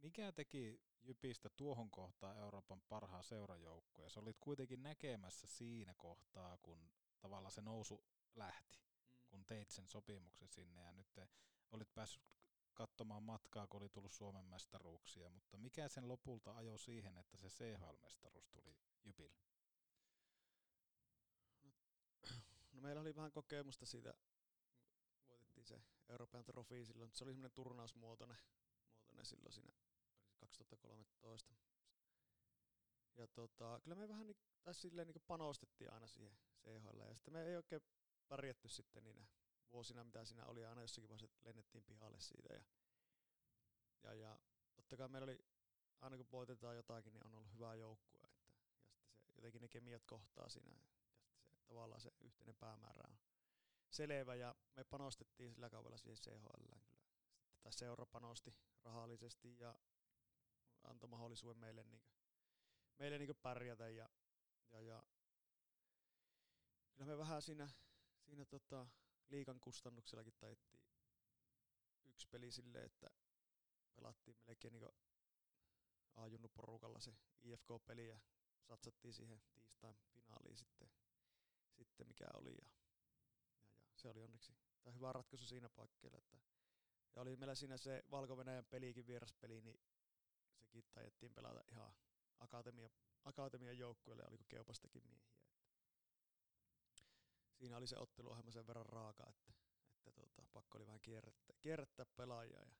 Mikä 0.04 0.32
teki 0.32 0.80
Jypistä 1.02 1.48
tuohon 1.48 1.90
kohtaan 1.90 2.38
Euroopan 2.38 2.82
parhaa 2.88 3.22
seurajoukkoja? 3.22 4.08
Se 4.08 4.20
olit 4.20 4.36
kuitenkin 4.40 4.82
näkemässä 4.82 5.46
siinä 5.46 5.94
kohtaa, 5.94 6.58
kun 6.62 6.90
tavallaan 7.20 7.52
se 7.52 7.60
nousu 7.60 8.04
lähti, 8.34 8.78
mm. 8.78 9.28
kun 9.28 9.44
teit 9.44 9.70
sen 9.70 9.86
sopimuksen 9.86 10.48
sinne, 10.48 10.82
ja 10.82 10.92
nyt 10.92 11.06
te 11.14 11.28
olit 11.70 11.94
päässyt 11.94 12.22
katsomaan 12.74 13.22
matkaa, 13.22 13.66
kun 13.66 13.80
oli 13.80 13.88
tullut 13.88 14.12
Suomen 14.12 14.44
mestaruuksia, 14.44 15.30
mutta 15.30 15.58
mikä 15.58 15.88
sen 15.88 16.08
lopulta 16.08 16.56
ajoi 16.56 16.78
siihen, 16.78 17.18
että 17.18 17.36
se 17.36 17.48
CHL-mestaruus 17.48 18.48
tuli 18.50 18.76
Jypille? 19.04 19.42
No 22.72 22.80
meillä 22.80 23.00
oli 23.00 23.16
vähän 23.16 23.32
kokemusta 23.32 23.86
siitä, 23.86 24.14
voitettiin 25.28 25.66
se 25.66 25.82
Euroopan 26.08 26.44
trofi 26.44 26.84
silloin, 26.84 27.10
se 27.14 27.24
oli 27.24 27.32
semmoinen 27.32 27.54
turnausmuotoinen 27.54 28.36
muotoinen 28.36 29.26
silloin 29.26 29.52
siinä 29.52 29.72
2013. 30.48 31.54
Ja 33.16 33.26
tota, 33.26 33.80
kyllä 33.82 33.96
me 33.96 34.08
vähän 34.08 34.26
tai 34.64 34.74
silleen 34.74 35.08
niin 35.08 35.22
panostettiin 35.26 35.92
aina 35.92 36.06
siihen 36.06 36.38
CHL, 36.62 36.98
ja 36.98 37.14
sitten 37.14 37.34
me 37.34 37.46
ei 37.46 37.56
oikein 37.56 37.82
pärjätty 38.28 38.68
sitten 38.68 39.04
niinä 39.04 39.26
vuosina, 39.72 40.04
mitä 40.04 40.24
siinä 40.24 40.46
oli, 40.46 40.64
aina 40.64 40.80
jossakin 40.80 41.08
vaiheessa 41.08 41.36
lennettiin 41.44 41.84
pihalle 41.84 42.20
siitä. 42.20 42.54
Ja, 42.54 42.62
ja, 44.02 44.14
ja 44.14 44.38
totta 44.74 44.96
kai 44.96 45.08
meillä 45.08 45.24
oli, 45.24 45.38
aina 46.00 46.16
kun 46.16 46.30
voitetaan 46.32 46.76
jotakin, 46.76 47.12
niin 47.12 47.26
on 47.26 47.34
ollut 47.34 47.52
hyvä 47.52 47.74
joukkue. 47.74 48.20
Että, 48.24 48.52
ja 48.52 48.56
sitten 48.62 49.26
se, 49.26 49.34
jotenkin 49.34 49.60
ne 49.60 49.68
kemiat 49.68 50.04
kohtaa 50.04 50.48
siinä. 50.48 50.70
Ja 50.70 50.78
sitten 50.78 51.06
se, 51.58 51.64
tavallaan 51.66 52.00
se 52.00 52.12
yhteinen 52.20 52.54
päämäärä 52.54 53.04
on 53.08 53.18
selvä. 53.90 54.34
Ja 54.34 54.54
me 54.76 54.84
panostettiin 54.84 55.50
sillä 55.50 55.70
kaudella 55.70 55.96
siihen 55.96 56.16
CHL 56.16 56.62
kyllä. 56.62 57.00
Sitten 57.40 57.62
tai 57.62 57.72
seura 57.72 58.06
panosti 58.06 58.54
rahallisesti 58.84 59.58
ja 59.58 59.78
antoi 60.84 61.08
mahdollisuuden 61.08 61.58
meille, 61.58 61.82
niin 61.82 62.00
kuin, 62.00 62.14
meille 62.98 63.18
niin 63.18 63.36
pärjätä. 63.42 63.88
Ja, 63.88 64.08
ja, 64.70 64.80
ja 64.80 65.04
kyllä 66.92 67.06
me 67.06 67.18
vähän 67.18 67.42
siinä, 67.42 67.68
siinä 68.20 68.44
tota, 68.44 68.86
liikan 69.28 69.60
kustannuksellakin 69.60 70.34
taittiin 70.38 70.84
yksi 72.04 72.28
peli 72.30 72.50
silleen, 72.50 72.84
että 72.84 73.10
pelattiin 73.94 74.36
melkein 74.46 74.72
niin 74.72 74.88
A-junnu 76.14 76.48
porukalla 76.48 77.00
se 77.00 77.14
IFK-peli 77.42 78.08
ja 78.08 78.20
satsattiin 78.62 79.14
siihen 79.14 79.42
tiistain 79.54 79.96
finaaliin 80.14 80.56
sitten, 80.56 80.90
sitten 81.72 82.08
mikä 82.08 82.26
oli. 82.34 82.50
Ja, 82.50 82.68
ja, 82.78 82.94
ja 82.98 83.96
se 83.96 84.08
oli 84.08 84.22
onneksi 84.22 84.56
tämä 84.82 84.94
hyvä 84.94 85.12
ratkaisu 85.12 85.46
siinä 85.46 85.68
paikkeilla. 85.68 86.18
Että, 86.18 86.38
ja 87.14 87.22
oli 87.22 87.36
meillä 87.36 87.54
siinä 87.54 87.76
se 87.76 88.04
valko 88.10 88.36
pelikin 88.70 89.06
vieraspeli, 89.06 89.60
niin 89.60 89.80
sekin 90.54 90.84
tajettiin 90.92 91.34
pelata 91.34 91.64
ihan 91.68 91.94
akatemia, 92.38 92.90
akatemian 93.24 93.78
joukkueelle, 93.78 94.24
oliko 94.28 94.44
Keupastakin 94.48 95.02
miehiä. 95.06 95.34
Että 97.44 97.58
siinä 97.58 97.76
oli 97.76 97.86
se 97.86 97.98
otteluohjelma 97.98 98.50
sen 98.50 98.66
verran 98.66 98.86
raaka, 98.86 99.26
että, 99.28 99.52
että 100.06 100.20
tota, 100.20 100.42
pakko 100.52 100.78
oli 100.78 100.86
vähän 100.86 101.00
kierrättää, 101.00 101.56
kierrättää 101.60 102.06
pelaajia. 102.16 102.58
Ja, 102.58 102.74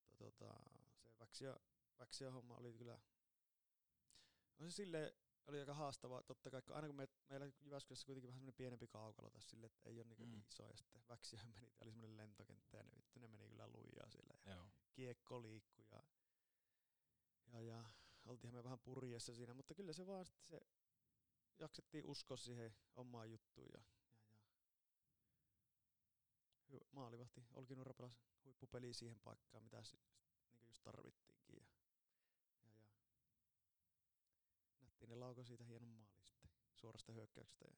mutta 0.00 0.24
tota, 0.24 0.54
se 0.98 1.10
Väksiö, 1.20 1.56
Väksiö 1.98 2.30
homma 2.30 2.56
oli 2.56 2.72
kyllä, 2.72 2.98
on 4.58 4.70
se 4.70 4.74
silleen, 4.74 5.12
oli 5.46 5.60
aika 5.60 5.74
haastavaa, 5.74 6.22
totta 6.22 6.50
kai, 6.50 6.62
aina 6.70 6.86
kun 6.86 6.96
me, 6.96 7.08
meillä 7.28 7.46
Jyväskylässä 7.60 8.06
kuitenkin 8.06 8.28
vähän 8.28 8.38
semmoinen 8.38 8.56
pienempi 8.56 8.86
kaukalo 8.86 9.30
tässä 9.30 9.50
sille, 9.50 9.66
että 9.66 9.88
ei 9.88 10.00
ole 10.00 10.08
niin, 10.08 10.18
mm. 10.18 10.30
niin 10.30 10.44
iso, 10.50 10.62
ja 10.62 10.76
sitten 10.76 11.02
Väksiö 11.08 11.38
meni, 11.54 11.70
oli 11.80 11.90
semmoinen 11.90 12.16
lentokenttä, 12.16 12.76
ja 12.76 12.82
ne, 12.82 12.90
vittu, 12.96 13.20
ne 13.20 13.28
meni 13.28 13.48
kyllä 13.48 13.68
lujaa 13.68 14.10
siellä, 14.10 14.34
ja 14.44 14.52
Joo. 14.52 14.66
kiekko 14.92 15.42
liikkui, 15.42 15.84
ja, 15.90 16.02
ja, 17.52 17.60
ja 17.60 17.84
oltiinhan 18.24 18.58
me 18.58 18.64
vähän 18.64 18.78
purjessa 18.78 19.34
siinä, 19.34 19.54
mutta 19.54 19.74
kyllä 19.74 19.92
se 19.92 20.06
vaan 20.06 20.26
sitten 20.26 20.48
se 20.48 20.60
jaksettiin 21.58 22.06
uskoa 22.06 22.36
siihen 22.36 22.76
omaan 22.94 23.30
juttuun 23.30 23.68
ja, 23.74 23.82
ja, 26.68 26.78
ja 26.78 26.80
maalivahti 26.92 27.44
Olkinurra 27.54 27.94
pelasi 27.94 28.18
huippupeli 28.44 28.94
siihen 28.94 29.20
paikkaan, 29.20 29.64
mitä 29.64 29.82
niin 29.92 30.66
just 30.66 30.82
tarvittiinkin. 30.82 31.56
Ja, 31.56 31.66
ja, 32.64 32.72
ja 32.72 32.86
nättiin 34.80 35.08
ne 35.08 35.14
lauko 35.14 35.44
siitä 35.44 35.64
hienon 35.64 35.88
maali 35.88 36.20
sitten 36.20 36.50
suorasta 36.74 37.12
hyökkäyksestä. 37.12 37.64
Ja, 37.64 37.76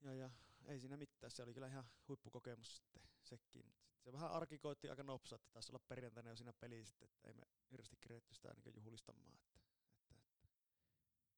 ja, 0.00 0.14
ja 0.14 0.30
ei 0.66 0.80
siinä 0.80 0.96
mitään, 0.96 1.30
se 1.30 1.42
oli 1.42 1.54
kyllä 1.54 1.66
ihan 1.66 1.90
huippukokemus 2.08 2.76
sitten 2.76 3.02
sekin. 3.22 3.62
Sitten 3.62 4.04
se 4.04 4.12
vähän 4.12 4.30
arkikoitti 4.30 4.90
aika 4.90 5.02
nopsatti, 5.02 5.50
taisi 5.52 5.72
olla 5.72 5.84
perjantaina 5.88 6.30
jo 6.30 6.36
siinä 6.36 6.52
peli 6.52 6.84
sitten, 6.84 7.08
että 7.08 7.28
ei 7.28 7.34
me 7.34 7.46
hirveästi 7.70 7.96
keretty 8.00 8.34
sitä 8.34 8.54
niin 8.54 8.74
juhlistamaan. 8.74 9.34
Että, 9.34 9.60
että, 10.06 10.24
että. 10.34 10.48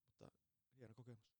Mutta 0.07 0.31
hieno 0.79 0.95
kokemus. 0.95 1.31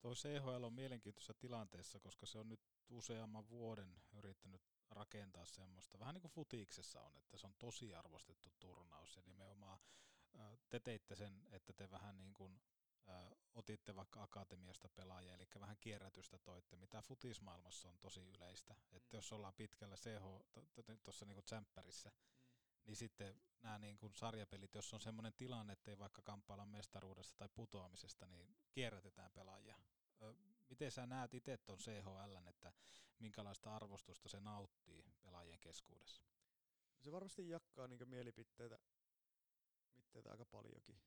Tuo 0.00 0.14
CHL 0.14 0.64
on 0.64 0.72
mielenkiintoisessa 0.72 1.34
tilanteessa, 1.34 2.00
koska 2.00 2.26
se 2.26 2.38
on 2.38 2.48
nyt 2.48 2.60
useamman 2.88 3.48
vuoden 3.48 4.02
yrittänyt 4.12 4.62
rakentaa 4.90 5.44
semmoista, 5.44 5.98
vähän 5.98 6.14
niin 6.14 6.22
kuin 6.22 6.32
futiksessa 6.32 7.00
on, 7.02 7.16
että 7.16 7.36
se 7.36 7.46
on 7.46 7.54
tosi 7.58 7.94
arvostettu 7.94 8.52
turnaus 8.58 9.16
ja 9.16 9.22
nimenomaan 9.26 9.80
te 10.68 10.80
teitte 10.80 11.16
sen, 11.16 11.46
että 11.50 11.72
te 11.72 11.90
vähän 11.90 12.18
niin 12.18 12.34
kuin 12.34 12.60
otitte 13.54 13.96
vaikka 13.96 14.22
akatemiasta 14.22 14.88
pelaajia, 14.88 15.34
eli 15.34 15.48
vähän 15.60 15.76
kierrätystä 15.80 16.38
toitte, 16.38 16.76
mitä 16.76 17.02
futismaailmassa 17.02 17.88
on 17.88 17.98
tosi 17.98 18.22
yleistä. 18.22 18.74
Että 18.92 19.08
mm. 19.12 19.18
jos 19.18 19.32
ollaan 19.32 19.54
pitkällä 19.54 19.96
CH, 19.96 20.54
tuossa 21.02 21.24
niinku 21.24 21.42
tsemppärissä, 21.42 22.08
mm. 22.08 22.14
niin 22.86 22.96
sitten 22.96 23.40
nämä 23.62 23.78
niinku 23.78 24.10
sarjapelit, 24.14 24.74
jos 24.74 24.94
on 24.94 25.00
semmoinen 25.00 25.32
tilanne, 25.34 25.72
että 25.72 25.90
ei 25.90 25.98
vaikka 25.98 26.22
kamppailla 26.22 26.66
mestaruudesta 26.66 27.34
tai 27.36 27.48
putoamisesta, 27.54 28.26
niin 28.26 28.56
kierrätetään 28.70 29.30
pelaajia. 29.32 29.78
Miten 30.68 30.92
sä 30.92 31.06
näet 31.06 31.34
itse 31.34 31.58
tuon 31.58 31.78
CHL, 31.78 32.48
että 32.48 32.72
minkälaista 33.18 33.76
arvostusta 33.76 34.28
se 34.28 34.40
nauttii 34.40 35.04
pelaajien 35.22 35.60
keskuudessa? 35.60 36.22
Se 37.00 37.12
varmasti 37.12 37.48
jakaa 37.48 37.88
niinku 37.88 38.06
mielipiteitä, 38.06 38.78
mitteitä 39.96 40.30
aika 40.30 40.44
paljonkin. 40.44 41.02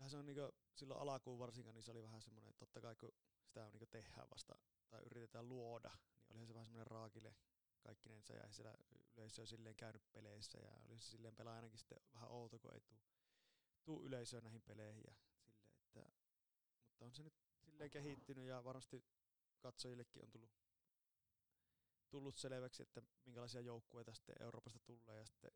Kyllähän 0.00 0.10
se 0.10 0.16
on 0.16 0.26
niinku, 0.26 0.54
silloin 0.74 1.00
alakuun 1.00 1.38
varsinkaan, 1.38 1.74
niin 1.74 1.82
se 1.82 1.90
oli 1.90 2.02
vähän 2.02 2.22
semmoinen, 2.22 2.50
että 2.50 2.58
totta 2.58 2.80
kai 2.80 2.96
kun 2.96 3.12
sitä 3.44 3.64
on 3.64 3.72
niinku 3.72 3.86
tehdään 3.86 4.30
vasta 4.30 4.58
tai 4.90 5.02
yritetään 5.02 5.48
luoda, 5.48 5.90
niin 5.90 6.32
olihan 6.32 6.46
se 6.46 6.54
vähän 6.54 6.66
semmoinen 6.66 6.86
raakille 6.86 7.36
kaikkinensa 7.80 8.34
ja 8.34 8.52
siellä 8.52 8.74
yleisö 9.16 9.40
on 9.40 9.46
silleen 9.46 9.76
käynyt 9.76 10.12
peleissä 10.12 10.58
ja 10.58 10.70
oli 10.84 11.00
se 11.00 11.10
silleen 11.10 11.36
pelaajanakin 11.36 11.78
sitten 11.78 11.98
vähän 12.14 12.30
outo, 12.30 12.58
kun 12.58 12.74
ei 12.74 12.80
tuu, 12.80 12.98
tuu 13.84 14.04
yleisöä 14.04 14.40
näihin 14.40 14.62
peleihin 14.62 15.04
ja 15.06 15.14
silleen, 15.84 16.06
että, 16.08 16.24
mutta 16.88 17.04
on 17.04 17.14
se 17.14 17.22
nyt 17.22 17.34
silleen 17.60 17.90
kehittynyt 17.90 18.48
ja 18.48 18.64
varmasti 18.64 19.04
katsojillekin 19.58 20.22
on 20.22 20.30
tullut, 20.30 20.50
tullut 22.10 22.36
selväksi, 22.36 22.82
että 22.82 23.02
minkälaisia 23.24 23.60
joukkueita 23.60 24.14
sitten 24.14 24.42
Euroopasta 24.42 24.78
tulee 24.78 25.18
ja 25.18 25.26
sitten 25.26 25.50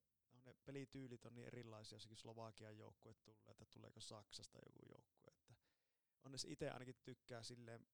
ne 0.45 0.55
pelityylit 0.65 1.27
on 1.27 1.35
niin 1.35 1.47
erilaisia, 1.47 1.97
jossakin 1.97 2.17
Slovakian 2.17 2.79
joukkue 2.79 3.15
tulee, 3.15 3.51
että 3.51 3.65
tuleeko 3.65 4.01
Saksasta 4.01 4.59
joku 4.67 4.81
joukkue. 4.89 5.35
Että 5.37 5.55
onneksi 6.25 6.53
itse 6.53 6.71
ainakin 6.71 6.97
tykkää 7.05 7.43
silleen, 7.43 7.87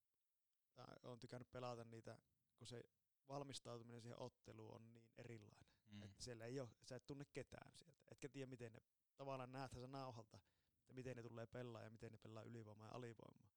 on 1.03 1.19
tykännyt 1.19 1.53
pelata 1.53 1.85
niitä, 1.85 2.19
kun 2.57 2.67
se 2.67 2.85
valmistautuminen 3.29 4.01
siihen 4.03 4.19
otteluun 4.19 4.75
on 4.75 4.93
niin 4.93 5.09
erilainen. 5.19 5.67
Mm. 5.91 6.03
Että 6.03 6.23
siellä 6.23 6.45
ei 6.45 6.61
ole, 6.61 6.69
sä 6.83 6.97
et 6.97 7.07
tunne 7.07 7.25
ketään 7.33 7.73
sieltä. 7.73 7.99
Etkä 8.09 8.29
tiedä, 8.29 8.47
miten 8.47 8.73
ne, 8.73 8.81
tavallaan 9.17 9.53
näethän 9.53 9.83
sä 9.83 9.87
nauhalta, 9.87 10.39
että 10.81 10.95
miten 10.95 11.17
ne 11.17 11.23
tulee 11.23 11.47
pelaa 11.47 11.83
ja 11.83 11.91
miten 11.91 12.13
ne 12.13 12.19
pelaa 12.19 12.43
ylivoimaa 12.43 12.87
ja 12.87 12.95
alivoimaa. 12.95 13.51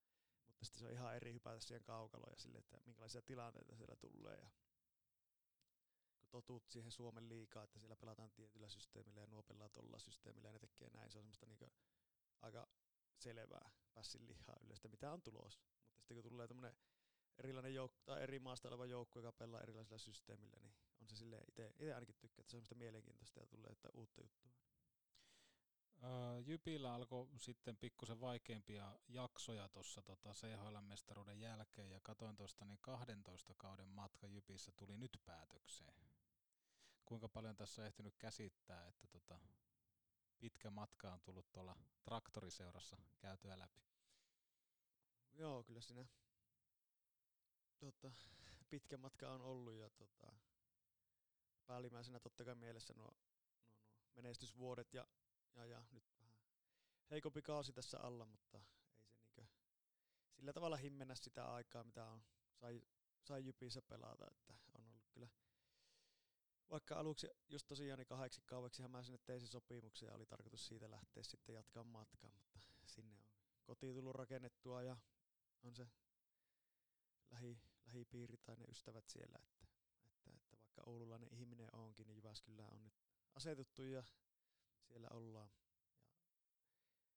Mutta 0.48 0.66
sitten 0.66 0.80
se 0.80 0.86
on 0.86 0.94
ihan 0.94 1.16
eri 1.16 1.34
hypätä 1.34 1.60
siihen 1.60 1.84
kaukaloon 1.84 2.32
ja 2.32 2.38
sille, 2.38 2.58
että 2.58 2.82
minkälaisia 2.86 3.22
tilanteita 3.22 3.76
siellä 3.76 3.96
tulee. 3.96 4.36
Ja 4.36 4.50
totut 6.34 6.70
siihen 6.70 6.92
Suomen 6.92 7.30
liikaa, 7.30 7.64
että 7.64 7.80
siellä 7.80 7.96
pelataan 7.96 8.32
tietyllä 8.32 8.70
systeemillä 8.70 9.22
ja 9.22 9.28
nuo 9.28 9.44
pelaa 9.44 9.70
tuolla 9.70 10.00
systeemillä 10.00 10.48
ja 10.48 10.54
ne 10.54 10.60
tekee 10.60 10.90
näin. 10.90 11.12
Se 11.12 11.18
on 11.18 11.24
semmoista 11.24 11.46
niinku 11.46 11.72
aika 12.42 12.68
selvää 13.16 13.72
pässin 13.94 14.28
lihaa 14.28 14.56
yleistä, 14.62 14.88
mitä 14.88 15.12
on 15.12 15.22
tulos. 15.22 15.60
Mutta 15.96 16.08
sitten 16.08 16.24
kun 16.24 16.32
tulee 16.32 16.48
tämmöinen 16.48 16.76
erilainen 17.38 17.76
jouk- 17.76 18.04
tai 18.06 18.24
eri 18.24 18.40
maasta 18.40 18.68
oleva 18.68 18.86
joukko, 18.86 19.20
joka 19.20 19.32
pelaa 19.32 19.62
erilaisilla 19.62 19.98
systeemillä, 19.98 20.60
niin 20.62 20.76
on 21.02 21.08
se 21.08 21.16
silleen, 21.16 21.44
itse 21.48 21.94
ainakin 21.94 22.16
tykkää, 22.20 22.42
että 22.42 22.52
se 22.52 22.58
on 22.58 22.62
semmoista 22.62 22.76
mielenkiintoista 22.76 23.40
ja 23.40 23.48
tulee 23.48 23.72
että 23.72 23.90
uutta 23.94 24.22
juttua. 24.22 24.52
Jypillä 26.46 26.94
alkoi 26.94 27.28
sitten 27.38 27.78
pikkusen 27.78 28.20
vaikeampia 28.20 29.00
jaksoja 29.08 29.70
tuossa 29.70 30.02
tota 30.02 30.34
CHL-mestaruuden 30.34 31.40
jälkeen 31.40 31.92
ja 31.92 32.00
katoin 32.04 32.36
tuosta 32.36 32.66
niin 32.66 32.80
12 32.82 33.54
kauden 33.58 33.88
matka 33.88 34.28
Jypissä 34.28 34.72
tuli 34.72 34.98
nyt 34.98 35.18
päätökseen 35.26 36.13
kuinka 37.06 37.30
paljon 37.30 37.56
tässä 37.56 37.82
on 37.82 37.88
ehtinyt 37.88 38.16
käsittää, 38.18 38.88
että 38.88 39.08
tota, 39.08 39.40
pitkä 40.40 40.72
matka 40.72 41.14
on 41.14 41.22
tullut 41.22 41.52
tuolla 41.52 41.78
traktoriseurassa 42.04 42.98
käytyä 43.20 43.60
läpi. 43.60 43.84
Joo, 45.34 45.64
kyllä 45.64 45.82
siinä 45.82 46.06
tota, 47.78 48.12
pitkä 48.70 48.98
matka 48.98 49.32
on 49.32 49.42
ollut 49.42 49.76
ja 49.76 49.90
tota, 49.90 50.34
päällimmäisenä 51.66 52.20
totta 52.20 52.46
kai 52.46 52.56
mielessä 52.56 52.94
nuo, 52.94 53.06
nuo, 53.06 53.14
nuo 53.96 54.12
menestysvuodet 54.16 54.94
ja, 54.94 55.08
ja, 55.56 55.66
ja 55.66 55.86
nyt 55.92 56.04
vähän 56.20 56.36
heikompi 57.12 57.42
kausi 57.42 57.74
tässä 57.74 58.00
alla, 58.00 58.26
mutta 58.26 58.58
ei 58.58 58.66
se 59.06 59.16
niinkö 59.16 59.46
sillä 60.36 60.54
tavalla 60.54 60.78
himmennä 60.78 61.16
sitä 61.16 61.46
aikaa, 61.54 61.84
mitä 61.84 62.06
on, 62.06 62.24
sai, 62.54 62.82
sai 63.24 63.46
Jypissä 63.46 63.82
pelata, 63.82 64.28
että 64.32 64.54
on 64.78 64.86
ollut 64.86 65.08
kyllä 65.14 65.28
vaikka 66.74 66.96
aluksi 66.96 67.28
just 67.50 67.68
tosiaan 67.68 67.98
niin 67.98 68.08
kahdeksi 68.08 68.42
kaueksi 68.46 68.88
mä 68.88 69.04
sinne 69.04 69.20
tein 69.26 69.48
sopimuksen 69.48 70.08
ja 70.08 70.16
oli 70.16 70.26
tarkoitus 70.26 70.68
siitä 70.68 70.92
lähteä 70.92 71.24
sitten 71.24 71.56
jatkaa 71.56 71.84
matkaa, 71.84 72.32
mutta 72.32 72.60
sinne 72.86 73.18
on 73.18 73.26
koti 73.64 73.94
tullut 73.94 74.16
rakennettua 74.16 74.84
ja 74.84 74.98
on 75.64 75.76
se 75.76 75.88
lähi, 77.32 77.62
lähipiiri 77.86 78.38
tai 78.38 78.56
ne 78.56 78.66
ystävät 78.66 79.08
siellä, 79.08 79.40
että, 79.44 79.66
että, 80.04 80.32
että 80.32 80.58
vaikka 80.58 80.82
oululainen 80.86 81.34
ihminen 81.34 81.76
onkin, 81.76 82.08
niin 82.08 82.18
Jyväskylään 82.18 82.74
on 82.74 82.84
nyt 82.84 82.94
asetuttu 83.36 83.84
ja 83.84 84.04
siellä 84.82 85.08
ollaan. 85.12 85.50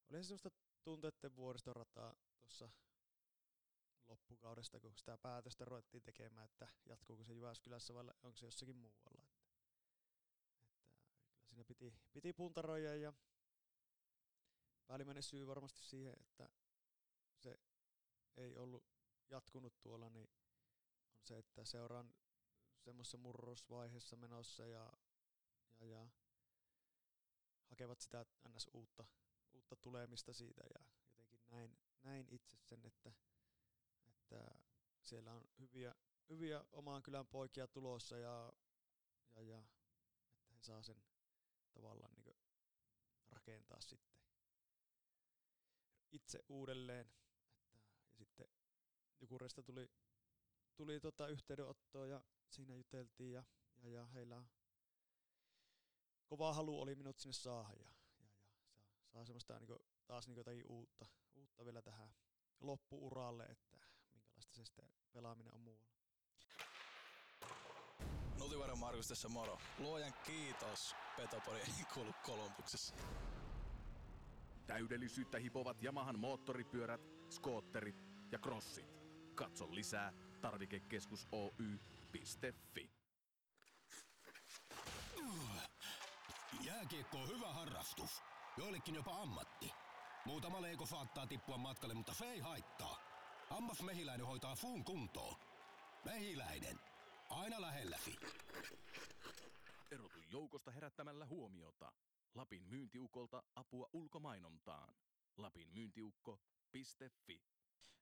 Ja 0.09 0.17
oli 0.17 0.25
se 0.25 0.29
semmoista 0.29 0.51
tunteiden 0.83 1.37
vuoristorataa 1.37 2.15
tuossa 2.41 2.71
loppukaudesta, 4.07 4.81
kun 4.81 4.97
sitä 4.97 5.19
päätöstä 5.19 5.65
ruvettiin 5.65 6.03
tekemään, 6.03 6.45
että 6.45 6.69
jatkuuko 6.87 7.25
se 7.25 7.33
Jyväskylässä 7.33 7.95
vai 7.95 8.05
onko 8.23 8.37
se 8.37 8.47
jossakin 8.47 8.77
muualla. 8.77 9.36
Siinä 11.57 11.65
piti, 11.65 11.95
piti 12.13 12.33
puntaroida 12.33 12.97
ja 12.97 13.13
päällimmäinen 14.87 15.23
syy 15.23 15.47
varmasti 15.47 15.83
siihen, 15.83 16.15
että 16.21 16.49
se 17.37 17.61
ei 18.37 18.57
ollut 18.57 18.85
jatkunut 19.31 19.81
tuolla, 19.81 20.11
niin 20.11 20.31
on 21.19 21.27
se, 21.27 21.39
että 21.39 21.65
seuraan 21.65 22.15
semmoisessa 22.79 23.19
murrosvaiheessa 23.19 24.17
menossa 24.17 24.67
ja, 24.67 24.93
ja, 25.81 25.87
ja 25.87 26.09
hakevat 27.65 28.01
sitä 28.01 28.27
ns. 28.49 28.71
uutta, 28.73 29.05
uutta 29.53 29.77
tulemista 29.77 30.33
siitä 30.33 30.63
ja 30.75 30.85
jotenkin 31.09 31.41
näin, 31.49 31.79
näin 32.03 32.27
itse 32.31 32.57
sen, 32.57 32.87
että, 32.87 33.13
että 34.07 34.55
siellä 35.03 35.33
on 35.33 35.45
hyviä, 35.59 35.95
hyviä 36.29 36.65
omaan 36.73 37.03
kylän 37.03 37.27
poikia 37.27 37.67
tulossa 37.67 38.19
ja, 38.19 38.53
ja, 39.35 39.43
ja 39.43 39.59
että 40.39 40.55
he 40.55 40.63
saa 40.63 40.83
sen 40.83 41.16
tavallaan 41.77 42.13
niin 42.17 42.37
rakentaa 43.29 43.81
sitten 43.81 44.17
itse 46.13 46.45
uudelleen. 46.49 47.01
Että, 47.01 47.95
ja 48.09 48.15
sitten 48.15 48.47
Jukuresta 49.21 49.63
tuli, 49.63 49.91
tuli 50.77 51.01
tota 51.01 51.29
yhteydenottoa 51.29 52.07
ja 52.07 52.23
siinä 52.49 52.75
juteltiin 52.75 53.33
ja, 53.33 53.45
ja, 53.83 53.91
ja 53.91 54.07
heillä 54.07 54.45
kova 56.27 56.55
halu 56.55 56.81
oli 56.81 56.95
minut 56.95 57.19
sinne 57.19 57.33
saada 57.33 57.73
ja, 57.75 57.91
ja, 58.21 58.27
ja 58.65 58.77
saa, 58.79 59.07
saa 59.07 59.25
semmoista 59.25 59.59
niin 59.59 59.67
kuin, 59.67 59.79
taas 60.07 60.27
niin 60.27 60.37
jotakin 60.37 60.67
uutta, 60.69 61.07
uutta 61.35 61.65
vielä 61.65 61.83
tähän 61.83 62.15
loppuuralle, 62.61 63.45
että 63.45 63.79
minkälaista 64.13 64.55
se 64.55 64.65
sitten 64.65 64.91
pelaaminen 65.13 65.55
on 65.55 65.61
muualla. 65.61 65.96
Nutivainen 68.47 68.79
Markus 68.79 69.09
tässä 69.09 69.29
moro. 69.29 69.59
Luojan 69.79 70.13
kiitos. 70.27 70.95
Petopori 71.17 71.61
ei 71.61 71.85
kuulu 71.95 72.13
Kolumbuksessa. 72.27 72.95
Täydellisyyttä 74.67 75.39
hipovat 75.39 75.83
Yamahan 75.83 76.19
moottoripyörät, 76.19 77.01
skootterit 77.31 77.97
ja 78.33 78.39
crossit. 78.39 78.87
Katso 79.35 79.67
lisää 79.71 80.13
tarvikekeskus 80.41 81.29
Oy.fi. 81.33 82.91
Jääkiekko 86.61 87.19
on 87.19 87.29
hyvä 87.29 87.53
harrastus. 87.53 88.23
Joillekin 88.57 88.95
jopa 88.95 89.23
ammatti. 89.23 89.73
Muutama 90.25 90.63
leiko 90.63 90.87
saattaa 90.87 91.27
tippua 91.27 91.59
matkalle, 91.59 91.95
mutta 91.95 92.15
se 92.15 92.25
ei 92.25 92.41
haittaa. 92.41 92.99
Ammas 93.51 93.83
mehiläinen 93.83 94.27
hoitaa 94.27 94.57
fuun 94.57 94.85
kuntoon. 94.85 95.37
Mehiläinen. 96.05 96.86
Aina 97.29 97.61
lähelläsi. 97.61 98.17
Erotu 99.91 100.19
joukosta 100.31 100.71
herättämällä 100.71 101.27
huomiota. 101.27 101.93
Lapin 102.35 102.63
myyntiukolta 102.63 103.43
apua 103.55 103.91
ulkomainontaan. 103.93 104.95
Lapin 105.37 105.69
myyntiukko.fi 105.73 107.43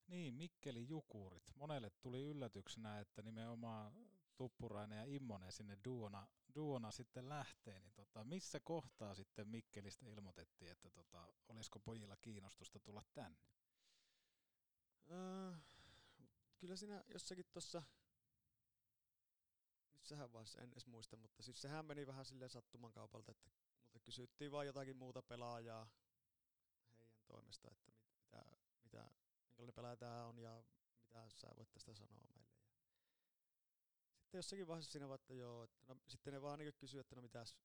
Niin, 0.06 0.34
Mikkeli 0.34 0.88
Jukurit. 0.88 1.52
Monelle 1.54 1.90
tuli 1.90 2.20
yllätyksenä, 2.20 3.00
että 3.00 3.22
nimenomaan 3.22 3.92
Tuppurainen 4.36 4.98
ja 4.98 5.04
Immonen 5.04 5.52
sinne 5.52 5.78
duona, 5.84 6.26
duona 6.54 6.90
sitten 6.90 7.28
lähtee. 7.28 7.80
Niin 7.80 7.92
tota, 7.92 8.24
missä 8.24 8.60
kohtaa 8.60 9.14
sitten 9.14 9.48
Mikkelistä 9.48 10.06
ilmoitettiin, 10.06 10.70
että 10.70 10.90
tota, 10.90 11.28
olisiko 11.48 11.78
pojilla 11.78 12.16
kiinnostusta 12.16 12.80
tulla 12.80 13.02
tänne? 13.14 13.38
Öö, 15.10 15.52
kyllä 16.58 16.76
siinä 16.76 17.04
jossakin 17.08 17.44
tuossa, 17.52 17.82
missähän 20.04 20.32
vaiheessa 20.32 20.62
en 20.62 20.72
edes 20.72 20.86
muista, 20.86 21.16
mutta 21.16 21.42
siis 21.42 21.60
sehän 21.60 21.86
meni 21.86 22.06
vähän 22.06 22.24
silleen 22.24 22.50
sattuman 22.50 22.92
kaupalta, 22.92 23.30
että 23.30 23.50
mutta 23.92 24.04
kysyttiin 24.04 24.52
vaan 24.52 24.66
jotakin 24.66 24.96
muuta 24.96 25.22
pelaajaa 25.22 25.88
heidän 26.98 27.24
toimesta, 27.26 27.70
että 27.70 27.84
mit, 27.86 27.96
mitä, 28.22 28.44
mitä, 28.82 29.10
minkälainen 29.48 29.74
pelaaja 29.74 29.96
tämä 29.96 30.26
on 30.26 30.38
ja 30.38 30.64
mitä 31.02 31.28
sä 31.28 31.50
voit 31.56 31.72
tästä 31.72 31.94
sanoa 31.94 32.20
meille. 32.28 32.50
Ja 34.14 34.20
sitten 34.20 34.38
jossakin 34.38 34.66
vaiheessa 34.66 34.92
siinä 34.92 35.08
vaan, 35.08 35.20
että 35.20 35.34
joo, 35.34 35.64
että 35.64 35.84
no, 35.88 35.96
sitten 36.08 36.32
ne 36.32 36.42
vaan 36.42 36.58
niin 36.58 36.74
kysyy, 36.74 37.00
että 37.00 37.16
no 37.16 37.22
mitäs, 37.22 37.56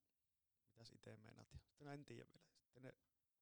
mitäs 0.69 0.91
itse 0.91 1.17
meinat. 1.17 1.51
Ja 1.51 1.59
sitten 1.59 1.87
no 1.87 1.93
en 1.93 2.05
tiedä 2.05 2.25
vielä. 2.33 2.49
Sitten 2.61 2.83
ne 2.83 2.93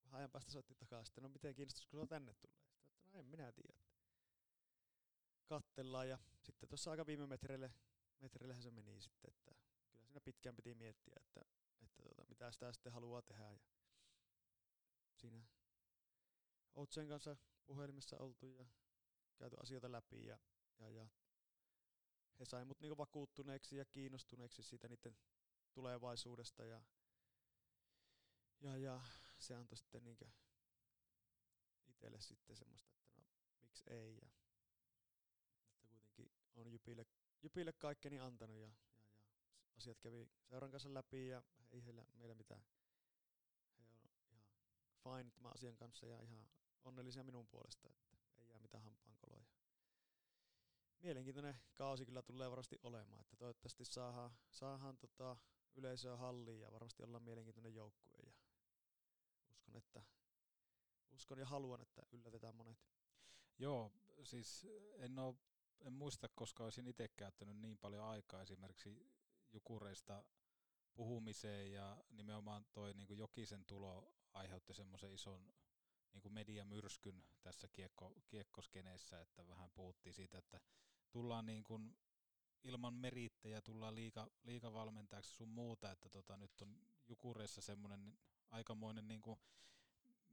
vähän 0.06 0.18
ajan 0.20 0.32
päästä 0.32 0.52
soitti 0.52 0.76
takaisin, 0.76 1.12
että 1.12 1.22
no 1.22 1.30
miten 1.30 1.56
kiinnostus, 1.56 1.86
kun 1.86 2.08
tänne 2.08 2.34
tulee. 2.34 2.62
Sitten 2.94 3.14
no 3.14 3.20
en 3.20 3.26
minä 3.26 3.52
tiedä. 3.52 3.78
Kattellaan 5.46 6.10
ja 6.10 6.20
sitten 6.42 6.70
tuossa 6.70 6.92
aika 6.92 7.06
viime 7.06 7.28
metreille, 7.28 7.74
metreillehän 8.20 8.64
se 8.64 8.72
meni 8.72 9.02
sitten, 9.02 9.34
että 9.34 9.56
kyllä 9.90 10.06
siinä 10.06 10.22
pitkään 10.22 10.56
piti 10.56 10.76
miettiä, 10.76 11.16
että, 11.20 11.42
että 11.82 12.04
tota, 12.04 12.26
mitä 12.26 12.52
sitä 12.52 12.74
sitten 12.74 12.94
haluaa 12.94 13.22
tehdä. 13.22 13.52
Ja 13.52 13.60
siinä 15.16 15.46
Outsen 16.76 17.08
kanssa 17.08 17.38
puhelimessa 17.66 18.18
oltu 18.18 18.48
ja 18.48 18.66
käyty 19.38 19.56
asioita 19.60 19.92
läpi 19.92 20.26
ja, 20.26 20.38
ja, 20.80 20.90
ja 20.90 21.08
he 22.40 22.46
sai 22.46 22.66
mut 22.66 22.80
niinku 22.80 22.98
vakuuttuneeksi 22.98 23.76
ja 23.76 23.86
kiinnostuneeksi 23.86 24.64
siitä 24.64 24.88
niiden 24.88 25.18
tulevaisuudesta 25.74 26.66
ja, 26.66 26.82
ja, 28.60 28.78
ja 28.78 29.02
se 29.40 29.56
antoi 29.56 29.78
sitten 29.78 30.04
niinku 30.04 30.32
itselle 31.88 32.22
sitten 32.22 32.56
semmoista, 32.56 32.94
että 32.96 33.22
no 33.22 33.24
miksi 33.62 33.84
ei 33.90 34.18
ja 34.22 34.30
että 35.58 35.86
kuitenkin 35.86 36.32
on 36.56 36.72
Jypille, 36.72 37.06
Jypille 37.44 37.74
kaikkeni 37.74 38.20
antanut 38.20 38.58
ja, 38.58 38.68
ja, 38.68 38.72
ja 39.64 39.78
asiat 39.78 40.00
kävi 40.00 40.30
seuran 40.44 40.72
kanssa 40.72 40.94
läpi 40.94 41.28
ja 41.28 41.44
ei 41.70 41.86
heillä 41.86 42.06
meillä 42.14 42.36
mitään. 42.36 42.62
He 43.78 43.84
on 43.84 43.90
ihan 43.90 44.44
fine 45.04 45.32
tämän 45.32 45.54
asian 45.54 45.78
kanssa 45.78 46.06
ja 46.06 46.22
ihan 46.22 46.50
onnellisia 46.84 47.24
minun 47.24 47.48
puolesta, 47.48 47.90
että 47.90 48.18
ei 48.38 48.48
jää 48.50 48.60
mitään 48.60 48.84
hampaankoloja. 48.84 49.46
Mielenkiintoinen 51.00 51.60
kausi 51.76 52.06
kyllä 52.06 52.22
tulee 52.22 52.50
varmasti 52.50 52.80
olemaan, 52.84 53.22
että 53.22 53.36
toivottavasti 53.36 53.86
saadaan, 53.86 54.32
saadaan 54.52 54.98
tota 54.98 55.38
yleisöä 55.76 56.18
halliin 56.18 56.60
ja 56.60 56.72
varmasti 56.72 57.04
ollaan 57.04 57.24
mielenkiintoinen 57.24 57.76
joukkue 57.76 58.20
ja 58.26 58.34
uskon, 59.50 59.78
että 59.78 60.04
uskon 61.12 61.40
ja 61.40 61.46
haluan, 61.46 61.82
että 61.82 62.04
yllätetään 62.12 62.56
monet. 62.56 62.78
Joo, 63.60 63.92
siis 64.24 64.68
en, 64.94 65.20
ole, 65.20 65.36
en 65.82 65.94
muista, 65.94 66.30
koska 66.36 66.64
olisin 66.64 66.88
itse 66.88 67.08
käyttänyt 67.08 67.58
niin 67.58 67.78
paljon 67.78 68.04
aikaa 68.04 68.42
esimerkiksi 68.42 69.14
Jukureista 69.52 70.24
puhumiseen 70.94 71.72
ja 71.72 71.98
nimenomaan 72.10 72.66
toi 72.74 72.94
niin 72.94 73.18
Jokisen 73.18 73.66
tulo 73.66 74.14
aiheutti 74.34 74.74
semmoisen 74.74 75.14
ison 75.14 75.54
niin 76.14 76.22
kuin 76.22 76.34
mediamyrskyn 76.34 77.24
tässä 77.42 77.68
kiekko, 77.68 78.14
kiekkoskeneessä, 78.28 79.22
että 79.22 79.48
vähän 79.48 79.72
puhuttiin 79.72 80.14
siitä, 80.14 80.38
että 80.38 80.62
tullaan 81.12 81.46
niin 81.46 81.64
kuin 81.64 81.98
ilman 82.64 82.94
merittejä, 82.94 83.62
tullaan 83.62 83.96
liika, 83.96 84.28
liikavalmentajaksi 84.44 85.32
sun 85.36 85.50
muuta, 85.50 85.92
että 85.92 86.10
tota, 86.10 86.38
nyt 86.38 86.62
on 86.62 86.88
Jukureissa 87.08 87.62
semmoinen 87.62 88.18
aikamoinen 88.50 89.08
niin 89.08 89.22
kuin 89.22 89.40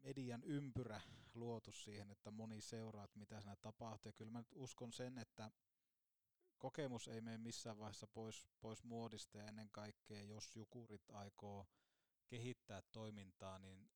median 0.05 0.43
ympyrä 0.45 1.01
luotu 1.35 1.73
siihen, 1.73 2.11
että 2.11 2.31
moni 2.31 2.61
seuraa, 2.61 3.05
että 3.05 3.19
mitä 3.19 3.41
siinä 3.41 3.57
tapahtuu. 3.57 4.09
Ja 4.09 4.13
kyllä 4.13 4.31
mä 4.31 4.39
nyt 4.39 4.53
uskon 4.55 4.93
sen, 4.93 5.19
että 5.19 5.51
kokemus 6.59 7.09
ei 7.09 7.21
mene 7.21 7.39
missään 7.39 7.79
vaiheessa 7.79 8.07
pois, 8.07 8.49
pois 8.61 8.85
muodista 8.85 9.39
ja 9.39 9.45
ennen 9.45 9.71
kaikkea, 9.71 10.23
jos 10.23 10.57
Jukurit 10.57 11.11
aikoo 11.11 11.67
kehittää 12.27 12.83
toimintaa, 12.93 13.59
niin 13.59 13.91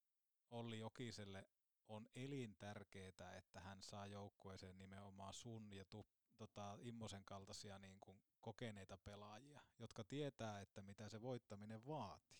Olli 0.51 0.78
Jokiselle 0.78 1.48
on 1.89 2.09
elintärkeää, 2.14 3.36
että 3.39 3.60
hän 3.60 3.82
saa 3.82 4.06
joukkueeseen 4.06 4.78
nimenomaan 4.78 5.35
sun 5.35 5.72
ja 5.72 5.85
tu, 5.85 6.06
tota, 6.36 6.78
Immosen 6.80 7.24
kaltaisia 7.24 7.78
niin 7.78 8.01
kuin 8.01 8.20
kokeneita 8.40 8.98
pelaajia, 8.98 9.60
jotka 9.78 10.05
tietää, 10.05 10.60
että 10.60 10.82
mitä 10.82 11.09
se 11.09 11.22
voittaminen 11.22 11.86
vaatii. 11.86 12.39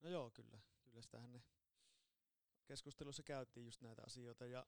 No 0.00 0.08
joo, 0.08 0.30
kyllä. 0.30 0.60
Kyllä 0.82 1.02
sitähän 1.02 1.32
ne 1.32 1.42
keskustelussa 2.68 3.22
käytiin 3.22 3.66
just 3.66 3.80
näitä 3.80 4.02
asioita 4.06 4.46
ja, 4.46 4.66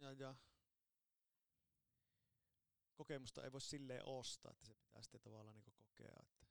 ja, 0.00 0.12
ja 0.12 0.34
kokemusta 2.94 3.44
ei 3.44 3.52
voi 3.52 3.60
silleen 3.60 4.06
ostaa, 4.06 4.50
että 4.50 4.66
se 4.66 4.74
pitää 4.74 5.02
sitten 5.02 5.20
tavallaan 5.20 5.56
niin 5.56 5.64
kokea. 5.64 6.16
Että, 6.22 6.46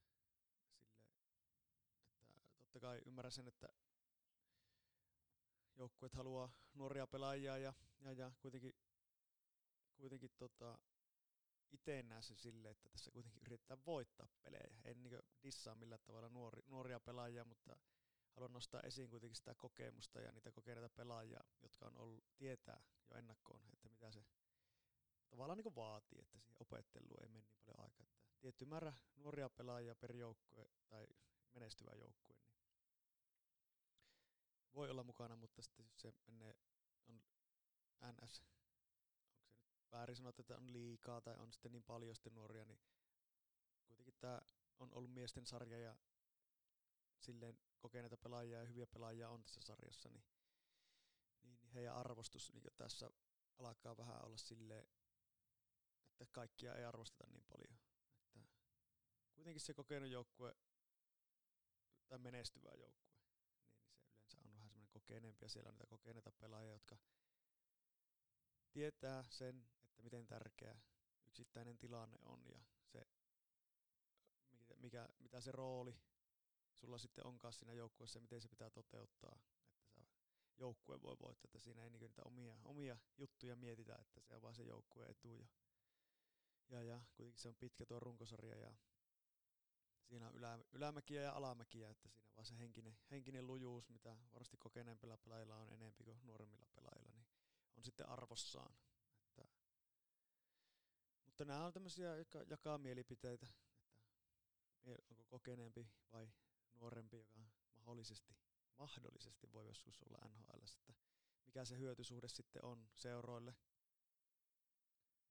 sille, 2.13 2.43
että 2.43 2.57
totta 2.57 2.79
kai 2.79 3.01
ymmärrän 3.05 3.31
sen, 3.31 3.47
että 3.47 3.69
joukkueet 5.75 6.13
haluaa 6.13 6.51
nuoria 6.73 7.07
pelaajia 7.07 7.57
ja, 7.57 7.73
ja, 7.99 8.11
ja 8.11 8.31
kuitenkin, 8.39 8.73
kuitenkin 9.95 10.31
tota, 10.37 10.77
itse 11.71 12.03
näe 12.03 12.21
se 12.21 12.35
sille, 12.35 12.69
että 12.69 12.89
tässä 12.89 13.11
kuitenkin 13.11 13.41
yritetään 13.45 13.85
voittaa 13.85 14.27
pelejä. 14.43 14.77
En 14.85 15.03
niin 15.03 15.19
dissaa 15.43 15.75
millään 15.75 16.01
tavalla 16.05 16.29
nuori, 16.29 16.61
nuoria 16.67 16.99
pelaajia, 16.99 17.45
mutta 17.45 17.77
haluan 18.33 18.53
nostaa 18.53 18.81
esiin 18.81 19.09
kuitenkin 19.09 19.35
sitä 19.35 19.55
kokemusta 19.55 20.21
ja 20.21 20.31
niitä 20.31 20.51
kokeneita 20.51 20.89
pelaajia, 20.89 21.39
jotka 21.61 21.85
on 21.85 21.97
ollut, 21.97 22.25
tietää 22.37 22.83
jo 23.09 23.17
ennakkoon, 23.17 23.61
että 23.73 23.89
mitä 23.89 24.11
se 24.11 24.25
tavallaan 25.29 25.57
niin 25.57 25.75
vaatii, 25.75 26.19
että 26.19 26.39
siihen 26.39 26.55
opetteluun 26.59 27.23
ei 27.23 27.29
mene 27.29 27.45
niin 27.45 27.61
paljon 27.65 27.79
aikaa. 27.83 28.05
Että 28.05 28.37
tietty 28.41 28.65
määrä 28.65 28.93
nuoria 29.15 29.49
pelaajia 29.49 29.95
per 29.95 30.15
joukkue 30.15 30.65
tai 30.87 31.07
menestyvä 31.53 31.95
joukkue, 31.95 32.37
niin 32.37 32.53
voi 34.73 34.89
olla 34.89 35.03
mukana, 35.03 35.35
mutta 35.35 35.61
sitten 35.61 35.91
se 35.97 36.13
menee, 36.27 36.55
on 37.07 37.23
NS, 38.11 38.41
onko 38.41 38.61
se 38.61 38.75
nyt 38.81 39.91
väärin 39.91 40.15
sanoa, 40.15 40.33
että 40.39 40.57
on 40.57 40.73
liikaa 40.73 41.21
tai 41.21 41.35
on 41.37 41.53
sitten 41.53 41.71
niin 41.71 41.83
paljon 41.83 42.15
sitten 42.15 42.33
nuoria, 42.33 42.65
niin 42.65 42.79
kuitenkin 43.85 44.13
tämä 44.19 44.41
on 44.79 44.93
ollut 44.93 45.13
miesten 45.13 45.45
sarja 45.45 45.79
ja 45.79 45.95
silleen 47.23 47.59
kokeneita 47.79 48.17
pelaajia 48.17 48.59
ja 48.59 48.65
hyviä 48.65 48.87
pelaajia 48.87 49.29
on 49.29 49.43
tässä 49.43 49.61
sarjassa, 49.61 50.09
niin, 50.09 50.25
niin, 51.43 51.59
niin 51.61 51.71
heidän 51.73 51.95
arvostus 51.95 52.53
niin 52.53 52.63
tässä 52.77 53.09
alkaa 53.59 53.97
vähän 53.97 54.25
olla 54.25 54.37
silleen, 54.37 54.87
että 56.19 56.33
kaikkia 56.33 56.75
ei 56.75 56.85
arvosteta 56.85 57.27
niin 57.27 57.43
paljon. 57.43 57.79
Että 58.35 59.33
kuitenkin 59.33 59.61
se 59.61 59.73
kokenut 59.73 60.09
joukkue 60.09 60.55
tai 62.07 62.17
menestyvä 62.17 62.69
joukkue, 62.73 63.15
niin, 63.15 63.35
niin 64.19 64.27
se 64.27 64.37
yleensä 64.37 64.37
on 64.47 64.53
vähän 64.53 64.69
semmoinen 64.69 64.89
kokeneempi 64.89 65.45
ja 65.45 65.49
siellä 65.49 65.67
on 65.67 65.73
niitä 65.73 65.87
kokeneita 65.87 66.31
pelaajia, 66.31 66.71
jotka 66.71 66.97
tietää 68.71 69.23
sen, 69.29 69.67
että 69.83 70.01
miten 70.01 70.27
tärkeä 70.27 70.75
yksittäinen 71.27 71.77
tilanne 71.77 72.17
on 72.25 72.45
ja 72.45 72.59
se, 72.85 73.07
mikä, 74.77 75.09
mitä 75.19 75.41
se 75.41 75.51
rooli 75.51 75.95
sulla 76.73 76.97
sitten 76.97 77.25
onkaan 77.25 77.53
siinä 77.53 77.73
joukkueessa 77.73 78.19
miten 78.19 78.41
se 78.41 78.47
pitää 78.47 78.69
toteuttaa, 78.69 79.31
että 79.35 79.51
sä 79.87 80.01
joukkue 80.57 81.01
voi 81.01 81.17
voittaa, 81.21 81.47
että 81.47 81.59
siinä 81.59 81.83
ei 81.83 81.89
niinku 81.89 82.07
niitä 82.07 82.21
omia, 82.25 82.57
omia 82.63 82.97
juttuja 83.17 83.55
mietitä, 83.55 83.95
että 83.95 84.21
se 84.21 84.35
on 84.35 84.41
vaan 84.41 84.55
se 84.55 84.63
joukkueen 84.63 85.11
etu 85.11 85.33
ja, 85.33 85.47
ja, 86.69 86.81
ja 86.83 87.01
kuitenkin 87.13 87.41
se 87.41 87.47
on 87.47 87.55
pitkä 87.55 87.85
tuo 87.85 87.99
runkosarja 87.99 88.57
ja 88.57 88.75
siinä 90.03 90.27
on 90.27 90.35
ylä, 90.35 90.59
ylämäkiä 90.71 91.21
ja 91.21 91.31
alamäkiä, 91.31 91.89
että 91.89 92.09
siinä 92.09 92.23
vaan 92.35 92.45
se 92.45 92.57
henkinen, 92.57 92.97
henkinen 93.11 93.47
lujuus, 93.47 93.89
mitä 93.89 94.17
varmasti 94.33 94.57
kokeneempilla 94.57 95.17
pelaajilla 95.17 95.57
on 95.57 95.67
enemmän 95.67 95.93
kuin 95.93 96.19
nuoremmilla 96.23 96.67
pelaajilla, 96.75 97.11
niin 97.11 97.27
on 97.77 97.83
sitten 97.83 98.09
arvossaan. 98.09 98.75
Että, 99.23 99.47
mutta 101.25 101.45
nämä 101.45 101.65
on 101.65 101.73
tämmöisiä, 101.73 102.17
jotka 102.17 102.43
jakaa 102.49 102.77
mielipiteitä, 102.77 103.47
että 104.85 104.97
onko 105.09 105.23
kokeneempi 105.23 105.87
vai 106.11 106.29
nuorempi, 106.75 107.17
joka 107.17 107.39
mahdollisesti, 107.75 108.35
mahdollisesti 108.77 109.51
voi 109.51 109.67
joskus 109.67 110.01
olla 110.01 110.29
NHL, 110.29 110.63
että 110.63 110.93
mikä 111.45 111.65
se 111.65 111.77
hyötysuhde 111.77 112.27
sitten 112.27 112.65
on 112.65 112.89
seuroille 112.95 113.55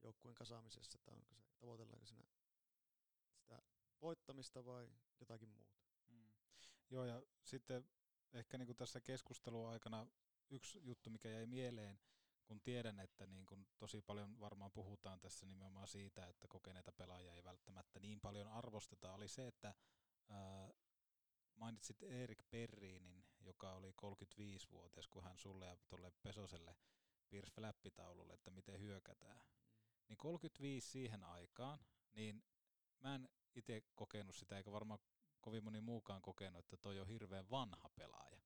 joukkueen 0.02 0.34
kasaamisessa, 0.34 0.98
että 0.98 1.10
onko 1.10 1.26
se, 1.34 1.42
tavoitellaanko 1.58 2.06
siinä 2.06 2.26
sitä 3.34 3.62
voittamista 4.00 4.64
vai 4.64 4.90
jotakin 5.20 5.48
muuta. 5.48 5.80
Mm. 6.08 6.32
Joo, 6.90 7.04
ja 7.04 7.22
sitten 7.42 7.88
ehkä 8.32 8.58
niin 8.58 8.66
kuin 8.66 8.76
tässä 8.76 9.00
keskustelun 9.00 9.68
aikana 9.68 10.06
yksi 10.50 10.80
juttu, 10.84 11.10
mikä 11.10 11.28
jäi 11.28 11.46
mieleen, 11.46 12.00
kun 12.44 12.60
tiedän, 12.60 13.00
että 13.00 13.26
niin 13.26 13.46
kun 13.46 13.66
tosi 13.78 14.02
paljon 14.02 14.40
varmaan 14.40 14.72
puhutaan 14.72 15.20
tässä 15.20 15.46
nimenomaan 15.46 15.88
siitä, 15.88 16.26
että 16.26 16.48
kokeneita 16.48 16.92
pelaajia 16.92 17.34
ei 17.34 17.44
välttämättä 17.44 18.00
niin 18.00 18.20
paljon 18.20 18.48
arvosteta, 18.48 19.12
oli 19.12 19.28
se, 19.28 19.46
että 19.46 19.74
ää, 20.28 20.70
mainitsit 21.56 22.02
Erik 22.02 22.50
Perriinin, 22.50 23.24
joka 23.40 23.72
oli 23.72 23.90
35-vuotias, 23.90 25.08
kun 25.08 25.22
hän 25.24 25.38
sulle 25.38 25.66
ja 25.66 25.76
tuolle 25.88 26.12
Pesoselle 26.22 26.76
piirsi 27.28 27.52
flappitaululle, 27.52 28.34
että 28.34 28.50
miten 28.50 28.80
hyökätään. 28.80 29.36
Mm. 29.36 29.42
Niin 30.08 30.16
35 30.16 30.88
siihen 30.88 31.24
aikaan, 31.24 31.78
niin 32.12 32.44
mä 33.00 33.14
en 33.14 33.28
itse 33.54 33.82
kokenut 33.94 34.36
sitä, 34.36 34.56
eikä 34.56 34.72
varmaan 34.72 35.00
kovin 35.40 35.64
moni 35.64 35.80
muukaan 35.80 36.22
kokenut, 36.22 36.58
että 36.58 36.76
toi 36.76 37.00
on 37.00 37.06
hirveän 37.06 37.50
vanha 37.50 37.88
pelaaja. 37.96 38.42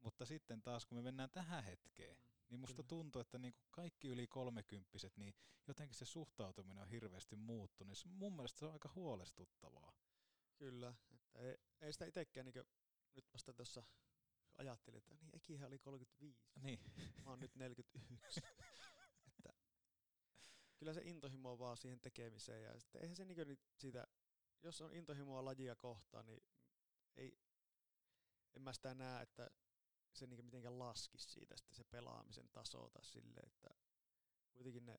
Mutta 0.00 0.26
sitten 0.26 0.62
taas, 0.62 0.86
kun 0.86 0.98
me 0.98 1.02
mennään 1.02 1.30
tähän 1.30 1.64
hetkeen, 1.64 2.16
mm, 2.16 2.24
niin 2.48 2.60
musta 2.60 2.76
kyllä. 2.76 2.88
tuntuu, 2.88 3.20
että 3.20 3.38
niinku 3.38 3.60
kaikki 3.70 4.08
yli 4.08 4.26
kolmekymppiset, 4.26 5.16
niin 5.16 5.34
jotenkin 5.68 5.96
se 5.96 6.04
suhtautuminen 6.04 6.82
on 6.82 6.88
hirveästi 6.88 7.36
muuttunut. 7.36 7.98
Mun 8.04 8.36
mielestä 8.36 8.58
se 8.58 8.66
on 8.66 8.72
aika 8.72 8.90
huolestuttavaa. 8.94 9.92
Kyllä, 10.56 10.94
ei, 11.34 11.56
ei 11.80 11.92
sitä 11.92 12.06
itsekään 12.06 12.46
niin 12.46 12.64
nyt 13.14 13.32
vasta 13.32 13.52
tuossa 13.52 13.82
ajattelin, 14.58 14.98
että 14.98 15.14
niin 15.14 15.36
Ekihän 15.36 15.68
oli 15.68 15.78
35. 15.78 16.42
Niin. 16.62 16.80
Mä 17.24 17.30
oon 17.30 17.40
nyt 17.40 17.54
41. 17.54 18.40
että 19.28 19.54
kyllä 20.76 20.94
se 20.94 21.02
intohimo 21.04 21.52
on 21.52 21.58
vaan 21.58 21.76
siihen 21.76 22.00
tekemiseen 22.00 22.62
ja 22.62 22.80
sitten 22.80 23.02
eihän 23.02 23.16
se 23.16 23.24
niin 23.24 23.58
siitä, 23.76 24.06
jos 24.62 24.80
on 24.80 24.94
intohimoa 24.94 25.44
lajia 25.44 25.76
kohtaan, 25.76 26.26
niin 26.26 26.42
ei, 27.16 27.38
en 28.56 28.62
mä 28.62 28.72
sitä 28.72 28.94
näe, 28.94 29.22
että 29.22 29.50
se 30.12 30.26
niin 30.26 30.44
mitenkään 30.44 30.78
laskisi 30.78 31.32
siitä 31.32 31.56
sitten 31.56 31.76
se 31.76 31.84
pelaamisen 31.84 32.48
taso 32.48 32.90
tai 32.90 33.04
silleen, 33.04 33.46
että 33.46 33.68
kuitenkin 34.52 34.86
ne, 34.86 34.98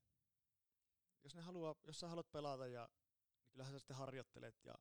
jos 1.23 1.35
ne 1.35 1.41
haluaa, 1.41 1.75
jos 1.83 1.99
sä 1.99 2.07
haluat 2.07 2.31
pelata 2.31 2.67
ja 2.67 2.89
niin 3.41 3.49
kyllähän 3.51 3.73
sä 3.73 3.79
sitten 3.79 3.97
harjoittelet 3.97 4.65
ja 4.65 4.75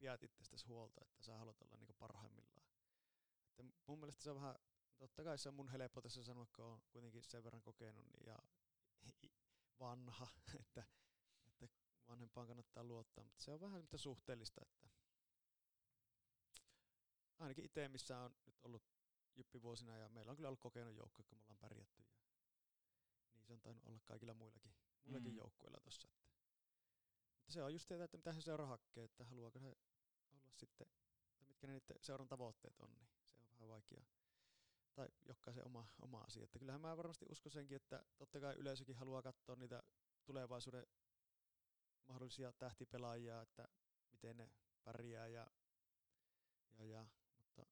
pidät 0.00 0.22
itsestäsi 0.22 0.66
huolta, 0.66 1.00
että 1.02 1.22
sä 1.22 1.38
haluat 1.38 1.62
olla 1.62 1.76
niinku 1.76 1.94
parhaimmillaan. 1.94 2.62
Että 3.48 3.62
mun 3.86 3.98
mielestä 3.98 4.22
se 4.22 4.30
on 4.30 4.36
vähän, 4.36 4.56
totta 4.98 5.24
kai 5.24 5.38
se 5.38 5.48
on 5.48 5.54
mun 5.54 5.68
helppo 5.68 6.00
tässä 6.00 6.22
sanoa, 6.22 6.46
kun 6.56 6.64
on 6.64 6.80
kuitenkin 6.90 7.22
sen 7.22 7.44
verran 7.44 7.62
kokenut 7.62 8.06
niin 8.12 8.26
ja 8.26 8.38
vanha, 9.80 10.28
että, 10.60 10.84
että 11.46 11.68
vanhempaan 12.08 12.46
kannattaa 12.46 12.84
luottaa, 12.84 13.24
mutta 13.24 13.42
se 13.42 13.52
on 13.52 13.60
vähän 13.60 13.80
mitä 13.80 13.98
suhteellista, 13.98 14.60
että 14.62 14.88
ainakin 17.38 17.64
itse, 17.64 17.88
missä 17.88 18.18
on 18.18 18.34
nyt 18.46 18.60
ollut 18.62 18.82
jyppivuosina 19.36 19.98
ja 19.98 20.08
meillä 20.08 20.30
on 20.30 20.36
kyllä 20.36 20.48
ollut 20.48 20.60
kokenut 20.60 20.94
joukkoja, 20.94 21.24
kun 21.28 21.38
me 21.38 21.42
ollaan 21.42 21.58
pärjätty. 21.58 22.02
Ja 22.02 22.08
niin 23.34 23.46
se 23.46 23.52
on 23.52 23.60
tainnut 23.60 23.84
olla 23.86 24.00
kaikilla 24.04 24.34
muillakin, 24.34 24.74
muillakin 25.04 25.32
mm. 25.32 25.36
joukkueilla 25.36 25.80
tuossa. 25.80 26.08
Mutta 27.38 27.52
se 27.52 27.62
on 27.62 27.72
just 27.72 27.88
sitä, 27.88 28.04
että 28.04 28.16
mitä 28.16 28.32
se 28.32 28.40
seura 28.40 28.66
hakkee, 28.66 29.04
että 29.04 29.24
haluaako 29.24 29.58
se 29.58 29.76
olla 30.32 30.50
sitten, 30.56 30.86
tai 31.38 31.46
mitkä 31.48 31.66
ne 31.66 31.72
niiden 31.72 31.96
seuran 32.00 32.28
tavoitteet 32.28 32.80
on, 32.80 32.90
niin 32.90 33.08
se 33.38 33.46
on 33.46 33.54
vähän 33.54 33.68
vaikea. 33.68 34.04
Tai 34.94 35.08
jokaisen 35.24 35.66
oma, 35.66 35.88
oma 36.00 36.20
asia. 36.20 36.44
Että 36.44 36.58
kyllähän 36.58 36.80
mä 36.80 36.96
varmasti 36.96 37.26
uskon 37.28 37.52
senkin, 37.52 37.76
että 37.76 38.04
totta 38.18 38.40
kai 38.40 38.54
yleisökin 38.54 38.96
haluaa 38.96 39.22
katsoa 39.22 39.56
niitä 39.56 39.82
tulevaisuuden 40.24 40.86
mahdollisia 42.06 42.52
tähtipelaajia, 42.52 43.42
että 43.42 43.68
miten 44.12 44.36
ne 44.36 44.50
pärjää 44.84 45.26
ja, 45.28 45.50
ja, 46.78 46.84
ja 46.84 47.06
mutta 47.38 47.66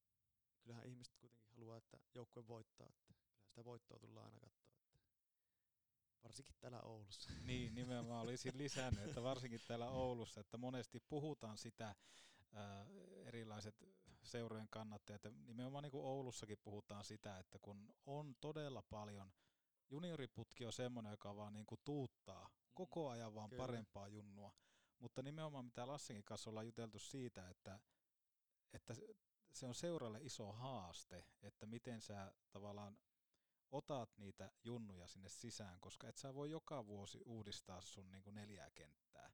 kyllähän 0.60 0.86
ihmiset 0.86 1.14
kuitenkin 1.16 1.48
haluaa, 1.50 1.76
että 1.76 1.98
joukkue 2.14 2.48
voittaa, 2.48 2.88
että 2.88 3.02
kyllähän 3.06 3.48
sitä 3.48 3.64
voittoa 3.64 3.98
tullaan 3.98 4.26
aina 4.26 4.38
katsoa. 4.40 4.68
Että 4.70 4.98
varsinkin 6.22 6.56
täällä 6.60 6.80
Oulussa. 6.80 7.30
Niin, 7.44 7.74
nimenomaan 7.74 8.22
olisin 8.22 8.58
lisännyt, 8.58 9.08
että 9.08 9.22
varsinkin 9.22 9.60
täällä 9.68 9.88
Oulussa, 9.90 10.40
että 10.40 10.58
monesti 10.58 11.00
puhutaan 11.00 11.58
sitä, 11.58 11.94
erilaiset 13.24 13.84
seurojen 14.22 14.68
kannattajat. 14.68 15.24
Ja 15.24 15.30
nimenomaan 15.46 15.82
niin 15.82 15.92
kuin 15.92 16.04
Oulussakin 16.04 16.58
puhutaan 16.62 17.04
sitä, 17.04 17.38
että 17.38 17.58
kun 17.58 17.94
on 18.06 18.36
todella 18.40 18.82
paljon, 18.82 19.32
junioriputki 19.90 20.66
on 20.66 20.72
semmoinen, 20.72 21.10
joka 21.10 21.36
vaan 21.36 21.52
niin 21.52 21.66
kuin 21.66 21.80
tuuttaa 21.84 22.48
mm, 22.48 22.54
koko 22.74 23.08
ajan 23.08 23.34
vaan 23.34 23.50
Kyllä. 23.50 23.62
parempaa 23.62 24.08
junnua. 24.08 24.52
Mutta 24.98 25.22
nimenomaan 25.22 25.64
mitä 25.64 25.86
Lassinkin 25.86 26.24
kanssa 26.24 26.50
ollaan 26.50 26.66
juteltu 26.66 26.98
siitä, 26.98 27.48
että, 27.48 27.80
että 28.72 28.94
se 29.52 29.66
on 29.66 29.74
seuralle 29.74 30.18
iso 30.22 30.52
haaste, 30.52 31.24
että 31.42 31.66
miten 31.66 32.00
sä 32.00 32.32
tavallaan 32.50 32.98
otat 33.70 34.18
niitä 34.18 34.50
junnuja 34.64 35.06
sinne 35.06 35.28
sisään, 35.28 35.80
koska 35.80 36.08
et 36.08 36.16
sä 36.16 36.34
voi 36.34 36.50
joka 36.50 36.86
vuosi 36.86 37.22
uudistaa 37.24 37.80
sun 37.80 38.10
niin 38.10 38.22
kuin 38.22 38.34
neljää 38.34 38.70
kenttää. 38.70 39.32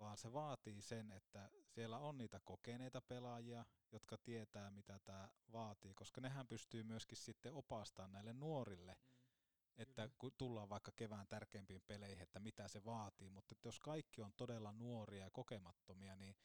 Vaan 0.00 0.16
se 0.16 0.32
vaatii 0.32 0.82
sen, 0.82 1.12
että 1.12 1.50
siellä 1.66 1.98
on 1.98 2.18
niitä 2.18 2.40
kokeneita 2.44 3.00
pelaajia, 3.00 3.64
jotka 3.92 4.18
tietää, 4.18 4.70
mitä 4.70 4.98
tämä 5.04 5.28
vaatii, 5.52 5.94
koska 5.94 6.20
nehän 6.20 6.48
pystyy 6.48 6.82
myöskin 6.82 7.18
sitten 7.18 7.54
opastamaan 7.54 8.12
näille 8.12 8.32
nuorille, 8.32 8.92
mm, 8.94 9.82
että 9.82 10.02
kyllä. 10.02 10.14
kun 10.18 10.32
tullaan 10.38 10.68
vaikka 10.68 10.92
kevään 10.96 11.26
tärkeimpiin 11.28 11.82
peleihin, 11.86 12.22
että 12.22 12.40
mitä 12.40 12.68
se 12.68 12.84
vaatii, 12.84 13.30
mutta 13.30 13.54
että 13.54 13.68
jos 13.68 13.80
kaikki 13.80 14.22
on 14.22 14.32
todella 14.36 14.72
nuoria 14.72 15.24
ja 15.24 15.30
kokemattomia, 15.30 16.16
niin 16.16 16.36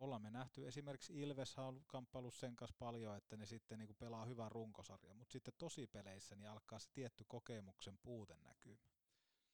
ollaan 0.00 0.22
me 0.22 0.30
nähty 0.30 0.68
esimerkiksi 0.68 1.20
Ilves 1.20 1.58
on 1.58 1.84
kamppailu 1.86 2.30
sen 2.30 2.56
kanssa 2.56 2.76
paljon, 2.78 3.16
että 3.16 3.36
ne 3.36 3.46
sitten 3.46 3.78
niin 3.78 3.96
pelaa 3.98 4.24
hyvän 4.24 4.52
runkosarja, 4.52 5.14
mutta 5.14 5.32
sitten 5.32 5.54
tosi 5.58 5.86
peleissä 5.86 6.36
niin 6.36 6.50
alkaa 6.50 6.78
se 6.78 6.90
tietty 6.92 7.24
kokemuksen 7.28 7.98
puute 8.02 8.38
näkyy. 8.38 8.78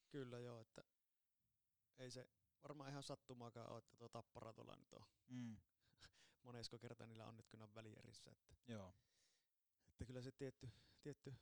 Kyllä 0.08 0.38
joo, 0.38 0.60
että 0.60 0.84
ei 1.98 2.10
se 2.10 2.28
varmaan 2.62 2.90
ihan 2.90 3.02
sattumaakaan 3.02 3.70
ole, 3.70 3.78
että 3.78 3.96
tuo 3.96 4.08
tappara 4.08 4.52
tuolla 4.52 4.76
nyt 4.76 4.92
on. 4.92 5.06
Mm. 5.28 5.56
Monesko 6.46 6.78
kerta 6.78 7.06
niillä 7.06 7.26
on 7.26 7.36
nyt 7.36 7.48
kyllä 7.48 7.68
välierissä. 7.74 8.30
Että, 8.30 8.54
joo. 8.68 8.94
että 9.88 10.04
kyllä 10.04 10.22
se 10.22 10.32
tietty, 10.32 10.70
tietty 11.02 11.34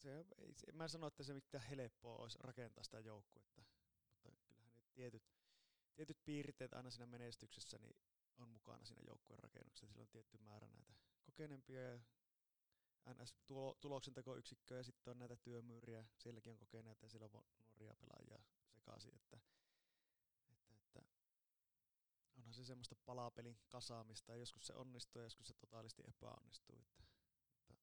se, 0.00 0.24
ei, 0.38 0.54
mä 0.72 0.84
en 0.84 0.88
sano, 0.88 1.06
että 1.06 1.22
se 1.22 1.34
mitään 1.34 1.64
helppoa 1.64 2.16
olisi 2.16 2.38
rakentaa 2.40 2.84
sitä 2.84 3.00
joukkuetta, 3.00 3.62
mutta 4.12 4.30
kyllähän 4.42 4.72
ne 4.74 4.82
tietyt, 4.94 5.22
tietyt 5.94 6.24
piirteet 6.24 6.72
aina 6.72 6.90
siinä 6.90 7.06
menestyksessä 7.06 7.78
niin 7.78 7.96
on 8.38 8.48
mukana 8.48 8.84
siinä 8.84 9.02
joukkueen 9.06 9.42
rakennuksessa. 9.42 9.86
Sillä 9.86 10.02
on 10.02 10.08
tietty 10.08 10.38
määrä 10.38 10.68
näitä 10.68 10.94
kokeneempia 11.22 11.82
ja 11.82 12.00
NS 13.14 13.34
tuloksentekoyksikköä 13.80 14.78
ja 14.78 14.84
sitten 14.84 15.10
on 15.10 15.18
näitä 15.18 15.36
työmyyriä, 15.36 16.04
sielläkin 16.18 16.52
on 16.52 16.58
kokeneita 16.58 17.06
ja 17.06 17.10
siellä 17.10 17.28
on 17.34 17.44
nuoria 17.60 17.96
pelaajia 17.96 18.42
sekaisin, 18.90 19.14
että, 19.14 19.38
että, 20.50 20.74
että 20.74 21.04
onhan 22.36 22.54
se 22.54 22.64
semmoista 22.64 22.94
palapelin 22.94 23.58
kasaamista 23.68 24.32
ja 24.32 24.38
joskus 24.38 24.66
se 24.66 24.74
onnistuu 24.74 25.20
ja 25.20 25.26
joskus 25.26 25.48
se 25.48 25.54
totaalisti 25.54 26.02
epäonnistuu. 26.08 26.78
Että, 26.80 27.02
mutta, 27.68 27.74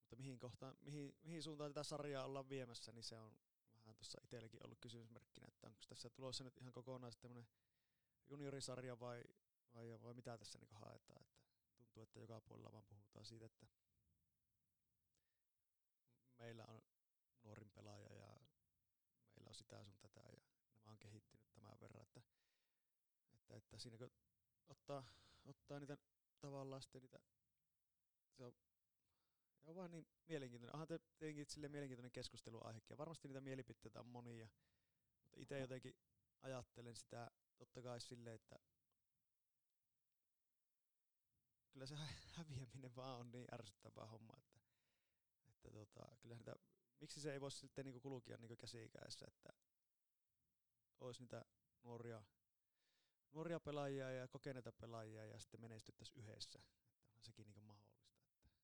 mutta 0.00 0.16
mihin, 0.16 0.38
kohtaan, 0.38 0.76
mihin, 0.80 1.16
mihin 1.22 1.42
suuntaan 1.42 1.72
tätä 1.72 1.84
sarjaa 1.84 2.24
ollaan 2.24 2.48
viemässä, 2.48 2.92
niin 2.92 3.04
se 3.04 3.18
on 3.18 3.38
vähän 3.76 3.96
tuossa 3.96 4.20
itselläkin 4.24 4.64
ollut 4.64 4.78
kysymysmerkkinä, 4.80 5.46
että 5.48 5.66
onko 5.66 5.78
tässä 5.88 6.10
tulossa 6.10 6.44
nyt 6.44 6.58
ihan 6.58 6.72
kokonaan 6.72 7.12
tämmöinen 7.20 7.48
juniorisarja 8.28 9.00
vai, 9.00 9.24
vai, 9.74 10.02
vai 10.02 10.14
mitä 10.14 10.38
tässä 10.38 10.58
niin 10.58 10.74
haetaan. 10.74 11.22
Että 11.22 11.76
tuntuu, 11.76 12.02
että 12.02 12.20
joka 12.20 12.40
puolella 12.40 12.72
vaan 12.72 12.84
puhutaan 12.84 13.24
siitä, 13.26 13.46
että 13.46 13.66
meillä 16.38 16.64
on 16.68 16.82
nuorin 17.42 17.70
pelaaja 17.70 17.97
sitä 19.58 19.84
sun 19.84 19.98
tätä 19.98 20.20
ja 20.20 20.36
nämä 20.84 20.92
on 20.92 20.98
kehittynyt 20.98 21.52
tämän 21.52 21.80
verran, 21.80 22.02
että, 22.02 22.22
että, 23.34 23.56
että 23.56 23.78
siinä 23.78 23.98
kun 23.98 24.10
ottaa, 24.68 25.04
ottaa 25.44 25.80
niitä 25.80 25.96
tavallaan 26.40 26.82
sitten 26.82 27.02
niitä, 27.02 27.18
se 28.36 28.44
on, 28.44 28.52
se 29.58 29.70
on 29.70 29.76
vaan 29.76 29.90
niin 29.90 30.06
mielenkiintoinen. 30.28 30.74
Onhan 30.74 30.88
te, 30.88 30.98
tietenkin 31.18 31.46
sille 31.46 31.68
mielenkiintoinen 31.68 32.12
keskusteluaihekin 32.12 32.90
ja 32.90 32.98
varmasti 32.98 33.28
niitä 33.28 33.40
mielipiteitä 33.40 34.00
on 34.00 34.06
monia, 34.06 34.48
mutta 35.22 35.40
itse 35.40 35.58
jotenkin 35.58 35.96
ajattelen 36.42 36.96
sitä 36.96 37.30
totta 37.56 37.82
kai 37.82 38.00
silleen, 38.00 38.34
että 38.36 38.58
kyllä 41.70 41.86
se 41.86 41.96
häviäminen 42.36 42.96
vaan 42.96 43.20
on 43.20 43.30
niin 43.30 43.54
ärsyttävää 43.54 44.06
homma, 44.06 44.34
että, 44.38 44.60
että 45.48 45.70
tota, 45.70 46.16
kyllä 46.20 46.34
niitä, 46.36 46.56
miksi 47.00 47.20
se 47.20 47.32
ei 47.32 47.40
voisi 47.40 47.58
sitten 47.58 47.84
niinku 47.84 48.00
kulkia 48.00 48.36
niinku 48.36 48.56
käsikäessä, 48.56 49.26
että 49.28 49.52
olisi 51.00 51.22
niitä 51.22 51.44
nuoria, 51.82 52.22
nuoria 53.32 53.60
pelaajia 53.60 54.12
ja 54.12 54.28
kokeneita 54.28 54.72
pelaajia 54.72 55.26
ja 55.26 55.38
sitten 55.38 55.60
menestyttäisiin 55.60 56.18
yhdessä. 56.18 56.58
Että 56.58 57.16
on 57.16 57.24
sekin 57.24 57.46
niinku 57.46 57.60
mahdollista, 57.60 58.14
että 58.14 58.58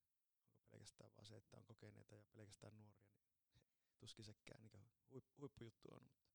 onko 0.52 0.66
pelkästään 0.70 1.10
vaan 1.16 1.26
se, 1.26 1.36
että 1.36 1.56
on 1.56 1.64
kokeneita 1.64 2.14
ja 2.14 2.24
pelkästään 2.34 2.76
nuoria, 2.76 3.08
niin 3.52 3.64
tuskin 4.00 4.24
sekään 4.24 4.60
niinku 4.60 4.80
huippujuttu 5.38 5.88
on. 5.92 6.02
Mutta 6.02 6.34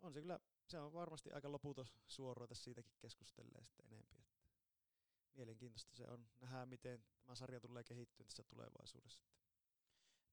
on 0.00 0.12
se 0.12 0.20
kyllä, 0.20 0.40
se 0.68 0.78
on 0.78 0.92
varmasti 0.92 1.30
aika 1.32 1.52
loputon 1.52 1.86
suoruota 2.06 2.54
siitäkin 2.54 2.94
keskustelee 2.98 3.64
sitten 3.64 3.86
enempi. 3.86 4.18
Että 4.18 4.48
mielenkiintoista 5.34 5.96
se 5.96 6.06
on. 6.06 6.28
Nähdään, 6.40 6.68
miten 6.68 7.04
tämä 7.22 7.34
sarja 7.34 7.60
tulee 7.60 7.84
kehittyä 7.84 8.24
tässä 8.24 8.42
tulevaisuudessa. 8.42 9.22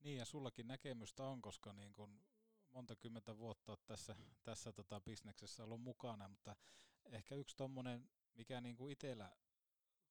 Niin, 0.02 0.18
ja 0.18 0.24
sullakin 0.24 0.68
näkemystä 0.68 1.24
on, 1.24 1.42
koska 1.42 1.72
niin 1.72 1.92
kun 1.92 2.22
monta 2.70 2.96
kymmentä 2.96 3.36
vuotta 3.38 3.76
tässä, 3.76 4.16
tässä 4.42 4.72
tota 4.72 5.00
bisneksessä 5.00 5.64
ollut 5.64 5.80
mukana, 5.80 6.28
mutta 6.28 6.56
ehkä 7.04 7.34
yksi 7.34 7.56
tommonen, 7.56 8.10
mikä 8.34 8.60
niin 8.60 8.76
kuin 8.76 8.92
itsellä 8.92 9.36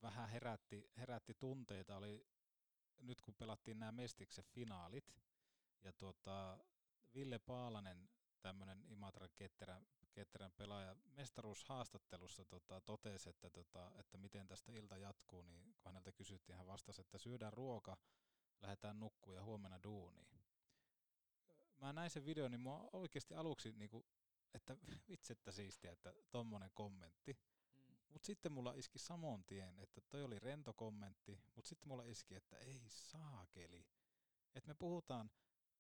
vähän 0.01 0.30
herätti, 0.30 0.91
herätti 0.97 1.34
tunteita, 1.34 1.97
oli 1.97 2.27
nyt 3.01 3.22
kun 3.22 3.35
pelattiin 3.35 3.80
nämä 3.80 3.91
Mestiksen 3.91 4.43
finaalit, 4.43 5.15
ja 5.84 5.93
tuota, 5.93 6.57
Ville 7.13 7.39
Paalanen, 7.39 8.09
tämmöinen 8.41 8.84
Imatran 8.88 9.30
ketterä, 9.35 9.81
ketterän 10.11 10.51
pelaaja, 10.51 10.95
mestaruushaastattelussa 11.05 12.45
tota, 12.45 12.81
totesi, 12.81 13.30
että, 13.30 13.49
tota, 13.49 13.91
että 13.99 14.18
miten 14.18 14.47
tästä 14.47 14.72
ilta 14.72 14.97
jatkuu, 14.97 15.41
niin 15.41 15.63
kun 15.63 15.89
häneltä 15.89 16.11
kysyttiin, 16.11 16.57
hän 16.57 16.68
vastasi, 16.68 17.01
että 17.01 17.18
syödään 17.18 17.53
ruoka, 17.53 17.97
lähdetään 18.61 18.99
nukkuun 18.99 19.35
ja 19.35 19.43
huomenna 19.43 19.83
duuniin. 19.83 20.41
Mä 21.81 21.93
näin 21.93 22.09
sen 22.09 22.25
videon, 22.25 22.51
niin 22.51 22.59
mua 22.61 22.89
oikeasti 22.93 23.33
aluksi, 23.33 23.71
niin 23.71 23.89
kuin, 23.89 24.05
että 24.53 24.77
vitsettä 25.09 25.51
siistiä, 25.51 25.91
että 25.91 26.13
tommonen 26.31 26.71
kommentti. 26.73 27.33
Mm. 27.33 27.95
Mutta 28.13 28.25
sitten 28.25 28.51
mulla 28.51 28.73
iski 28.73 28.99
samoin 28.99 29.43
tien, 29.43 29.79
että 29.79 30.01
toi 30.01 30.23
oli 30.23 30.39
rento 30.39 30.73
kommentti, 30.73 31.41
mutta 31.55 31.69
sitten 31.69 31.88
mulla 31.88 32.03
iski, 32.03 32.35
että 32.35 32.57
ei 32.57 32.83
saakeli. 32.89 33.88
Että 34.55 34.67
me 34.67 34.73
puhutaan 34.73 35.31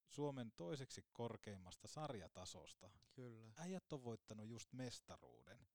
Suomen 0.07 0.51
toiseksi 0.51 1.05
korkeimmasta 1.13 1.87
sarjatasosta. 1.87 2.91
Kyllä. 3.13 3.53
Äijät 3.57 3.93
on 3.93 4.03
voittanut 4.03 4.47
just 4.47 4.73
mestaruuden. 4.73 5.67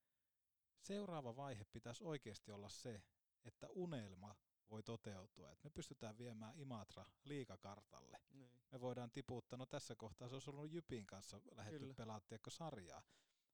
Seuraava 0.81 1.37
vaihe 1.37 1.65
pitäisi 1.65 2.05
oikeasti 2.05 2.53
olla 2.53 2.69
se, 2.69 3.03
että 3.45 3.69
unelma 3.71 4.37
voi 4.71 4.83
toteutua. 4.83 5.53
Että 5.53 5.65
me 5.65 5.71
pystytään 5.71 6.19
viemään 6.19 6.59
Imatra 6.59 7.07
liikakartalle. 7.25 8.21
Niin. 8.31 8.51
Me 8.71 8.81
voidaan 8.81 9.11
tiputtaa, 9.11 9.57
no 9.57 9.67
tässä 9.67 9.95
kohtaa 9.95 10.29
se 10.29 10.35
olisi 10.35 10.51
ollut 10.51 10.71
Jypin 10.71 11.07
kanssa 11.07 11.41
lähetty 11.55 11.95
pelaatteko 11.95 12.51
sarjaa. 12.51 13.03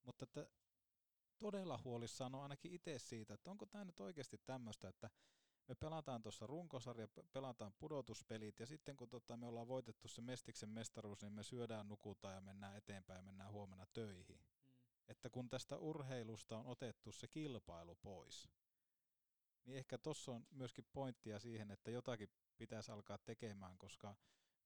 Mutta 0.03 0.25
että 0.25 0.47
todella 1.39 1.81
huolissaan 1.85 2.35
on 2.35 2.43
ainakin 2.43 2.73
itse 2.73 2.99
siitä, 2.99 3.35
että 3.35 3.51
onko 3.51 3.67
tämä 3.67 3.85
nyt 3.85 4.01
oikeasti 4.01 4.39
tämmöistä, 4.47 4.89
että 4.89 5.11
me 5.69 5.75
pelataan 5.75 6.23
tuossa 6.23 6.47
runkosarja, 6.47 7.09
pelataan 7.33 7.73
pudotuspelit 7.79 8.61
ja 8.61 8.67
sitten 8.67 8.97
kun 8.97 9.09
tota, 9.09 9.37
me 9.37 9.47
ollaan 9.47 9.69
voitettu 9.69 10.09
se 10.09 10.21
Mestiksen 10.21 10.69
mestaruus, 10.69 11.23
niin 11.23 11.33
me 11.33 11.43
syödään, 11.43 11.89
nukutaan 11.89 12.35
ja 12.35 12.41
mennään 12.41 12.77
eteenpäin 12.77 13.17
ja 13.17 13.23
mennään 13.23 13.53
huomenna 13.53 13.87
töihin. 13.93 14.37
Mm. 14.39 14.53
Että 15.09 15.31
kun 15.31 15.49
tästä 15.49 15.79
urheilusta 15.79 16.59
on 16.59 16.67
otettu 16.67 17.13
se 17.13 17.29
kilpailu 17.29 17.95
pois, 17.95 18.49
niin 19.65 19.79
ehkä 19.79 19.99
tuossa 19.99 20.33
on 20.33 20.47
myöskin 20.51 20.85
pointtia 20.93 21.39
siihen, 21.39 21.71
että 21.71 21.91
jotakin 21.91 22.31
pitäisi 22.57 22.93
alkaa 22.93 23.19
tekemään, 23.19 23.79
koska 23.79 24.17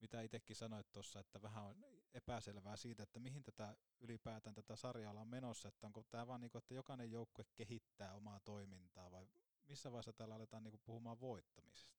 mitä 0.01 0.23
itsekin 0.23 0.56
sanoit 0.56 0.93
tuossa, 0.93 1.20
että 1.20 1.43
vähän 1.43 1.64
on 1.64 1.85
epäselvää 2.14 2.77
siitä, 2.77 3.02
että 3.02 3.18
mihin 3.18 3.44
tätä 3.44 3.77
ylipäätään 4.01 4.55
tätä 4.55 4.77
sarjaa 4.77 5.20
on 5.20 5.28
menossa, 5.28 5.68
että 5.68 5.86
onko 5.86 6.05
tämä 6.10 6.27
vaan 6.27 6.40
niin 6.40 6.51
kuin, 6.51 6.62
että 6.62 6.74
jokainen 6.74 7.10
joukkue 7.10 7.44
kehittää 7.55 8.14
omaa 8.14 8.40
toimintaa 8.40 9.10
vai 9.10 9.28
missä 9.66 9.93
vaiheessa 9.93 10.12
täällä 10.12 10.35
aletaan 10.35 10.62
niinku 10.64 10.81
puhumaan 10.85 11.20
voittamisesta? 11.20 11.97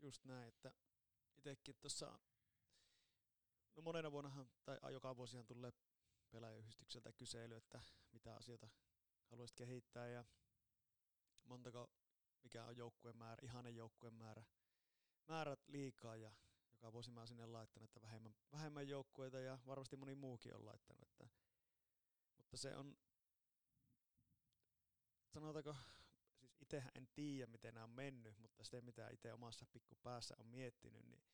Just 0.00 0.24
näin, 0.24 0.48
että 0.48 0.72
itsekin 1.36 1.74
tuossa, 1.80 2.18
no 3.76 3.82
monena 3.82 4.12
vuonnahan, 4.12 4.50
tai 4.64 4.78
joka 4.92 5.16
vuosihan 5.16 5.46
tulee 5.46 5.72
pelaajayhdistykseltä 6.30 7.12
kysely, 7.12 7.56
että 7.56 7.80
mitä 8.12 8.36
asioita 8.36 8.68
haluaisit 9.30 9.56
kehittää 9.56 10.08
ja 10.08 10.24
montako, 11.44 11.90
mikä 12.44 12.64
on 12.64 12.76
joukkueen 12.76 13.16
määrä, 13.16 13.40
ihanen 13.42 13.76
joukkueen 13.76 14.14
määrä, 14.14 14.44
määrät 15.28 15.68
liikaa 15.68 16.16
ja 16.16 16.32
joka 16.72 16.92
vuosi 16.92 17.10
mä 17.10 17.26
sinne 17.26 17.46
laittanut, 17.46 17.90
että 17.90 18.00
vähemmän, 18.00 18.34
vähemmän 18.52 18.88
joukkueita 18.88 19.40
ja 19.40 19.58
varmasti 19.66 19.96
moni 19.96 20.14
muukin 20.14 20.54
on 20.54 20.64
laittanut, 20.64 21.02
että, 21.02 21.28
mutta 22.36 22.56
se 22.56 22.76
on, 22.76 22.96
sanotaanko, 25.28 25.76
siis 26.38 26.56
itsehän 26.60 26.90
en 26.94 27.08
tiedä, 27.14 27.52
miten 27.52 27.74
nämä 27.74 27.84
on 27.84 27.90
mennyt, 27.90 28.38
mutta 28.38 28.64
se, 28.64 28.80
mitä 28.80 29.08
itse 29.08 29.32
omassa 29.32 29.66
pikkupäässä 29.66 30.34
on 30.38 30.46
miettinyt, 30.46 31.06
niin 31.06 31.24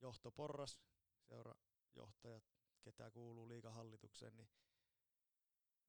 johtoporras, 0.00 0.80
seurajohtajat, 1.22 2.44
ketä 2.82 3.10
kuuluu 3.10 3.48
liikahallitukseen, 3.48 4.36
niin 4.36 4.48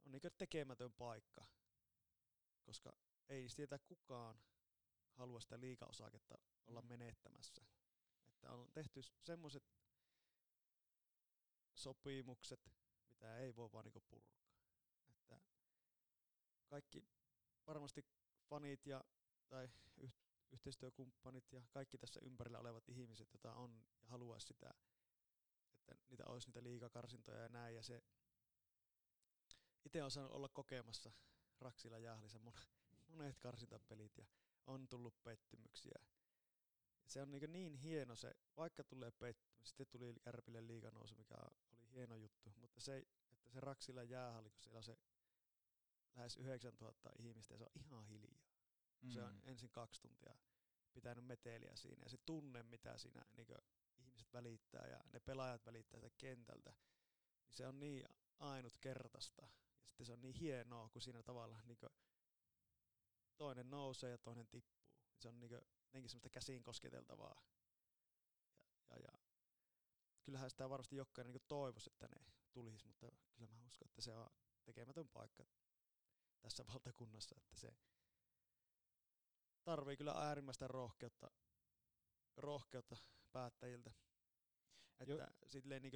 on 0.06 0.12
niin 0.12 0.22
tekemätön 0.38 0.94
paikka. 0.94 1.46
Koska 2.64 2.94
ei 3.32 3.48
tietää 3.56 3.80
kukaan 3.80 4.42
halua 5.12 5.40
sitä 5.40 5.60
liikaosaketta 5.60 6.38
olla 6.68 6.82
Mm. 6.82 6.88
menettämässä. 6.88 7.62
Että 8.28 8.52
on 8.54 8.72
tehty 8.74 9.02
semmoiset 9.04 9.64
sopimukset, 11.76 12.72
mitä 13.10 13.38
ei 13.38 13.56
voi 13.56 13.72
vaan 13.72 13.86
niinku 13.86 14.02
purkaa. 14.10 14.46
Että 15.10 15.42
kaikki 16.68 17.04
varmasti 17.68 18.06
fanit 18.50 18.86
ja 18.86 19.04
tai 19.50 19.70
yh, 19.98 20.14
yhteistyökumppanit 20.52 21.52
ja 21.52 21.62
kaikki 21.72 21.98
tässä 21.98 22.20
ympärillä 22.24 22.60
olevat 22.60 22.90
ihmiset, 22.90 23.34
joita 23.34 23.54
on 23.54 23.84
ja 24.02 24.10
haluaisi 24.10 24.48
sitä, 24.48 24.74
että 25.88 26.06
niitä 26.10 26.26
olisi 26.26 26.48
niitä 26.48 26.64
liikakarsintoja 26.64 27.40
ja 27.42 27.50
näin. 27.50 27.76
Ja 27.76 27.84
se 27.84 28.04
itse 29.86 30.04
on 30.04 30.12
saanut 30.12 30.32
olla 30.32 30.50
kokemassa 30.50 31.12
Raksilla 31.60 32.00
Jahlissa 32.00 32.40
mon- 32.40 32.81
monet 33.12 33.38
karsintapelit 33.40 34.18
ja 34.18 34.26
on 34.68 34.88
tullut 34.88 35.24
pettymyksiä. 35.24 36.00
Se 37.06 37.22
on 37.22 37.32
niin, 37.32 37.52
niin 37.52 37.76
hieno 37.76 38.16
se, 38.16 38.34
vaikka 38.58 38.84
tulee 38.84 39.12
pettymys, 39.12 39.68
sitten 39.68 39.88
tuli 39.88 40.16
Kärpille 40.22 40.68
liiganousu, 40.68 41.16
mikä 41.16 41.36
oli 41.36 41.58
hieno 41.94 42.16
juttu, 42.16 42.54
mutta 42.56 42.82
se, 42.82 42.98
että 43.32 43.50
se 43.50 43.60
Raksilla 43.60 44.04
jäähalli, 44.04 44.50
kun 44.50 44.60
siellä 44.60 44.78
on 44.78 44.84
se 44.84 44.98
lähes 46.16 46.38
9000 46.38 47.10
ihmistä 47.20 47.54
ja 47.54 47.58
se 47.58 47.64
on 47.64 47.72
ihan 47.76 48.06
hiljaa. 48.06 48.42
Mm. 49.02 49.10
Se 49.12 49.24
on 49.24 49.34
Mm. 49.34 49.42
ensin 49.44 49.70
kaksi 49.70 50.02
tuntia 50.02 50.36
pitänyt 50.94 51.26
meteliä 51.26 51.76
siinä 51.76 52.04
ja 52.04 52.10
se 52.10 52.18
tunne, 52.26 52.64
mitä 52.64 52.98
siinä 52.98 53.26
niin 53.38 53.48
ihmiset 54.00 54.34
välittää 54.34 54.88
ja 54.88 55.00
ne 55.14 55.20
pelaajat 55.20 55.66
välittää 55.66 56.00
sitä 56.00 56.16
kentältä, 56.18 56.70
niin 57.46 57.54
se 57.56 57.68
on 57.68 57.80
niin 57.80 58.06
ainutkertaista. 58.40 59.42
Ja 59.42 59.88
sitten 59.88 60.06
se 60.06 60.14
on 60.14 60.22
niin 60.22 60.36
hienoa, 60.36 60.90
kun 60.90 61.02
siinä 61.02 61.24
tavallaan 61.24 61.68
niin 61.68 61.78
toinen 63.42 63.70
nousee 63.70 64.12
ja 64.12 64.18
toinen 64.18 64.48
tippuu. 64.48 64.92
Se 65.20 65.28
on 65.28 65.40
niin 65.40 65.52
jotenkin 65.52 66.10
semmoista 66.10 66.30
käsiin 66.30 66.64
kosketeltavaa. 66.64 67.42
Ja, 68.90 68.96
ja, 68.96 69.00
ja 69.00 69.20
kyllähän 70.24 70.50
sitä 70.50 70.70
varmasti 70.70 70.96
jokainen 70.96 71.34
niin 71.34 71.44
toivoisi, 71.48 71.90
että 71.90 72.08
ne 72.08 72.26
tulisi, 72.54 72.88
mutta 72.88 73.08
kyllä 73.36 73.52
mä 73.52 73.66
uskon, 73.68 73.86
että 73.86 74.02
se 74.02 74.16
on 74.16 74.30
tekemätön 74.64 75.10
paikka 75.10 75.46
tässä 76.42 76.66
valtakunnassa, 76.68 77.36
että 77.38 77.56
se 77.56 77.76
tarvii 79.64 79.98
kyllä 79.98 80.12
äärimmäistä 80.12 80.68
rohkeutta, 80.68 81.32
rohkeutta 82.38 82.96
päättäjiltä. 83.32 83.92
Että 85.00 85.14
Jo- 85.14 85.28
silleen 85.48 85.82
niin 85.82 85.94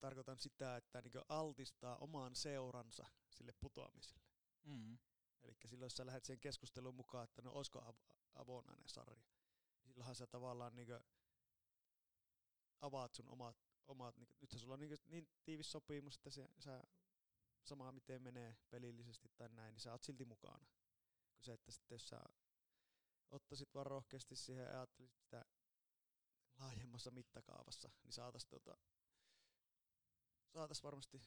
tarkoitan 0.00 0.38
sitä, 0.38 0.76
että 0.76 1.02
niin 1.02 1.24
altistaa 1.28 1.96
omaan 1.96 2.34
seuransa 2.34 3.06
sille 3.30 3.52
putoamiselle. 3.60 4.28
Mm. 4.64 4.98
Eli 5.42 5.56
silloin 5.66 5.86
jos 5.86 5.96
sä 5.96 6.06
lähdet 6.06 6.24
siihen 6.24 6.40
keskusteluun 6.40 6.94
mukaan, 6.94 7.24
että 7.24 7.42
no 7.42 7.52
olisiko 7.52 7.78
av- 7.78 8.14
avonainen 8.34 8.88
sarja, 8.88 9.16
niin 9.16 9.88
silloinhan 9.88 10.14
sä 10.14 10.26
tavallaan 10.26 10.76
niin 10.76 10.88
avaat 12.80 13.14
sun 13.14 13.28
omat, 13.28 13.56
omat 13.86 14.16
niin 14.16 14.28
nythän 14.40 14.60
sulla 14.60 14.74
on 14.74 14.80
niin, 14.80 14.98
niin 15.06 15.28
tiivis 15.44 15.72
sopimus, 15.72 16.16
että 16.16 16.30
se, 16.30 16.48
sä 16.58 16.82
samaa 17.64 17.92
miten 17.92 18.22
menee 18.22 18.56
pelillisesti 18.70 19.28
tai 19.36 19.48
näin, 19.48 19.72
niin 19.72 19.80
sä 19.80 19.92
oot 19.92 20.02
silti 20.02 20.24
mukana. 20.24 20.66
Kun 21.34 21.44
se, 21.44 21.52
että 21.52 21.72
sitten 21.72 21.94
jos 21.94 22.08
sä 22.08 22.20
ottaisit 23.30 23.74
vaan 23.74 23.86
rohkeasti 23.86 24.36
siihen 24.36 24.64
ja 24.64 24.70
ajattelisit 24.70 25.18
sitä 25.20 25.44
laajemmassa 26.58 27.10
mittakaavassa, 27.10 27.90
niin 28.04 28.12
saatais 28.12 28.46
tota, 28.46 28.78
saatais 30.52 30.82
varmasti, 30.82 31.22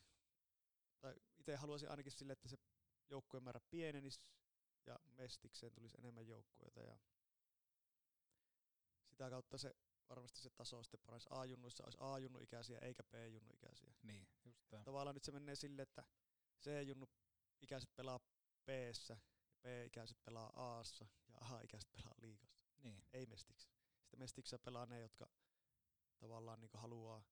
tai 1.00 1.16
itse 1.40 1.56
haluaisin 1.56 1.90
ainakin 1.90 2.12
sille, 2.12 2.34
että 2.34 2.50
se 2.50 2.58
joukkueen 3.12 3.44
määrä 3.44 3.60
pienenisi 3.70 4.22
ja 4.86 5.00
mestikseen 5.06 5.74
tulisi 5.74 5.98
enemmän 6.00 6.28
joukkueita 6.28 6.82
ja 6.82 6.98
sitä 9.10 9.30
kautta 9.30 9.58
se 9.58 9.76
varmasti 10.10 10.42
se 10.42 10.50
taso 10.50 10.84
sitten 10.84 11.00
paranisi. 11.06 11.30
A-junnuissa 11.32 11.84
olisi 11.84 11.98
A-junnu-ikäisiä 12.02 12.80
eikä 12.82 13.04
B-junnu-ikäisiä. 13.04 13.94
Niin, 14.04 14.28
just 14.46 14.64
tää. 14.70 14.84
Tavallaan 14.84 15.16
nyt 15.16 15.24
se 15.24 15.32
menee 15.32 15.56
silleen, 15.56 15.84
että 15.84 16.04
C-junnu-ikäiset 16.62 17.96
pelaa 17.96 18.20
b 18.66 18.70
ja 19.10 19.18
B-ikäiset 19.62 20.24
pelaa 20.24 20.52
A-ssa 20.56 21.06
ja 21.28 21.38
A-ikäiset 21.42 21.92
pelaa 21.92 22.16
liigassa. 22.22 22.62
Niin. 22.78 23.04
Ei 23.14 23.26
mestiksi. 23.26 23.70
Sitten 24.00 24.20
mestiksessä 24.20 24.60
pelaa 24.60 24.86
ne, 24.86 25.00
jotka 25.00 25.28
tavallaan 26.20 26.60
niin 26.60 26.72
haluaa, 26.74 27.24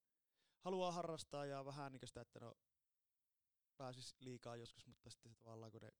haluaa 0.59 0.91
harrastaa 0.91 1.45
ja 1.45 1.65
vähän 1.65 1.91
niin 1.91 2.07
sitä, 2.07 2.21
että 2.21 2.39
no 2.39 2.55
pääsis 3.79 4.15
liikaa 4.19 4.55
joskus, 4.55 4.87
mutta 4.87 5.09
sitten 5.09 5.31
se 5.31 5.37
tavallaan 5.39 5.71
kun 5.71 5.81
ne 5.81 5.91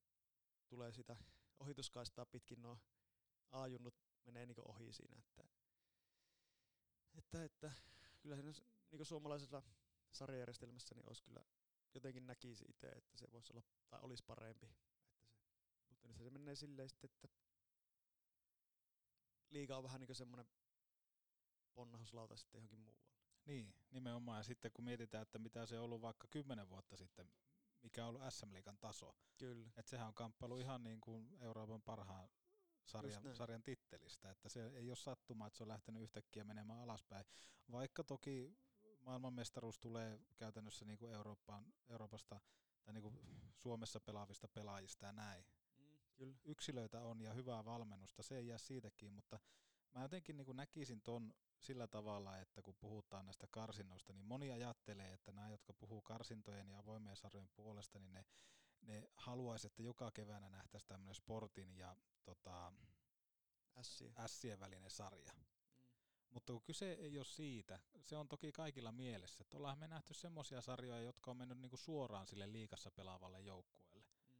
tulee 0.67 0.91
sitä 0.91 1.15
ohituskaistaa 1.59 2.25
pitkin, 2.25 2.61
no 2.61 2.79
A-junnut 3.51 3.95
menee 4.25 4.45
niin 4.45 4.67
ohi 4.67 4.93
siinä, 4.93 5.17
että, 5.19 5.43
että, 7.17 7.43
että 7.43 7.71
kyllä 8.19 8.35
siinä 8.35 8.53
niin 8.91 9.05
suomalaisessa 9.05 9.61
sarjajärjestelmässä 10.11 10.95
niin 10.95 11.07
olisi 11.07 11.23
kyllä 11.23 11.43
jotenkin 11.93 12.27
näkisi 12.27 12.65
itse, 12.69 12.87
että 12.87 13.17
se 13.17 13.31
voisi 13.31 13.53
olla 13.53 13.63
tai 13.89 13.99
olisi 14.01 14.23
parempi. 14.23 14.65
Että 14.65 14.77
se, 15.67 15.85
mutta 15.89 16.07
nyt 16.07 16.17
se 16.17 16.29
menee 16.29 16.55
silleen 16.55 16.89
sitten, 16.89 17.09
että 17.13 17.29
liiga 19.49 19.77
on 19.77 19.83
vähän 19.83 20.01
niin 20.01 20.15
semmoinen 20.15 20.47
ponnahuslauta 21.73 22.37
sitten 22.37 22.57
johonkin 22.57 22.79
muualle. 22.79 23.09
Niin, 23.45 23.73
nimenomaan. 23.91 24.39
Ja 24.39 24.43
sitten 24.43 24.71
kun 24.71 24.85
mietitään, 24.85 25.21
että 25.21 25.39
mitä 25.39 25.65
se 25.65 25.77
on 25.79 25.85
ollut 25.85 26.01
vaikka 26.01 26.27
kymmenen 26.27 26.69
vuotta 26.69 26.97
sitten, 26.97 27.31
mikä 27.83 28.05
on 28.05 28.09
ollut 28.09 28.33
SM 28.33 28.53
Liigan 28.53 28.77
taso. 28.77 29.15
Kyllä. 29.37 29.69
Että 29.77 29.89
sehän 29.89 30.07
on 30.07 30.13
kamppailu 30.13 30.57
ihan 30.57 30.83
niin 30.83 31.01
kuin 31.01 31.37
Euroopan 31.39 31.81
parhaan 31.81 32.29
sarjan, 32.85 33.35
sarjan 33.35 33.63
tittelistä. 33.63 34.31
Että 34.31 34.49
se 34.49 34.67
ei 34.67 34.89
ole 34.89 34.95
sattuma, 34.95 35.47
että 35.47 35.57
se 35.57 35.63
on 35.63 35.67
lähtenyt 35.67 36.03
yhtäkkiä 36.03 36.43
menemään 36.43 36.79
alaspäin. 36.79 37.25
Vaikka 37.71 38.03
toki 38.03 38.57
maailmanmestaruus 39.01 39.79
tulee 39.79 40.19
käytännössä 40.37 40.85
niin 40.85 40.97
kuin 40.97 41.13
Eurooppaan, 41.13 41.73
Euroopasta 41.89 42.39
tai 42.83 42.93
niin 42.93 43.01
kuin 43.01 43.19
Suomessa 43.55 43.99
pelaavista 43.99 44.47
pelaajista 44.47 45.05
ja 45.05 45.13
näin. 45.13 45.45
Mm, 45.77 45.97
kyllä. 46.15 46.37
Yksilöitä 46.45 47.01
on 47.01 47.21
ja 47.21 47.33
hyvää 47.33 47.65
valmennusta, 47.65 48.23
se 48.23 48.37
ei 48.37 48.47
jää 48.47 48.57
siitäkin, 48.57 49.11
mutta 49.11 49.39
mä 49.93 50.01
jotenkin 50.01 50.37
niin 50.37 50.55
näkisin 50.55 51.01
ton 51.01 51.33
sillä 51.59 51.87
tavalla, 51.87 52.37
että 52.37 52.61
kun 52.61 52.75
puhutaan 52.79 53.25
näistä 53.25 53.47
karsinnoista, 53.51 54.13
niin 54.13 54.25
moni 54.25 54.51
ajattelee, 54.51 55.13
että 55.13 55.31
nämä, 55.31 55.49
jotka 55.49 55.73
puhuu 55.73 56.01
karsintojen 56.01 56.69
ja 56.69 56.79
avoimien 56.79 57.15
sarjojen 57.15 57.49
puolesta, 57.55 57.99
niin 57.99 58.13
ne, 58.13 58.25
ne 58.81 59.09
haluaisi, 59.15 59.67
että 59.67 59.81
joka 59.81 60.11
keväänä 60.11 60.49
nähtäisiin 60.49 60.87
tämmöinen 60.87 61.15
sportin 61.15 61.77
ja 61.77 61.95
tota, 62.23 62.73
Ässien. 63.77 64.13
ässien 64.17 64.59
välinen 64.59 64.91
sarja. 64.91 65.33
Mm. 65.33 65.43
Mutta 66.29 66.53
kun 66.53 66.61
kyse 66.61 66.91
ei 66.91 67.17
ole 67.17 67.25
siitä, 67.25 67.79
se 68.01 68.17
on 68.17 68.27
toki 68.27 68.51
kaikilla 68.51 68.91
mielessä, 68.91 69.41
että 69.41 69.57
ollaan 69.57 69.79
me 69.79 69.87
nähty 69.87 70.13
semmoisia 70.13 70.61
sarjoja, 70.61 71.01
jotka 71.01 71.31
on 71.31 71.37
mennyt 71.37 71.57
niinku 71.57 71.77
suoraan 71.77 72.27
sille 72.27 72.51
liikassa 72.51 72.91
pelaavalle 72.91 73.41
joukkueelle. 73.41 74.05
Mm. 74.27 74.35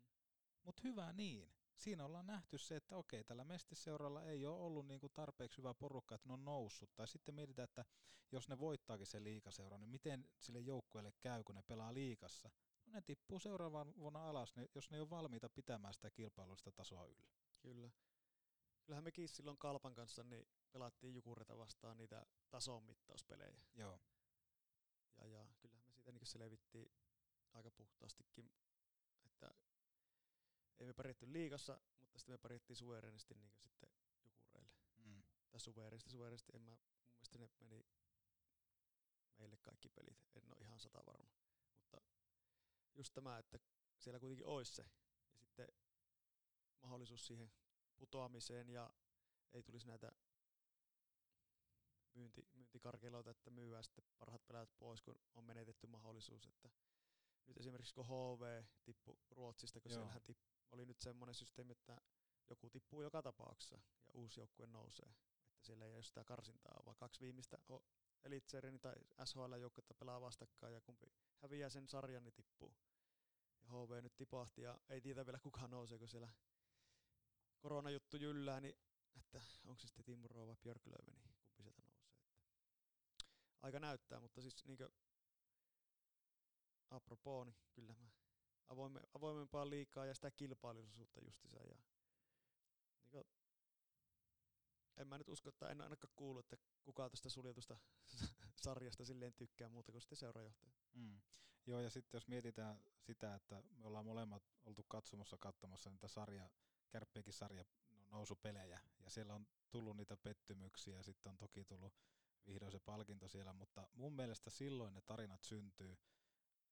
Mutta 0.63 0.81
hyvä 0.83 1.13
niin. 1.13 1.58
Siinä 1.79 2.05
ollaan 2.05 2.27
nähty 2.27 2.57
se, 2.57 2.75
että 2.75 2.97
okei, 2.97 3.23
tällä 3.23 3.43
mestisseuralla 3.43 4.23
ei 4.23 4.45
ole 4.45 4.59
ollut 4.59 4.87
niinku 4.87 5.09
tarpeeksi 5.09 5.57
hyvä 5.57 5.73
porukka, 5.73 6.15
että 6.15 6.27
ne 6.27 6.33
on 6.33 6.45
noussut. 6.45 6.95
Tai 6.95 7.07
sitten 7.07 7.35
mietitään, 7.35 7.63
että 7.63 7.85
jos 8.31 8.49
ne 8.49 8.59
voittaakin 8.59 9.07
se 9.07 9.23
liikaseura, 9.23 9.77
niin 9.77 9.89
miten 9.89 10.29
sille 10.39 10.59
joukkueelle 10.59 11.11
käy, 11.19 11.43
kun 11.43 11.55
ne 11.55 11.61
pelaa 11.61 11.93
liikassa? 11.93 12.49
No 12.85 12.91
ne 12.91 13.01
tippuu 13.01 13.39
seuraavan 13.39 13.93
vuonna 13.95 14.29
alas, 14.29 14.53
jos 14.75 14.91
ne 14.91 14.97
ei 14.97 15.01
ole 15.01 15.09
valmiita 15.09 15.49
pitämään 15.49 15.93
sitä 15.93 16.09
kilpailullista 16.09 16.71
tasoa 16.71 17.05
yllä. 17.05 17.27
Kyllä. 17.61 17.89
Kyllähän 18.83 19.03
mekin 19.03 19.29
silloin 19.29 19.57
Kalpan 19.57 19.95
kanssa 19.95 20.23
niin 20.23 20.47
pelattiin 20.71 21.13
Jukureta 21.13 21.57
vastaan 21.57 21.97
niitä 21.97 22.25
tason 22.49 22.83
mittauspelejä. 22.83 23.61
Joo. 23.75 23.99
Ja, 25.17 25.27
ja 25.27 25.47
kyllähän 25.59 25.85
me 25.85 25.91
siitä 25.91 26.11
niin 26.11 26.25
selvittiin 26.27 26.91
aika 27.53 27.71
puhtaastikin, 27.71 28.51
että 29.25 29.51
ei 30.79 30.87
me 30.87 30.93
pärjätty 30.93 31.33
liigassa, 31.33 31.79
mutta 31.99 32.19
sitten 32.19 32.33
me 32.33 32.37
pärjättiin 32.37 32.77
suverenisti 32.77 33.33
niin 33.33 33.51
sitten 33.57 33.89
Jukureille. 34.23 34.73
Mm. 35.05 35.23
Tai 35.49 35.59
suverenisti, 35.59 36.09
suverenisti, 36.09 36.51
en 36.55 36.61
mä, 36.61 36.71
mun 36.71 36.79
mielestä 37.15 37.37
ne 37.37 37.49
meni 37.59 37.85
meille 39.37 39.57
kaikki 39.57 39.89
pelit, 39.89 40.27
en 40.35 40.47
ole 40.47 40.61
ihan 40.61 40.79
sata 40.79 41.05
varma. 41.05 41.33
Mutta 41.77 42.01
just 42.95 43.13
tämä, 43.13 43.37
että 43.37 43.59
siellä 43.97 44.19
kuitenkin 44.19 44.45
olisi 44.45 44.73
se, 44.73 44.85
ja 45.33 45.39
sitten 45.39 45.67
mahdollisuus 46.81 47.27
siihen 47.27 47.51
putoamiseen 47.97 48.69
ja 48.69 48.93
ei 49.53 49.63
tulisi 49.63 49.87
näitä 49.87 50.11
myynti, 52.13 52.47
myyntikarkeloita, 52.53 53.31
että 53.31 53.49
myyään 53.49 53.83
sitten 53.83 54.05
parhaat 54.17 54.47
pelaajat 54.47 54.77
pois, 54.77 55.01
kun 55.01 55.15
on 55.35 55.43
menetetty 55.43 55.87
mahdollisuus. 55.87 56.47
Että 56.47 56.69
nyt 57.47 57.57
esimerkiksi 57.57 57.93
kun 57.93 58.07
HV 58.07 58.63
tippui 58.83 59.17
Ruotsista, 59.31 59.81
kun 59.81 59.91
Joo. 59.91 59.95
siellähän 59.95 60.21
tipp, 60.21 60.39
oli 60.71 60.85
nyt 60.85 60.99
semmoinen 60.99 61.35
systeemi, 61.35 61.71
että 61.71 62.01
joku 62.49 62.69
tippuu 62.69 63.01
joka 63.01 63.21
tapauksessa 63.21 63.75
ja 63.75 63.81
uusi 64.13 64.39
joukkue 64.39 64.67
nousee. 64.67 65.09
Että 65.55 65.65
siellä 65.65 65.85
ei 65.85 65.95
ole 65.95 66.03
sitä 66.03 66.23
karsintaa, 66.23 66.85
vaan 66.85 66.97
kaksi 66.97 67.21
viimeistä 67.21 67.57
Elitserien 68.23 68.79
tai 68.79 68.95
SHL-joukkuetta 69.25 69.93
pelaa 69.93 70.21
vastakkain 70.21 70.73
ja 70.73 70.81
kumpi 70.81 71.07
häviää 71.37 71.69
sen 71.69 71.87
sarjan, 71.87 72.23
niin 72.23 72.33
tippuu. 72.33 72.75
Ja 73.63 73.69
HV 73.69 74.03
nyt 74.03 74.15
tipahti 74.15 74.61
ja 74.61 74.79
ei 74.89 75.01
tiedä 75.01 75.25
vielä 75.25 75.39
kuka 75.39 75.67
nousee, 75.67 75.97
kun 75.99 76.07
siellä 76.07 76.29
koronajuttu 77.59 78.17
jyllää, 78.17 78.61
niin 78.61 78.75
että 79.15 79.41
onko 79.63 79.79
se 79.79 79.87
sitten 79.87 80.05
Timo 80.05 80.27
Roo 80.27 80.47
vai 80.47 80.55
Björklöven, 80.55 81.13
niin 81.13 81.21
kumpi 81.21 81.63
sieltä 81.63 81.81
nousee. 81.81 82.09
Että 82.09 83.25
aika 83.61 83.79
näyttää, 83.79 84.19
mutta 84.19 84.41
siis 84.41 84.65
niinkö 84.65 84.89
apropos, 86.89 87.45
niin 87.45 87.55
kyllä 87.73 87.93
mä 87.93 88.09
avoime, 88.69 88.99
avoimempaa 89.13 89.69
liikaa 89.69 90.05
ja 90.05 90.15
sitä 90.15 90.31
kilpailullisuutta 90.31 91.21
justiinsa. 91.25 91.59
Ja, 91.59 91.75
niinkö, 93.01 93.23
en 94.97 95.07
mä 95.07 95.17
nyt 95.17 95.29
usko, 95.29 95.49
että 95.49 95.69
en 95.69 95.81
ainakaan 95.81 96.13
kuullut, 96.15 96.53
että 96.53 96.57
kukaan 96.83 97.11
tästä 97.11 97.29
suljetusta 97.29 97.77
sarjasta 98.65 99.05
silleen 99.05 99.33
tykkää 99.33 99.69
muuta 99.69 99.91
kuin 99.91 100.01
sitten 100.01 100.17
seurajohtaja. 100.17 100.73
Mm. 100.93 101.21
Joo, 101.65 101.79
ja 101.79 101.89
sitten 101.89 102.17
jos 102.17 102.27
mietitään 102.27 102.79
sitä, 102.99 103.35
että 103.35 103.63
me 103.77 103.87
ollaan 103.87 104.05
molemmat 104.05 104.43
oltu 104.63 104.83
katsomassa 104.87 105.37
katsomassa 105.37 105.89
niitä 105.89 106.07
sarja, 106.07 106.49
kärppiäkin 106.89 107.33
sarja 107.33 107.65
no, 107.89 108.07
nousupelejä, 108.11 108.79
ja 108.99 109.09
siellä 109.09 109.35
on 109.35 109.47
tullut 109.71 109.97
niitä 109.97 110.17
pettymyksiä, 110.17 110.97
ja 110.97 111.03
sitten 111.03 111.29
on 111.29 111.37
toki 111.37 111.65
tullut 111.65 111.93
vihdoin 112.47 112.71
se 112.71 112.79
palkinto 112.79 113.27
siellä, 113.27 113.53
mutta 113.53 113.87
mun 113.93 114.13
mielestä 114.13 114.49
silloin 114.49 114.93
ne 114.93 115.01
tarinat 115.01 115.43
syntyy 115.43 115.97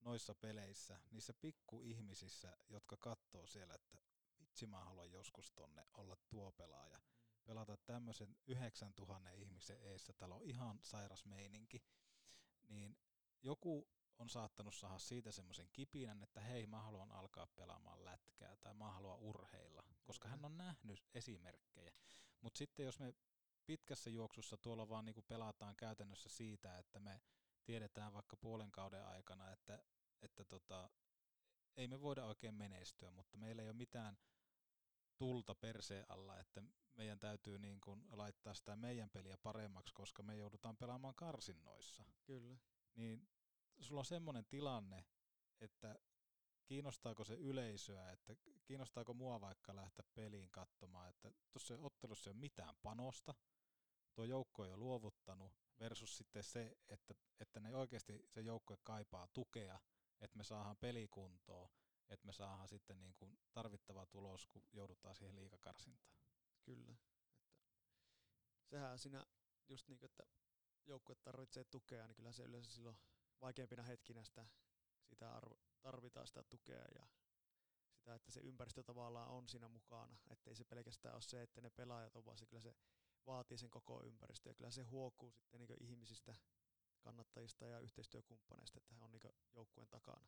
noissa 0.02 0.36
peleissä, 0.36 1.00
niissä 1.12 1.34
pikkuihmisissä, 1.34 2.58
jotka 2.70 2.98
katsoo 2.98 3.48
siellä, 3.48 3.74
että 3.74 3.98
vitsi 4.40 4.68
mä 4.68 4.80
haluan 4.80 5.12
joskus 5.12 5.52
tonne 5.52 5.86
olla 5.94 6.18
tuo 6.30 6.52
pelaaja. 6.52 6.98
Mm. 6.98 7.44
Pelata 7.46 7.78
tämmöisen 7.78 8.38
9000 8.48 9.32
ihmisen 9.32 9.78
eessä, 9.82 10.14
täällä 10.14 10.36
on 10.36 10.44
ihan 10.44 10.80
sairas 10.82 11.26
meininki. 11.26 11.84
Niin 12.68 12.98
joku 13.42 13.88
on 14.20 14.30
saattanut 14.30 14.76
saada 14.76 15.00
siitä 15.00 15.32
semmoisen 15.32 15.70
kipinän, 15.74 16.24
että 16.24 16.42
hei 16.42 16.68
mä 16.68 16.82
haluan 16.82 17.12
alkaa 17.12 17.48
pelaamaan 17.48 18.06
lätkää 18.06 18.56
tai 18.56 18.74
mä 18.74 18.92
haluan 18.92 19.20
urheilla, 19.20 19.84
koska 20.04 20.28
hän 20.28 20.46
on 20.46 20.58
nähnyt 20.58 21.04
esimerkkejä. 21.14 21.92
Mutta 22.42 22.58
sitten 22.58 22.86
jos 22.86 23.00
me 23.00 23.14
pitkässä 23.66 24.10
juoksussa 24.10 24.58
tuolla 24.58 24.90
vaan 24.90 25.06
niinku 25.06 25.22
pelataan 25.22 25.76
käytännössä 25.76 26.30
siitä, 26.30 26.78
että 26.78 27.00
me 27.00 27.22
tiedetään 27.68 28.14
vaikka 28.14 28.38
puolen 28.38 28.72
kauden 28.72 29.06
aikana, 29.06 29.52
että, 29.52 29.84
että 30.22 30.46
tota, 30.46 30.90
ei 31.78 31.88
me 31.88 32.02
voida 32.02 32.26
oikein 32.26 32.54
menestyä, 32.54 33.12
mutta 33.12 33.38
meillä 33.38 33.62
ei 33.62 33.70
ole 33.70 33.78
mitään 33.78 34.18
tulta 35.18 35.56
perseen 35.56 36.06
alla, 36.10 36.40
että 36.40 36.64
meidän 36.96 37.20
täytyy 37.20 37.60
niin 37.60 37.82
kuin 37.82 38.06
laittaa 38.12 38.54
sitä 38.54 38.76
meidän 38.76 39.10
peliä 39.10 39.38
paremmaksi, 39.38 39.94
koska 39.94 40.24
me 40.24 40.36
joudutaan 40.36 40.78
pelaamaan 40.78 41.16
karsinnoissa. 41.16 42.04
Kyllä. 42.24 42.58
Niin 42.96 43.28
sulla 43.80 44.02
on 44.02 44.06
semmoinen 44.06 44.46
tilanne, 44.46 45.06
että 45.62 46.00
kiinnostaako 46.66 47.24
se 47.24 47.34
yleisöä, 47.34 48.12
että 48.12 48.36
kiinnostaako 48.66 49.14
mua 49.14 49.42
vaikka 49.42 49.76
lähteä 49.76 50.06
peliin 50.14 50.52
katsomaan, 50.52 51.10
että 51.10 51.32
tuossa 51.52 51.78
ottelussa 51.80 52.30
ei 52.30 52.32
ole 52.32 52.40
mitään 52.40 52.76
panosta, 52.82 53.36
tuo 54.14 54.26
joukko 54.26 54.66
ei 54.66 54.72
ole 54.72 54.78
luovuttanut, 54.78 55.67
versus 55.80 56.18
sitten 56.18 56.44
se, 56.44 56.78
että, 56.90 57.14
että 57.40 57.60
ne 57.60 57.76
oikeasti 57.76 58.26
se 58.28 58.42
joukkue 58.42 58.78
kaipaa 58.84 59.28
tukea, 59.28 59.80
että 60.22 60.38
me 60.38 60.44
saadaan 60.44 60.78
pelikuntoa, 60.78 61.72
että 62.10 62.26
me 62.26 62.34
saadaan 62.34 62.68
sitten 62.68 63.02
niin 63.02 63.14
kuin 63.16 63.40
tarvittava 63.54 64.06
tulos, 64.06 64.48
kun 64.48 64.64
joudutaan 64.74 65.16
siihen 65.16 65.36
liikakarsintaan. 65.36 66.18
Kyllä. 66.64 66.96
Että 68.58 68.70
sehän 68.70 69.00
siinä 69.00 69.26
just 69.70 69.88
niin 69.88 70.00
kuin, 70.00 70.10
että 70.10 70.24
joukkue 70.86 71.16
tarvitsee 71.16 71.64
tukea, 71.64 72.08
niin 72.08 72.16
kyllä 72.16 72.32
se 72.32 72.44
yleensä 72.44 72.72
silloin 72.72 72.98
vaikeimpina 73.42 73.84
hetkinä 73.84 74.24
sitä, 74.24 74.48
sitä 75.06 75.36
arvo, 75.36 75.60
tarvitaan 75.82 76.28
sitä 76.28 76.44
tukea 76.44 76.86
ja 76.96 77.08
sitä, 77.94 78.16
että 78.16 78.32
se 78.32 78.40
ympäristö 78.40 78.84
tavallaan 78.84 79.30
on 79.30 79.48
siinä 79.48 79.68
mukana, 79.68 80.18
ettei 80.30 80.56
se 80.56 80.64
pelkästään 80.64 81.16
ole 81.16 81.22
se, 81.22 81.42
että 81.42 81.62
ne 81.62 81.70
pelaajat 81.70 82.16
on, 82.16 82.26
vaan 82.26 82.38
se 82.38 82.46
kyllä 82.46 82.62
se 82.62 82.76
vaatii 83.28 83.58
sen 83.58 83.70
koko 83.70 84.04
ympäristö 84.04 84.50
ja 84.50 84.54
kyllä 84.54 84.72
se 84.72 84.84
huokuu 84.84 85.32
sitten 85.32 85.60
niin 85.60 85.84
ihmisistä, 85.84 86.36
kannattajista 87.00 87.68
ja 87.68 87.80
yhteistyökumppaneista, 87.80 88.80
että 88.80 88.96
he 88.96 89.02
on 89.02 89.12
niin 89.12 89.34
joukkueen 89.56 89.90
takana. 89.90 90.28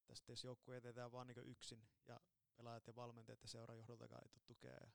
Että 0.00 0.14
sitten 0.14 0.32
jos 0.32 0.44
joukkue 0.44 0.76
etetään 0.76 1.12
vaan 1.12 1.26
niin 1.26 1.48
yksin 1.48 1.88
ja 2.08 2.20
pelaajat 2.56 2.86
ja 2.86 2.96
valmentajat 2.96 3.42
ja 3.42 3.48
seurajohdoltakaan 3.48 4.22
ei 4.22 4.28
tule 4.28 4.42
tukea 4.46 4.74
ja 4.80 4.90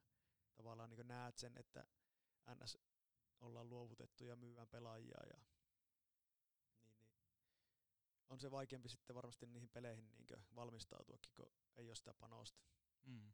tavallaan 0.56 0.90
niin 0.90 1.08
näet 1.08 1.38
sen, 1.38 1.58
että 1.58 1.86
NS 2.56 2.78
ollaan 3.40 3.70
luovutettu 3.70 4.26
ja 4.26 4.36
myyvän 4.36 4.68
pelaajia 4.68 5.18
ja 5.30 5.42
niin, 6.84 6.98
niin 6.98 7.10
on 8.30 8.40
se 8.40 8.52
vaikeampi 8.52 8.90
sitten 8.90 9.16
varmasti 9.16 9.46
niihin 9.46 9.70
peleihin 9.70 10.12
niin 10.18 10.46
valmistautuakin, 10.56 11.32
kun 11.36 11.52
ei 11.76 11.90
ole 11.90 11.96
sitä 11.96 12.14
panosta. 12.14 12.64
Mm. 13.04 13.34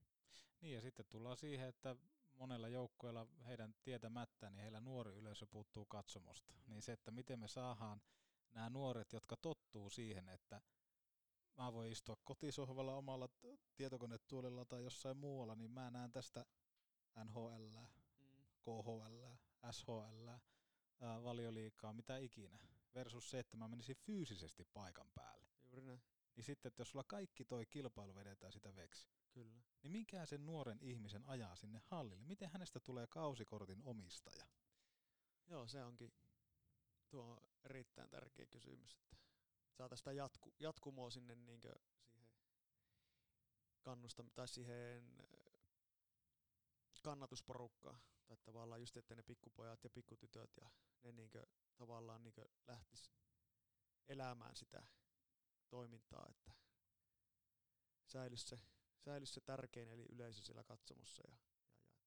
Niin 0.61 0.75
ja 0.75 0.81
sitten 0.81 1.05
tullaan 1.05 1.37
siihen, 1.37 1.67
että 1.67 1.95
monella 2.35 2.67
joukkueella 2.67 3.27
heidän 3.47 3.75
tietämättä, 3.83 4.49
niin 4.49 4.61
heillä 4.61 4.79
nuori 4.79 5.13
yleisö 5.13 5.45
puuttuu 5.45 5.85
katsomosta. 5.85 6.53
Mm. 6.53 6.59
Niin 6.67 6.81
se, 6.81 6.91
että 6.91 7.11
miten 7.11 7.39
me 7.39 7.47
saadaan 7.47 8.01
nämä 8.53 8.69
nuoret, 8.69 9.13
jotka 9.13 9.37
tottuu 9.37 9.89
siihen, 9.89 10.29
että 10.29 10.61
mä 11.57 11.73
voin 11.73 11.91
istua 11.91 12.17
kotisohvalla 12.23 12.95
omalla 12.95 13.29
tietokonetuolilla 13.75 14.65
tai 14.65 14.83
jossain 14.83 15.17
muualla, 15.17 15.55
niin 15.55 15.71
mä 15.71 15.91
näen 15.91 16.11
tästä 16.11 16.45
NHL, 17.23 17.67
mm. 18.19 18.45
KHL, 18.61 19.25
SHL, 19.71 20.27
ää, 21.01 21.23
valioliikaa, 21.23 21.93
mitä 21.93 22.17
ikinä, 22.17 22.59
versus 22.95 23.29
se, 23.29 23.39
että 23.39 23.57
mä 23.57 23.67
menisin 23.67 23.95
fyysisesti 23.95 24.65
paikan 24.73 25.11
päälle. 25.15 25.47
Juuri 25.63 25.81
näin. 25.81 26.01
Niin 26.35 26.43
sitten, 26.43 26.69
että 26.69 26.81
jos 26.81 26.89
sulla 26.89 27.03
kaikki 27.03 27.45
toi 27.45 27.65
kilpailu 27.65 28.15
vedetään 28.15 28.51
sitä 28.51 28.75
veksi, 28.75 29.09
Kyllä. 29.35 29.63
niin 29.83 29.91
mikä 29.91 30.25
sen 30.25 30.45
nuoren 30.45 30.79
ihmisen 30.81 31.25
ajaa 31.25 31.55
sinne 31.55 31.81
hallille? 31.85 32.25
Miten 32.25 32.49
hänestä 32.49 32.79
tulee 32.79 33.07
kausikortin 33.07 33.81
omistaja? 33.83 34.45
Joo, 35.47 35.67
se 35.67 35.83
onkin 35.83 36.13
tuo 37.09 37.41
erittäin 37.63 38.09
tärkeä 38.09 38.45
kysymys, 38.45 38.95
että 38.95 39.17
saataisiin 39.73 39.97
sitä 39.97 40.11
jatku, 40.11 40.53
jatkumoa 40.59 41.09
sinne 41.09 41.35
niin 41.35 41.61
siihen 41.61 41.79
kannusta, 43.81 44.23
tai 44.35 44.47
siihen 44.47 45.25
kannatusporukkaan. 47.03 47.99
Tai 48.27 48.37
tavallaan 48.37 48.81
just, 48.81 48.97
että 48.97 49.15
ne 49.15 49.23
pikkupojat 49.23 49.83
ja 49.83 49.89
pikkutytöt 49.89 50.57
ja 50.61 50.69
ne 51.03 51.11
niin 51.11 51.31
tavallaan 51.77 52.23
niin 52.23 52.33
lähtis 52.67 53.11
elämään 54.07 54.55
sitä 54.55 54.83
toimintaa, 55.69 56.27
että 56.29 56.51
säilyisi 58.05 58.47
se, 58.47 58.59
säilyisi 59.05 59.33
se 59.33 59.41
tärkein 59.41 59.89
eli 59.89 60.05
yleisö 60.09 60.41
siellä 60.41 60.63
katsomossa 60.63 61.23
ja, 61.27 61.37
ja, 61.87 62.05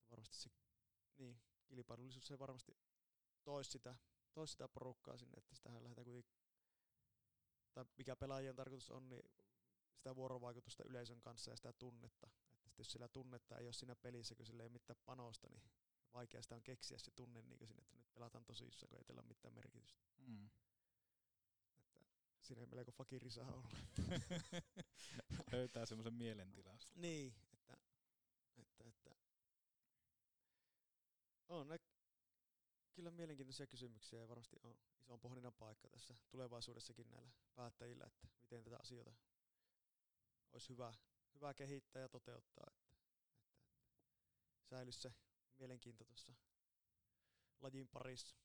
ja 0.00 0.10
varmasti 0.10 0.36
se 0.36 0.50
niin, 1.18 1.40
kilpailullisuus 1.66 2.26
se 2.26 2.38
varmasti 2.38 2.76
toisi 3.44 3.70
sitä, 3.70 3.96
tois 4.32 4.52
sitä 4.52 4.68
porukkaa 4.68 5.16
sinne, 5.16 5.38
että 5.38 5.54
sitähän 5.54 5.82
lähdetään 5.84 6.04
kuitenkin, 6.04 6.32
tai 7.72 7.84
mikä 7.98 8.16
pelaajien 8.16 8.56
tarkoitus 8.56 8.90
on, 8.90 9.08
niin 9.08 9.22
sitä 9.94 10.16
vuorovaikutusta 10.16 10.84
yleisön 10.84 11.20
kanssa 11.20 11.50
ja 11.50 11.56
sitä 11.56 11.72
tunnetta. 11.72 12.30
Että 12.66 12.80
jos 12.80 12.92
sillä 12.92 13.08
tunnetta 13.08 13.58
ei 13.58 13.66
ole 13.66 13.72
siinä 13.72 13.96
pelissä, 13.96 14.34
kun 14.34 14.46
sillä 14.46 14.62
ei 14.62 14.66
ole 14.66 14.72
mitään 14.72 15.00
panosta, 15.04 15.48
niin 15.48 15.62
vaikea 16.14 16.42
sitä 16.42 16.54
on 16.54 16.62
keksiä 16.62 16.98
se 16.98 17.10
tunne 17.10 17.42
niin 17.42 17.66
sinne, 17.66 17.82
että 17.82 17.96
nyt 17.96 18.14
pelataan 18.14 18.44
tosissaan, 18.44 18.88
kun 18.90 18.98
ei 18.98 19.04
teillä 19.04 19.20
ole 19.20 19.28
mitään 19.28 19.54
merkitystä. 19.54 20.00
Mm. 20.16 20.50
Siinä 22.46 22.62
ei 22.62 22.66
melko 22.66 22.92
fakiri 22.92 23.30
saa 23.30 23.52
olla. 23.52 23.70
Löytää 25.52 25.86
semmoisen 25.86 26.14
mielentilan. 26.14 26.78
Niin, 26.94 27.34
että, 27.52 27.76
että, 28.56 28.84
että 28.88 29.10
on 31.48 31.68
ne 31.68 31.78
kyllä 32.92 33.10
mielenkiintoisia 33.10 33.66
kysymyksiä 33.66 34.20
ja 34.20 34.28
varmasti 34.28 34.56
on 34.62 34.78
iso 35.00 35.18
pohdinnan 35.18 35.54
paikka 35.54 35.88
tässä 35.88 36.14
tulevaisuudessakin 36.30 37.10
näillä 37.10 37.30
päättäjillä, 37.54 38.04
että 38.06 38.28
miten 38.40 38.64
tätä 38.64 38.76
asioita 38.80 39.14
olisi 40.52 40.68
hyvä, 40.68 40.94
hyvä 41.34 41.54
kehittää 41.54 42.02
ja 42.02 42.08
toteuttaa, 42.08 42.66
että, 42.68 42.84
että, 42.92 43.14
että 44.52 44.68
säilyisi 44.70 45.00
se 45.00 45.14
mielenkiinto 45.58 46.04
tuossa 46.04 46.34
lajin 47.60 47.88
parissa. 47.88 48.36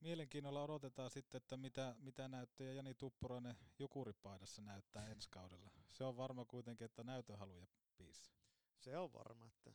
Mielenkiinnolla 0.00 0.62
odotetaan 0.62 1.10
sitten, 1.10 1.36
että 1.36 1.56
mitä, 1.56 1.94
mitä 1.98 2.28
näyttöjä 2.28 2.72
Jani 2.72 2.94
Tuppurainen 2.94 3.56
Jukuripaidassa 3.78 4.62
näyttää 4.62 5.08
ensi 5.08 5.28
kaudella. 5.30 5.70
Se 5.88 6.04
on 6.04 6.16
varma 6.16 6.44
kuitenkin, 6.44 6.84
että 6.84 7.04
näytöhaluja 7.04 7.66
biisi. 7.98 8.30
Se 8.78 8.98
on 8.98 9.12
varma, 9.12 9.46
että 9.46 9.72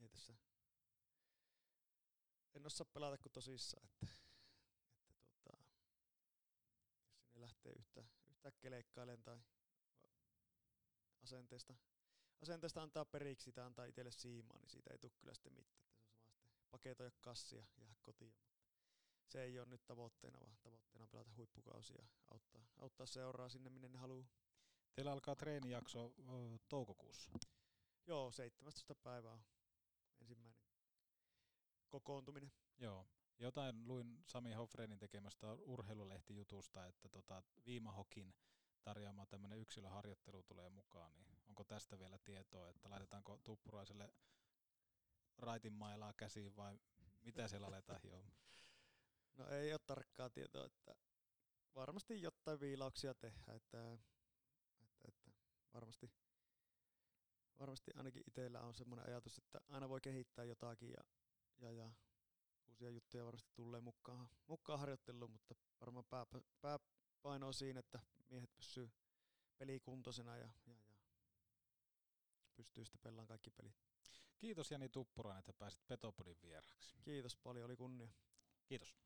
ei 0.00 0.08
tässä 0.08 0.34
en 2.54 2.66
osaa 2.66 2.86
pelata 2.94 3.18
kuin 3.18 3.32
tosissaan, 3.32 3.84
että, 3.84 4.06
että 5.10 5.24
tota, 5.26 5.58
jos 7.08 7.24
sinne 7.24 7.40
lähtee 7.40 7.72
yhtä, 7.72 8.04
yhtäkkiä 8.28 8.70
leikkailemaan 8.70 9.24
tai 9.24 9.38
asenteesta, 11.22 11.74
asenteesta 12.42 12.82
antaa 12.82 13.04
periksi 13.04 13.52
tai 13.52 13.64
antaa 13.64 13.84
itselle 13.84 14.10
siimaa, 14.10 14.58
niin 14.58 14.70
siitä 14.70 14.90
ei 14.92 14.98
tule 14.98 15.12
kyllä 15.16 15.34
sitten 15.34 15.52
mitään. 15.52 15.84
Se 16.34 16.46
on 16.46 16.50
sama 16.58 16.78
sitten 16.78 17.12
kassia 17.20 17.64
ja 17.76 17.84
jää 17.84 17.94
kotiin. 18.02 18.34
Se 19.28 19.42
ei 19.42 19.58
ole 19.58 19.68
nyt 19.68 19.86
tavoitteena, 19.86 20.40
vaan 20.40 20.58
tavoitteena 20.62 21.02
on 21.02 21.10
pelata 21.10 21.34
huippukausia 21.36 22.02
ja 22.02 22.08
auttaa, 22.30 22.66
auttaa 22.76 23.06
seuraa 23.06 23.48
sinne, 23.48 23.70
minne 23.70 23.88
ne 23.88 23.98
haluaa. 23.98 24.26
Teillä 24.94 25.12
alkaa 25.12 25.36
treenijakso 25.36 26.14
ö, 26.18 26.58
toukokuussa. 26.68 27.30
Joo, 28.06 28.30
17. 28.30 28.94
päivä 28.94 29.30
on 29.30 29.44
ensimmäinen 30.20 30.54
kokoontuminen. 31.88 32.52
Joo. 32.78 33.06
Jotain 33.38 33.88
luin 33.88 34.18
Sami 34.26 34.52
Hofrenin 34.52 34.98
tekemästä 34.98 35.52
urheilulehtijutusta, 35.52 36.86
että 36.86 37.08
tota, 37.08 37.42
Viimahokin 37.66 38.34
tarjoama 38.82 39.26
tämmöinen 39.26 39.58
yksilöharjoittelu 39.58 40.42
tulee 40.42 40.68
mukaan, 40.68 41.14
niin 41.16 41.38
onko 41.48 41.64
tästä 41.64 41.98
vielä 41.98 42.18
tietoa, 42.18 42.68
että 42.68 42.90
laitetaanko 42.90 43.38
Tuppuraiselle 43.44 44.12
raitin 45.38 45.72
mailaa 45.72 46.12
käsiin 46.12 46.56
vai 46.56 46.78
mitä 47.22 47.48
siellä 47.48 47.66
aletaan 47.66 48.00
hiomaan? 48.02 48.34
No 49.36 49.48
ei 49.48 49.72
ole 49.72 49.80
tarkkaa 49.86 50.30
tietoa, 50.30 50.66
että 50.66 50.94
varmasti 51.74 52.22
jotain 52.22 52.60
viilauksia 52.60 53.14
tehdään, 53.14 53.56
että, 53.56 53.92
että, 54.82 55.08
että 55.08 55.30
varmasti, 55.74 56.12
varmasti 57.60 57.90
ainakin 57.94 58.22
itsellä 58.26 58.60
on 58.60 58.74
semmoinen 58.74 59.06
ajatus, 59.06 59.38
että 59.38 59.60
aina 59.68 59.88
voi 59.88 60.00
kehittää 60.00 60.44
jotakin 60.44 60.90
ja, 60.90 61.04
ja, 61.58 61.72
ja 61.72 61.92
uusia 62.66 62.90
juttuja 62.90 63.24
varmasti 63.24 63.50
tulee 63.54 63.80
mukaan, 63.80 64.28
mukaan 64.46 64.78
harjoitteluun, 64.78 65.30
mutta 65.30 65.54
varmaan 65.80 66.04
pää, 66.04 66.26
pääpaino 66.60 67.46
on 67.46 67.54
siinä, 67.54 67.80
että 67.80 68.00
miehet 68.28 68.56
pysyy 68.56 68.90
pelikuntoisena 69.58 70.36
ja, 70.36 70.48
ja, 70.66 70.74
ja 70.88 70.94
pystyy 72.56 72.84
sitten 72.84 73.00
pelaamaan 73.00 73.28
kaikki 73.28 73.50
pelit. 73.50 73.76
Kiitos 74.38 74.70
Jani 74.70 74.88
Tuppurainen, 74.88 75.38
että 75.38 75.52
pääsit 75.52 75.86
Petopodin 75.86 76.42
vieraksi. 76.42 76.96
Kiitos 77.02 77.36
paljon, 77.36 77.64
oli 77.64 77.76
kunnia. 77.76 78.12
Kiitos. 78.66 78.96